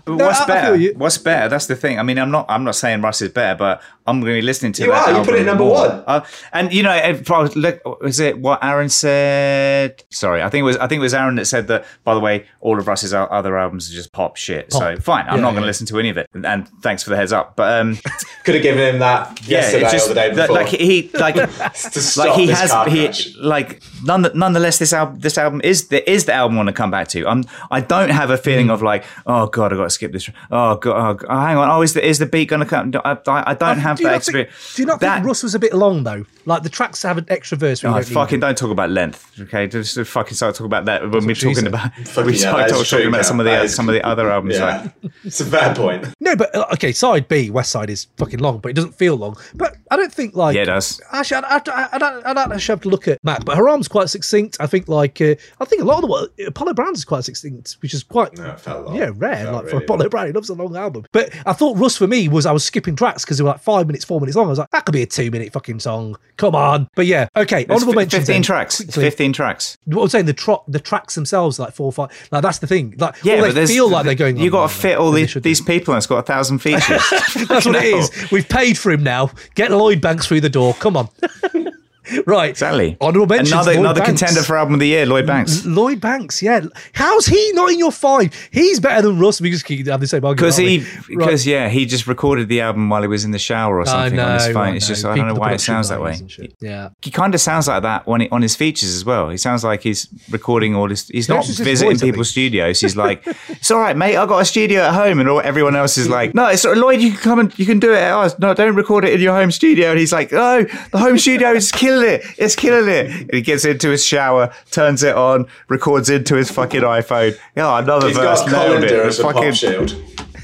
No, 0.08 0.16
what's 0.18 0.42
I- 0.42 0.44
I 0.44 0.48
better? 0.48 0.68
feel 0.68 0.82
you. 0.82 0.94
What's 0.98 1.18
better? 1.18 1.48
That's 1.50 1.68
the 1.68 1.76
thing. 1.76 2.00
I 2.00 2.04
mean, 2.04 2.18
I'm 2.20 2.32
not. 2.32 2.46
I'm 2.50 2.64
not 2.64 2.76
saying 2.76 3.02
Russ 3.02 3.22
is 3.22 3.30
better, 3.32 3.58
but 3.58 3.82
I'm 4.08 4.20
going 4.20 4.34
to 4.34 4.38
be 4.38 4.42
listening 4.42 4.74
to 4.74 4.84
You 4.84 4.92
that. 4.92 5.10
are. 5.10 5.20
You 5.20 5.26
put 5.26 5.36
it 5.36 5.46
number 5.46 5.64
more. 5.64 5.74
one. 5.88 6.04
Uh, 6.08 6.26
and 6.54 6.74
you 6.74 6.82
know, 6.84 6.94
if 6.96 7.30
I 7.32 7.40
was, 7.40 7.56
look, 7.56 7.82
was 8.02 8.20
it 8.20 8.40
what 8.40 8.64
Aaron 8.64 8.90
said? 8.90 10.04
Sorry, 10.10 10.42
I 10.42 10.50
think 10.50 10.62
it 10.62 10.64
was. 10.64 10.78
I 10.78 10.88
think 10.88 11.00
it 11.00 11.04
was 11.04 11.14
Aaron 11.14 11.36
that 11.36 11.46
said 11.46 11.68
that. 11.68 11.86
By 12.04 12.14
the 12.14 12.20
way, 12.20 12.46
all 12.62 12.80
of 12.80 12.88
Russ's 12.88 13.14
other 13.14 13.58
albums 13.58 13.90
are 13.90 13.94
just 13.94 14.12
pop 14.12 14.38
shit. 14.38 14.72
So 14.74 14.80
Pop. 14.96 15.04
fine, 15.04 15.26
I'm 15.28 15.36
Yeah, 15.36 15.42
not 15.42 15.52
going 15.52 15.56
to 15.58 15.62
yeah. 15.62 15.66
listen 15.68 15.88
to 15.88 16.00
any 16.00 16.10
of 16.10 16.18
it. 16.18 16.28
And, 16.34 16.46
and 16.46 16.68
thanks 16.82 17.04
for 17.04 17.10
the 17.12 17.16
heads 17.16 17.32
up. 17.32 17.56
But 17.56 17.80
um, 17.82 17.98
Could 18.44 18.56
have 18.56 18.64
given 18.64 18.96
him 18.96 19.00
that 19.00 19.46
yesterday 19.48 19.84
it's 19.84 19.92
just 19.92 20.06
or 20.08 20.10
the 20.10 20.16
day 20.16 20.34
that- 20.34 20.48
before. 20.48 20.56
like 20.56 20.68
he 20.70 21.10
like 21.14 21.36
like 22.18 22.36
he 22.40 22.48
has 22.48 22.72
he 22.92 23.06
crash. 23.06 23.36
like 23.38 23.82
none, 24.04 24.28
nonetheless 24.34 24.80
this 24.80 24.94
album 24.94 25.20
this 25.20 25.38
album 25.38 25.62
is 25.64 25.88
the 25.90 26.10
is 26.10 26.26
the 26.26 26.34
album 26.34 26.56
I 26.56 26.58
want 26.58 26.68
to 26.70 26.74
come 26.74 26.90
back 26.92 27.08
to. 27.10 27.28
I'm 27.28 27.44
I 27.70 27.82
don't 27.82 28.10
have 28.10 28.30
a 28.32 28.38
feeling 28.38 28.68
Hmm. 28.68 28.72
of 28.72 28.82
like 28.82 29.04
oh 29.28 29.48
god 29.48 29.74
I 29.74 29.76
got 29.76 29.84
to 29.84 29.90
skip 29.90 30.12
this. 30.12 30.30
Oh 30.52 30.76
god 30.76 31.24
oh, 31.30 31.40
hang 31.40 31.58
on 31.58 31.70
oh 31.70 31.82
is 31.82 31.94
the 31.94 32.06
is 32.06 32.18
the 32.20 32.26
beat 32.26 32.46
going 32.50 32.62
to 32.62 32.66
come? 32.66 32.92
I, 33.06 33.18
I, 33.28 33.52
I 33.52 33.54
don't 33.54 33.78
have 33.80 33.91
do 33.98 34.04
you 34.04 34.10
that 34.10 34.16
not 34.16 34.24
think- 34.26 34.50
do 34.76 34.82
you 34.82 34.86
not 34.86 35.00
think 35.00 35.26
Russ 35.26 35.44
was 35.44 35.56
a 35.56 35.60
bit 35.60 35.74
long 35.74 36.04
though? 36.04 36.26
Like 36.46 36.64
the 36.64 36.70
tracks 36.70 37.04
have 37.04 37.18
an 37.18 37.26
extra 37.30 37.58
verse. 37.58 37.84
where 37.84 37.92
you 37.92 37.96
don't 38.00 38.10
need 38.10 38.14
fucking 38.14 38.40
don't 38.40 38.58
talk 38.58 38.72
about 38.72 38.90
length, 38.90 39.32
okay? 39.42 39.68
Just 39.68 40.00
fucking 40.08 40.34
start 40.36 40.56
talking 40.56 40.66
about 40.68 40.86
that 40.86 41.04
when 41.10 41.26
we're 41.26 41.36
talking 41.36 41.56
said. 41.56 41.68
about 41.68 41.94
Fucking 41.96 42.26
we 42.26 42.34
yeah, 42.34 42.40
start 42.40 42.58
that 42.58 42.66
is 42.68 42.72
talk- 42.78 42.86
true, 42.88 42.98
talking 43.00 43.08
about 43.10 43.18
Cam. 43.20 43.24
some 43.26 43.40
of 43.40 43.46
the 43.46 43.52
That 43.52 43.66
is- 43.66 43.76
some 43.76 43.90
of 43.90 43.94
the 43.94 44.06
other 44.06 44.30
albums. 44.32 44.56
Yeah. 44.58 44.90
Like, 45.04 45.12
It's 45.24 45.40
a 45.42 45.46
fair 45.46 45.76
point. 45.76 46.08
No, 46.20 46.36
but 46.36 46.56
uh, 46.56 46.66
okay, 46.74 46.92
side 46.92 47.28
B, 47.28 47.50
Westside 47.52 47.90
is 47.90 48.08
fucking 48.18 48.40
long, 48.40 48.58
but 48.60 48.70
it 48.70 48.74
doesn't 48.74 48.96
feel 48.96 49.16
long. 49.16 49.38
But 49.54 49.78
I 49.92 49.98
don't 49.98 50.12
think 50.12 50.36
like 50.36 50.56
yeah, 50.56 50.64
it 50.64 50.66
does. 50.66 51.00
Actually, 51.12 51.44
I, 51.46 51.58
I, 51.58 51.90
I, 51.94 51.98
don't, 51.98 52.26
I 52.26 52.34
don't 52.34 52.52
actually 52.52 52.74
have 52.74 52.82
to 52.82 52.90
look 52.90 53.08
at 53.08 53.24
Mach, 53.24 53.46
but 53.46 53.56
Haram's 53.56 53.88
quite 53.88 54.10
succinct. 54.10 54.58
I 54.60 54.68
think, 54.68 54.88
like, 54.88 55.22
uh, 55.22 55.36
I 55.60 55.66
think 55.66 55.82
a 55.82 55.86
lot 55.86 55.96
of 55.98 56.02
the 56.02 56.08
work, 56.08 56.32
Apollo 56.48 56.74
Brown's 56.74 57.00
is 57.00 57.06
quite 57.06 57.24
succinct, 57.24 57.78
which 57.82 57.94
is 57.94 58.04
quite, 58.04 58.36
No, 58.38 58.56
felt 58.56 58.94
yeah, 58.96 59.12
rare. 59.16 59.44
Felt 59.46 59.64
Like 59.66 59.72
for 59.72 59.78
Apollo 59.78 60.10
Brown, 60.10 60.28
he 60.28 60.32
loves 60.34 60.50
a 60.50 60.54
long 60.56 60.76
album. 60.76 61.06
But 61.12 61.30
I 61.46 61.54
thought 61.54 61.78
Russ 61.78 61.98
for 61.98 62.08
me 62.08 62.28
was 62.28 62.46
I 62.46 62.52
was 62.52 62.64
skipping 62.64 62.96
tracks 62.96 63.24
because 63.24 63.38
they 63.38 63.44
were 63.44 63.52
like 63.52 63.62
five 63.62 63.81
minutes, 63.88 64.06
four 64.06 64.20
minutes 64.20 64.36
long. 64.36 64.48
I 64.48 64.50
was 64.50 64.60
like, 64.60 64.70
that 64.72 64.86
could 64.86 64.94
be 64.94 65.02
a 65.02 65.06
two 65.06 65.30
minute 65.32 65.52
fucking 65.54 65.80
song. 65.80 66.18
Come 66.38 66.56
on. 66.56 66.88
But 66.96 67.06
yeah, 67.06 67.28
okay. 67.36 67.66
Honorable 67.70 67.94
fi- 67.94 67.98
mentions. 68.00 68.22
15 68.28 68.34
then, 68.36 68.44
tracks. 68.44 68.78
Quickly. 68.78 69.04
15 69.04 69.34
tracks. 69.34 69.78
What 69.86 70.04
I'm 70.04 70.10
saying, 70.10 70.26
the 70.26 70.34
tro- 70.34 70.64
the 70.68 70.80
tracks 70.80 71.16
themselves, 71.16 71.60
like 71.60 71.74
four 71.74 71.86
or 71.88 71.92
five. 71.92 72.10
Like 72.32 72.42
that's 72.42 72.60
the 72.60 72.68
thing. 72.68 72.96
Like, 72.98 73.16
Yeah, 73.24 73.48
they 73.52 73.66
feel 73.68 73.90
like 73.90 74.06
they're 74.06 74.16
going. 74.16 74.38
You 74.38 74.50
"Oh, 74.50 74.52
got 74.52 74.70
to 74.70 74.76
fit 74.76 74.98
all 74.98 75.12
these, 75.12 75.34
these 75.36 75.62
people, 75.62 75.94
and 75.94 76.00
it's 76.00 76.08
got 76.08 76.18
a 76.18 76.24
thousand 76.24 76.60
features. 76.64 77.02
That's 77.48 77.66
what 77.66 77.76
it 77.76 77.84
is. 77.96 78.32
We've 78.32 78.48
paid 78.48 78.78
for 78.78 78.92
him 78.92 79.04
now. 79.04 79.32
Get 79.56 79.72
Lloyd 79.72 80.02
Banks 80.02 80.28
through 80.28 80.42
the 80.42 80.50
door. 80.50 80.74
Come 80.76 80.98
on. 80.98 81.10
right. 82.26 82.50
Exactly. 82.52 82.98
Honorable 83.02 83.28
mentions. 83.28 83.52
Another 83.52 83.72
Lloyd 83.72 83.80
another 83.80 84.00
Banks. 84.02 84.20
contender 84.22 84.44
for 84.44 84.58
album 84.58 84.74
of 84.76 84.80
the 84.80 84.88
year, 84.88 85.06
Lloyd 85.06 85.26
Banks. 85.28 85.66
L- 85.66 85.72
Lloyd 85.72 86.02
Banks, 86.02 86.42
yeah. 86.42 86.62
How's 86.94 87.26
he 87.26 87.52
not 87.54 87.72
in 87.72 87.80
your 87.80 87.92
five? 87.92 88.34
He's 88.52 88.80
better 88.80 89.02
than 89.04 89.20
Russ. 89.20 89.40
We 89.42 89.52
just 89.52 89.66
keep 89.66 89.86
having 89.88 90.02
the 90.02 90.08
same 90.08 90.24
argument. 90.26 90.38
Because 90.38 90.58
he, 90.58 90.86
because 91.08 91.46
yeah, 91.48 91.70
he 91.70 91.86
just 91.86 92.08
recorded 92.08 92.48
the 92.50 92.62
album 92.62 92.90
while 92.90 93.02
he 93.02 93.08
was 93.08 93.24
in 93.26 93.32
the 93.32 93.40
shower 93.40 93.80
or 93.80 93.86
something 93.86 94.20
on 94.20 94.34
his 94.40 94.48
phone. 94.50 94.76
It's 94.76 94.88
just 94.88 95.04
know. 95.04 95.12
I 95.12 95.16
don't 95.18 95.28
know 95.28 95.36
why 95.36 95.54
it 95.54 95.62
sounds 95.62 95.90
that 95.90 96.02
way. 96.02 96.18
Yeah. 96.60 96.90
He 97.02 97.12
kind 97.12 97.34
of 97.34 97.42
sounds 97.42 97.68
like 97.68 97.84
that 97.84 98.08
when 98.08 98.22
he, 98.22 98.30
on 98.30 98.42
his 98.42 98.56
features 98.56 98.94
as 98.96 99.06
well. 99.06 99.30
He 99.30 99.38
sounds 99.38 99.64
like 99.64 99.82
he's 99.84 100.08
recording 100.30 100.76
all 100.76 100.88
this. 100.88 101.08
He's 101.08 101.30
No, 101.30 101.36
not 101.38 101.46
visiting 101.46 101.92
voice, 101.94 102.02
people's 102.02 102.30
studios. 102.30 102.80
He's 102.80 102.96
like, 102.96 103.24
"It's 103.50 103.72
all 103.72 103.80
right, 103.80 103.96
mate. 103.96 104.18
I 104.18 104.26
got 104.26 104.40
a 104.40 104.46
studio 104.46 104.82
at 104.82 104.94
home," 104.94 105.20
and 105.20 105.30
all, 105.30 105.40
everyone 105.42 105.76
else 105.76 105.98
is 105.98 106.10
like, 106.10 106.34
"No, 106.36 106.48
it's 106.48 106.64
Lloyd. 106.66 107.02
You 107.02 107.12
can 107.12 107.20
come 107.20 107.40
and 107.40 107.60
you 107.60 107.66
can 107.66 107.80
do 107.80 107.92
it 107.94 107.98
at 107.98 108.12
ours. 108.12 108.38
No, 108.40 108.54
don't 108.54 108.76
record 108.76 109.06
it 109.06 109.14
in 109.14 109.22
your 109.22 109.34
home 109.36 109.52
studio." 109.52 109.90
And 109.92 110.00
he's 110.00 110.14
like, 110.14 110.32
"No, 110.32 110.64
the 110.92 110.98
home 110.98 111.18
studio 111.18 111.52
is 111.52 111.72
killing 111.72 112.01
it. 112.04 112.24
It's 112.38 112.56
killing 112.56 112.90
it." 112.90 113.08
And 113.12 113.34
he 113.34 113.42
gets 113.42 113.66
into 113.66 113.90
his 113.90 114.06
shower, 114.06 114.54
turns 114.72 115.04
it 115.04 115.16
on, 115.16 115.48
records 115.70 116.10
into 116.10 116.36
his 116.36 116.50
fucking 116.52 116.82
iPhone. 116.82 117.38
Oh, 117.58 117.76
another 117.78 118.08
He's 118.08 118.18
verse. 118.18 118.40
got 118.42 118.48
a 118.48 118.52
nailed 118.52 118.66
colander 118.68 119.04
it. 119.04 119.06
as 119.08 119.20
a 119.20 119.24
pop 119.24 119.34
Fucking 119.36 119.54
shield. 119.54 119.96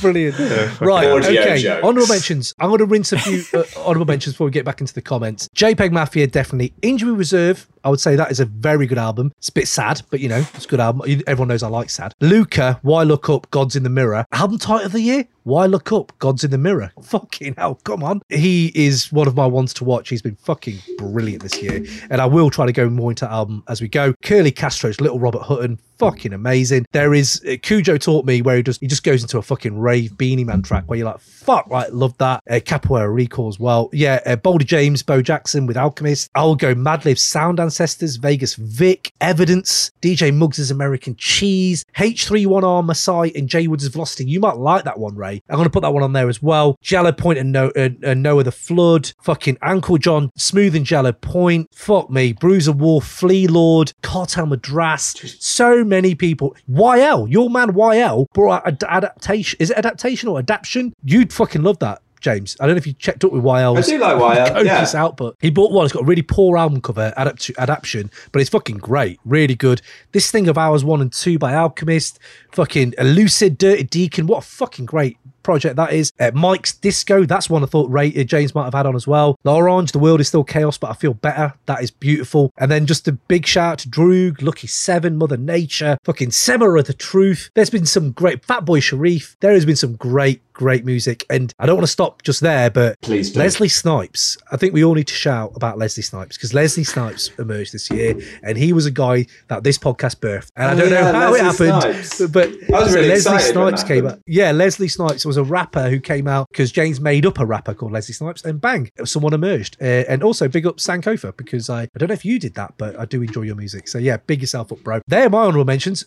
Brilliant. 0.00 0.34
fucking 0.36 0.86
right. 0.86 1.06
Audio 1.08 1.40
Okay. 1.42 1.58
jokes. 1.58 1.84
Honorable 1.84 2.08
mentions. 2.08 2.54
I'm 2.58 2.68
going 2.68 2.78
to 2.78 2.86
rinse 2.86 3.12
a 3.12 3.18
few 3.18 3.42
uh, 3.54 3.64
honorable 3.76 4.06
mentions 4.06 4.34
before 4.34 4.46
we 4.46 4.50
get 4.50 4.64
back 4.64 4.80
into 4.80 4.94
the 4.94 5.02
comments. 5.02 5.48
JPEG 5.54 5.92
Mafia, 5.92 6.26
definitely. 6.26 6.72
Injury 6.82 7.12
Reserve. 7.12 7.68
I 7.84 7.90
would 7.90 8.00
say 8.00 8.16
that 8.16 8.30
is 8.30 8.40
a 8.40 8.44
very 8.46 8.86
good 8.86 8.98
album. 8.98 9.32
It's 9.38 9.48
a 9.48 9.52
bit 9.52 9.68
sad, 9.68 10.02
but 10.10 10.20
you 10.20 10.28
know, 10.28 10.44
it's 10.54 10.64
a 10.64 10.68
good 10.68 10.80
album. 10.80 11.22
Everyone 11.26 11.48
knows 11.48 11.62
I 11.62 11.68
like 11.68 11.90
sad. 11.90 12.14
Lukah, 12.20 12.78
Why 12.82 13.02
Look 13.02 13.28
Up, 13.28 13.50
Gods 13.50 13.76
in 13.76 13.82
the 13.82 13.90
Mirror. 13.90 14.26
Album 14.32 14.58
title 14.58 14.86
of 14.86 14.92
the 14.92 15.00
year? 15.00 15.26
Why 15.48 15.64
Look 15.64 15.92
Up, 15.92 16.12
Gods 16.18 16.44
in 16.44 16.50
the 16.50 16.58
Mirror. 16.58 16.92
Fucking 17.02 17.54
hell, 17.56 17.76
come 17.76 18.02
on. 18.02 18.20
He 18.28 18.70
is 18.74 19.10
one 19.10 19.26
of 19.26 19.34
my 19.34 19.46
ones 19.46 19.72
to 19.74 19.84
watch. 19.84 20.10
He's 20.10 20.20
been 20.20 20.36
fucking 20.36 20.78
brilliant 20.98 21.42
this 21.42 21.62
year. 21.62 21.84
And 22.10 22.20
I 22.20 22.26
will 22.26 22.50
try 22.50 22.66
to 22.66 22.72
go 22.72 22.90
more 22.90 23.10
into 23.10 23.30
album 23.30 23.62
as 23.66 23.80
we 23.80 23.88
go. 23.88 24.12
Curly 24.22 24.50
Castro's 24.50 25.00
Little 25.00 25.18
Robert 25.18 25.42
Hutton, 25.42 25.78
fucking 25.98 26.32
amazing. 26.32 26.86
There 26.92 27.14
is 27.14 27.42
uh, 27.48 27.56
Cujo 27.62 27.96
taught 27.96 28.24
me 28.24 28.42
where 28.42 28.56
he 28.56 28.62
just 28.62 28.80
he 28.80 28.86
just 28.86 29.02
goes 29.02 29.22
into 29.22 29.38
a 29.38 29.42
fucking 29.42 29.78
rave 29.78 30.16
Beenie 30.18 30.44
Man 30.44 30.62
track 30.62 30.84
where 30.86 30.98
you're 30.98 31.08
like, 31.08 31.20
fuck, 31.20 31.66
right, 31.70 31.92
love 31.92 32.16
that. 32.18 32.42
Uh, 32.48 32.54
Capoeira 32.54 33.12
Recall 33.12 33.48
as 33.48 33.58
well. 33.58 33.88
Yeah, 33.92 34.20
uh, 34.26 34.36
James, 34.58 35.02
Bo 35.02 35.22
Jackson 35.22 35.66
with 35.66 35.76
Alchemist. 35.76 36.30
I'll 36.34 36.56
go 36.56 36.74
Madlib 36.74 37.18
Sound 37.18 37.58
Ancestors, 37.68 38.16
Vegas 38.16 38.54
Vic, 38.54 39.12
Evidence, 39.20 39.90
DJ 40.00 40.34
Muggs' 40.34 40.70
American 40.70 41.14
Cheese, 41.16 41.84
H31R 41.98 42.82
Masai, 42.82 43.30
and 43.36 43.46
Jay 43.46 43.66
Woods' 43.66 43.86
Velocity. 43.88 44.24
You 44.24 44.40
might 44.40 44.56
like 44.56 44.84
that 44.84 44.98
one, 44.98 45.14
Ray. 45.16 45.42
I'm 45.50 45.56
going 45.56 45.66
to 45.66 45.70
put 45.70 45.82
that 45.82 45.92
one 45.92 46.02
on 46.02 46.14
there 46.14 46.30
as 46.30 46.42
well. 46.42 46.78
Jello 46.80 47.12
Point 47.12 47.38
and, 47.38 47.52
no- 47.52 47.68
uh, 47.76 47.90
Nowaah 48.14 48.44
the 48.44 48.52
Flood, 48.52 49.12
fucking 49.22 49.58
Ankle 49.60 49.98
John, 49.98 50.30
Smooth 50.34 50.74
and 50.76 50.86
Jello 50.86 51.12
Point, 51.12 51.68
fuck 51.74 52.08
me, 52.08 52.32
Bruiser 52.32 52.72
Wolf, 52.72 53.06
Flee 53.06 53.46
Lord, 53.46 53.92
Cartel 54.02 54.46
Madras, 54.46 55.36
so 55.40 55.84
many 55.84 56.14
people. 56.14 56.56
YL, 56.70 57.30
your 57.30 57.50
man 57.50 57.72
YL 57.72 58.24
brought 58.32 58.66
out 58.66 58.66
ad- 58.66 58.84
adaptation. 58.88 59.58
Is 59.60 59.70
it 59.70 59.76
adaptation 59.76 60.30
or 60.30 60.38
adaptation? 60.38 60.94
You'd 61.04 61.34
fucking 61.34 61.62
love 61.62 61.78
that. 61.80 62.00
James. 62.20 62.56
I 62.60 62.66
don't 62.66 62.74
know 62.74 62.78
if 62.78 62.86
you 62.86 62.92
checked 62.94 63.24
up 63.24 63.32
with 63.32 63.42
YL's 63.42 63.88
I 63.88 63.92
do 63.92 63.98
like 63.98 64.16
YL, 64.16 64.64
yeah. 64.64 64.86
output. 64.94 65.36
He 65.40 65.50
bought 65.50 65.72
one. 65.72 65.84
It's 65.84 65.92
got 65.92 66.02
a 66.02 66.06
really 66.06 66.22
poor 66.22 66.56
album 66.56 66.80
cover 66.80 67.12
adapt- 67.16 67.50
adaptation, 67.58 68.10
but 68.32 68.40
it's 68.40 68.50
fucking 68.50 68.78
great, 68.78 69.18
really 69.24 69.54
good. 69.54 69.82
This 70.12 70.30
thing 70.30 70.48
of 70.48 70.58
Ours 70.58 70.84
One 70.84 71.00
and 71.00 71.12
Two 71.12 71.38
by 71.38 71.54
Alchemist, 71.54 72.18
fucking 72.52 72.92
Elucid, 72.98 73.58
Dirty 73.58 73.84
Deacon. 73.84 74.26
What 74.26 74.38
a 74.38 74.46
fucking 74.46 74.86
great 74.86 75.18
project 75.48 75.76
that 75.76 75.94
is. 75.94 76.12
Uh, 76.20 76.30
Mike's 76.34 76.74
Disco, 76.74 77.24
that's 77.24 77.48
one 77.48 77.62
I 77.62 77.66
thought 77.66 77.90
Ray, 77.90 78.12
uh, 78.14 78.22
James 78.22 78.54
might 78.54 78.64
have 78.64 78.74
had 78.74 78.84
on 78.84 78.94
as 78.94 79.06
well. 79.06 79.38
L'Orange, 79.44 79.92
The 79.92 79.98
World 79.98 80.20
is 80.20 80.28
Still 80.28 80.44
Chaos, 80.44 80.76
but 80.76 80.90
I 80.90 80.92
feel 80.92 81.14
better. 81.14 81.54
That 81.64 81.82
is 81.82 81.90
beautiful. 81.90 82.52
And 82.58 82.70
then 82.70 82.84
just 82.84 83.08
a 83.08 83.12
big 83.12 83.46
shout 83.46 83.72
out 83.72 83.78
to 83.78 83.88
Droog, 83.88 84.42
Lucky 84.42 84.66
Seven, 84.66 85.16
Mother 85.16 85.38
Nature, 85.38 85.96
fucking 86.04 86.30
Semera 86.30 86.84
the 86.84 86.92
Truth. 86.92 87.50
There's 87.54 87.70
been 87.70 87.86
some 87.86 88.12
great, 88.12 88.46
Fatboy 88.46 88.82
Sharif. 88.82 89.36
There 89.40 89.52
has 89.52 89.64
been 89.64 89.76
some 89.76 89.96
great, 89.96 90.42
great 90.52 90.84
music. 90.84 91.24
And 91.30 91.50
I 91.58 91.64
don't 91.64 91.76
want 91.76 91.86
to 91.86 91.90
stop 91.92 92.22
just 92.22 92.40
there, 92.42 92.68
but 92.70 93.00
Please 93.00 93.32
do. 93.32 93.38
Leslie 93.38 93.68
Snipes. 93.70 94.36
I 94.52 94.58
think 94.58 94.74
we 94.74 94.84
all 94.84 94.94
need 94.94 95.06
to 95.08 95.14
shout 95.14 95.52
about 95.56 95.78
Leslie 95.78 96.02
Snipes 96.02 96.36
because 96.36 96.52
Leslie 96.52 96.84
Snipes 96.84 97.30
emerged 97.38 97.72
this 97.72 97.90
year 97.90 98.14
and 98.42 98.58
he 98.58 98.74
was 98.74 98.84
a 98.84 98.90
guy 98.90 99.24
that 99.48 99.64
this 99.64 99.78
podcast 99.78 100.16
birthed. 100.16 100.50
And 100.56 100.66
I 100.70 100.74
Oh, 100.74 100.76
don't 100.76 100.90
know 100.90 101.12
how 101.12 101.30
Leslie 101.32 101.68
it 101.68 101.72
happened, 101.72 102.04
Snipes. 102.04 102.32
but 102.32 102.48
I 102.74 102.82
was 102.82 102.94
really 102.94 103.08
Leslie 103.08 103.38
Snipes 103.38 103.82
came 103.84 104.06
out. 104.06 104.18
Yeah, 104.26 104.52
Leslie 104.52 104.88
Snipes 104.88 105.24
was 105.24 105.37
a 105.38 105.42
rapper 105.42 105.88
who 105.88 106.00
came 106.00 106.28
out 106.28 106.48
because 106.50 106.70
James 106.70 107.00
made 107.00 107.24
up 107.24 107.38
a 107.38 107.46
rapper 107.46 107.74
called 107.74 107.92
Leslie 107.92 108.14
Snipes, 108.14 108.44
and 108.44 108.60
bang, 108.60 108.90
someone 109.04 109.32
emerged. 109.32 109.76
Uh, 109.80 110.04
and 110.08 110.22
also 110.22 110.48
big 110.48 110.66
up 110.66 110.76
Sankofa 110.76 111.36
because 111.36 111.70
I, 111.70 111.82
I 111.82 111.88
don't 111.98 112.08
know 112.08 112.14
if 112.14 112.24
you 112.24 112.38
did 112.38 112.54
that, 112.54 112.74
but 112.76 112.98
I 112.98 113.04
do 113.04 113.22
enjoy 113.22 113.42
your 113.42 113.56
music. 113.56 113.88
So 113.88 113.98
yeah, 113.98 114.18
big 114.18 114.40
yourself 114.40 114.72
up, 114.72 114.80
bro. 114.80 115.00
They're 115.06 115.30
my 115.30 115.44
honorable 115.44 115.64
mentions. 115.64 116.04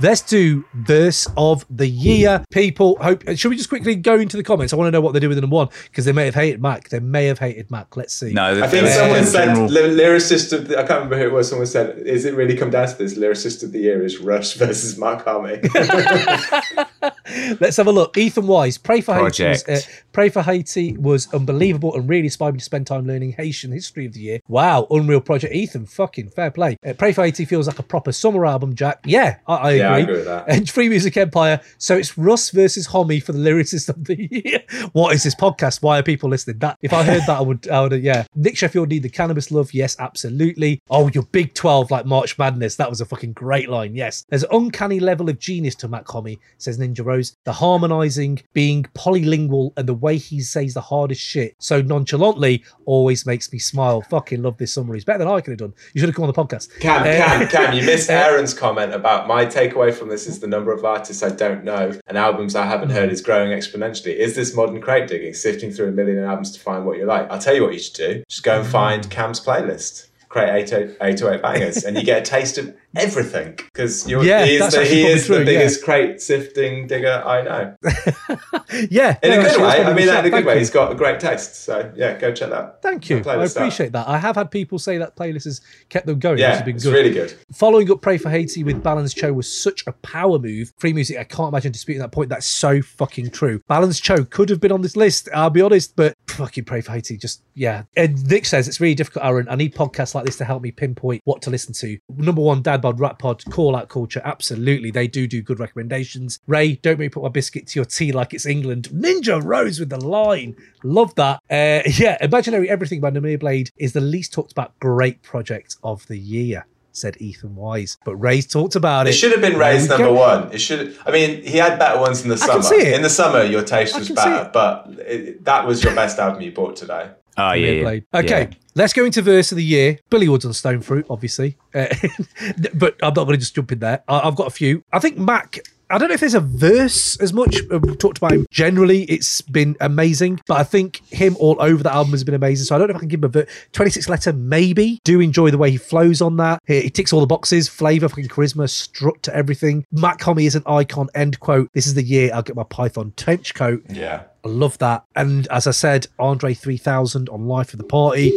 Let's 0.00 0.20
do 0.20 0.64
verse 0.74 1.26
of 1.38 1.64
the 1.70 1.86
year. 1.88 2.44
People, 2.50 2.96
hope. 3.00 3.22
Should 3.36 3.48
we 3.48 3.56
just 3.56 3.70
quickly 3.70 3.94
go 3.96 4.16
into 4.16 4.36
the 4.36 4.42
comments? 4.42 4.72
I 4.72 4.76
want 4.76 4.88
to 4.88 4.90
know 4.90 5.00
what 5.00 5.14
they 5.14 5.20
do 5.20 5.28
with 5.28 5.36
the 5.36 5.40
number 5.40 5.56
one 5.56 5.68
because 5.84 6.04
they 6.04 6.12
may 6.12 6.26
have 6.26 6.34
hated 6.34 6.60
Mach. 6.60 6.88
They 6.90 7.00
may 7.00 7.24
have 7.26 7.38
hated 7.38 7.70
Mach. 7.70 7.96
Let's 7.96 8.12
see. 8.12 8.32
No, 8.32 8.62
I 8.62 8.66
think 8.68 8.88
someone 8.88 9.24
said 9.24 9.54
general- 9.54 9.68
lyricist 9.70 10.52
of 10.52 10.68
the, 10.68 10.76
I 10.78 10.82
can't 10.82 11.04
remember 11.04 11.18
who 11.18 11.24
it 11.26 11.32
was. 11.32 11.48
Someone 11.48 11.66
said, 11.66 11.98
"Is 12.00 12.26
it 12.26 12.34
really 12.34 12.56
come 12.56 12.68
down 12.70 12.88
to 12.88 12.94
this? 12.98 13.16
Lyricist 13.16 13.62
of 13.62 13.72
the 13.72 13.78
year 13.78 14.04
is 14.04 14.18
Russ 14.18 14.52
versus 14.52 14.98
Mach-Hommy." 14.98 15.60
Let's 17.60 17.76
have 17.76 17.86
a 17.86 17.92
look. 17.92 18.16
Ethan 18.16 18.46
Wise, 18.46 18.78
Pray 18.78 19.00
for 19.00 19.14
Haiti. 19.14 19.44
Was, 19.44 19.62
Project. 19.62 19.68
uh, 19.88 19.90
Pray 20.12 20.28
for 20.28 20.42
Haiti 20.42 20.96
was 20.96 21.32
unbelievable 21.32 21.94
and 21.94 22.08
really 22.08 22.24
inspired 22.24 22.52
me 22.52 22.58
to 22.58 22.64
spend 22.64 22.86
time 22.86 23.06
learning 23.06 23.32
Haitian 23.32 23.72
history 23.72 24.06
of 24.06 24.12
the 24.12 24.20
year. 24.20 24.40
Wow, 24.48 24.86
unreal 24.90 25.20
project. 25.20 25.54
Ethan, 25.54 25.86
fucking 25.86 26.30
fair 26.30 26.50
play. 26.50 26.76
Uh, 26.86 26.92
Pray 26.94 27.12
for 27.12 27.22
Haiti 27.24 27.44
feels 27.44 27.66
like 27.66 27.78
a 27.78 27.82
proper 27.82 28.12
summer 28.12 28.46
album, 28.46 28.74
Jack. 28.74 29.00
Yeah, 29.04 29.38
I, 29.46 29.54
I 29.54 29.72
Yeah, 29.72 29.85
Agree. 29.92 30.02
agree 30.02 30.14
with 30.16 30.24
that. 30.26 30.44
And 30.48 30.68
Free 30.68 30.88
Music 30.88 31.16
Empire. 31.16 31.60
So 31.78 31.96
it's 31.96 32.16
Russ 32.18 32.50
versus 32.50 32.86
Hommy 32.86 33.20
for 33.20 33.32
the 33.32 33.38
lyricist 33.38 33.88
of 33.88 34.04
the 34.04 34.28
year. 34.30 34.62
what 34.92 35.14
is 35.14 35.22
this 35.22 35.34
podcast? 35.34 35.82
Why 35.82 35.98
are 35.98 36.02
people 36.02 36.28
listening? 36.30 36.58
That 36.58 36.78
if 36.82 36.92
I 36.92 37.02
heard 37.02 37.22
that, 37.26 37.38
I 37.38 37.40
would, 37.40 37.68
I 37.68 37.82
would, 37.82 38.02
yeah. 38.02 38.24
Nick 38.34 38.56
Sheffield 38.56 38.88
need 38.88 39.02
the 39.02 39.10
Canibus 39.10 39.50
love. 39.50 39.72
Yes, 39.74 39.96
absolutely. 39.98 40.80
Oh, 40.90 41.08
your 41.08 41.24
Big 41.24 41.54
Twelve 41.54 41.90
like 41.90 42.06
March 42.06 42.38
Madness. 42.38 42.76
That 42.76 42.90
was 42.90 43.00
a 43.00 43.04
fucking 43.04 43.32
great 43.32 43.68
line. 43.68 43.94
Yes, 43.94 44.24
there's 44.28 44.42
an 44.44 44.50
uncanny 44.52 45.00
level 45.00 45.28
of 45.28 45.38
genius 45.38 45.74
to 45.76 45.88
Mach-Hommy, 45.88 46.38
says 46.58 46.78
Ninja 46.78 47.04
Rose. 47.04 47.36
The 47.44 47.52
harmonizing, 47.52 48.40
being 48.52 48.84
polylingual, 48.94 49.72
and 49.76 49.88
the 49.88 49.94
way 49.94 50.16
he 50.16 50.40
says 50.40 50.74
the 50.74 50.80
hardest 50.80 51.20
shit 51.20 51.54
so 51.58 51.80
nonchalantly 51.82 52.64
always 52.84 53.26
makes 53.26 53.52
me 53.52 53.58
smile. 53.58 54.02
Fucking 54.02 54.42
love 54.42 54.56
this 54.58 54.72
summary. 54.72 54.98
It's 54.98 55.04
better 55.04 55.20
than 55.20 55.28
I 55.28 55.40
could 55.40 55.52
have 55.52 55.58
done. 55.58 55.74
You 55.94 56.00
should 56.00 56.08
have 56.08 56.16
come 56.16 56.24
on 56.24 56.32
the 56.32 56.44
podcast. 56.44 56.68
Kam, 56.80 57.02
Uh, 57.02 57.04
Kam, 57.04 57.48
Kam, 57.48 57.74
you 57.74 57.84
missed 57.84 58.10
uh, 58.10 58.14
Aaron's 58.14 58.54
comment 58.54 58.92
about 58.94 59.26
my 59.28 59.44
takeaway 59.76 59.94
from 59.94 60.08
this 60.08 60.26
is 60.26 60.40
the 60.40 60.46
number 60.46 60.72
of 60.72 60.84
artists 60.84 61.22
I 61.22 61.30
don't 61.30 61.64
know 61.64 61.98
and 62.06 62.18
albums 62.18 62.54
I 62.54 62.66
haven't 62.66 62.90
heard 62.90 63.10
is 63.10 63.20
growing 63.20 63.50
exponentially. 63.50 64.14
Is 64.14 64.34
this 64.34 64.54
modern 64.54 64.80
crate 64.80 65.08
digging, 65.08 65.34
sifting 65.34 65.70
through 65.70 65.88
a 65.88 65.92
million 65.92 66.22
albums 66.24 66.52
to 66.52 66.60
find 66.60 66.84
what 66.84 66.98
you 66.98 67.04
like? 67.04 67.30
I'll 67.30 67.38
tell 67.38 67.54
you 67.54 67.62
what 67.62 67.72
you 67.72 67.78
should 67.78 67.94
do. 67.94 68.24
Just 68.28 68.42
go 68.42 68.60
and 68.60 68.68
find 68.68 69.08
Kam's 69.10 69.40
playlist. 69.40 70.08
Crate 70.36 70.70
808 70.72 71.42
bangers, 71.42 71.84
and 71.84 71.96
you 71.96 72.02
get 72.04 72.22
a 72.22 72.30
taste 72.30 72.58
of 72.58 72.74
everything 72.94 73.54
because 73.56 74.06
Yeah, 74.08 74.44
he 74.44 74.56
is, 74.56 74.72
the, 74.74 74.84
he 74.84 75.06
is 75.06 75.22
the 75.26 75.34
true, 75.34 75.38
yeah. 75.38 75.44
biggest 75.44 75.82
crate 75.84 76.20
sifting 76.20 76.86
digger 76.86 77.22
I 77.24 77.42
know. 77.42 77.76
yeah, 78.90 79.18
In 79.22 79.30
no, 79.30 79.40
a 79.40 79.42
good 79.44 79.60
way. 79.62 79.84
I 79.84 79.94
mean 79.94 80.06
that 80.06 80.20
in 80.24 80.26
a 80.26 80.30
good 80.30 80.32
Thank 80.32 80.46
way. 80.46 80.52
you. 80.54 80.58
He's 80.58 80.70
got 80.70 80.92
a 80.92 80.94
great 80.94 81.20
taste. 81.20 81.64
So 81.64 81.90
yeah, 81.96 82.18
go 82.18 82.32
check 82.32 82.50
that. 82.50 82.82
Thank 82.82 83.08
you. 83.10 83.22
I 83.26 83.36
out. 83.36 83.50
appreciate 83.50 83.92
that. 83.92 84.08
I 84.08 84.18
have 84.18 84.36
had 84.36 84.50
people 84.50 84.78
say 84.78 84.98
that 84.98 85.16
playlist 85.16 85.44
has 85.44 85.60
kept 85.88 86.06
them 86.06 86.18
going. 86.18 86.38
Yeah, 86.38 86.48
which 86.50 86.56
has 86.56 86.64
been 86.64 86.76
it's 86.76 86.84
good. 86.84 86.92
really 86.92 87.12
good. 87.12 87.34
Following 87.52 87.90
up 87.90 88.02
Pray 88.02 88.18
for 88.18 88.30
Haiti 88.30 88.62
with 88.64 88.82
Balens 88.82 89.14
Cho 89.14 89.32
was 89.32 89.50
such 89.62 89.84
a 89.86 89.92
power 89.92 90.38
move. 90.38 90.72
Free 90.78 90.92
music, 90.92 91.18
I 91.18 91.24
can't 91.24 91.48
imagine 91.48 91.72
disputing 91.72 92.00
that 92.02 92.12
point. 92.12 92.28
That's 92.28 92.46
so 92.46 92.82
fucking 92.82 93.30
true. 93.30 93.60
Balens 93.70 94.00
Cho 94.02 94.24
could 94.24 94.48
have 94.50 94.60
been 94.60 94.72
on 94.72 94.82
this 94.82 94.96
list, 94.96 95.28
I'll 95.34 95.50
be 95.50 95.62
honest, 95.62 95.96
but 95.96 96.14
fucking 96.36 96.64
Pray 96.64 96.80
for 96.80 96.92
Haiti, 96.92 97.16
just, 97.16 97.42
yeah. 97.54 97.84
And 97.96 98.24
Nick 98.28 98.46
says 98.46 98.68
it's 98.68 98.80
really 98.80 98.94
difficult, 98.94 99.24
Aaron. 99.24 99.48
I 99.48 99.56
need 99.56 99.74
podcasts 99.74 100.14
like 100.14 100.24
this 100.24 100.36
to 100.38 100.44
help 100.44 100.62
me 100.62 100.70
pinpoint 100.70 101.22
what 101.24 101.42
to 101.42 101.50
listen 101.50 101.72
to. 101.74 101.98
Number 102.08 102.42
one, 102.42 102.62
Dad 102.62 102.80
Bod, 102.80 103.00
Rat 103.00 103.18
Pod, 103.18 103.44
Call 103.50 103.76
Out 103.76 103.88
Culture. 103.88 104.22
Absolutely. 104.24 104.90
They 104.90 105.08
do 105.08 105.26
do 105.26 105.42
good 105.42 105.60
recommendations. 105.60 106.38
Ray, 106.46 106.76
don't 106.76 106.98
make 106.98 107.06
me 107.06 107.08
put 107.08 107.22
my 107.22 107.28
biscuit 107.28 107.66
to 107.68 107.78
your 107.78 107.84
tea 107.84 108.12
like 108.12 108.34
it's 108.34 108.46
England. 108.46 108.88
Ninja 108.92 109.42
Rose 109.42 109.80
with 109.80 109.90
the 109.90 110.04
line. 110.04 110.56
Love 110.82 111.14
that. 111.16 111.40
Uh, 111.50 111.82
yeah, 111.86 112.16
Imaginary 112.20 112.68
Everything 112.68 113.00
by 113.00 113.10
Namir 113.10 113.40
Blade 113.40 113.70
is 113.76 113.92
the 113.92 114.00
least 114.00 114.32
talked 114.32 114.52
about 114.52 114.78
great 114.78 115.22
project 115.22 115.76
of 115.82 116.06
the 116.06 116.18
year, 116.18 116.66
said 116.96 117.16
Ethan 117.20 117.54
Wise. 117.54 117.98
But 118.04 118.16
Ray's 118.16 118.46
talked 118.46 118.76
about 118.76 119.06
it. 119.06 119.10
It 119.10 119.12
should 119.14 119.32
have 119.32 119.40
been 119.40 119.58
Ray's 119.58 119.88
number 119.88 120.06
go. 120.06 120.14
one. 120.14 120.52
It 120.52 120.58
should. 120.58 120.96
I 121.06 121.10
mean, 121.10 121.42
he 121.42 121.58
had 121.58 121.78
better 121.78 122.00
ones 122.00 122.22
in 122.22 122.28
the 122.28 122.36
I 122.36 122.38
can 122.38 122.62
summer. 122.62 122.62
see 122.62 122.88
it. 122.88 122.94
In 122.94 123.02
the 123.02 123.10
summer, 123.10 123.42
your 123.42 123.62
taste 123.62 123.96
was 123.96 124.08
can 124.08 124.16
see 124.16 124.22
better, 124.22 124.50
but 124.52 124.86
it, 124.98 125.44
that 125.44 125.66
was 125.66 125.84
your 125.84 125.94
best 125.94 126.18
album 126.18 126.42
you 126.42 126.52
bought 126.52 126.76
today. 126.76 127.10
Oh 127.38 127.52
yeah, 127.52 127.70
yeah. 127.70 127.82
Blade. 127.82 128.04
Okay, 128.14 128.48
let's 128.74 128.92
go 128.92 129.04
into 129.04 129.20
verse 129.20 129.52
of 129.52 129.56
the 129.56 129.64
year. 129.64 129.98
Billy 130.08 130.28
Woods 130.28 130.46
on 130.46 130.52
Stone 130.54 130.80
Fruit, 130.80 131.06
obviously, 131.10 131.58
uh, 131.74 131.86
but 132.74 132.96
I'm 133.02 133.14
not 133.14 133.24
going 133.24 133.32
to 133.32 133.38
just 133.38 133.54
jump 133.54 133.72
in 133.72 133.80
there. 133.80 134.02
I, 134.08 134.20
I've 134.20 134.36
got 134.36 134.46
a 134.46 134.50
few. 134.50 134.82
I 134.92 134.98
think 134.98 135.18
Mac. 135.18 135.58
I 135.88 135.98
don't 135.98 136.08
know 136.08 136.14
if 136.14 136.20
there's 136.20 136.34
a 136.34 136.40
verse 136.40 137.16
as 137.20 137.32
much. 137.32 137.58
Uh, 137.70 137.78
We've 137.78 137.96
talked 137.96 138.18
about 138.18 138.32
him 138.32 138.46
generally. 138.50 139.04
It's 139.04 139.40
been 139.40 139.76
amazing, 139.80 140.40
but 140.48 140.58
I 140.58 140.64
think 140.64 141.00
him 141.12 141.36
all 141.38 141.56
over 141.60 141.82
the 141.82 141.92
album 141.92 142.10
has 142.10 142.24
been 142.24 142.34
amazing. 142.34 142.64
So 142.64 142.74
I 142.74 142.78
don't 142.78 142.88
know 142.88 142.92
if 142.92 142.96
I 142.96 143.00
can 143.00 143.08
give 143.08 143.20
him 143.20 143.24
a 143.24 143.28
verse. 143.28 143.48
26 143.72 144.08
letter, 144.08 144.32
maybe. 144.32 145.00
Do 145.04 145.20
enjoy 145.20 145.50
the 145.52 145.58
way 145.58 145.70
he 145.70 145.76
flows 145.76 146.20
on 146.20 146.38
that. 146.38 146.60
He, 146.66 146.82
he 146.82 146.90
ticks 146.90 147.12
all 147.12 147.20
the 147.20 147.26
boxes. 147.26 147.68
Flavor, 147.68 148.08
fucking 148.08 148.28
charisma, 148.28 148.68
strut 148.68 149.22
to 149.24 149.36
everything. 149.36 149.84
Mach-Hommy 149.92 150.46
is 150.46 150.56
an 150.56 150.64
icon. 150.66 151.08
End 151.14 151.38
quote. 151.38 151.70
This 151.72 151.86
is 151.86 151.94
the 151.94 152.02
year 152.02 152.30
I'll 152.34 152.42
get 152.42 152.56
my 152.56 152.64
Python 152.64 153.12
trench 153.16 153.54
coat. 153.54 153.82
Yeah. 153.88 154.24
I 154.44 154.48
love 154.48 154.78
that. 154.78 155.04
And 155.14 155.46
as 155.48 155.66
I 155.66 155.72
said, 155.72 156.06
Andre 156.18 156.54
3000 156.54 157.28
on 157.28 157.46
Life 157.46 157.72
of 157.72 157.78
the 157.78 157.84
Party. 157.84 158.30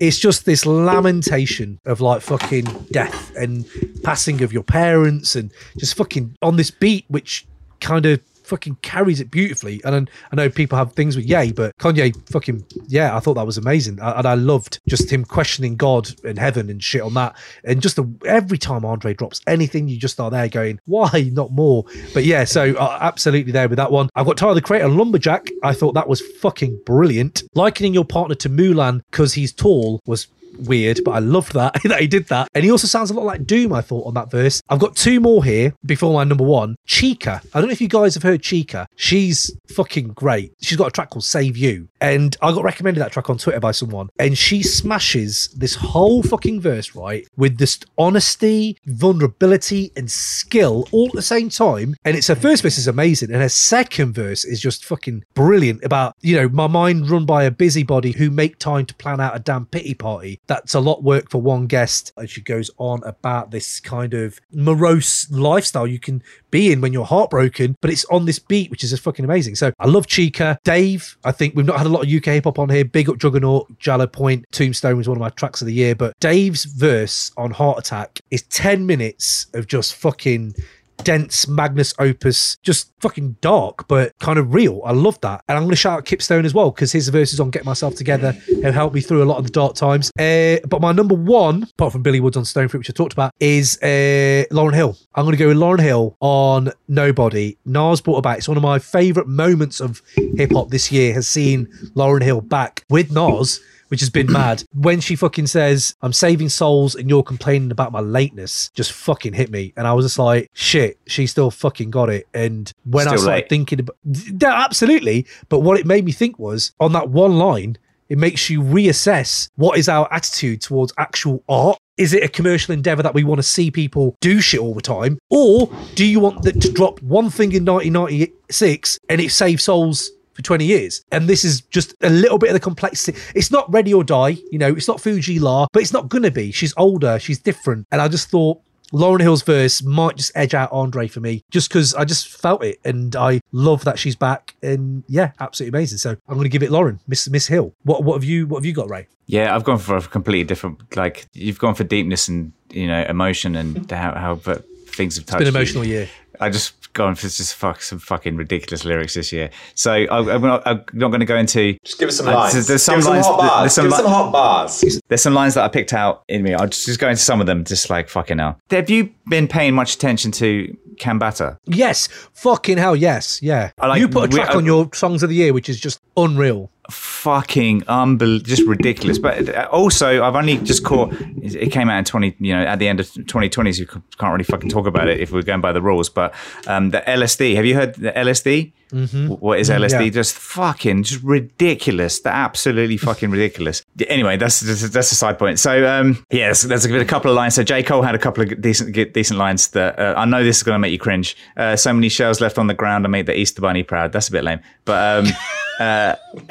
It's 0.00 0.18
just 0.18 0.46
this 0.46 0.64
lamentation 0.64 1.78
of 1.84 2.00
like 2.00 2.22
fucking 2.22 2.64
death 2.90 3.36
and 3.36 3.66
passing 4.02 4.42
of 4.42 4.52
your 4.52 4.62
parents 4.62 5.36
and 5.36 5.52
just 5.78 5.94
fucking 5.94 6.36
on 6.40 6.56
this 6.56 6.70
beat, 6.70 7.04
which 7.08 7.46
kind 7.80 8.06
of 8.06 8.20
fucking 8.50 8.76
carries 8.82 9.20
it 9.20 9.30
beautifully. 9.30 9.80
And 9.84 10.10
I, 10.32 10.36
know 10.36 10.50
people 10.50 10.76
have 10.76 10.92
things 10.92 11.16
with 11.16 11.24
Ye, 11.24 11.52
but 11.52 11.76
Kanye 11.78 12.14
fucking, 12.30 12.64
yeah, 12.88 13.16
I 13.16 13.20
thought 13.20 13.34
that 13.34 13.46
was 13.46 13.56
amazing. 13.56 13.98
And 14.02 14.26
I 14.26 14.34
loved 14.34 14.80
just 14.88 15.10
him 15.10 15.24
questioning 15.24 15.76
God 15.76 16.10
and 16.24 16.38
heaven 16.38 16.68
and 16.68 16.82
shit 16.82 17.02
on 17.02 17.14
that. 17.14 17.36
And 17.64 17.80
just 17.80 17.96
the, 17.96 18.12
every 18.26 18.58
time 18.58 18.84
Andre 18.84 19.14
drops 19.14 19.40
anything, 19.46 19.88
you 19.88 19.96
just 19.96 20.20
are 20.20 20.30
there 20.30 20.48
going, 20.48 20.80
why 20.86 21.30
not 21.32 21.52
more? 21.52 21.84
But 22.12 22.24
yeah, 22.24 22.44
so 22.44 22.74
uh, 22.74 22.98
absolutely 23.00 23.52
there 23.52 23.68
with 23.68 23.76
that 23.76 23.92
one. 23.92 24.10
I've 24.16 24.26
got 24.26 24.36
Tyler 24.36 24.54
the 24.54 24.62
Creator, 24.62 24.88
Lumberjack. 24.88 25.48
I 25.62 25.72
thought 25.72 25.94
that 25.94 26.08
was 26.08 26.20
fucking 26.20 26.80
brilliant. 26.84 27.44
Likening 27.54 27.94
your 27.94 28.04
partner 28.04 28.34
to 28.36 28.50
Mulan 28.50 29.00
because 29.10 29.32
he's 29.32 29.52
tall 29.52 30.00
was 30.06 30.26
weird, 30.62 31.00
but 31.04 31.12
I 31.12 31.18
loved 31.18 31.54
that 31.54 31.82
that 31.84 32.00
he 32.00 32.06
did 32.06 32.28
that. 32.28 32.48
And 32.54 32.64
he 32.64 32.70
also 32.70 32.86
sounds 32.86 33.10
a 33.10 33.14
lot 33.14 33.24
like 33.24 33.46
Doom, 33.46 33.72
I 33.72 33.80
thought, 33.80 34.06
on 34.06 34.14
that 34.14 34.30
verse. 34.30 34.62
I've 34.68 34.78
got 34.78 34.96
two 34.96 35.20
more 35.20 35.44
here 35.44 35.74
before 35.84 36.12
my 36.12 36.24
number 36.24 36.44
one. 36.44 36.76
Chika. 36.86 37.44
I 37.54 37.60
don't 37.60 37.68
know 37.68 37.72
if 37.72 37.80
you 37.80 37.88
guys 37.88 38.14
have 38.14 38.22
heard 38.22 38.42
Chika. 38.42 38.86
She's 38.96 39.54
fucking 39.74 40.08
great. 40.08 40.52
She's 40.60 40.78
got 40.78 40.88
a 40.88 40.90
track 40.90 41.10
called 41.10 41.24
Save 41.24 41.56
You. 41.56 41.88
And 42.00 42.36
I 42.40 42.52
got 42.52 42.64
recommended 42.64 43.00
that 43.00 43.12
track 43.12 43.28
on 43.28 43.38
Twitter 43.38 43.60
by 43.60 43.72
someone. 43.72 44.08
And 44.18 44.36
she 44.36 44.62
smashes 44.62 45.48
this 45.48 45.74
whole 45.74 46.22
fucking 46.22 46.60
verse, 46.60 46.94
right? 46.94 47.26
With 47.36 47.58
this 47.58 47.78
honesty, 47.98 48.78
vulnerability, 48.86 49.92
and 49.96 50.10
skill 50.10 50.88
all 50.92 51.08
at 51.08 51.14
the 51.14 51.22
same 51.22 51.50
time. 51.50 51.94
And 52.04 52.16
it's 52.16 52.28
her 52.28 52.34
first 52.34 52.62
verse 52.62 52.78
is 52.78 52.88
amazing. 52.88 53.30
And 53.30 53.42
her 53.42 53.48
second 53.48 54.14
verse 54.14 54.44
is 54.44 54.60
just 54.60 54.84
fucking 54.84 55.24
brilliant 55.34 55.84
about, 55.84 56.16
you 56.20 56.36
know, 56.36 56.48
my 56.48 56.66
mind 56.66 57.10
run 57.10 57.26
by 57.26 57.44
a 57.44 57.50
busybody 57.50 58.12
who 58.12 58.30
make 58.30 58.58
time 58.58 58.86
to 58.86 58.94
plan 58.94 59.20
out 59.20 59.36
a 59.36 59.40
damn 59.40 59.66
pity 59.66 59.94
party. 59.94 60.40
That's 60.50 60.74
a 60.74 60.80
lot 60.80 61.04
work 61.04 61.30
for 61.30 61.40
one 61.40 61.68
guest. 61.68 62.12
And 62.16 62.28
she 62.28 62.40
goes 62.40 62.72
on 62.76 63.04
about 63.04 63.52
this 63.52 63.78
kind 63.78 64.14
of 64.14 64.40
morose 64.52 65.30
lifestyle 65.30 65.86
you 65.86 66.00
can 66.00 66.24
be 66.50 66.72
in 66.72 66.80
when 66.80 66.92
you're 66.92 67.04
heartbroken, 67.04 67.76
but 67.80 67.88
it's 67.88 68.04
on 68.06 68.24
this 68.24 68.40
beat, 68.40 68.68
which 68.68 68.82
is 68.82 68.90
just 68.90 69.04
fucking 69.04 69.24
amazing. 69.24 69.54
So 69.54 69.70
I 69.78 69.86
love 69.86 70.08
Chika. 70.08 70.56
Dave, 70.64 71.16
I 71.22 71.30
think 71.30 71.54
we've 71.54 71.64
not 71.64 71.78
had 71.78 71.86
a 71.86 71.88
lot 71.88 72.04
of 72.04 72.12
UK 72.12 72.24
hip 72.24 72.44
hop 72.46 72.58
on 72.58 72.68
here. 72.68 72.84
Big 72.84 73.08
up 73.08 73.18
Juggernaut, 73.18 73.78
Jallow 73.78 74.08
Point, 74.08 74.44
Tombstone 74.50 74.96
was 74.96 75.08
one 75.08 75.16
of 75.16 75.20
my 75.20 75.28
tracks 75.30 75.60
of 75.62 75.68
the 75.68 75.72
year. 75.72 75.94
But 75.94 76.18
Dave's 76.18 76.64
verse 76.64 77.30
on 77.36 77.52
Heart 77.52 77.78
Attack 77.78 78.18
is 78.32 78.42
10 78.42 78.84
minutes 78.84 79.46
of 79.54 79.68
just 79.68 79.94
fucking 79.94 80.56
dense 81.04 81.48
Magnus 81.48 81.94
opus, 81.98 82.56
just 82.62 82.92
fucking 83.00 83.36
dark, 83.40 83.88
but 83.88 84.18
kind 84.18 84.38
of 84.38 84.54
real. 84.54 84.82
I 84.84 84.92
love 84.92 85.20
that. 85.22 85.42
And 85.48 85.56
I'm 85.56 85.64
going 85.64 85.70
to 85.70 85.76
shout 85.76 85.98
out 85.98 86.04
Kip 86.04 86.22
Stone 86.22 86.44
as 86.44 86.54
well, 86.54 86.70
because 86.70 86.92
his 86.92 87.08
verses 87.08 87.40
on 87.40 87.50
Get 87.50 87.64
Myself 87.64 87.94
Together 87.94 88.32
have 88.62 88.74
helped 88.74 88.94
me 88.94 89.00
through 89.00 89.22
a 89.22 89.24
lot 89.24 89.38
of 89.38 89.44
the 89.44 89.50
dark 89.50 89.74
times. 89.74 90.10
Uh, 90.18 90.58
but 90.68 90.80
my 90.80 90.92
number 90.92 91.14
one, 91.14 91.64
apart 91.64 91.92
from 91.92 92.02
Billy 92.02 92.20
Woods 92.20 92.36
on 92.36 92.44
Stone 92.44 92.68
Fruit, 92.68 92.80
which 92.80 92.90
I 92.90 92.92
talked 92.92 93.12
about, 93.12 93.32
is 93.40 93.78
uh, 93.82 94.44
Lauryn 94.50 94.74
Hill. 94.74 94.96
I'm 95.14 95.24
going 95.24 95.36
to 95.36 95.42
go 95.42 95.48
with 95.48 95.56
Lauryn 95.56 95.80
Hill 95.80 96.16
on 96.20 96.72
Nobody. 96.88 97.56
Nas 97.64 98.00
brought 98.00 98.18
about. 98.18 98.38
It's 98.38 98.48
one 98.48 98.56
of 98.56 98.62
my 98.62 98.78
favorite 98.78 99.26
moments 99.26 99.80
of 99.80 100.02
hip 100.36 100.52
hop 100.52 100.70
this 100.70 100.92
year. 100.92 101.14
Has 101.14 101.26
seen 101.26 101.66
Lauryn 101.94 102.22
Hill 102.22 102.40
back 102.40 102.84
with 102.90 103.10
Nas. 103.10 103.60
Which 103.90 104.00
has 104.00 104.10
been 104.10 104.30
mad. 104.32 104.64
When 104.72 105.00
she 105.00 105.16
fucking 105.16 105.46
says, 105.46 105.94
I'm 106.02 106.12
saving 106.12 106.48
souls 106.48 106.94
and 106.94 107.08
you're 107.08 107.22
complaining 107.22 107.70
about 107.70 107.92
my 107.92 108.00
lateness, 108.00 108.70
just 108.74 108.92
fucking 108.92 109.34
hit 109.34 109.50
me. 109.50 109.72
And 109.76 109.86
I 109.86 109.92
was 109.92 110.04
just 110.04 110.18
like, 110.18 110.50
shit, 110.52 110.98
she 111.06 111.26
still 111.26 111.50
fucking 111.50 111.90
got 111.90 112.08
it. 112.08 112.26
And 112.32 112.72
when 112.84 113.08
I 113.08 113.16
started 113.16 113.26
late. 113.26 113.48
thinking 113.48 113.80
about, 113.80 113.96
yeah, 114.04 114.64
absolutely. 114.64 115.26
But 115.48 115.60
what 115.60 115.78
it 115.78 115.86
made 115.86 116.04
me 116.04 116.12
think 116.12 116.38
was 116.38 116.72
on 116.80 116.92
that 116.92 117.10
one 117.10 117.38
line, 117.38 117.78
it 118.10 118.18
makes 118.18 118.50
you 118.50 118.60
reassess 118.60 119.48
what 119.54 119.78
is 119.78 119.88
our 119.88 120.12
attitude 120.12 120.60
towards 120.60 120.92
actual 120.98 121.44
art. 121.48 121.78
Is 121.96 122.12
it 122.12 122.24
a 122.24 122.28
commercial 122.28 122.74
endeavor 122.74 123.02
that 123.02 123.14
we 123.14 123.24
want 123.24 123.38
to 123.38 123.42
see 123.42 123.70
people 123.70 124.16
do 124.20 124.40
shit 124.40 124.58
all 124.58 124.74
the 124.74 124.82
time? 124.82 125.18
Or 125.30 125.70
do 125.94 126.04
you 126.04 126.18
want 126.18 126.42
that 126.42 126.60
to 126.62 126.72
drop 126.72 127.00
one 127.02 127.30
thing 127.30 127.52
in 127.52 127.64
1996 127.64 128.98
and 129.08 129.20
it 129.20 129.30
saves 129.30 129.64
souls 129.64 130.10
for 130.40 130.44
20 130.46 130.64
years? 130.64 131.04
And 131.12 131.28
this 131.28 131.44
is 131.44 131.60
just 131.62 131.94
a 132.02 132.10
little 132.10 132.38
bit 132.38 132.48
of 132.50 132.54
the 132.54 132.60
complexity. 132.60 133.18
It's 133.34 133.50
not 133.50 133.70
ready 133.72 133.92
or 133.94 134.02
die, 134.04 134.36
you 134.50 134.58
know, 134.58 134.68
it's 134.68 134.88
not 134.88 135.00
Fu-Gee-La, 135.00 135.66
but 135.72 135.82
it's 135.82 135.92
not 135.92 136.08
going 136.08 136.22
to 136.24 136.30
be. 136.30 136.50
She's 136.52 136.74
older, 136.76 137.18
she's 137.18 137.38
different. 137.38 137.86
And 137.92 138.00
I 138.00 138.08
just 138.08 138.28
thought, 138.30 138.60
Lauryn 138.92 139.20
Hill's 139.20 139.42
verse 139.42 139.84
might 139.84 140.16
just 140.16 140.32
edge 140.34 140.52
out 140.52 140.68
Andre 140.72 141.06
for 141.06 141.20
me, 141.20 141.44
just 141.52 141.68
because 141.68 141.94
I 141.94 142.04
just 142.04 142.26
felt 142.26 142.64
it, 142.64 142.80
and 142.84 143.14
I 143.14 143.40
love 143.52 143.84
that 143.84 144.00
she's 144.00 144.16
back, 144.16 144.56
and 144.64 145.04
yeah, 145.06 145.30
absolutely 145.38 145.78
amazing. 145.78 145.98
So 145.98 146.10
I'm 146.10 146.34
going 146.34 146.42
to 146.42 146.48
give 146.48 146.64
it 146.64 146.70
Lauryn, 146.70 146.98
Miss 147.06 147.28
Miss 147.30 147.46
Hill. 147.46 147.72
What 147.84 148.02
what 148.02 148.14
have 148.14 148.24
you 148.24 148.48
what 148.48 148.58
have 148.58 148.64
you 148.64 148.72
got, 148.72 148.90
Ray? 148.90 149.06
Yeah, 149.26 149.54
I've 149.54 149.62
gone 149.62 149.78
for 149.78 149.96
a 149.96 150.02
completely 150.02 150.42
different. 150.42 150.96
Like 150.96 151.26
you've 151.34 151.60
gone 151.60 151.76
for 151.76 151.84
deepness 151.84 152.26
and 152.26 152.52
you 152.70 152.88
know 152.88 153.04
emotion 153.08 153.54
and 153.54 153.88
how 153.92 154.12
how 154.16 154.34
but 154.34 154.64
things 154.88 155.14
have 155.14 155.22
It's 155.22 155.30
touched. 155.30 155.38
been 155.38 155.46
an 155.46 155.54
you. 155.54 155.60
emotional 155.60 155.84
year. 155.84 156.08
I 156.40 156.50
just 156.50 156.92
gone 156.92 157.14
for 157.14 157.22
just 157.28 157.54
fuck 157.54 157.82
some 157.82 157.98
fucking 158.00 158.36
ridiculous 158.36 158.84
lyrics 158.84 159.14
this 159.14 159.32
year. 159.32 159.50
So 159.74 159.92
I, 159.92 160.34
I'm 160.34 160.42
not, 160.42 160.62
I'm 160.66 160.84
not 160.92 161.08
going 161.08 161.20
to 161.20 161.26
go 161.26 161.36
into. 161.36 161.76
Just 161.84 161.98
give 162.00 162.08
us 162.08 162.16
some 162.16 162.26
Uh, 162.28 162.34
lines. 162.34 162.52
there's- 162.54 162.66
there's 162.66 162.82
some 162.82 162.96
give 163.00 163.06
us 163.08 163.24
some 163.26 163.34
hot 163.34 163.38
bars. 163.38 163.60
there's 163.62 163.74
some 163.74 163.84
give 163.84 163.92
us 163.92 163.98
li- 163.98 164.02
some 164.04 164.12
hot 164.12 164.32
bars. 164.32 165.00
There's 165.08 165.22
some 165.22 165.34
lines 165.34 165.54
that 165.54 165.64
I 165.64 165.68
picked 165.68 165.92
out 165.92 166.22
in 166.28 166.42
me. 166.42 166.54
I'll 166.54 166.66
just, 166.66 166.86
just 166.86 166.98
go 166.98 167.08
into 167.08 167.22
some 167.22 167.40
of 167.40 167.46
them, 167.46 167.64
just 167.64 167.90
like 167.90 168.08
fucking 168.08 168.38
hell. 168.38 168.58
Have 168.70 168.90
you 168.90 169.10
been 169.28 169.46
paying 169.46 169.74
much 169.74 169.94
attention 169.94 170.32
to 170.32 170.76
Cambatta? 170.96 171.58
Yes, 171.66 172.08
fucking 172.34 172.78
hell, 172.78 172.96
yes, 172.96 173.40
yeah. 173.42 173.70
I 173.78 173.86
like- 173.86 174.00
you 174.00 174.08
put 174.08 174.24
a 174.24 174.28
we- 174.28 174.36
track 174.42 174.50
I- 174.50 174.56
on 174.56 174.64
your 174.66 174.88
songs 174.92 175.22
of 175.22 175.28
the 175.28 175.36
year, 175.36 175.52
which 175.52 175.68
is 175.68 175.78
just 175.78 176.00
unreal. 176.16 176.70
Fucking 176.90 177.84
unbelievable, 177.88 178.48
just 178.48 178.66
ridiculous. 178.66 179.18
But 179.18 179.48
uh, 179.48 179.68
also, 179.70 180.22
I've 180.22 180.34
only 180.34 180.58
just 180.58 180.84
caught. 180.84 181.12
It 181.42 181.70
came 181.70 181.88
out 181.88 181.98
in 181.98 182.04
twenty, 182.04 182.36
you 182.38 182.54
know, 182.54 182.62
at 182.62 182.78
the 182.78 182.88
end 182.88 183.00
of 183.00 183.12
2020. 183.12 183.72
So 183.72 183.80
you 183.80 183.86
can't 183.86 184.32
really 184.32 184.44
fucking 184.44 184.68
talk 184.70 184.86
about 184.86 185.08
it 185.08 185.20
if 185.20 185.32
we're 185.32 185.42
going 185.42 185.60
by 185.60 185.72
the 185.72 185.82
rules. 185.82 186.08
But 186.08 186.34
um, 186.66 186.90
the 186.90 187.00
LSD. 187.00 187.54
Have 187.56 187.64
you 187.64 187.74
heard 187.74 187.94
the 187.94 188.12
LSD? 188.12 188.72
Mhm. 188.92 189.38
What 189.40 189.58
is 189.60 189.70
Mm, 189.70 189.76
LSD? 189.80 190.04
yeah. 190.06 190.10
Just 190.10 190.34
fucking, 190.36 191.02
just 191.04 191.22
ridiculous. 191.22 192.20
They're 192.20 192.32
absolutely 192.32 192.96
fucking 192.96 193.30
ridiculous. 193.30 193.82
Anyway, 194.08 194.36
that's 194.36 194.60
that's, 194.60 194.88
that's 194.90 195.12
a 195.12 195.14
side 195.14 195.38
point. 195.38 195.58
So 195.58 195.86
um, 195.86 196.24
yes, 196.30 196.62
there's 196.62 196.86
been 196.86 197.00
a 197.00 197.04
couple 197.04 197.30
of 197.30 197.36
lines. 197.36 197.54
So 197.54 197.62
J 197.62 197.82
Cole 197.82 198.02
had 198.02 198.14
a 198.14 198.18
couple 198.18 198.42
of 198.42 198.60
decent 198.60 198.92
decent 199.12 199.38
lines 199.38 199.68
that 199.68 199.98
uh, 199.98 200.14
I 200.16 200.24
know 200.24 200.42
this 200.42 200.56
is 200.58 200.62
going 200.62 200.74
to 200.74 200.78
make 200.80 200.92
you 200.92 200.98
cringe. 200.98 201.36
Uh, 201.56 201.76
so 201.76 201.92
many 201.92 202.08
shells 202.08 202.40
left 202.40 202.58
on 202.58 202.66
the 202.66 202.74
ground 202.74 203.06
I 203.06 203.08
made 203.08 203.26
the 203.26 203.36
Easter 203.36 203.60
Bunny 203.62 203.82
proud. 203.82 204.12
That's 204.12 204.28
a 204.28 204.32
bit 204.32 204.44
lame, 204.44 204.60
but. 204.84 205.24
Um, 205.26 205.32
uh, 205.80 206.14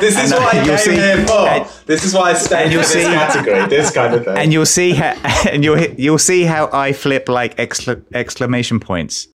This 0.00 0.16
is 0.16 0.32
And, 0.32 0.32
uh, 0.32 0.40
what 0.40 0.54
I 0.54 0.58
you'll 0.58 0.66
came 0.76 0.78
see- 0.78 0.94
here 0.94 1.26
for. 1.26 1.32
and- 1.48 1.66
this 1.86 2.04
is 2.04 2.12
why 2.14 2.30
I 2.30 2.34
stayed 2.34 2.56
and 2.56 2.66
in 2.66 2.72
you'll 2.72 2.80
this 2.82 2.92
see- 2.92 3.02
category. 3.02 3.66
This 3.66 3.90
kind 3.90 4.14
of 4.14 4.24
thing. 4.24 4.36
and 4.36 4.52
you'll 4.52 4.66
see 4.66 4.92
how 4.92 5.14
and 5.50 5.64
you'll 5.64 5.78
you'll 5.78 6.18
see 6.18 6.44
how 6.44 6.68
I 6.72 6.92
flip 6.92 7.28
like 7.28 7.56
excla- 7.56 8.02
exclamation 8.14 8.80
points. 8.80 9.28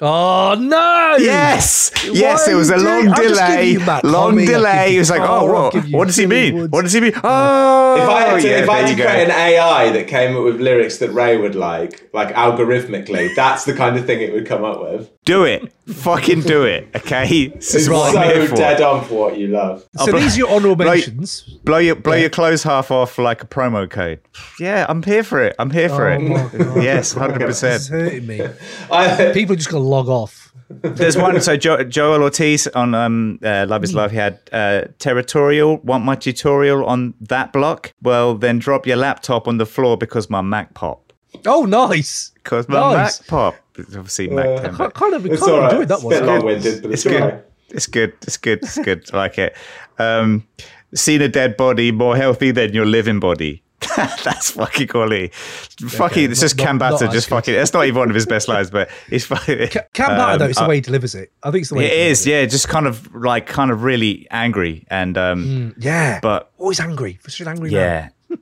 Oh 0.00 0.54
no! 0.58 1.16
Yes, 1.18 1.90
Why 2.04 2.10
yes. 2.12 2.48
It 2.48 2.54
was 2.54 2.68
a 2.68 2.76
long 2.76 3.04
doing- 3.04 3.08
I'll 3.14 3.22
just 3.22 3.40
give 3.62 3.80
delay. 3.80 4.00
Long 4.04 4.34
Comey, 4.36 4.46
delay. 4.46 4.86
you 4.88 4.92
He 4.92 4.98
was 4.98 5.08
like, 5.10 5.22
"Oh, 5.22 5.50
what? 5.50 5.74
What 5.90 6.06
does 6.06 6.16
he 6.16 6.26
mean? 6.26 6.54
Woods. 6.54 6.70
What 6.72 6.82
does 6.82 6.92
he 6.92 7.00
mean? 7.00 7.12
Oh, 7.24 7.96
if 8.02 8.08
I 8.08 8.20
had 8.20 8.34
oh, 8.34 8.40
to, 8.40 8.46
yeah, 8.48 8.56
if 8.58 8.68
I 8.68 8.78
had 8.80 8.88
to 8.96 9.02
create 9.02 9.24
an 9.24 9.30
AI 9.30 9.90
that 9.92 10.06
came 10.06 10.36
up 10.36 10.44
with 10.44 10.60
lyrics 10.60 10.98
that 10.98 11.10
Ray 11.12 11.38
would 11.38 11.54
like, 11.54 12.10
like 12.12 12.34
algorithmically, 12.34 13.34
that's 13.34 13.64
the 13.64 13.72
kind 13.74 13.96
of 13.96 14.04
thing 14.04 14.20
it 14.20 14.34
would 14.34 14.46
come 14.46 14.64
up 14.64 14.82
with. 14.82 15.10
Do 15.24 15.44
it. 15.44 15.72
Fucking 15.88 16.42
do 16.42 16.64
it. 16.64 16.88
Okay. 16.94 17.48
This 17.48 17.74
is 17.74 17.86
It's 17.86 17.88
what 17.94 18.12
so 18.12 18.18
I'm 18.18 18.46
for. 18.48 18.54
dead 18.56 18.80
on 18.82 19.04
for 19.04 19.14
what 19.14 19.38
you 19.38 19.48
love. 19.48 19.84
So 20.04 20.12
these 20.12 20.34
are 20.36 20.38
your 20.40 20.50
honourable 20.50 20.84
mentions. 20.84 21.42
Blow 21.64 21.78
your 21.78 21.94
blow 21.96 22.14
your 22.14 22.28
clothes 22.30 22.62
half 22.64 22.90
off 22.90 23.18
like 23.18 23.42
a 23.42 23.46
promo 23.46 23.88
code. 23.90 24.20
Yeah, 24.60 24.84
I'm 24.88 25.02
here 25.02 25.22
for 25.24 25.42
it. 25.42 25.56
I'm 25.58 25.70
here 25.70 25.88
for 25.88 26.08
Oh 26.10 26.18
my 26.20 26.44
it. 26.52 26.58
God. 26.58 26.82
Yes, 26.82 27.12
hundred 27.12 27.40
This 27.48 27.62
is 27.62 27.88
percent. 27.88 28.02
hurting 28.02 28.26
me. 28.26 29.32
People 29.34 29.56
just 29.56 29.70
going 29.70 29.82
to 29.84 29.85
log 29.86 30.08
off. 30.08 30.52
There's 30.68 31.16
one. 31.16 31.40
So 31.40 31.56
jo- 31.56 31.84
Joell 31.84 32.22
Ortiz 32.22 32.66
on 32.68 32.94
um, 32.94 33.38
uh, 33.44 33.66
Love 33.68 33.84
Is 33.84 33.94
Love. 33.94 34.10
He 34.10 34.16
had 34.16 34.40
uh, 34.52 34.82
territorial. 34.98 35.76
Want 35.78 36.04
my 36.04 36.16
tutorial 36.16 36.84
on 36.84 37.14
that 37.20 37.52
block? 37.52 37.92
Well, 38.02 38.34
then 38.34 38.58
drop 38.58 38.86
your 38.86 38.96
laptop 38.96 39.46
on 39.46 39.58
the 39.58 39.66
floor 39.66 39.96
because 39.96 40.28
my 40.28 40.40
Mac 40.40 40.74
pop. 40.74 41.12
Oh, 41.46 41.64
nice. 41.66 42.32
Because 42.34 42.68
my 42.68 42.80
Nice. 42.94 43.20
Mac 43.20 43.28
pop. 43.28 43.54
It's 43.78 43.94
obviously 43.94 44.28
Mac 44.28 44.62
10. 44.62 44.74
I 44.74 44.78
but- 44.78 44.94
kind 44.94 45.14
of, 45.14 45.24
It's 45.26 45.40
kind 45.40 45.52
of 45.52 45.54
all 45.54 45.60
right. 45.62 45.72
enjoyed 45.72 45.88
that 45.88 45.94
It's 45.94 46.02
a 46.02 46.06
one. 46.06 46.14
bit 46.14 46.24
long-winded, 46.24 46.82
but 46.82 46.90
it's, 46.92 47.06
it's 47.06 47.14
all 47.14 47.20
good. 47.20 47.32
right. 47.34 47.44
It's 47.68 47.86
good. 47.86 48.12
It's 48.22 48.36
good. 48.36 48.58
It's 48.62 48.78
good. 48.78 49.10
I 49.12 49.16
like 49.16 49.38
it. 49.38 49.56
Um, 49.98 50.46
seen 50.94 51.20
a 51.22 51.28
dead 51.28 51.56
body 51.56 51.92
more 51.92 52.16
healthy 52.16 52.50
than 52.50 52.72
your 52.72 52.86
living 52.86 53.20
body. 53.20 53.62
That's 54.24 54.50
fucking 54.52 54.88
quality. 54.88 55.28
fucking, 55.28 56.30
it's 56.30 56.40
just 56.40 56.56
not- 56.56 56.66
Cam 56.66 56.78
not 56.78 56.92
Batter, 56.92 57.06
as 57.06 57.12
just 57.12 57.28
fucking. 57.28 57.54
That's 57.54 57.72
not 57.72 57.86
even 57.86 57.98
one 57.98 58.08
of 58.08 58.14
his 58.14 58.26
best 58.26 58.48
lines, 58.48 58.70
but 58.70 58.90
it's 59.10 59.24
fucking. 59.24 59.56
Cambatta, 59.94 60.38
though, 60.38 60.46
it's 60.46 60.58
the 60.58 60.64
uh, 60.64 60.68
way 60.68 60.76
he 60.76 60.80
delivers 60.80 61.14
it. 61.14 61.32
I 61.42 61.50
think 61.50 61.62
it's 61.62 61.70
the 61.70 61.76
way 61.76 61.86
It 61.86 62.10
is, 62.10 62.26
yeah, 62.26 62.44
just 62.46 62.68
kind 62.68 62.86
of 62.86 63.14
like 63.14 63.46
kind 63.46 63.70
of 63.70 63.82
really 63.82 64.26
angry 64.30 64.86
and 64.90 65.16
um, 65.16 65.74
it. 65.76 65.84
Yeah. 65.84 66.20
but 66.20 66.50
Always 66.58 66.80
angry. 66.80 67.18
Such 67.22 67.40
an 67.40 67.48
angry 67.48 67.70
man. 67.70 68.12
yeah. 68.30 68.36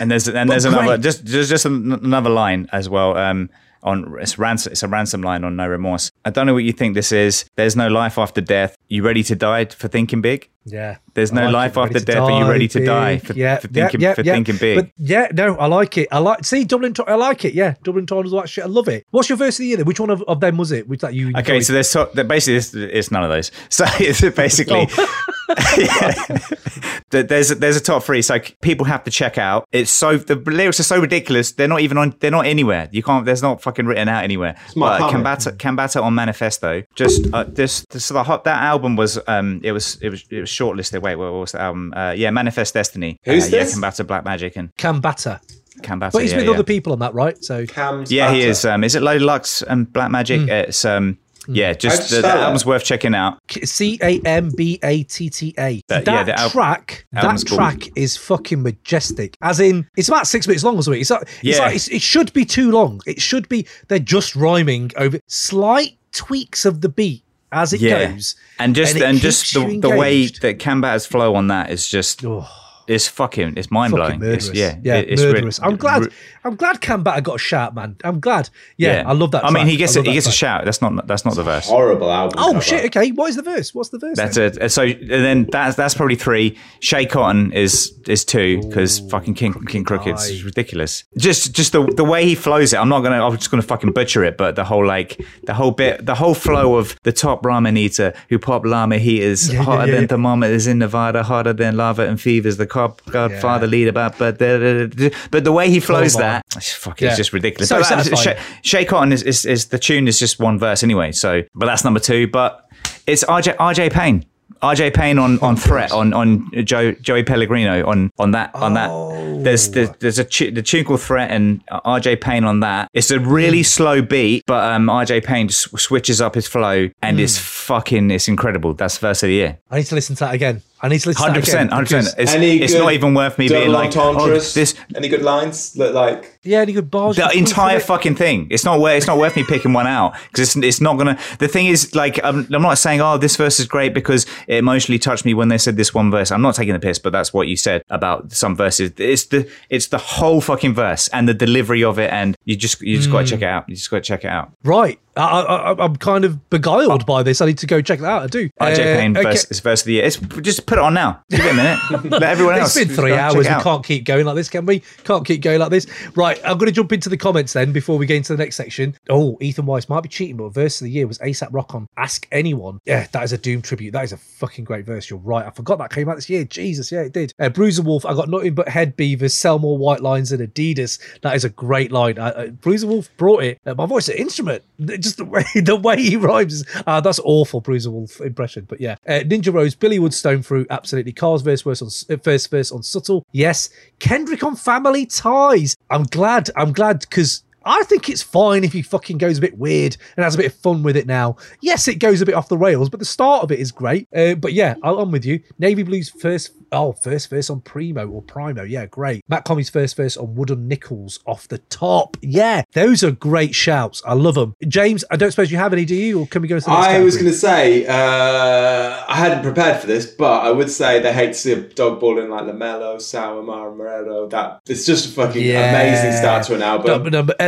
and 0.00 0.10
there's 0.10 0.28
and 0.28 0.48
But 0.48 0.52
there's 0.52 0.64
another 0.64 0.98
just 0.98 1.24
just 1.24 1.50
just 1.50 1.64
another 1.64 2.30
line 2.30 2.68
as 2.72 2.88
well. 2.88 3.16
Um, 3.16 3.50
on 3.82 4.16
it's 4.20 4.38
ransom, 4.38 4.72
it's 4.72 4.82
a 4.82 4.88
ransom 4.88 5.22
line 5.22 5.44
on 5.44 5.56
No 5.56 5.66
Remorse. 5.68 6.10
I 6.24 6.30
don't 6.30 6.46
know 6.46 6.54
what 6.54 6.64
you 6.64 6.72
think 6.72 6.94
this 6.94 7.12
is. 7.12 7.44
There's 7.56 7.76
no 7.76 7.88
life 7.88 8.18
after 8.18 8.40
death. 8.40 8.76
You 8.88 9.02
ready 9.02 9.22
to 9.24 9.36
die 9.36 9.64
for 9.66 9.88
thinking 9.88 10.20
big? 10.20 10.48
Yeah. 10.64 10.98
There's 11.14 11.32
no 11.32 11.44
like 11.44 11.52
life 11.52 11.76
it. 11.76 11.80
After 11.80 11.98
to 12.00 12.04
death. 12.04 12.18
Are 12.18 12.38
you 12.38 12.50
ready 12.50 12.68
to 12.68 12.78
big. 12.78 12.86
die 12.86 13.18
for, 13.18 13.32
yeah, 13.32 13.58
for 13.58 13.68
thinking 13.68 14.00
yeah, 14.00 14.08
yeah, 14.08 14.14
for 14.14 14.22
yeah. 14.22 14.34
thinking 14.34 14.56
big? 14.56 14.76
But 14.76 14.90
yeah, 14.98 15.28
no, 15.32 15.56
I 15.56 15.66
like 15.66 15.96
it. 15.98 16.08
I 16.12 16.18
like 16.18 16.44
see 16.44 16.64
Dublin. 16.64 16.94
I 17.06 17.14
like 17.14 17.44
it. 17.44 17.54
Yeah, 17.54 17.74
Dublin 17.82 18.06
Times, 18.06 18.30
that 18.32 18.48
shit. 18.48 18.64
I 18.64 18.68
love 18.68 18.88
it. 18.88 19.06
What's 19.10 19.28
your 19.28 19.38
verse 19.38 19.56
of 19.56 19.62
the 19.62 19.66
year? 19.66 19.76
Then? 19.78 19.86
Which 19.86 20.00
one 20.00 20.10
of, 20.10 20.22
of 20.24 20.40
them 20.40 20.56
was 20.56 20.72
it? 20.72 20.88
Which 20.88 21.00
that 21.00 21.14
you? 21.14 21.30
Okay, 21.30 21.38
enjoyed? 21.38 21.64
so 21.64 21.72
there's 21.72 21.90
so, 21.90 22.06
basically 22.24 22.56
it's, 22.56 22.74
it's 22.74 23.10
none 23.10 23.24
of 23.24 23.30
those. 23.30 23.50
So 23.70 23.84
it's 23.98 24.20
basically 24.36 24.80
Yeah. 24.80 24.86
Oh. 24.98 25.39
There- 27.10 27.24
there's 27.24 27.50
a, 27.50 27.54
there's 27.56 27.76
a 27.76 27.80
top 27.80 28.04
three. 28.04 28.22
So 28.22 28.38
people 28.60 28.86
have 28.86 29.02
to 29.04 29.10
check 29.10 29.36
out. 29.36 29.66
It's 29.72 29.90
so 29.90 30.16
the 30.16 30.36
lyrics 30.36 30.78
are 30.78 30.84
so 30.84 31.00
ridiculous. 31.00 31.52
They're 31.52 31.68
not 31.68 31.80
even 31.80 31.98
on. 31.98 32.14
They're 32.20 32.30
not 32.30 32.46
anywhere. 32.46 32.88
You 32.92 33.02
can't. 33.02 33.26
There's 33.26 33.42
not 33.42 33.60
fucking 33.60 33.86
written 33.86 34.08
out 34.08 34.22
anywhere. 34.22 34.56
my 34.76 34.98
But 34.98 35.10
comment. 35.10 35.26
Cambatta, 35.26 35.56
Cambatta 35.56 36.02
on 36.02 36.14
Manifesto. 36.14 36.82
Just 36.94 37.32
uh, 37.34 37.44
this. 37.44 37.84
this 37.90 38.08
the 38.08 38.22
hot 38.22 38.44
that 38.44 38.62
album 38.62 38.94
was. 38.96 39.18
Um, 39.26 39.60
it 39.64 39.72
was 39.72 39.96
it 40.00 40.10
was 40.10 40.24
it 40.30 40.40
was 40.40 40.50
shortlisted. 40.50 41.02
Wait, 41.02 41.16
what 41.16 41.32
was 41.32 41.52
the 41.52 41.60
album? 41.60 41.92
Uh, 41.96 42.12
yeah, 42.16 42.30
Manifest 42.30 42.74
Destiny. 42.74 43.18
Who's 43.24 43.48
uh, 43.48 43.50
this? 43.50 43.76
Yeah, 43.76 43.82
Cambatta 43.82 44.06
Black 44.06 44.24
Magic 44.24 44.56
and 44.56 44.74
Cam 44.76 45.00
Batter. 45.00 45.40
Cambatta. 45.82 46.12
But 46.12 46.22
he's 46.22 46.32
yeah, 46.32 46.38
with 46.38 46.46
yeah. 46.46 46.52
other 46.52 46.62
people 46.64 46.92
on 46.92 46.98
that, 47.00 47.14
right? 47.14 47.42
So 47.42 47.66
Cam's 47.66 48.12
Yeah, 48.12 48.32
he 48.32 48.42
is. 48.42 48.64
Um, 48.64 48.84
is 48.84 48.94
it 48.94 49.02
Low 49.02 49.16
Lux 49.16 49.62
and 49.62 49.92
Black 49.92 50.10
Magic? 50.10 50.48
It's 50.48 50.84
um, 50.84 51.18
yeah, 51.48 51.68
hmm. 51.68 51.70
How'd 51.70 51.80
just 51.80 52.10
you 52.10 52.16
the, 52.16 52.22
the 52.22 52.28
album's 52.34 52.66
worth 52.66 52.84
checking 52.84 53.14
out. 53.14 53.38
C 53.64 53.98
A 54.02 54.20
M 54.24 54.50
B 54.56 54.78
A 54.82 55.02
T 55.04 55.28
T 55.30 55.54
A. 55.58 55.80
That- 55.88 56.04
That 56.04 56.12
yeah, 56.12 56.22
the 56.24 56.38
al- 56.38 56.50
track, 56.50 57.06
that 57.12 57.24
album's 57.24 57.44
cool. 57.44 57.56
track 57.58 57.88
is 57.96 58.16
fucking 58.16 58.62
majestic. 58.62 59.36
As 59.42 59.60
in, 59.60 59.88
it's 59.96 60.08
about 60.08 60.26
six 60.26 60.46
minutes 60.46 60.64
long 60.64 60.76
or 60.76 60.82
something. 60.82 61.00
It's 61.00 61.10
like, 61.10 61.28
it's 61.42 61.58
like 61.58 61.74
it's, 61.74 61.88
it 61.88 62.02
should 62.02 62.32
be 62.32 62.44
too 62.44 62.70
long. 62.70 63.00
It 63.06 63.20
should 63.20 63.48
be. 63.48 63.66
They're 63.88 63.98
just 63.98 64.36
rhyming 64.36 64.90
over 64.96 65.18
slight 65.28 65.96
tweaks 66.12 66.64
of 66.64 66.80
the 66.80 66.88
beat 66.88 67.22
as 67.52 67.72
it 67.72 67.80
yeah, 67.80 68.12
goes. 68.12 68.36
and 68.58 68.74
just 68.74 68.94
and 68.94 69.02
and, 69.04 69.18
just 69.18 69.52
the, 69.54 69.78
the 69.80 69.90
way 69.90 70.22
engaged. 70.22 70.42
that 70.42 70.58
Cambatta's 70.58 71.06
flow 71.06 71.34
on 71.34 71.48
that 71.48 71.70
is 71.70 71.88
just 71.88 72.24
Oh. 72.24 72.46
It's 72.90 73.06
fucking 73.08 73.54
it's 73.56 73.70
mind 73.70 73.92
blowing. 73.92 74.20
Fucking 74.20 74.20
murderous. 74.20 74.50
yeah, 74.52 74.76
yeah, 74.82 74.96
it- 74.96 75.10
it's 75.10 75.22
re- 75.22 75.32
murderous. 75.32 75.60
I'm 75.62 75.76
glad. 75.76 76.02
re- 76.06 76.10
I'm 76.44 76.56
glad 76.56 76.80
Cambatta 76.80 77.22
got 77.22 77.34
a 77.36 77.38
shout, 77.38 77.74
man. 77.74 77.96
I'm 78.02 78.18
glad. 78.20 78.48
Yeah, 78.78 79.04
I 79.06 79.12
love 79.12 79.30
that. 79.32 79.44
I 79.44 79.50
mean, 79.50 79.66
he 79.66 79.76
gets 79.76 79.96
I 79.96 80.00
a, 80.00 80.02
love 80.02 80.06
he 80.06 80.10
that 80.12 80.14
gets 80.16 80.26
a 80.26 80.32
shout. 80.32 80.64
That's 80.64 80.80
not 80.82 81.06
that's 81.06 81.24
not 81.24 81.34
the 81.36 81.42
verse. 81.42 81.66
Horrible 81.68 82.10
album. 82.10 82.36
Oh 82.38 82.52
cover. 82.52 82.62
shit! 82.62 82.84
Okay, 82.86 83.10
what 83.12 83.28
is 83.30 83.36
the 83.36 83.42
verse? 83.42 83.74
What's 83.74 83.90
the 83.90 83.98
verse? 83.98 84.16
That's 84.16 84.36
then? 84.36 84.52
it. 84.60 84.70
So 84.70 84.82
and 84.82 85.08
then 85.10 85.46
that's 85.50 85.76
that's 85.76 85.94
probably 85.94 86.16
three. 86.16 86.58
Shay 86.80 87.06
Cotton 87.06 87.52
is 87.52 87.92
is 88.08 88.24
two 88.24 88.60
because 88.62 89.00
fucking 89.10 89.34
King 89.34 89.52
King 89.66 89.84
Crooked's 89.84 90.28
is 90.28 90.42
ridiculous. 90.44 91.04
Just 91.16 91.54
just 91.54 91.72
the 91.72 91.84
the 91.84 92.04
way 92.04 92.24
he 92.24 92.34
flows 92.34 92.72
it. 92.72 92.78
I'm 92.78 92.88
not 92.88 93.00
gonna. 93.02 93.24
I'm 93.24 93.36
just 93.36 93.50
gonna 93.50 93.62
fucking 93.62 93.92
butcher 93.92 94.24
it. 94.24 94.36
But 94.36 94.56
the 94.56 94.64
whole 94.64 94.86
like 94.86 95.20
the 95.44 95.54
whole 95.54 95.70
bit, 95.72 96.06
the 96.06 96.14
whole 96.14 96.34
flow 96.34 96.76
of 96.76 96.98
the 97.02 97.12
top 97.12 97.42
ramen 97.42 97.76
eater 97.78 98.14
who 98.30 98.38
pop 98.38 98.64
llama 98.64 98.98
heaters 98.98 99.48
Yeah, 99.52 99.58
yeah, 99.58 99.64
hotter 99.64 99.86
yeah, 99.86 99.92
than 99.92 100.02
yeah. 100.02 100.08
thermometers 100.08 100.66
in 100.66 100.78
Nevada, 100.78 101.22
hotter 101.22 101.52
than 101.52 101.76
lava 101.76 102.08
and 102.08 102.18
fevers. 102.20 102.56
The 102.56 102.66
cop 102.88 103.02
Godfather 103.10 103.66
leader, 103.66 103.92
but 103.92 104.16
but 104.18 104.38
the, 104.38 105.14
but 105.30 105.44
the 105.44 105.52
way 105.52 105.70
he 105.70 105.80
flows 105.80 106.14
that, 106.14 106.44
it's 106.56 106.72
fucking 106.72 107.06
Yeah. 107.06 107.10
it's 107.10 107.18
just 107.18 107.32
ridiculous. 107.32 107.68
So 107.68 107.80
that- 107.80 108.38
Shay 108.62 108.84
Cotton 108.84 109.12
is, 109.12 109.22
is 109.22 109.44
is 109.44 109.66
the 109.66 109.78
tune 109.78 110.08
is 110.08 110.18
just 110.18 110.38
one 110.38 110.58
verse 110.58 110.82
anyway. 110.82 111.12
So, 111.12 111.42
but 111.54 111.66
that's 111.66 111.84
number 111.84 112.00
two. 112.00 112.26
But 112.28 112.66
it's 113.06 113.24
RJ 113.24 113.56
RJ 113.56 113.92
Payne. 113.92 114.24
RJ 114.62 114.92
Payne 114.92 115.18
on, 115.18 115.38
on 115.40 115.56
threat 115.56 115.90
on 115.90 116.12
on 116.12 116.50
Joe, 116.64 116.92
Joey 116.92 117.22
Pellegrino 117.22 117.86
on 117.86 118.10
on 118.18 118.32
that 118.32 118.54
on 118.54 118.74
that. 118.74 118.90
Oh. 118.90 119.42
There's 119.42 119.70
there's, 119.70 119.90
there's 120.00 120.18
a 120.18 120.24
tu- 120.24 120.50
the 120.50 120.62
tune 120.62 120.84
called 120.84 121.00
threat 121.00 121.30
and 121.30 121.64
RJ 121.68 122.20
Payne 122.20 122.44
on 122.44 122.60
that. 122.60 122.90
It's 122.92 123.10
a 123.10 123.18
really 123.18 123.60
hmm. 123.60 123.64
slow 123.64 124.02
beat, 124.02 124.44
but 124.46 124.72
um, 124.72 124.86
RJ 124.86 125.24
Payne 125.24 125.48
just 125.48 125.78
switches 125.78 126.20
up 126.20 126.34
his 126.34 126.46
flow 126.46 126.90
and 127.00 127.16
hmm. 127.16 127.24
it's 127.24 127.38
fucking 127.38 128.10
it's 128.10 128.28
incredible. 128.28 128.74
That's 128.74 128.98
verse 128.98 129.22
of 129.22 129.28
the 129.28 129.34
year. 129.34 129.58
I 129.70 129.78
need 129.78 129.86
to 129.86 129.94
listen 129.94 130.14
to 130.16 130.24
that 130.24 130.34
again. 130.34 130.62
I 130.82 130.88
need 130.88 131.00
to 131.00 131.08
listen 131.10 131.22
Hundred 131.22 131.44
to 131.44 131.50
that 131.50 131.56
again. 131.56 131.68
percent, 131.68 131.72
hundred 131.72 131.84
percent. 132.04 132.16
because- 132.16 132.34
It's, 132.62 132.72
it's 132.72 132.74
not 132.74 132.92
even 132.92 133.12
worth 133.14 133.38
me 133.38 133.48
being 133.48 133.60
double 133.66 133.72
like, 133.74 133.96
oh, 133.96 134.14
entendres? 134.14 134.54
this 134.54 134.74
Any 134.94 135.08
good 135.08 135.22
lines 135.22 135.74
that 135.74 135.92
like? 135.94 136.38
Yeah, 136.42 136.60
any 136.60 136.72
good 136.72 136.90
bars? 136.90 137.16
the 137.16 137.22
you 137.22 137.28
can 137.28 137.32
pull 137.44 137.48
entire 137.48 137.80
fucking 137.80 138.14
thing. 138.14 138.46
It's 138.50 138.64
not 138.64 138.80
worth. 138.80 138.96
It's 138.96 139.06
not 139.06 139.18
worth 139.18 139.36
me 139.36 139.44
picking 139.44 139.74
one 139.74 139.86
out 139.86 140.14
because 140.32 140.56
it's, 140.56 140.64
it's 140.66 140.80
not 140.80 140.96
gonna. 140.96 141.18
The 141.38 141.48
thing 141.48 141.66
is, 141.66 141.94
like, 141.94 142.18
I'm, 142.24 142.46
I'm 142.54 142.62
not 142.62 142.78
saying, 142.78 143.02
oh, 143.02 143.18
this 143.18 143.36
verse 143.36 143.60
is 143.60 143.66
great 143.66 143.92
because 143.92 144.24
it 144.48 144.56
emotionally 144.56 144.98
touched 144.98 145.26
me 145.26 145.34
when 145.34 145.48
they 145.48 145.58
said 145.58 145.76
this 145.76 145.92
one 145.92 146.10
verse. 146.10 146.30
I'm 146.30 146.40
not 146.40 146.54
taking 146.54 146.72
the 146.72 146.80
piss, 146.80 146.98
but 146.98 147.10
that's 147.12 147.34
what 147.34 147.46
you 147.46 147.56
said 147.56 147.82
about 147.90 148.32
some 148.32 148.56
verses. 148.56 148.92
It's 148.96 149.26
the 149.26 149.50
it's 149.68 149.88
the 149.88 149.98
whole 149.98 150.40
fucking 150.40 150.74
verse 150.74 151.08
and 151.08 151.28
the 151.28 151.34
delivery 151.34 151.84
of 151.84 151.98
it, 151.98 152.10
and 152.10 152.36
you 152.46 152.56
just 152.56 152.80
you 152.80 152.96
just 152.96 153.10
got 153.10 153.24
Mm. 153.24 153.24
to 153.26 153.30
check 153.32 153.42
it 153.42 153.48
out. 153.48 153.68
You 153.68 153.76
just 153.76 153.90
got 153.90 153.96
to 153.98 154.02
check 154.02 154.24
it 154.24 154.28
out. 154.30 154.50
Right. 154.64 154.98
I, 155.16 155.22
I, 155.42 155.72
I- 155.72 155.84
I'm 155.84 155.96
kind 155.96 156.24
of 156.24 156.48
beguiled 156.48 157.04
by 157.04 157.22
this. 157.22 157.40
I 157.42 157.46
need 157.46 157.58
to 157.58 157.66
go 157.66 157.82
check 157.82 157.98
that 157.98 158.06
out. 158.08 158.22
I 158.22 158.26
do. 158.28 158.48
RJ 158.60 158.72
Uh, 158.72 158.76
Payne 158.76 159.16
okay. 159.16 159.28
verse, 159.30 159.44
is 159.50 159.60
verse 159.60 159.82
of 159.82 159.86
the 159.86 159.92
year. 159.94 160.04
It's, 160.04 160.16
just 160.40 160.64
put 160.70 160.78
it 160.78 160.84
on 160.84 160.94
now. 160.94 161.20
Give 161.28 161.40
it 161.40 161.50
a 161.50 161.54
minute. 161.54 161.80
Let 162.10 162.22
everyone 162.22 162.54
else. 162.54 162.76
It's 162.76 162.86
been 162.86 162.96
three 162.96 163.12
hours. 163.12 163.34
We 163.34 163.44
can't 163.44 163.84
keep 163.84 164.04
going 164.04 164.24
like 164.24 164.36
this, 164.36 164.48
can 164.48 164.64
we? 164.66 164.80
Can't 165.02 165.26
keep 165.26 165.42
going 165.42 165.58
like 165.58 165.70
this. 165.70 165.86
Right, 166.14 166.40
I'm 166.44 166.58
going 166.58 166.66
to 166.66 166.72
jump 166.72 166.92
into 166.92 167.08
the 167.08 167.16
comments 167.16 167.52
then 167.54 167.72
before 167.72 167.98
we 167.98 168.06
get 168.06 168.16
into 168.16 168.34
the 168.34 168.38
next 168.42 168.54
section. 168.54 168.96
Oh, 169.08 169.36
Ethan 169.40 169.66
Weiss 169.66 169.88
might 169.88 170.02
be 170.02 170.08
cheating, 170.08 170.36
but 170.36 170.54
verse 170.54 170.80
of 170.80 170.84
the 170.84 170.90
year 170.90 171.08
was 171.08 171.18
ASAP 171.18 171.48
Rock 171.50 171.74
on 171.74 171.88
Ask 171.96 172.28
Anyone. 172.30 172.78
Yeah, 172.84 173.08
that 173.10 173.24
is 173.24 173.32
a 173.32 173.38
Doom 173.38 173.62
tribute. 173.62 173.90
That 173.92 174.04
is 174.04 174.12
a 174.12 174.16
fucking 174.16 174.64
great 174.64 174.86
verse. 174.86 175.10
You're 175.10 175.18
right. 175.18 175.44
I 175.44 175.50
forgot 175.50 175.78
that 175.78 175.90
came 175.90 176.08
out 176.08 176.14
this 176.14 176.30
year. 176.30 176.44
Jesus, 176.44 176.92
yeah, 176.92 177.00
it 177.00 177.12
did. 177.12 177.34
Uh, 177.40 177.48
Bruiser 177.48 177.82
Wolf, 177.82 178.06
I 178.06 178.14
got 178.14 178.28
nothing 178.28 178.54
but 178.54 178.68
head 178.68 178.94
beavers, 178.94 179.34
sell 179.34 179.58
more 179.58 179.76
white 179.76 180.00
lines 180.02 180.30
than 180.30 180.46
Adidas. 180.46 181.00
That 181.22 181.34
is 181.34 181.44
a 181.44 181.50
great 181.50 181.90
line. 181.90 182.16
Uh, 182.16 182.26
uh, 182.26 182.46
Bruiser 182.46 182.86
Wolf 182.86 183.08
brought 183.16 183.42
it. 183.42 183.60
Uh, 183.66 183.74
my 183.74 183.86
voice 183.86 184.08
an 184.08 184.16
instrument. 184.16 184.62
Just 185.00 185.16
the 185.16 185.24
way 185.24 185.44
the 185.56 185.74
way 185.74 186.00
he 186.00 186.14
rhymes. 186.14 186.64
Uh, 186.86 187.00
that's 187.00 187.20
awful, 187.24 187.60
Bruiser 187.60 187.90
Wolf 187.90 188.20
impression. 188.20 188.66
But 188.68 188.80
yeah, 188.80 188.94
uh, 189.08 189.24
Ninja 189.24 189.52
Rose, 189.52 189.74
Billy 189.74 189.98
Wood, 189.98 190.14
Stone 190.14 190.42
Fruit, 190.60 190.66
absolutely. 190.70 191.12
Ka's 191.12 191.40
verse 191.40 191.62
verse 191.62 191.80
on 191.80 191.88
uh, 192.14 192.18
first 192.22 192.50
verse 192.50 192.70
on 192.70 192.82
subtle. 192.82 193.24
Yes, 193.32 193.70
Kendrick 193.98 194.42
on 194.44 194.56
Family 194.56 195.06
Ties. 195.06 195.74
I'm 195.90 196.02
glad. 196.04 196.50
I'm 196.56 196.72
glad 196.72 197.00
because. 197.00 197.42
I 197.64 197.82
think 197.84 198.08
it's 198.08 198.22
fine 198.22 198.64
if 198.64 198.72
he 198.72 198.82
fucking 198.82 199.18
goes 199.18 199.38
a 199.38 199.40
bit 199.40 199.58
weird 199.58 199.96
and 200.16 200.24
has 200.24 200.34
a 200.34 200.38
bit 200.38 200.46
of 200.46 200.54
fun 200.54 200.82
with 200.82 200.96
it 200.96 201.06
now. 201.06 201.36
Yes, 201.60 201.88
it 201.88 201.96
goes 201.96 202.20
a 202.20 202.26
bit 202.26 202.34
off 202.34 202.48
the 202.48 202.56
rails, 202.58 202.88
but 202.88 203.00
the 203.00 203.06
start 203.06 203.42
of 203.42 203.52
it 203.52 203.58
is 203.60 203.70
great. 203.72 204.08
Uh, 204.14 204.34
but 204.34 204.52
yeah, 204.52 204.74
I'm 204.82 205.10
with 205.10 205.24
you. 205.24 205.40
Navy 205.58 205.82
Blues 205.82 206.08
first, 206.08 206.52
oh, 206.72 206.92
first 206.92 207.28
verse 207.30 207.50
on 207.50 207.60
Primo 207.60 208.08
or 208.08 208.22
Primo. 208.22 208.62
Yeah, 208.62 208.86
great. 208.86 209.22
Mach-Hommy's 209.28 209.70
first 209.70 209.96
verse 209.96 210.16
on 210.16 210.34
Wooden 210.34 210.68
Nickels 210.68 211.20
off 211.26 211.48
the 211.48 211.58
top. 211.58 212.16
Yeah, 212.22 212.62
those 212.72 213.04
are 213.04 213.10
great 213.10 213.54
shouts. 213.54 214.02
I 214.06 214.14
love 214.14 214.34
them. 214.36 214.54
James, 214.66 215.04
I 215.10 215.16
don't 215.16 215.30
suppose 215.30 215.50
you 215.50 215.58
have 215.58 215.72
any, 215.72 215.84
do 215.84 215.94
you? 215.94 216.20
Or 216.20 216.26
can 216.26 216.42
we 216.42 216.48
go 216.48 216.58
to 216.58 216.64
the 216.64 216.70
next 216.70 216.86
I 216.86 217.00
was 217.00 217.16
going 217.16 217.30
to 217.30 217.36
say 217.36 217.86
uh, 217.86 219.04
I 219.08 219.16
hadn't 219.16 219.42
prepared 219.42 219.80
for 219.80 219.86
this, 219.86 220.06
but 220.06 220.44
I 220.44 220.50
would 220.50 220.70
say 220.70 221.00
they 221.00 221.12
hate 221.12 221.28
to 221.28 221.34
see 221.34 221.52
a 221.52 221.60
dog 221.60 222.00
balling 222.00 222.30
like 222.30 222.44
LaMelo, 222.44 223.00
Sour 223.00 223.42
Moretto. 223.42 224.30
That 224.30 224.60
it's 224.66 224.86
just 224.86 225.06
a 225.06 225.12
fucking 225.12 225.44
Yeah. 225.44 225.70
amazing 225.70 226.12
start 226.18 226.44
to 226.46 226.54
an 226.54 226.62
album. 226.62 226.86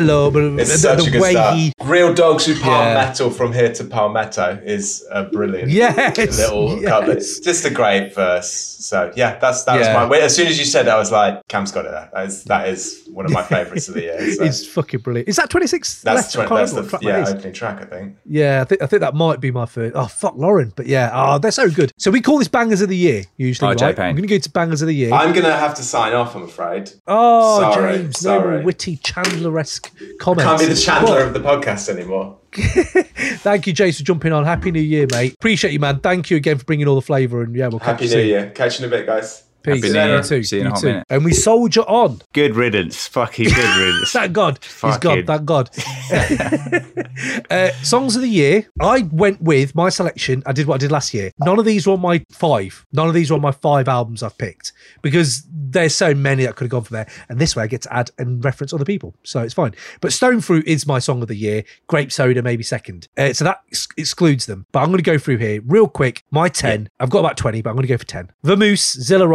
But 0.07 0.43
It's 0.61 0.73
the, 0.73 0.79
such 0.79 0.99
the 1.03 1.05
a 1.09 1.11
good 1.11 1.21
way 1.23 1.33
start. 1.33 1.57
he 1.57 1.73
Real 1.83 2.15
dogs 2.15 2.47
who 2.47 2.55
palm 2.59 2.73
Yeah. 2.87 2.95
metal 2.95 3.31
from 3.31 3.53
here 3.53 3.73
to 3.75 3.85
Palmetto 3.85 4.61
is 4.65 5.05
a 5.11 5.25
brilliant 5.25 5.71
Yes, 5.71 6.17
little 6.19 6.79
yes. 6.81 6.89
cover. 6.89 7.13
It's 7.13 7.41
just 7.41 7.65
a 7.65 7.71
great 7.71 8.15
verse. 8.15 8.72
So 8.83 9.13
yeah, 9.17 9.39
that's 9.39 9.65
that's 9.65 9.87
Yeah. 9.87 10.03
was 10.03 10.11
my. 10.11 10.19
As 10.19 10.35
soon 10.35 10.47
as 10.49 10.59
you 10.59 10.65
said, 10.65 10.87
that, 10.87 10.95
I 10.97 10.99
was 10.99 11.13
like, 11.13 11.47
Kam's 11.49 11.71
got 11.73 11.85
it. 11.87 11.93
There. 11.93 12.11
That 12.13 12.27
is 12.27 12.45
that 12.45 12.69
is 12.69 13.09
one 13.13 13.25
of 13.27 13.33
my 13.33 13.43
favourites 13.43 13.89
of 13.89 13.95
the 13.95 14.03
year. 14.03 14.33
So. 14.35 14.45
It's 14.45 14.67
fucking 14.67 15.01
brilliant. 15.01 15.29
Is 15.29 15.37
that 15.37 15.51
26? 15.51 16.03
That's, 16.03 16.17
left? 16.17 16.29
I 16.31 16.33
twen- 16.33 16.49
can't 16.49 16.59
that's 16.61 16.73
the 16.73 16.81
what 16.83 16.91
track 16.91 17.03
yeah 17.03 17.13
that 17.21 17.29
is. 17.29 17.35
opening 17.35 17.53
track, 17.53 17.83
I 17.83 17.85
think. 17.85 18.17
Yeah, 18.25 18.61
I 18.61 18.65
think 18.65 18.83
I 18.83 18.87
think 18.87 19.01
that 19.01 19.15
might 19.15 19.41
be 19.41 19.51
my 19.51 19.67
first. 19.67 19.95
Oh 19.97 20.07
fuck, 20.07 20.35
Lauryn. 20.37 20.73
But 20.75 20.87
yeah, 20.87 21.11
oh, 21.13 21.39
they're 21.39 21.51
so 21.51 21.71
good. 21.71 21.93
So 21.99 22.11
we 22.11 22.21
call 22.21 22.39
this 22.39 22.49
bangers 22.49 22.81
of 22.81 22.89
the 22.89 22.97
year 22.97 23.25
usually. 23.37 23.75
RJ 23.75 23.81
right? 23.83 23.99
I'm 23.99 24.15
going 24.17 24.23
to 24.29 24.35
go 24.35 24.39
to 24.39 24.51
bangers 24.51 24.83
of 24.83 24.89
the 24.89 24.95
year. 24.95 25.13
I'm 25.13 25.33
gonna 25.33 25.57
have 25.57 25.75
to 25.75 25.83
sign 25.83 26.13
off. 26.15 26.35
I'm 26.35 26.43
afraid. 26.43 26.91
oh, 27.07 27.61
Sorry, 27.61 27.99
James, 27.99 28.25
no 28.25 28.39
sorry. 28.41 28.57
more 28.57 28.65
witty 28.65 28.97
Chandler-esque 28.97 29.91
comments. 30.19 30.45
Can't 30.49 30.61
be 30.61 30.67
the 30.67 30.75
Chandler 30.81 31.19
But 31.21 31.27
of 31.29 31.33
the 31.35 31.41
podcast 31.41 31.89
anymore. 31.89 32.39
thank 32.57 33.67
you, 33.67 33.73
James, 33.73 33.99
for 33.99 34.05
jumping 34.05 34.33
on. 34.33 34.45
Happy 34.45 34.71
New 34.71 34.81
Year, 34.81 35.07
mate. 35.11 35.35
Appreciate 35.35 35.73
you, 35.73 35.81
man. 35.81 36.01
Thank 36.01 36.31
you 36.31 36.37
again 36.37 36.59
for 36.59 36.65
bringing 36.65 36.87
all 36.89 36.95
the 36.95 37.03
flavour. 37.03 37.43
And 37.43 37.55
yeah, 37.55 37.69
we'll 37.69 37.79
catch 37.79 37.87
Happy 38.01 38.05
you 38.05 38.11
New 38.11 38.17
soon. 38.17 38.29
Year. 38.29 38.51
Catch 38.51 38.81
you 38.81 38.87
in 38.87 38.93
a 38.93 38.97
bit, 38.97 39.07
guys. 39.07 39.45
Peace. 39.63 39.83
New 39.83 39.89
You 40.17 40.23
too. 40.23 40.43
See 40.43 40.57
you 40.57 40.63
in 40.63 40.67
a 40.69 40.71
hot 40.71 40.81
too. 40.81 40.87
minute. 40.89 41.07
And 41.11 41.25
we 41.25 41.33
soldier 41.33 41.83
on. 41.83 42.21
Good 42.33 42.55
riddance. 42.57 43.07
Fucking 43.09 43.47
good 43.49 43.77
riddance. 43.79 44.13
Thank 44.13 44.33
God. 44.33 44.59
He's 44.63 44.73
Fucking- 44.73 45.25
gone. 45.25 45.27
Thank 45.27 45.45
God. 45.45 45.71
uh, 47.51 47.71
songs 47.83 48.17
of 48.17 48.23
the 48.23 48.29
year. 48.29 48.67
I 48.81 49.03
went 49.11 49.41
with 49.43 49.75
my 49.75 49.89
selection. 49.89 50.43
I 50.47 50.53
did 50.53 50.67
what 50.67 50.75
I 50.75 50.79
did 50.79 50.93
last 50.93 51.15
year. 51.15 51.33
None 51.41 51.59
of 51.59 51.65
these 51.65 51.87
were 51.87 51.95
on 51.95 52.01
my 52.01 52.25
five. 52.31 52.85
None 52.93 53.09
of 53.09 53.15
these 53.15 53.31
were 53.31 53.37
on 53.37 53.43
my 53.43 53.53
five 53.53 53.89
albums 53.89 54.23
I've 54.23 54.37
picked 54.39 54.73
because 55.03 55.47
there's 55.51 55.95
so 55.95 56.15
many 56.15 56.45
that 56.45 56.57
could 56.57 56.65
have 56.65 56.71
gone 56.71 56.85
from 56.85 56.95
there. 56.97 57.09
And 57.29 57.39
this 57.41 57.57
way 57.57 57.63
I 57.63 57.67
get 57.67 57.83
to 57.83 57.93
add 57.95 58.11
and 58.19 58.45
reference 58.45 58.73
other 58.73 58.85
people. 58.85 59.15
So 59.23 59.41
it's 59.41 59.55
fine. 59.55 59.75
But 60.01 60.13
Stone 60.13 60.41
Fruit 60.41 60.67
is 60.67 60.87
my 60.87 60.99
song 60.99 61.23
of 61.23 61.29
the 61.29 61.35
year. 61.37 61.65
Grape 61.87 62.13
Soda, 62.13 62.43
maybe 62.43 62.63
second. 62.63 63.09
Uh, 63.17 63.33
so 63.33 63.45
that 63.45 63.61
ex- 63.69 63.89
excludes 63.97 64.47
them. 64.47 64.67
But 64.73 64.81
I'm 64.81 64.87
going 64.89 64.99
to 64.99 65.03
go 65.03 65.19
through 65.19 65.39
here 65.39 65.61
real 65.67 65.89
quick. 65.89 66.25
My 66.31 66.49
10. 66.49 66.89
I've 67.01 67.11
got 67.11 67.21
about 67.21 67.37
20, 67.37 67.63
but 67.63 67.71
I'm 67.71 67.77
going 67.77 67.87
to 67.87 67.93
go 67.93 67.99
for 67.99 68.05
10. 68.05 68.31
Vamoose, 68.45 69.01
Zilla 69.01 69.27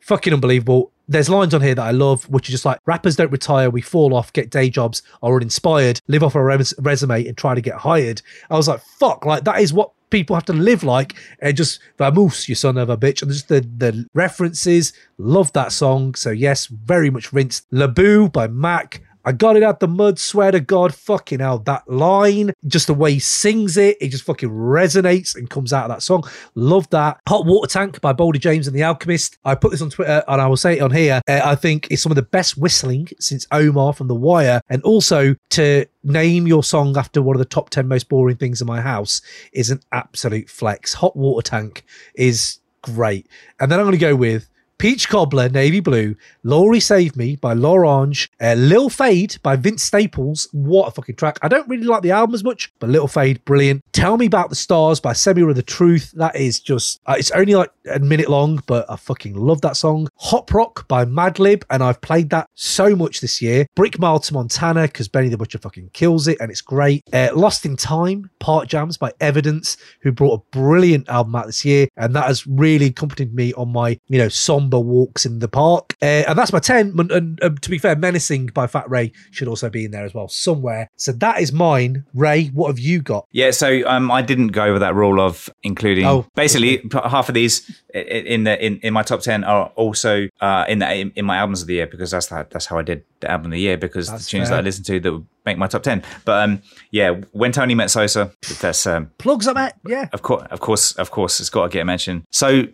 Fucking 0.00 0.32
unbelievable 0.32 0.92
there's 1.08 1.28
lines 1.28 1.54
on 1.54 1.60
here 1.60 1.74
that 1.74 1.82
I 1.82 1.90
love, 1.90 2.28
which 2.28 2.48
are 2.48 2.52
just 2.52 2.64
like 2.64 2.78
rappers 2.86 3.16
don't 3.16 3.30
retire, 3.30 3.70
we 3.70 3.80
fall 3.80 4.14
off, 4.14 4.32
get 4.32 4.50
day 4.50 4.70
jobs, 4.70 5.02
are 5.22 5.34
uninspired, 5.36 6.00
live 6.08 6.22
off 6.22 6.34
a 6.34 6.42
res- 6.42 6.74
resume 6.78 7.26
and 7.26 7.36
try 7.36 7.54
to 7.54 7.60
get 7.60 7.74
hired. 7.74 8.22
I 8.50 8.56
was 8.56 8.68
like, 8.68 8.80
fuck, 8.98 9.24
like 9.24 9.44
that 9.44 9.60
is 9.60 9.72
what 9.72 9.92
people 10.10 10.36
have 10.36 10.44
to 10.44 10.52
live 10.52 10.84
like. 10.84 11.14
And 11.40 11.56
just 11.56 11.80
Vamoose, 11.98 12.48
you 12.48 12.54
son 12.54 12.78
of 12.78 12.88
a 12.88 12.96
bitch. 12.96 13.22
And 13.22 13.30
just 13.30 13.48
the 13.48 13.60
the 13.60 14.06
references, 14.14 14.92
love 15.18 15.52
that 15.54 15.72
song. 15.72 16.14
So 16.14 16.30
yes, 16.30 16.66
very 16.66 17.10
much 17.10 17.32
rinsed. 17.32 17.68
Laboo 17.70 18.32
by 18.32 18.46
Mach. 18.46 19.00
I 19.24 19.32
got 19.32 19.56
it 19.56 19.62
out 19.62 19.80
the 19.80 19.88
mud, 19.88 20.18
swear 20.18 20.50
to 20.50 20.60
God, 20.60 20.94
fucking 20.94 21.40
hell, 21.40 21.58
that 21.60 21.88
line, 21.88 22.52
just 22.66 22.86
the 22.86 22.94
way 22.94 23.14
he 23.14 23.18
sings 23.18 23.76
it, 23.76 23.96
it 24.00 24.08
just 24.08 24.24
fucking 24.24 24.50
resonates 24.50 25.36
and 25.36 25.48
comes 25.48 25.72
out 25.72 25.84
of 25.84 25.90
that 25.90 26.02
song. 26.02 26.24
Love 26.54 26.88
that. 26.90 27.20
Hot 27.28 27.46
Water 27.46 27.68
Tank 27.68 28.00
by 28.00 28.12
Boldy 28.12 28.40
James 28.40 28.66
and 28.66 28.76
the 28.76 28.82
Alchemist. 28.82 29.38
I 29.44 29.54
put 29.54 29.70
this 29.70 29.82
on 29.82 29.90
Twitter 29.90 30.22
and 30.26 30.40
I 30.40 30.46
will 30.46 30.56
say 30.56 30.78
it 30.78 30.82
on 30.82 30.90
here. 30.90 31.20
Uh, 31.28 31.40
I 31.44 31.54
think 31.54 31.88
it's 31.90 32.02
some 32.02 32.12
of 32.12 32.16
the 32.16 32.22
best 32.22 32.56
whistling 32.56 33.08
since 33.18 33.46
Omar 33.52 33.92
from 33.92 34.08
The 34.08 34.14
Wire. 34.14 34.60
And 34.68 34.82
also 34.82 35.34
to 35.50 35.86
name 36.04 36.46
your 36.46 36.64
song 36.64 36.96
after 36.96 37.22
one 37.22 37.36
of 37.36 37.38
the 37.38 37.44
top 37.44 37.70
10 37.70 37.86
most 37.86 38.08
boring 38.08 38.36
things 38.36 38.60
in 38.60 38.66
my 38.66 38.80
house 38.80 39.22
is 39.52 39.70
an 39.70 39.80
absolute 39.92 40.48
flex. 40.50 40.94
Hot 40.94 41.16
Water 41.16 41.48
Tank 41.48 41.84
is 42.14 42.58
great. 42.82 43.28
And 43.60 43.70
then 43.70 43.78
I'm 43.78 43.86
going 43.86 43.92
to 43.92 43.98
go 43.98 44.16
with 44.16 44.48
Peach 44.82 45.08
Cobbler, 45.08 45.48
Navy 45.48 45.78
Blue, 45.78 46.16
Laurie 46.42 46.80
Save 46.80 47.14
Me 47.14 47.36
by 47.36 47.52
L'Orange, 47.52 48.28
uh, 48.40 48.54
Lil 48.54 48.88
Fade 48.90 49.36
by 49.40 49.54
Vince 49.54 49.84
Staples. 49.84 50.48
What 50.50 50.88
a 50.88 50.90
fucking 50.90 51.14
track. 51.14 51.38
I 51.40 51.46
don't 51.46 51.68
really 51.68 51.84
like 51.84 52.02
the 52.02 52.10
album 52.10 52.34
as 52.34 52.42
much, 52.42 52.72
but 52.80 52.90
Little 52.90 53.06
Fade, 53.06 53.44
brilliant. 53.44 53.84
Tell 53.92 54.16
Me 54.16 54.26
About 54.26 54.50
the 54.50 54.56
Stars 54.56 54.98
by 54.98 55.12
Semira 55.12 55.54
the 55.54 55.62
Truth. 55.62 56.10
That 56.16 56.34
is 56.34 56.58
just, 56.58 57.00
uh, 57.06 57.14
it's 57.16 57.30
only 57.30 57.54
like 57.54 57.70
a 57.94 58.00
minute 58.00 58.28
long, 58.28 58.60
but 58.66 58.84
I 58.90 58.96
fucking 58.96 59.36
love 59.36 59.60
that 59.60 59.76
song. 59.76 60.08
Hot 60.16 60.50
Rock 60.52 60.88
by 60.88 61.04
Madlib, 61.04 61.62
and 61.70 61.80
I've 61.80 62.00
played 62.00 62.30
that 62.30 62.48
so 62.54 62.96
much 62.96 63.20
this 63.20 63.40
year. 63.40 63.68
Brick 63.76 64.00
Mile 64.00 64.18
to 64.18 64.34
Montana, 64.34 64.88
because 64.88 65.06
Benny 65.06 65.28
the 65.28 65.38
Butcher 65.38 65.58
fucking 65.58 65.90
kills 65.92 66.26
it, 66.26 66.38
and 66.40 66.50
it's 66.50 66.60
great. 66.60 67.04
Uh, 67.12 67.28
Lost 67.36 67.64
in 67.64 67.76
Time, 67.76 68.28
Part 68.40 68.66
Jams 68.66 68.96
by 68.96 69.12
Evidence, 69.20 69.76
who 70.00 70.10
brought 70.10 70.40
a 70.40 70.58
brilliant 70.58 71.08
album 71.08 71.36
out 71.36 71.46
this 71.46 71.64
year, 71.64 71.86
and 71.96 72.16
that 72.16 72.26
has 72.26 72.48
really 72.48 72.86
accompanied 72.86 73.32
me 73.32 73.54
on 73.54 73.70
my, 73.70 73.96
you 74.08 74.18
know, 74.18 74.28
somber 74.28 74.71
Walks 74.80 75.26
in 75.26 75.38
the 75.38 75.48
park. 75.48 75.96
Uh, 76.02 76.24
and 76.28 76.38
that's 76.38 76.52
my 76.52 76.58
10. 76.58 76.94
And, 76.98 77.12
and, 77.12 77.42
um, 77.42 77.58
to 77.58 77.70
be 77.70 77.78
fair, 77.78 77.96
Menacing 77.96 78.46
by 78.46 78.66
Fat 78.66 78.88
Ray 78.90 79.12
should 79.30 79.48
also 79.48 79.68
be 79.70 79.84
in 79.84 79.90
there 79.90 80.04
as 80.04 80.14
well, 80.14 80.28
somewhere. 80.28 80.90
So 80.96 81.12
that 81.12 81.40
is 81.40 81.52
mine. 81.52 82.04
Ray, 82.14 82.46
what 82.48 82.68
have 82.68 82.78
you 82.78 83.02
got? 83.02 83.26
Yeah, 83.32 83.50
so 83.50 83.86
um, 83.86 84.10
I 84.10 84.22
didn't 84.22 84.48
go 84.48 84.64
over 84.64 84.78
that 84.78 84.94
rule 84.94 85.20
of 85.20 85.48
including. 85.62 86.06
Oh, 86.06 86.26
basically, 86.34 86.78
p- 86.78 86.98
half 87.04 87.28
of 87.28 87.34
these 87.34 87.82
in 87.94 88.44
the 88.44 88.64
in, 88.64 88.78
in 88.78 88.92
my 88.92 89.02
top 89.02 89.20
ten 89.20 89.44
are 89.44 89.66
also 89.76 90.28
uh, 90.40 90.64
in 90.68 90.78
the 90.78 90.92
in, 90.94 91.12
in 91.14 91.24
my 91.24 91.36
albums 91.36 91.62
of 91.62 91.68
the 91.68 91.74
year 91.74 91.86
because 91.86 92.10
that's 92.10 92.26
that, 92.26 92.50
that's 92.50 92.66
how 92.66 92.78
I 92.78 92.82
did 92.82 93.04
the 93.22 93.30
album 93.30 93.46
of 93.46 93.52
the 93.52 93.60
year 93.60 93.78
because 93.78 94.08
That's 94.08 94.24
the 94.24 94.30
tunes 94.30 94.48
fair. 94.48 94.56
that 94.56 94.62
I 94.62 94.64
listened 94.64 94.86
to 94.86 95.00
that 95.00 95.24
make 95.44 95.58
my 95.58 95.66
top 95.66 95.82
ten. 95.82 96.02
But 96.24 96.42
um, 96.42 96.62
yeah, 96.90 97.20
when 97.32 97.52
Tony 97.52 97.74
met 97.74 97.90
Sosa, 97.90 98.32
that's 98.60 98.86
um, 98.86 99.10
Plugs 99.18 99.46
up, 99.46 99.54
Matt. 99.54 99.78
Yeah. 99.86 100.08
of 100.12 100.22
course, 100.22 100.46
of 100.50 100.60
course, 100.60 100.92
of 100.92 101.10
course, 101.10 101.40
it's 101.40 101.50
got 101.50 101.64
to 101.64 101.68
get 101.68 101.80
a 101.82 101.84
mention. 101.84 102.24
So 102.30 102.64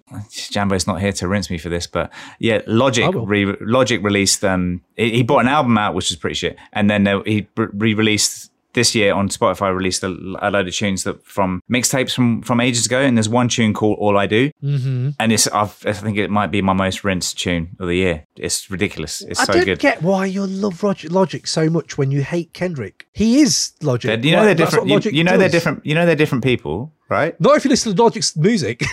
Jambo's 0.51 0.87
not 0.87 1.01
here 1.01 1.13
to 1.13 1.29
rinse 1.29 1.51
me 1.51 1.59
for 1.59 1.69
this, 1.69 1.87
but 1.87 2.13
yeah, 2.39 2.61
Logic 2.67 3.09
re- 3.15 3.57
Logic 3.61 4.03
released. 4.03 4.45
Um, 4.45 4.83
he, 4.97 5.11
he 5.11 5.23
brought 5.23 5.41
an 5.41 5.49
album 5.49 5.77
out, 5.79 5.95
which 5.95 6.11
was 6.11 6.17
pretty 6.17 6.35
shit, 6.35 6.57
and 6.73 6.89
then 6.91 7.07
uh, 7.07 7.23
he 7.25 7.49
re-released 7.57 8.51
this 8.75 8.95
year 8.95 9.15
on 9.15 9.29
Spotify. 9.29 9.75
Released 9.75 10.03
a, 10.03 10.09
a 10.41 10.51
load 10.51 10.69
of 10.69 10.75
tunes 10.75 11.05
that 11.05 11.25
from 11.27 11.61
mixtapes 11.71 12.15
from 12.15 12.43
from 12.43 12.61
ages 12.61 12.87
ago, 12.87 13.01
and 13.01 13.17
there's 13.17 13.29
one 13.29 13.49
tune 13.49 13.75
called 13.75 13.99
All 13.99 14.17
I 14.19 14.27
Do, 14.27 14.51
Mm-hmm. 14.63 15.11
and 15.19 15.33
it's 15.33 15.47
I've, 15.49 15.77
I 15.87 15.93
think 15.93 16.19
it 16.19 16.31
might 16.31 16.51
be 16.51 16.63
my 16.63 16.73
most 16.73 17.05
rinsed 17.05 17.39
tune 17.39 17.77
of 17.79 17.89
the 17.89 17.97
year. 17.97 18.25
It's 18.37 18.71
ridiculous. 18.71 19.23
It's 19.23 19.41
I 19.41 19.45
so 19.45 19.53
don't 19.55 19.65
good. 19.65 19.79
get 19.79 20.03
why 20.03 20.27
you 20.27 20.47
love 20.47 20.83
Logic, 20.83 21.11
Logic 21.11 21.47
so 21.47 21.69
much 21.71 21.99
when 21.99 22.11
you 22.11 22.23
hate 22.23 22.53
Kendrick. 22.53 23.07
He 23.13 23.41
is 23.41 23.73
Logic. 23.83 24.09
They're- 24.09 24.25
you 24.25 24.33
know 24.37 24.45
Like, 24.45 24.57
they're 24.57 24.67
different. 24.67 24.89
You, 24.89 25.11
you 25.13 25.25
know 25.25 25.37
they're 25.39 25.49
different. 25.49 25.85
You 25.87 25.95
know 25.95 26.07
they're 26.07 26.15
different 26.17 26.45
people, 26.45 26.93
right? 27.09 27.41
Not 27.41 27.57
if 27.57 27.65
you 27.65 27.71
listen 27.71 27.95
to 27.95 28.03
Logic's 28.03 28.37
music. 28.37 28.83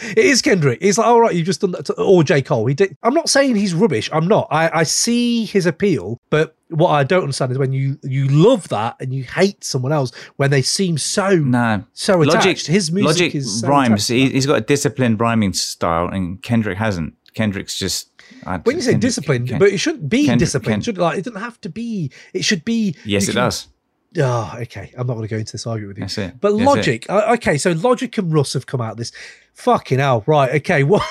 it 0.00 0.18
is 0.18 0.42
Kendrick. 0.42 0.82
He's 0.82 0.98
like, 0.98 1.06
all 1.06 1.20
right, 1.20 1.34
you've 1.34 1.46
just 1.46 1.60
done 1.60 1.72
that. 1.72 1.86
To, 1.86 1.94
or 1.94 2.22
J. 2.24 2.42
Cole. 2.42 2.66
He 2.66 2.74
did. 2.74 2.96
I'm 3.02 3.14
not 3.14 3.28
saying 3.28 3.56
he's 3.56 3.74
rubbish. 3.74 4.08
I'm 4.12 4.28
not. 4.28 4.48
I, 4.50 4.80
I 4.80 4.82
see 4.84 5.44
his 5.44 5.66
appeal, 5.66 6.18
but 6.30 6.54
what 6.70 6.90
I 6.90 7.02
don't 7.02 7.22
understand 7.22 7.50
is 7.52 7.58
when 7.58 7.72
you 7.72 7.98
you 8.02 8.28
love 8.28 8.68
that 8.68 8.96
and 9.00 9.12
you 9.14 9.24
hate 9.24 9.64
someone 9.64 9.90
else 9.92 10.12
when 10.36 10.50
they 10.50 10.60
seem 10.62 10.98
so 10.98 11.34
no 11.36 11.84
so 11.94 12.20
attached. 12.22 12.34
Logic, 12.46 12.58
his 12.66 12.92
music 12.92 13.06
Logic 13.08 13.34
is 13.34 13.60
so 13.60 13.68
rhymes. 13.68 14.06
He, 14.08 14.28
he's 14.30 14.46
got 14.46 14.58
a 14.58 14.60
disciplined 14.60 15.20
rhyming 15.20 15.52
style, 15.54 16.08
and 16.08 16.42
Kendrick 16.42 16.78
hasn't. 16.78 17.14
Kendrick's 17.34 17.78
just. 17.78 18.10
I, 18.46 18.58
When 18.58 18.76
you 18.76 18.82
say 18.82 18.92
Kendrick- 18.92 19.00
disciplined, 19.08 19.48
Ken- 19.48 19.58
but 19.58 19.68
it 19.70 19.78
shouldn't 19.78 20.08
be 20.08 20.26
Kendrick- 20.26 20.40
disciplined. 20.40 20.74
Ken- 20.76 20.82
should 20.82 20.98
like 20.98 21.18
it 21.18 21.24
doesn't 21.24 21.40
have 21.40 21.60
to 21.62 21.68
be. 21.70 22.10
It 22.34 22.44
should 22.44 22.64
be. 22.64 22.94
Yes, 23.04 23.24
it 23.24 23.32
can- 23.32 23.36
does. 23.36 23.68
Oh, 24.16 24.54
okay. 24.62 24.92
I'm 24.96 25.06
not 25.06 25.14
going 25.14 25.28
to 25.28 25.34
go 25.34 25.38
into 25.38 25.52
this 25.52 25.66
argument 25.66 25.88
with 25.90 25.98
you. 25.98 26.02
That's 26.04 26.18
it. 26.18 26.40
But 26.40 26.52
That's 26.56 26.62
it. 26.62 26.64
Logic, 26.64 27.06
uh, 27.10 27.34
okay, 27.34 27.58
so 27.58 27.72
Logic 27.72 28.16
and 28.16 28.32
Russ 28.32 28.54
have 28.54 28.66
come 28.66 28.80
out 28.80 28.96
this 28.96 29.12
fucking 29.52 29.98
hell, 29.98 30.24
right? 30.26 30.50
Okay, 30.56 30.82
what 30.84 31.02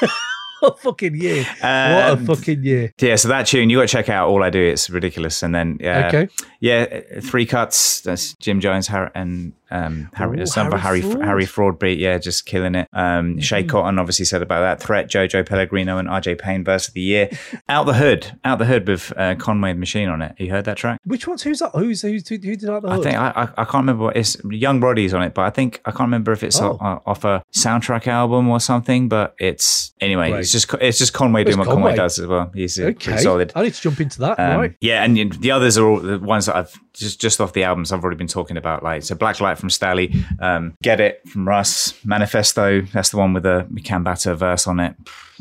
a 0.63 0.71
fucking 0.77 1.15
year! 1.15 1.43
what 1.43 1.63
a 1.69 2.13
Um, 2.13 2.25
fucking 2.25 2.63
year! 2.63 2.91
Yeah, 2.99 3.15
so 3.15 3.27
that 3.27 3.45
tune 3.45 3.69
you 3.69 3.77
got 3.77 3.81
to 3.83 3.87
check 3.87 4.09
out. 4.09 4.29
All 4.29 4.43
I 4.43 4.49
do, 4.49 4.59
it's 4.61 4.89
ridiculous. 4.89 5.43
And 5.43 5.53
then 5.53 5.77
yeah, 5.79 6.07
Okay. 6.07 6.27
yeah, 6.59 7.01
three 7.21 7.45
cuts. 7.45 8.01
That's 8.01 8.33
Jim 8.35 8.59
Jones, 8.59 8.89
and 9.13 9.53
um, 9.71 10.09
Harry, 10.13 10.41
Ooh, 10.41 10.45
some 10.45 10.69
for 10.71 10.77
Harry 10.77 11.01
Harry 11.01 11.13
Fraud. 11.13 11.25
Harry 11.25 11.45
Fraud 11.45 11.79
beat. 11.79 11.99
Yeah, 11.99 12.17
just 12.17 12.45
killing 12.45 12.75
it. 12.75 12.87
Um, 12.93 13.39
Shay 13.39 13.61
Mm-hmm. 13.61 13.69
Cotton 13.69 13.99
obviously 13.99 14.25
said 14.25 14.41
about 14.41 14.61
that. 14.61 14.81
Threat, 14.85 15.09
Jojo 15.09 15.45
Pellegrino, 15.45 15.97
and 15.97 16.07
RJ 16.07 16.39
Payne 16.39 16.63
verse 16.63 16.87
of 16.87 16.93
the 16.93 17.01
year. 17.01 17.29
Out 17.69 17.85
the 17.85 17.93
hood, 17.95 18.39
out 18.45 18.59
the 18.59 18.65
hood 18.65 18.87
with 18.87 19.11
uh, 19.17 19.35
Conway 19.35 19.73
the 19.73 19.79
Machine 19.79 20.09
on 20.09 20.21
it. 20.21 20.35
You 20.37 20.51
heard 20.51 20.65
that 20.65 20.77
track? 20.77 20.99
Which 21.05 21.27
one's 21.27 21.43
who's 21.43 21.59
that? 21.59 21.71
Who's 21.73 22.01
who's 22.01 22.27
who, 22.27 22.35
who 22.35 22.39
did 22.55 22.61
that? 22.61 22.85
I 22.85 23.01
think 23.01 23.15
I, 23.17 23.29
I 23.35 23.41
I 23.61 23.65
can't 23.65 23.75
remember 23.83 24.05
what 24.05 24.15
it's 24.17 24.37
Young 24.49 24.79
Brody's 24.79 25.13
on 25.13 25.21
it, 25.23 25.33
but 25.33 25.41
I 25.43 25.49
think 25.49 25.81
I 25.85 25.91
can't 25.91 26.01
remember 26.01 26.31
if 26.31 26.43
it's 26.43 26.59
Oh. 26.61 26.77
o- 26.81 27.01
off 27.05 27.23
a 27.25 27.43
soundtrack 27.53 28.07
album 28.07 28.47
or 28.49 28.59
something. 28.59 29.09
But 29.09 29.35
it's 29.39 29.93
anyway, 29.99 30.31
Right. 30.31 30.39
it's 30.39 30.51
just 30.51 30.73
it's 30.81 30.97
just 30.97 31.13
Conway 31.13 31.43
doing 31.43 31.57
what 31.57 31.67
Conway 31.67 31.81
Conway. 31.91 31.95
does 31.95 32.19
as 32.19 32.27
well. 32.27 32.51
He's 32.53 32.79
uh, 32.79 32.83
okay. 32.85 33.17
solid. 33.17 33.51
I 33.55 33.63
need 33.63 33.73
to 33.73 33.81
jump 33.81 33.99
into 33.99 34.19
that. 34.21 34.39
Um, 34.39 34.59
right. 34.59 34.75
Yeah, 34.81 35.03
and 35.03 35.33
the 35.33 35.51
others 35.51 35.77
are 35.77 35.87
all 35.87 35.99
the 35.99 36.19
ones 36.19 36.45
that 36.45 36.55
I've 36.55 36.79
just 36.97 37.21
just 37.21 37.39
off 37.39 37.53
the 37.53 37.63
albums 37.63 37.91
I've 37.91 38.03
already 38.03 38.17
been 38.17 38.27
talking 38.27 38.57
about. 38.57 38.83
Like 38.83 39.03
so, 39.03 39.15
Black 39.15 39.39
Light 39.39 39.57
from 39.57 39.69
Stalley, 39.69 40.13
um, 40.41 40.75
Get 40.81 40.99
It 40.99 41.27
from 41.27 41.47
Russ, 41.47 41.93
Manifesto. 42.05 42.81
That's 42.81 43.09
the 43.09 43.17
one 43.17 43.33
with 43.33 43.43
the 43.43 43.67
Cambatta 43.77 44.35
verse 44.35 44.67
on 44.67 44.79
it. 44.79 44.95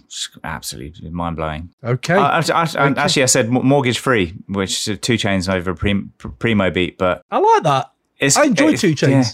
Just 0.08 0.38
absolutely 0.44 1.10
mind 1.10 1.36
blowing. 1.36 1.70
Okay. 1.82 2.14
I, 2.14 2.38
I, 2.38 2.42
I, 2.52 2.62
Okay. 2.62 3.00
Actually, 3.00 3.22
I 3.22 3.26
said 3.26 3.48
Mortgage 3.48 3.98
Free, 3.98 4.34
which 4.48 4.86
is 4.86 4.98
2 5.00 5.14
Chainz 5.14 5.52
over 5.52 5.72
a 5.72 5.74
prim, 5.74 6.12
primo 6.18 6.70
beat, 6.70 6.96
but 6.98 7.22
I 7.30 7.38
like 7.38 7.62
that. 7.64 7.92
it's, 8.18 8.36
I 8.36 8.44
enjoy 8.44 8.76
2 8.76 8.94
Chainz. 8.94 9.08
Yeah. 9.08 9.24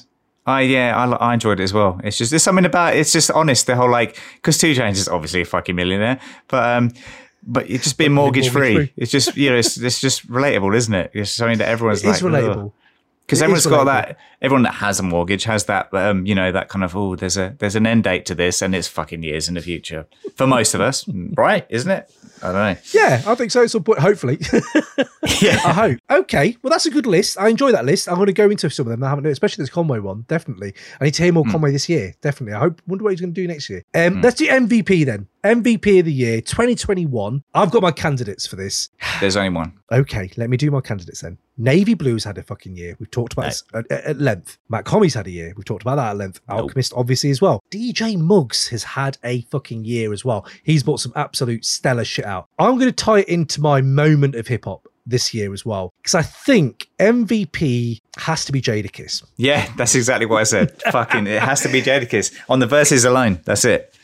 I 0.45 0.61
yeah, 0.63 0.97
I, 0.97 1.31
I 1.31 1.35
enjoyed 1.35 1.61
it 1.61 1.63
as 1.63 1.73
well. 1.73 2.01
It's 2.03 2.19
just 2.19 2.31
there's 2.31 2.43
something 2.43 2.65
about 2.65 2.97
it's 2.97 3.13
just 3.13 3.31
honest. 3.31 3.67
The 3.67 3.77
whole 3.77 3.91
like 3.91 4.19
because 4.37 4.59
2 4.59 4.75
Chainz 4.75 4.93
is 4.93 5.09
obviously 5.09 5.43
a 5.43 5.45
fucking 5.45 5.77
millionaire, 5.77 6.19
but 6.49 6.77
um, 6.77 6.93
but 7.43 7.69
it's 7.71 7.85
just 7.85 7.99
being 7.99 8.13
mortgage 8.13 8.49
free. 8.51 8.73
mortgage-free. 8.75 8.93
It's 9.03 9.11
just 9.13 9.37
you 9.37 9.51
know 9.51 9.57
it's, 9.57 9.77
it's 9.79 10.01
just 10.01 10.27
relatable, 10.29 10.75
isn't 10.77 10.95
it? 10.95 11.11
It's 11.15 11.31
something 11.33 11.59
that 11.59 11.69
everyone's 11.69 12.03
It 12.05 12.09
like 12.09 12.17
relatable. 12.21 12.73
because 13.27 13.43
everyone's 13.43 13.67
got 13.67 13.83
relatable. 13.83 13.87
that. 13.87 14.19
Everyone 14.41 14.63
that 14.65 14.75
has 14.75 14.99
a 15.01 15.03
mortgage 15.03 15.45
has 15.45 15.65
that 15.67 15.93
um, 15.95 16.27
you 16.27 16.35
know 16.35 16.51
that 16.53 16.69
kind 16.69 16.85
of 16.85 16.97
oh 16.97 17.15
there's 17.17 17.37
a 17.37 17.55
there's 17.59 17.77
an 17.77 17.87
end 17.87 18.05
date 18.05 18.27
to 18.27 18.35
this 18.35 18.61
and 18.63 18.75
it's 18.75 18.89
fucking 18.89 19.23
years 19.23 19.49
in 19.49 19.55
the 19.55 19.61
future 19.61 20.07
for 20.37 20.47
most 20.47 20.75
of 20.75 20.81
us, 20.81 21.05
right? 21.37 21.67
Isn't 21.69 21.91
it? 21.91 22.11
I 22.45 22.47
don't 22.47 22.55
know. 22.55 22.77
Yeah, 22.93 23.23
I 23.25 23.37
think 23.37 23.53
so 23.53 23.65
some 23.69 23.85
point, 23.85 24.01
hopefully. 24.01 24.39
I 25.25 25.73
hope. 25.73 25.99
Okay, 26.11 26.57
well, 26.63 26.71
that's 26.73 26.87
a 26.87 26.91
good 26.91 27.07
list. 27.07 27.39
I 27.39 27.49
enjoy 27.49 27.71
that 27.71 27.85
list. 27.85 28.09
I'm 28.09 28.17
going 28.17 28.27
to 28.27 28.33
go 28.33 28.51
into 28.51 28.69
some 28.69 28.87
of 28.87 28.91
them. 28.91 29.05
I 29.05 29.11
haven't, 29.11 29.27
especially 29.27 29.63
this 29.63 29.71
Conway 29.71 30.01
one. 30.01 30.25
Definitely. 30.27 30.75
I 31.01 31.05
need 31.05 31.15
to 31.15 31.23
hear 31.23 31.33
more 31.33 31.45
Hmm. 31.45 31.53
Conway 31.53 31.71
this 31.71 31.89
year. 31.89 32.15
Definitely. 32.21 32.55
I 32.55 32.59
hope. 32.59 32.83
Wonder 32.89 33.05
what 33.05 33.11
he's 33.13 33.21
going 33.21 33.33
to 33.33 33.41
do 33.41 33.47
next 33.47 33.71
year. 33.71 33.85
Um, 33.95 34.21
Let's 34.23 34.37
do 34.37 34.49
MVP 34.49 35.05
then. 35.07 35.29
MVP 35.45 35.99
of 35.99 36.05
the 36.07 36.13
year 36.13 36.41
2021. 36.41 37.43
I've 37.55 37.71
got 37.71 37.83
my 37.83 37.91
candidates 37.91 38.47
for 38.47 38.57
this. 38.57 38.91
There's 39.21 39.37
only 39.37 39.51
one. 39.51 39.73
Okay, 39.91 40.31
let 40.37 40.49
me 40.49 40.57
do 40.57 40.71
my 40.71 40.81
candidates 40.81 41.21
then. 41.21 41.39
Navy 41.59 41.95
Blues 41.95 42.25
had 42.25 42.39
a 42.39 42.43
fucking 42.43 42.77
year. 42.77 42.97
We've 42.99 43.11
talked 43.11 43.33
about 43.33 43.47
this 43.47 43.65
at, 43.75 43.91
at 43.91 44.19
length. 44.19 44.59
Mach-Hommy's 44.69 45.15
had 45.15 45.27
a 45.27 45.31
year. 45.31 45.53
We've 45.57 45.65
talked 45.65 45.83
about 45.83 45.97
that 45.97 46.11
at 46.11 46.17
length. 46.17 46.41
Alchemist, 46.49 46.93
obviously, 46.97 47.31
as 47.31 47.43
well. 47.43 47.63
DJ 47.71 48.17
Muggs 48.19 48.69
has 48.69 48.85
had 48.85 49.19
a 49.25 49.43
fucking 49.43 49.85
year 49.85 50.13
as 50.13 50.25
well. 50.25 50.47
He's 50.63 50.83
brought 50.83 51.01
some 51.01 51.13
absolute 51.15 51.65
stellar 51.65 52.05
shit 52.05 52.25
out. 52.25 52.49
I'm 52.59 52.77
going 52.77 52.91
to 52.91 52.93
tie 52.93 53.21
it 53.21 53.29
into 53.29 53.61
my 53.61 53.81
moment 53.81 54.35
of 54.35 54.47
hip 54.47 54.65
hop 54.65 54.87
this 55.07 55.35
year 55.35 55.53
as 55.53 55.67
well 55.67 55.93
because 55.99 56.15
I 56.15 56.23
think 56.23 56.89
MVP 57.01 58.01
has 58.19 58.45
to 58.45 58.53
be 58.53 58.63
Jadakiss. 58.63 59.25
Yeah, 59.37 59.71
that's 59.77 59.95
exactly 59.95 60.27
what 60.27 60.41
I 60.41 60.45
said. 60.45 60.81
fucking, 60.93 61.27
it 61.27 61.43
has 61.43 61.61
to 61.63 61.69
be 61.69 61.83
Jadakiss 61.83 62.35
on 62.49 62.61
the 62.61 62.67
verses 62.67 63.05
alone. 63.05 63.41
That's 63.45 63.65
it. 63.65 63.95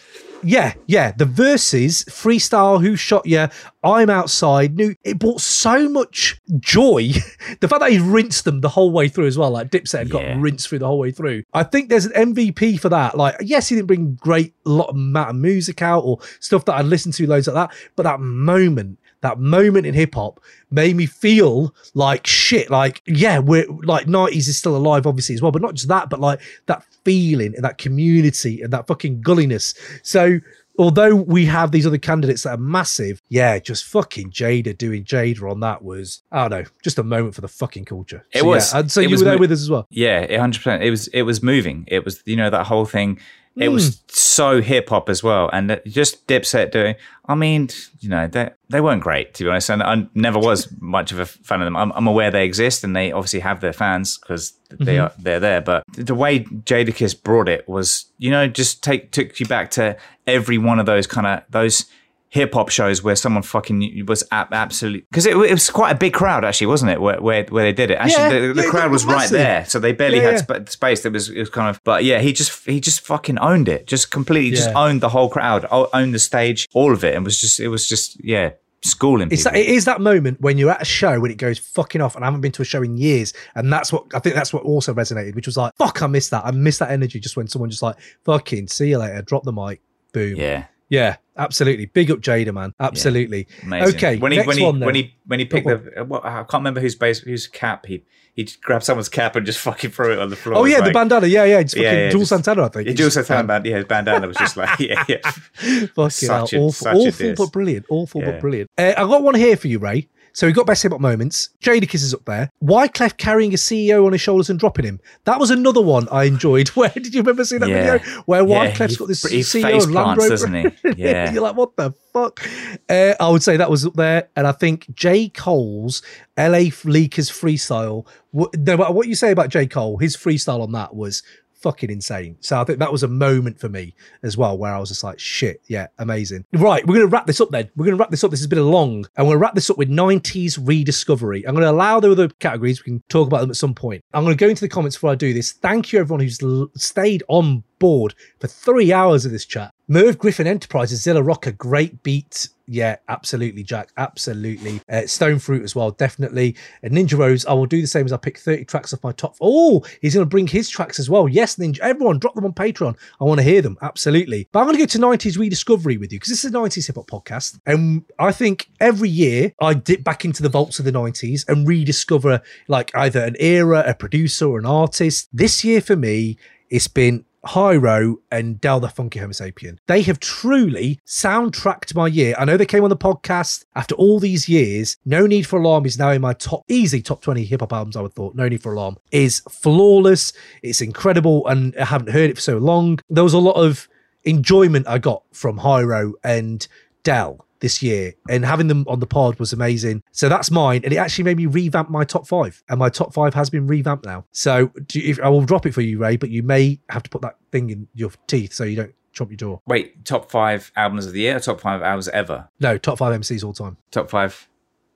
Yeah, 0.42 0.74
yeah. 0.86 1.12
The 1.12 1.24
verses, 1.24 2.04
freestyle, 2.04 2.80
who 2.80 2.96
shot 2.96 3.26
you, 3.26 3.48
I'm 3.82 4.10
outside. 4.10 4.76
New, 4.76 4.94
it 5.04 5.18
brought 5.18 5.40
so 5.40 5.88
much 5.88 6.40
joy. 6.58 7.10
the 7.60 7.68
fact 7.68 7.80
that 7.80 7.90
he 7.90 7.98
rinsed 7.98 8.44
them 8.44 8.60
the 8.60 8.68
whole 8.68 8.90
way 8.90 9.08
through 9.08 9.26
as 9.26 9.38
well, 9.38 9.50
like 9.50 9.70
Dipset 9.70 9.98
had 9.98 10.10
got 10.10 10.24
rinsed 10.38 10.68
through 10.68 10.80
the 10.80 10.86
whole 10.86 10.98
way 10.98 11.10
through. 11.10 11.42
I 11.52 11.62
think 11.62 11.88
there's 11.88 12.06
an 12.06 12.34
MVP 12.34 12.80
for 12.80 12.88
that. 12.88 13.16
Like, 13.16 13.36
yes, 13.40 13.68
he 13.68 13.76
didn't 13.76 13.88
bring 13.88 14.14
great 14.14 14.54
lot 14.64 14.90
of 14.90 14.96
amount 14.96 15.30
of 15.30 15.36
music 15.36 15.82
out 15.82 16.00
or 16.00 16.18
stuff 16.40 16.64
that 16.66 16.74
I 16.74 16.82
listened 16.82 17.14
to 17.14 17.26
loads 17.26 17.48
like 17.48 17.54
that, 17.54 17.76
but 17.96 18.04
that 18.04 18.20
moment. 18.20 18.98
That 19.20 19.38
moment 19.40 19.86
in 19.86 19.94
hip 19.94 20.14
hop 20.14 20.40
made 20.70 20.94
me 20.96 21.06
feel 21.06 21.74
like 21.94 22.26
shit. 22.26 22.70
Like, 22.70 23.02
yeah, 23.06 23.38
we're 23.40 23.66
like 23.82 24.06
90s 24.06 24.48
is 24.48 24.56
still 24.58 24.76
alive, 24.76 25.06
obviously, 25.06 25.34
as 25.34 25.42
well. 25.42 25.50
But 25.52 25.62
not 25.62 25.74
just 25.74 25.88
that, 25.88 26.08
but 26.08 26.20
like 26.20 26.40
that 26.66 26.84
feeling 27.04 27.54
and 27.56 27.64
that 27.64 27.78
community 27.78 28.62
and 28.62 28.72
that 28.72 28.86
fucking 28.86 29.20
gulliness. 29.22 29.74
So 30.02 30.38
although 30.78 31.16
we 31.16 31.44
have 31.46 31.72
these 31.72 31.86
other 31.86 31.98
candidates 31.98 32.44
that 32.44 32.50
are 32.50 32.56
massive, 32.58 33.20
yeah, 33.28 33.58
just 33.58 33.84
fucking 33.86 34.30
Jada 34.30 34.78
doing 34.78 35.02
Jada 35.04 35.50
on 35.50 35.58
that 35.60 35.82
was, 35.82 36.22
I 36.30 36.46
don't 36.48 36.62
know, 36.62 36.68
just 36.84 36.98
a 36.98 37.02
moment 37.02 37.34
for 37.34 37.40
the 37.40 37.48
fucking 37.48 37.84
culture. 37.86 38.24
It 38.32 38.40
So, 38.40 38.44
was. 38.46 38.72
Yeah, 38.72 38.78
and 38.80 38.92
so 38.92 39.00
you 39.00 39.10
were 39.10 39.24
there 39.24 39.34
mo- 39.34 39.40
with 39.40 39.50
us 39.52 39.60
as 39.62 39.70
well. 39.70 39.86
Yeah, 39.90 40.38
hundred 40.38 40.58
percent. 40.58 40.82
It 40.84 40.90
was. 40.90 41.08
It 41.08 41.22
was 41.22 41.42
moving. 41.42 41.84
It 41.88 42.04
was. 42.04 42.22
You 42.24 42.36
know 42.36 42.50
that 42.50 42.66
whole 42.66 42.84
thing. 42.86 43.18
It 43.58 43.68
was 43.70 43.88
Hmm. 43.88 43.92
so 44.08 44.62
hip 44.62 44.88
hop 44.88 45.08
as 45.08 45.22
well, 45.22 45.50
and 45.52 45.80
just 45.86 46.26
Dipset 46.28 46.70
doing. 46.70 46.94
I 47.26 47.34
mean, 47.34 47.68
you 48.00 48.08
know, 48.08 48.26
they 48.26 48.50
they 48.70 48.80
weren't 48.80 49.02
great 49.02 49.34
to 49.34 49.44
be 49.44 49.50
honest, 49.50 49.68
and 49.70 49.82
I 49.82 50.06
never 50.14 50.38
was 50.38 50.68
much 50.80 51.12
of 51.12 51.18
a 51.18 51.26
fan 51.26 51.60
of 51.60 51.66
them. 51.66 51.76
I'm, 51.76 51.90
I'm 51.92 52.06
aware 52.06 52.30
they 52.30 52.44
exist, 52.44 52.84
and 52.84 52.94
they 52.94 53.10
obviously 53.12 53.40
have 53.40 53.60
their 53.60 53.72
fans 53.72 54.18
because 54.18 54.52
they 54.70 54.96
Mhm. 54.96 55.04
are 55.04 55.12
they're 55.18 55.40
there. 55.40 55.60
But 55.60 55.82
the 55.92 56.14
way 56.14 56.40
Jadakiss 56.44 57.22
brought 57.22 57.48
it 57.48 57.68
was, 57.68 58.06
you 58.18 58.30
know, 58.30 58.46
just 58.46 58.82
take 58.82 59.10
took 59.12 59.38
you 59.40 59.46
back 59.46 59.70
to 59.72 59.96
every 60.26 60.58
one 60.58 60.78
of 60.78 60.86
those 60.86 61.06
kind 61.06 61.26
of 61.26 61.42
those 61.50 61.86
hip 62.30 62.52
hop 62.52 62.68
shows 62.68 63.02
where 63.02 63.16
someone 63.16 63.42
fucking 63.42 64.04
was 64.06 64.22
ab- 64.30 64.52
absolutely 64.52 65.00
because 65.10 65.24
it, 65.24 65.30
it 65.36 65.50
was 65.52 65.70
quite 65.70 65.90
a 65.90 65.94
big 65.94 66.12
crowd 66.12 66.44
actually, 66.44 66.66
wasn't 66.66 66.90
it? 66.90 67.00
Where 67.00 67.20
where, 67.20 67.44
where 67.44 67.64
they 67.64 67.72
did 67.72 67.90
it. 67.90 67.94
Actually, 67.94 68.22
Yeah, 68.24 68.28
the, 68.48 68.52
the 68.54 68.62
yeah, 68.64 68.70
crowd 68.70 68.90
was 68.90 69.04
right 69.06 69.30
there, 69.30 69.64
so 69.64 69.78
they 69.78 69.92
barely 69.92 70.18
Yeah, 70.18 70.32
had 70.32 70.38
sp- 70.44 70.68
space. 70.68 71.02
There 71.02 71.12
was 71.12 71.30
it 71.30 71.38
was 71.38 71.50
kind 71.50 71.68
of, 71.68 71.82
but 71.84 72.04
yeah, 72.04 72.18
he 72.20 72.32
just 72.32 72.66
he 72.66 72.80
just 72.80 73.00
fucking 73.00 73.38
owned 73.38 73.68
it, 73.68 73.86
just 73.86 74.10
completely, 74.10 74.50
just 74.56 74.70
owned 74.74 75.00
the 75.00 75.08
whole 75.08 75.28
crowd, 75.30 75.66
owned 75.70 76.14
the 76.14 76.18
stage, 76.18 76.68
all 76.74 76.92
of 76.92 77.02
it, 77.04 77.14
and 77.14 77.24
was 77.24 77.40
just 77.40 77.60
it 77.60 77.68
was 77.68 77.88
just 77.88 78.22
yeah, 78.22 78.50
schooling 78.84 79.28
It's 79.30 79.44
that, 79.44 79.56
it 79.56 79.66
is 79.66 79.86
that 79.86 80.00
moment 80.00 80.40
when 80.40 80.58
you're 80.58 80.70
at 80.70 80.82
a 80.82 80.84
show 80.84 81.18
when 81.20 81.30
it 81.30 81.38
goes 81.38 81.58
fucking 81.58 82.00
off, 82.00 82.14
and 82.14 82.24
I 82.24 82.26
haven't 82.26 82.42
been 82.42 82.52
to 82.52 82.62
a 82.62 82.64
show 82.66 82.82
in 82.82 82.96
years, 82.98 83.32
and 83.54 83.72
that's 83.72 83.90
what 83.92 84.04
I 84.14 84.18
think 84.18 84.34
that's 84.34 84.52
what 84.52 84.64
also 84.64 84.92
resonated, 84.92 85.34
which 85.34 85.46
was 85.46 85.56
like, 85.56 85.74
fuck, 85.76 86.02
I 86.02 86.06
miss 86.06 86.28
that. 86.28 86.44
I 86.44 86.50
miss 86.50 86.78
that 86.78 86.90
energy 86.90 87.20
just 87.20 87.36
when 87.36 87.48
someone 87.48 87.70
just 87.70 87.82
like, 87.82 87.96
fucking, 88.24 88.68
see 88.68 88.90
you 88.90 88.98
later, 88.98 89.22
drop 89.22 89.44
the 89.44 89.52
mic, 89.52 89.80
boom. 90.12 90.36
Yeah. 90.36 90.66
Yeah, 90.90 91.16
absolutely. 91.36 91.86
Big 91.86 92.10
up 92.10 92.20
Jada, 92.20 92.52
man. 92.52 92.72
Absolutely. 92.80 93.46
Amazing. 93.62 93.96
Okay, 93.96 94.16
when 94.16 94.32
he 94.32 94.38
next 94.38 94.46
when 94.48 94.56
he 94.58 94.64
one 94.64 94.80
when 94.80 94.94
he 94.94 95.14
when 95.26 95.38
he 95.38 95.44
picked 95.44 95.66
Go 95.66 95.76
the 95.76 96.04
what, 96.04 96.24
I 96.24 96.38
can't 96.44 96.54
remember 96.54 96.80
whose 96.80 96.94
base 96.94 97.18
whose 97.20 97.46
cap 97.46 97.86
he 97.86 98.02
he 98.34 98.48
grabbed 98.62 98.84
someone's 98.84 99.08
cap 99.08 99.36
and 99.36 99.44
just 99.44 99.58
fucking 99.68 99.90
threw 99.90 100.12
it 100.12 100.18
on 100.18 100.30
the 100.30 100.36
floor. 100.36 100.56
Oh 100.58 100.64
yeah, 100.64 100.78
the 100.78 100.84
like- 100.84 100.94
bandana. 100.94 101.26
Yeah, 101.26 101.44
yeah. 101.44 101.58
It's 101.58 101.74
fucking 101.74 101.84
Yeah, 101.84 101.92
yeah, 101.92 102.10
Juelz 102.10 102.18
just- 102.20 102.28
Santana, 102.30 102.64
I 102.64 102.68
think. 102.68 102.88
Yeah, 102.88 102.94
just- 102.94 103.14
Santana 103.14 103.46
band. 103.48 103.66
Yeah, 103.66 103.76
his 103.76 103.84
bandana 103.84 104.26
was 104.28 104.36
just 104.36 104.56
like 104.56 104.78
yeah, 104.80 105.04
yeah. 105.08 105.18
Fucking 105.22 105.94
hell, 105.96 106.10
Such 106.10 106.52
a- 106.54 106.58
awful, 106.58 106.72
such 106.72 106.94
a 106.94 106.96
awful 106.98 107.10
diss. 107.28 107.38
but 107.38 107.52
brilliant. 107.52 107.86
Awful 107.90 108.20
Yeah. 108.22 108.30
but 108.30 108.40
brilliant. 108.40 108.70
Uh, 108.78 108.94
I 108.96 109.00
got 109.02 109.22
one 109.22 109.34
here 109.34 109.56
for 109.56 109.68
you, 109.68 109.78
Ray. 109.78 110.08
So 110.38 110.46
we 110.46 110.52
got 110.52 110.66
best 110.68 110.84
hip 110.84 110.92
hop 110.92 111.00
moments. 111.00 111.48
Jadakiss 111.60 111.96
is 111.96 112.14
up 112.14 112.24
there. 112.24 112.48
Wyclef 112.62 113.16
carrying 113.16 113.52
a 113.52 113.56
CEO 113.56 114.06
on 114.06 114.12
his 114.12 114.20
shoulders 114.20 114.48
and 114.48 114.56
dropping 114.56 114.84
him. 114.84 115.00
That 115.24 115.40
was 115.40 115.50
another 115.50 115.80
one 115.82 116.06
I 116.12 116.24
enjoyed. 116.26 116.68
Where 116.76 116.90
did 116.90 117.12
you 117.12 117.22
remember 117.22 117.44
seeing 117.44 117.58
that 117.62 117.68
Yeah. 117.68 117.98
video? 117.98 118.22
Where 118.26 118.46
Yeah, 118.46 118.70
Wyclef's 118.70 118.96
got 118.96 119.08
this 119.08 119.24
he 119.24 119.40
CEO 119.40 119.62
face 119.62 119.84
of 119.86 119.90
Land 119.90 120.16
plants, 120.16 120.44
Rover. 120.44 120.52
doesn't 120.62 120.94
he? 120.94 121.02
Yeah. 121.02 121.32
You're 121.32 121.42
like, 121.42 121.56
what 121.56 121.74
the 121.74 121.92
fuck? 122.12 122.48
Uh, 122.88 123.14
I 123.18 123.28
would 123.28 123.42
say 123.42 123.56
that 123.56 123.68
was 123.68 123.84
up 123.84 123.94
there. 123.94 124.28
And 124.36 124.46
I 124.46 124.52
think 124.52 124.86
J. 124.94 125.28
Cole's 125.28 126.02
LA 126.38 126.70
Leakers 126.86 127.32
freestyle. 127.32 128.06
No 128.32 128.76
matter 128.76 128.92
what 128.92 129.08
you 129.08 129.16
say 129.16 129.32
about 129.32 129.48
J. 129.48 129.66
Cole, 129.66 129.98
his 129.98 130.16
freestyle 130.16 130.60
on 130.62 130.70
that 130.70 130.94
was 130.94 131.24
fucking 131.68 131.90
insane. 131.90 132.34
So 132.40 132.58
I 132.58 132.64
think 132.64 132.78
that 132.78 132.90
was 132.90 133.02
a 133.02 133.08
moment 133.08 133.60
for 133.60 133.68
me 133.68 133.94
as 134.22 134.38
well, 134.38 134.56
where 134.56 134.72
I 134.72 134.78
was 134.78 134.88
just 134.88 135.04
like, 135.04 135.18
shit, 135.18 135.60
yeah, 135.68 135.88
amazing. 135.98 136.46
Right, 136.54 136.86
we're 136.86 136.94
going 136.94 137.06
to 137.06 137.12
wrap 137.12 137.26
this 137.26 137.42
up 137.42 137.50
then. 137.50 137.70
We're 137.76 137.84
going 137.84 137.96
to 137.96 138.00
wrap 138.00 138.10
this 138.10 138.24
up. 138.24 138.30
This 138.30 138.40
has 138.40 138.46
been 138.46 138.58
a 138.58 138.62
long, 138.62 139.04
and 139.16 139.26
we're 139.26 139.32
going 139.32 139.40
to 139.40 139.42
wrap 139.42 139.54
this 139.54 139.68
up 139.68 139.76
with 139.76 139.90
90s 139.90 140.58
rediscovery. 140.62 141.46
I'm 141.46 141.54
going 141.54 141.66
to 141.66 141.70
allow 141.70 142.00
the 142.00 142.10
other 142.10 142.28
categories. 142.28 142.80
We 142.80 142.84
can 142.84 143.02
talk 143.10 143.26
about 143.26 143.42
them 143.42 143.50
at 143.50 143.56
some 143.56 143.74
point. 143.74 144.02
I'm 144.14 144.24
going 144.24 144.34
to 144.34 144.42
go 144.42 144.48
into 144.48 144.62
the 144.62 144.68
comments 144.70 144.96
before 144.96 145.10
I 145.10 145.14
do 145.14 145.34
this. 145.34 145.52
Thank 145.52 145.92
you, 145.92 146.00
everyone 146.00 146.20
who's 146.20 146.42
l- 146.42 146.70
stayed 146.74 147.22
on 147.28 147.64
board 147.78 148.14
for 148.38 148.46
three 148.46 148.92
hours 148.92 149.24
of 149.24 149.32
this 149.32 149.44
chat. 149.44 149.72
Merv 149.90 150.18
Griffin 150.18 150.46
Enterprises, 150.46 151.02
Zilla 151.02 151.22
Rocca, 151.22 151.52
great 151.52 152.02
beat. 152.02 152.48
Yeah, 152.70 152.96
absolutely, 153.08 153.62
Jack. 153.62 153.88
Absolutely. 153.96 154.82
Uh, 154.86 155.06
Stone 155.06 155.38
Fruit 155.38 155.62
as 155.62 155.74
well, 155.74 155.90
definitely. 155.92 156.54
And 156.82 156.92
Ninja 156.92 157.16
Rose, 157.16 157.46
I 157.46 157.54
will 157.54 157.64
do 157.64 157.80
the 157.80 157.86
same 157.86 158.04
as 158.04 158.12
I 158.12 158.18
pick 158.18 158.38
30 158.38 158.66
tracks 158.66 158.92
off 158.92 159.02
my 159.02 159.12
top. 159.12 159.36
Oh, 159.40 159.82
he's 160.02 160.12
going 160.12 160.26
to 160.26 160.28
bring 160.28 160.46
his 160.46 160.68
tracks 160.68 160.98
as 160.98 161.08
well. 161.08 161.26
Yes, 161.26 161.56
Ninja. 161.56 161.78
Everyone, 161.78 162.18
drop 162.18 162.34
them 162.34 162.44
on 162.44 162.52
Patreon. 162.52 162.98
I 163.18 163.24
want 163.24 163.38
to 163.38 163.44
hear 163.44 163.62
them. 163.62 163.78
Absolutely. 163.80 164.46
But 164.52 164.58
I'm 164.60 164.66
going 164.66 164.76
to 164.76 164.82
go 164.82 164.86
to 164.86 164.98
90s 164.98 165.38
rediscovery 165.38 165.96
with 165.96 166.12
you 166.12 166.18
because 166.18 166.28
this 166.28 166.44
is 166.44 166.52
a 166.52 166.54
90s 166.54 166.86
hip 166.86 166.96
hop 166.96 167.06
podcast. 167.06 167.58
And 167.64 168.04
I 168.18 168.32
think 168.32 168.68
every 168.80 169.08
year 169.08 169.54
I 169.58 169.72
dip 169.72 170.04
back 170.04 170.26
into 170.26 170.42
the 170.42 170.50
vaults 170.50 170.78
of 170.78 170.84
the 170.84 170.92
90s 170.92 171.48
and 171.48 171.66
rediscover 171.66 172.42
like 172.68 172.94
either 172.94 173.24
an 173.24 173.36
era, 173.40 173.82
a 173.86 173.94
producer, 173.94 174.44
or 174.46 174.58
an 174.58 174.66
artist. 174.66 175.30
This 175.32 175.64
year 175.64 175.80
for 175.80 175.96
me, 175.96 176.36
it's 176.68 176.88
been 176.88 177.24
Hiero 177.46 178.16
and 178.30 178.60
Del 178.60 178.80
the 178.80 178.88
Funky 178.88 179.20
Homosapien. 179.20 179.78
They 179.86 180.02
have 180.02 180.20
truly 180.20 181.00
soundtracked 181.06 181.94
my 181.94 182.06
year. 182.06 182.34
I 182.38 182.44
know 182.44 182.56
they 182.56 182.66
came 182.66 182.84
on 182.84 182.90
the 182.90 182.96
podcast 182.96 183.64
after 183.74 183.94
all 183.94 184.18
these 184.18 184.48
years. 184.48 184.96
No 185.04 185.26
Need 185.26 185.46
for 185.46 185.58
Alarm 185.58 185.86
is 185.86 185.98
now 185.98 186.10
in 186.10 186.20
my 186.20 186.32
top, 186.34 186.64
easy 186.68 187.02
top 187.02 187.22
20 187.22 187.44
hip 187.44 187.60
hop 187.60 187.72
albums, 187.72 187.96
I 187.96 188.02
would 188.02 188.14
thought. 188.14 188.34
No 188.34 188.48
Need 188.48 188.62
for 188.62 188.72
Alarm 188.72 188.96
is 189.10 189.40
flawless. 189.48 190.32
It's 190.62 190.80
incredible, 190.80 191.46
and 191.46 191.74
I 191.76 191.84
haven't 191.84 192.12
heard 192.12 192.30
it 192.30 192.36
for 192.36 192.42
so 192.42 192.58
long. 192.58 192.98
There 193.08 193.24
was 193.24 193.34
a 193.34 193.38
lot 193.38 193.56
of 193.56 193.88
enjoyment 194.24 194.88
I 194.88 194.98
got 194.98 195.22
from 195.32 195.58
Hiero 195.58 196.14
and 196.24 196.66
Del 197.02 197.44
this 197.60 197.82
year, 197.82 198.14
and 198.28 198.44
having 198.44 198.68
them 198.68 198.84
on 198.88 199.00
the 199.00 199.06
pod 199.06 199.38
was 199.38 199.52
amazing. 199.52 200.02
So 200.12 200.28
that's 200.28 200.50
mine, 200.50 200.82
and 200.84 200.92
it 200.92 200.96
actually 200.96 201.24
made 201.24 201.36
me 201.36 201.46
revamp 201.46 201.90
my 201.90 202.04
top 202.04 202.26
five, 202.26 202.62
and 202.68 202.78
my 202.78 202.88
top 202.88 203.12
five 203.12 203.34
has 203.34 203.50
been 203.50 203.66
revamped 203.66 204.04
now. 204.06 204.24
So 204.32 204.68
do 204.86 205.00
you, 205.00 205.10
if, 205.10 205.20
I 205.20 205.28
will 205.28 205.42
drop 205.44 205.66
it 205.66 205.72
for 205.74 205.80
you, 205.80 205.98
Ray, 205.98 206.16
but 206.16 206.30
you 206.30 206.42
may 206.42 206.80
have 206.88 207.02
to 207.02 207.10
put 207.10 207.22
that 207.22 207.36
thing 207.50 207.70
in 207.70 207.88
your 207.94 208.10
teeth 208.26 208.52
so 208.52 208.64
you 208.64 208.76
don't 208.76 208.94
chomp 209.14 209.30
your 209.30 209.36
jaw. 209.36 209.58
Wait, 209.66 210.04
top 210.04 210.30
five 210.30 210.70
albums 210.76 211.06
of 211.06 211.12
the 211.12 211.20
year, 211.20 211.36
or 211.36 211.40
top 211.40 211.60
five 211.60 211.82
albums 211.82 212.08
ever, 212.08 212.48
No, 212.60 212.78
top 212.78 212.98
five 212.98 213.18
MCs 213.20 213.42
all 213.44 213.52
time. 213.52 213.76
top 213.90 214.08
five 214.10 214.48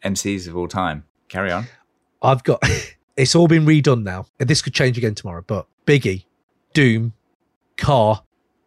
MCs 0.05 0.47
of 0.49 0.57
all 0.57 0.69
time. 0.69 1.05
Carry 1.29 1.51
on. 1.51 1.67
I've 2.23 2.45
got 2.45 2.63
it's 3.17 3.35
all 3.35 3.49
been 3.49 3.65
redone 3.67 4.03
now, 4.05 4.27
and 4.39 4.49
this 4.49 4.63
could 4.63 4.75
change 4.75 4.97
again 4.99 5.15
tomorrow. 5.15 5.43
But 5.47 5.67
Biggie, 5.87 6.25
Doom, 6.75 7.13
Ka, 7.77 8.23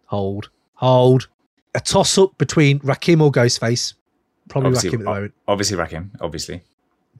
Hold, 0.08 0.50
Hold, 0.76 1.30
a 1.76 1.80
toss 1.80 2.18
up 2.18 2.38
between 2.38 2.80
Rakim 2.80 3.22
or 3.22 3.32
Ghostface. 3.32 3.94
Probably 4.48 4.68
obviously, 4.68 4.90
Rakim 4.90 4.94
at 4.94 5.00
the 5.00 5.06
moment. 5.06 5.34
Obviously, 5.48 5.78
Rakim. 5.78 6.10
Obviously, 6.22 6.62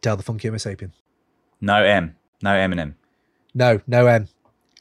Del 0.02 0.18
the 0.18 0.24
Funky 0.24 0.50
Homosapien. 0.50 0.92
no 1.62 1.84
M, 1.84 2.16
no 2.42 2.50
Eminem. 2.52 2.96
No, 3.54 3.82
no 3.88 4.08
M. 4.08 4.28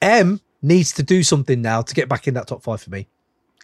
M 0.02 0.40
needs 0.62 0.92
to 0.92 1.02
do 1.02 1.22
something 1.22 1.60
now 1.62 1.82
to 1.82 1.94
get 1.94 2.08
back 2.08 2.26
in 2.26 2.34
that 2.34 2.46
top 2.46 2.62
five 2.62 2.82
for 2.82 2.90
me. 2.90 3.06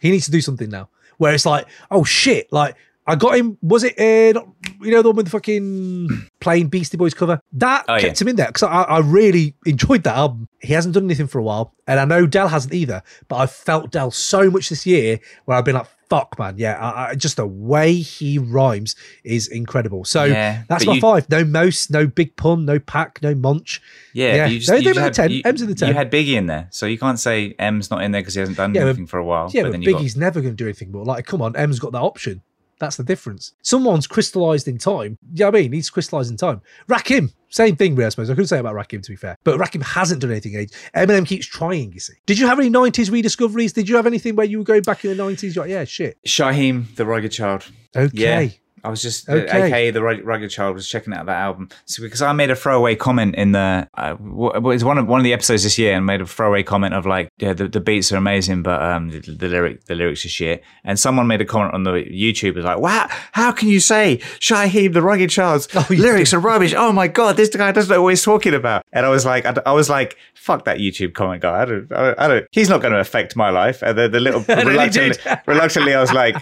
He 0.01 0.09
needs 0.11 0.25
to 0.25 0.31
do 0.31 0.41
something 0.41 0.69
now 0.69 0.89
where 1.17 1.33
it's 1.33 1.45
like, 1.45 1.67
oh 1.91 2.03
shit, 2.03 2.51
like 2.51 2.75
I 3.07 3.15
got 3.15 3.35
him. 3.35 3.57
Was 3.61 3.83
it 3.83 3.97
uh, 3.99 4.39
not- 4.39 4.47
you 4.81 4.91
know 4.91 5.01
the 5.01 5.09
one 5.09 5.15
with 5.17 5.25
the 5.27 5.31
fucking 5.31 6.27
plain 6.39 6.67
Beastie 6.67 6.97
Boys 6.97 7.13
cover? 7.13 7.39
That 7.53 7.85
Oh, 7.87 7.99
kept 7.99 8.19
yeah. 8.19 8.23
him 8.23 8.27
in 8.29 8.35
there 8.35 8.47
because 8.47 8.63
I, 8.63 8.83
I 8.83 8.99
really 8.99 9.55
enjoyed 9.65 10.03
that 10.03 10.15
album. 10.15 10.47
He 10.59 10.73
hasn't 10.73 10.93
done 10.93 11.05
anything 11.05 11.27
for 11.27 11.39
a 11.39 11.43
while, 11.43 11.73
and 11.87 11.99
I 11.99 12.05
know 12.05 12.25
Del 12.27 12.47
hasn't 12.47 12.73
either. 12.73 13.01
But 13.27 13.37
I've 13.37 13.51
felt 13.51 13.91
Del 13.91 14.11
so 14.11 14.49
much 14.51 14.69
this 14.69 14.85
year 14.85 15.19
where 15.45 15.57
I've 15.57 15.65
been 15.65 15.75
like, 15.75 15.87
fuck, 16.09 16.37
man, 16.37 16.55
yeah, 16.57 16.73
I, 16.77 17.09
I, 17.11 17.15
just 17.15 17.37
the 17.37 17.45
way 17.47 17.93
he 17.95 18.37
rhymes 18.37 18.95
is 19.23 19.47
incredible. 19.47 20.03
So 20.03 20.25
Yeah, 20.25 20.63
that's 20.67 20.85
my 20.85 20.93
you- 20.95 21.01
five. 21.01 21.29
No 21.29 21.43
Most, 21.45 21.89
no 21.89 22.05
Big 22.05 22.35
Pun, 22.35 22.65
no 22.65 22.79
Pac, 22.79 23.21
no 23.23 23.33
Monch. 23.33 23.81
Yeah, 24.13 24.35
yeah. 24.35 24.45
you 24.47 24.57
just, 24.59 24.69
Don't 24.69 24.81
you 24.83 24.93
just 24.93 24.99
had, 24.99 25.13
ten. 25.13 25.31
You, 25.31 25.41
M's 25.45 25.61
in 25.61 25.69
the 25.69 25.75
ten. 25.75 25.87
You 25.89 25.93
had 25.95 26.11
Biggie 26.11 26.33
in 26.35 26.47
there, 26.47 26.67
so 26.71 26.85
you 26.85 26.97
can't 26.99 27.19
say 27.19 27.55
M's 27.57 27.89
not 27.89 28.03
in 28.03 28.11
there 28.11 28.21
because 28.21 28.33
he 28.35 28.39
hasn't 28.41 28.57
done 28.57 28.73
Yeah, 28.75 28.81
but- 28.81 28.87
anything 28.89 29.07
for 29.07 29.17
a 29.19 29.25
while. 29.25 29.49
Yeah, 29.53 29.63
but, 29.63 29.71
but, 29.71 29.81
Biggie's 29.81 30.15
never 30.17 30.41
going 30.41 30.53
to 30.53 30.57
do 30.57 30.65
anything 30.65 30.91
more. 30.91 31.05
Like, 31.05 31.25
come 31.25 31.41
on, 31.41 31.55
M's 31.55 31.79
got 31.79 31.91
that 31.93 32.01
option. 32.01 32.41
That's 32.81 32.97
the 32.97 33.03
difference. 33.03 33.53
Someone's 33.61 34.07
crystallized 34.07 34.67
in 34.67 34.79
time. 34.79 35.19
Yeah, 35.33 35.49
I 35.49 35.51
mean, 35.51 35.71
he's 35.71 35.91
crystallized 35.91 36.31
in 36.31 36.37
time. 36.37 36.61
Rakim, 36.89 37.31
same 37.49 37.75
thing, 37.75 37.93
really, 37.93 38.07
I 38.07 38.09
suppose. 38.09 38.31
I 38.31 38.33
could 38.33 38.49
say 38.49 38.57
about 38.57 38.73
Rakim, 38.73 39.03
to 39.03 39.11
be 39.11 39.15
fair. 39.15 39.37
But 39.43 39.59
Rakim 39.59 39.83
hasn't 39.83 40.21
done 40.21 40.31
anything 40.31 40.53
in 40.53 40.61
age. 40.61 40.71
Eminem 40.95 41.27
keeps 41.27 41.45
trying, 41.45 41.93
you 41.93 41.99
see. 41.99 42.15
Did 42.25 42.39
you 42.39 42.47
have 42.47 42.57
any 42.57 42.71
90s 42.71 43.11
rediscoveries? 43.11 43.71
Did 43.71 43.87
you 43.87 43.97
have 43.97 44.07
anything 44.07 44.35
where 44.35 44.47
you 44.47 44.57
were 44.57 44.63
going 44.63 44.81
back 44.81 45.05
in 45.05 45.15
the 45.15 45.23
90s? 45.23 45.53
You're 45.53 45.65
like, 45.65 45.69
yeah, 45.69 45.83
shit. 45.83 46.17
Shyheim, 46.25 46.95
the 46.95 47.05
Rugged 47.05 47.31
Child. 47.31 47.65
Okay. 47.95 48.09
Yeah. 48.13 48.49
I 48.83 48.89
was 48.89 49.01
just, 49.01 49.29
Okay. 49.29 49.67
aka 49.67 49.91
the 49.91 50.01
Rugged 50.01 50.49
Child, 50.49 50.75
was 50.75 50.87
checking 50.87 51.13
out 51.13 51.25
that 51.27 51.37
album. 51.39 51.69
So 51.85 52.01
because 52.03 52.21
I 52.21 52.31
made 52.33 52.49
a 52.49 52.55
throwaway 52.55 52.95
comment 52.95 53.35
in 53.35 53.51
the, 53.51 53.87
uh, 53.95 54.13
w- 54.15 54.51
it 54.55 54.61
was 54.61 54.83
one 54.83 54.97
of 54.97 55.07
one 55.07 55.19
of 55.19 55.23
the 55.23 55.33
episodes 55.33 55.63
this 55.63 55.77
year, 55.77 55.93
and 55.95 56.05
made 56.05 56.21
a 56.21 56.25
throwaway 56.25 56.63
comment 56.63 56.93
of 56.93 57.05
like, 57.05 57.29
yeah, 57.37 57.53
the, 57.53 57.67
the 57.67 57.79
beats 57.79 58.11
are 58.11 58.17
amazing, 58.17 58.63
but 58.63 58.81
um, 58.81 59.09
the, 59.09 59.19
the 59.19 59.47
lyric 59.47 59.85
the 59.85 59.95
lyrics 59.95 60.25
are 60.25 60.29
shit. 60.29 60.63
And 60.83 60.99
someone 60.99 61.27
made 61.27 61.41
a 61.41 61.45
comment 61.45 61.73
on 61.73 61.83
the 61.83 61.91
YouTube, 61.91 62.55
was 62.55 62.65
like, 62.65 62.79
wow, 62.79 63.07
how 63.33 63.51
can 63.51 63.67
you 63.69 63.79
say 63.79 64.17
Shyheim, 64.39 64.93
the 64.93 65.01
Rugged 65.01 65.29
Child's 65.29 65.67
lyrics 65.89 66.33
are 66.33 66.39
rubbish? 66.39 66.73
Oh 66.75 66.91
my 66.91 67.07
god, 67.07 67.37
this 67.37 67.49
guy 67.49 67.71
doesn't 67.71 67.93
know 67.93 68.01
what 68.01 68.09
he's 68.09 68.23
talking 68.23 68.53
about. 68.53 68.83
And 68.93 69.05
I 69.05 69.09
was 69.09 69.25
like, 69.25 69.45
I, 69.45 69.53
I 69.65 69.73
was 69.73 69.89
like, 69.89 70.17
fuck 70.33 70.65
that 70.65 70.77
YouTube 70.79 71.13
comment 71.13 71.41
guy. 71.43 71.61
I 71.61 71.65
don't, 71.65 71.91
I 71.91 72.01
don't, 72.05 72.19
I 72.19 72.27
don't 72.27 72.47
he's 72.51 72.69
not 72.69 72.81
going 72.81 72.93
to 72.93 72.99
affect 72.99 73.35
my 73.35 73.49
life. 73.49 73.81
And 73.83 73.97
the, 73.97 74.09
the 74.09 74.19
little 74.19 74.39
And 74.47 74.47
then 74.47 74.65
he 74.65 74.71
reluctantly, 74.71 75.31
reluctantly, 75.47 75.93
I 75.93 76.01
was 76.01 76.13
like. 76.13 76.35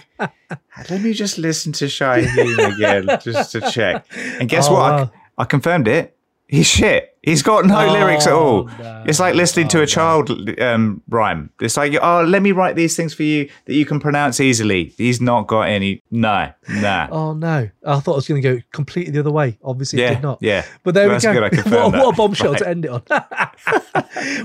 Let 0.90 1.00
me 1.02 1.12
just 1.12 1.38
listen 1.38 1.72
to 1.72 1.84
Shyheim 1.86 2.74
again, 2.74 3.18
just 3.22 3.52
to 3.52 3.60
check. 3.60 4.06
And 4.38 4.48
guess 4.48 4.68
Oh, 4.68 4.74
what? 4.74 4.80
wow. 4.92 5.10
I, 5.38 5.42
I 5.42 5.44
confirmed 5.44 5.88
it. 5.88 6.16
He's 6.48 6.66
shit. 6.66 7.09
He's 7.22 7.42
got 7.42 7.66
no 7.66 7.86
Oh, 7.88 7.92
lyrics 7.92 8.26
at 8.26 8.32
all. 8.32 8.64
no. 8.78 9.04
It's 9.06 9.20
like 9.20 9.34
listening 9.34 9.68
to 9.68 9.82
a 9.82 9.86
child 9.86 10.30
um, 10.60 11.02
rhyme. 11.08 11.50
It's 11.60 11.76
like, 11.76 11.94
oh, 12.00 12.22
let 12.24 12.40
me 12.42 12.52
write 12.52 12.76
these 12.76 12.96
things 12.96 13.12
for 13.12 13.22
you 13.24 13.48
that 13.66 13.74
you 13.74 13.84
can 13.84 14.00
pronounce 14.00 14.40
easily. 14.40 14.94
He's 14.96 15.20
not 15.20 15.46
got 15.46 15.62
any. 15.68 16.02
No, 16.10 16.50
nah. 16.68 17.08
Oh, 17.12 17.32
no. 17.34 17.68
I 17.86 18.00
thought 18.00 18.12
I 18.12 18.16
was 18.16 18.28
going 18.28 18.40
to 18.42 18.54
go 18.56 18.62
completely 18.72 19.12
the 19.12 19.20
other 19.20 19.30
way. 19.30 19.58
Obviously, 19.62 20.00
it 20.00 20.02
yeah, 20.04 20.14
did 20.14 20.22
not. 20.22 20.38
yeah. 20.40 20.64
But 20.82 20.94
there 20.94 21.08
That's 21.08 21.26
we 21.26 21.32
go. 21.34 21.40
what, 21.42 21.92
what 21.92 22.14
a 22.14 22.16
bombshell 22.16 22.52
Right. 22.52 22.58
to 22.60 22.68
end 22.68 22.84
it 22.86 22.90
on. 22.90 23.02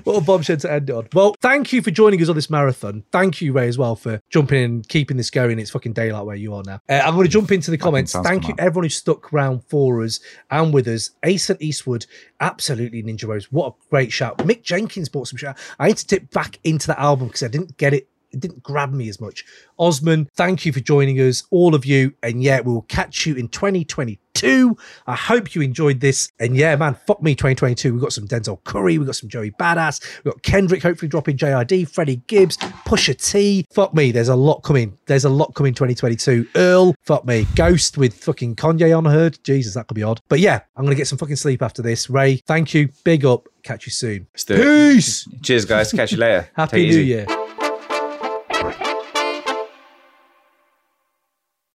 what 0.04 0.18
a 0.18 0.22
bombshell 0.22 0.58
to 0.58 0.72
end 0.72 0.90
it 0.90 0.94
on. 0.96 1.08
Well, 1.14 1.36
thank 1.42 1.72
you 1.74 1.82
for 1.82 1.92
joining 1.92 2.22
us 2.22 2.30
on 2.30 2.36
this 2.36 2.50
marathon. 2.50 3.04
Thank 3.12 3.42
you, 3.42 3.54
Ray, 3.54 3.68
as 3.68 3.78
well, 3.78 3.96
for 3.96 4.22
jumping 4.30 4.58
in 4.60 4.64
and 4.72 4.88
keeping 4.90 5.18
this 5.18 5.30
going. 5.30 5.60
It's 5.60 5.72
fucking 5.72 5.94
daylight 5.94 6.26
where 6.26 6.36
you 6.36 6.54
are 6.54 6.64
now. 6.66 6.82
Uh, 6.90 7.02
I'm 7.06 7.14
going 7.16 7.26
to 7.26 7.32
jump 7.32 7.52
into 7.52 7.72
the 7.72 7.78
comments. 7.78 8.14
Thank 8.14 8.48
you, 8.48 8.56
everyone 8.58 8.86
who 8.86 8.90
stuck 8.90 9.32
around 9.34 9.64
for 9.68 10.02
us 10.04 10.20
and 10.52 10.74
with 10.74 10.88
us. 10.88 11.12
Ace 11.24 11.50
and 11.50 11.62
Eastwood, 11.62 12.06
absolutely 12.40 13.04
Ninja 13.04 13.28
Rose. 13.28 13.52
What 13.52 13.68
a 13.68 13.90
great 13.90 14.12
shout. 14.12 14.38
Mick 14.40 14.64
Jenkins 14.64 15.10
bought 15.10 15.28
some 15.28 15.38
shout. 15.38 15.58
I 15.80 15.88
need 15.88 15.98
to 15.98 16.08
dip 16.08 16.32
back 16.32 16.60
into 16.64 16.88
that 16.88 17.00
album 17.00 17.28
because 17.28 17.44
I 17.44 17.48
didn't 17.48 17.78
get 17.78 17.94
it. 17.94 18.10
It 18.36 18.42
didn't 18.42 18.62
grab 18.64 18.92
me 18.92 19.08
as 19.08 19.22
much. 19.22 19.46
Osman, 19.80 20.30
thank 20.36 20.66
you 20.66 20.74
for 20.74 20.82
joining 20.82 21.18
us, 21.18 21.44
all 21.52 21.74
of 21.74 21.86
you. 21.86 22.14
And 22.22 22.44
yeah, 22.44 22.60
we'll 22.60 22.82
catch 22.84 23.26
you 23.26 23.36
in 23.36 23.48
2022. 23.48 24.78
I 25.08 25.16
hope 25.16 25.56
you 25.56 25.62
enjoyed 25.62 26.02
this. 26.02 26.32
And 26.40 26.58
yeah, 26.58 26.76
man, 26.76 26.96
fuck 27.08 27.24
me, 27.24 27.34
2022. 27.34 27.94
We've 27.94 28.02
got 28.02 28.12
some 28.12 28.28
Denzel 28.28 28.62
Curry, 28.66 28.98
we've 28.98 29.08
got 29.08 29.16
some 29.16 29.30
Joey 29.30 29.52
Badass, 29.52 30.24
we've 30.24 30.34
got 30.34 30.44
Kendrick 30.44 30.84
hopefully 30.84 31.08
dropping 31.08 31.38
JID, 31.38 31.90
Freddie 31.90 32.22
Gibbs, 32.28 32.58
Pusha 32.58 33.16
T. 33.16 33.66
Fuck 33.72 33.94
me, 33.94 34.12
there's 34.12 34.30
a 34.30 34.36
lot 34.36 34.64
coming. 34.64 34.98
There's 35.06 35.26
a 35.26 35.30
lot 35.30 35.56
coming 35.56 35.74
2022. 35.74 36.48
Earl, 36.56 36.94
fuck 37.02 37.26
me. 37.26 37.48
Ghost 37.56 37.98
with 37.98 38.14
fucking 38.22 38.58
Kanye 38.58 38.96
on 38.96 39.06
heard. 39.06 39.42
Jesus, 39.44 39.76
that 39.76 39.88
could 39.88 39.96
be 39.96 40.04
odd. 40.04 40.20
But 40.28 40.42
yeah, 40.42 40.60
I'm 40.76 40.84
gonna 40.84 40.96
get 40.96 41.08
some 41.08 41.18
fucking 41.18 41.38
sleep 41.38 41.62
after 41.62 41.82
this. 41.82 42.10
Ray, 42.10 42.38
thank 42.46 42.74
you. 42.74 42.90
Big 43.06 43.26
up. 43.26 43.48
Catch 43.64 43.88
you 43.88 43.92
soon. 43.92 44.28
Let's 44.34 44.44
do 44.44 44.56
it. 44.56 44.94
Peace. 44.94 45.28
Cheers, 45.42 45.66
guys. 45.66 45.92
Catch 45.92 46.12
you 46.12 46.20
later. 46.20 46.48
Happy 46.56 46.88
New. 46.88 47.00
Year. 47.00 47.26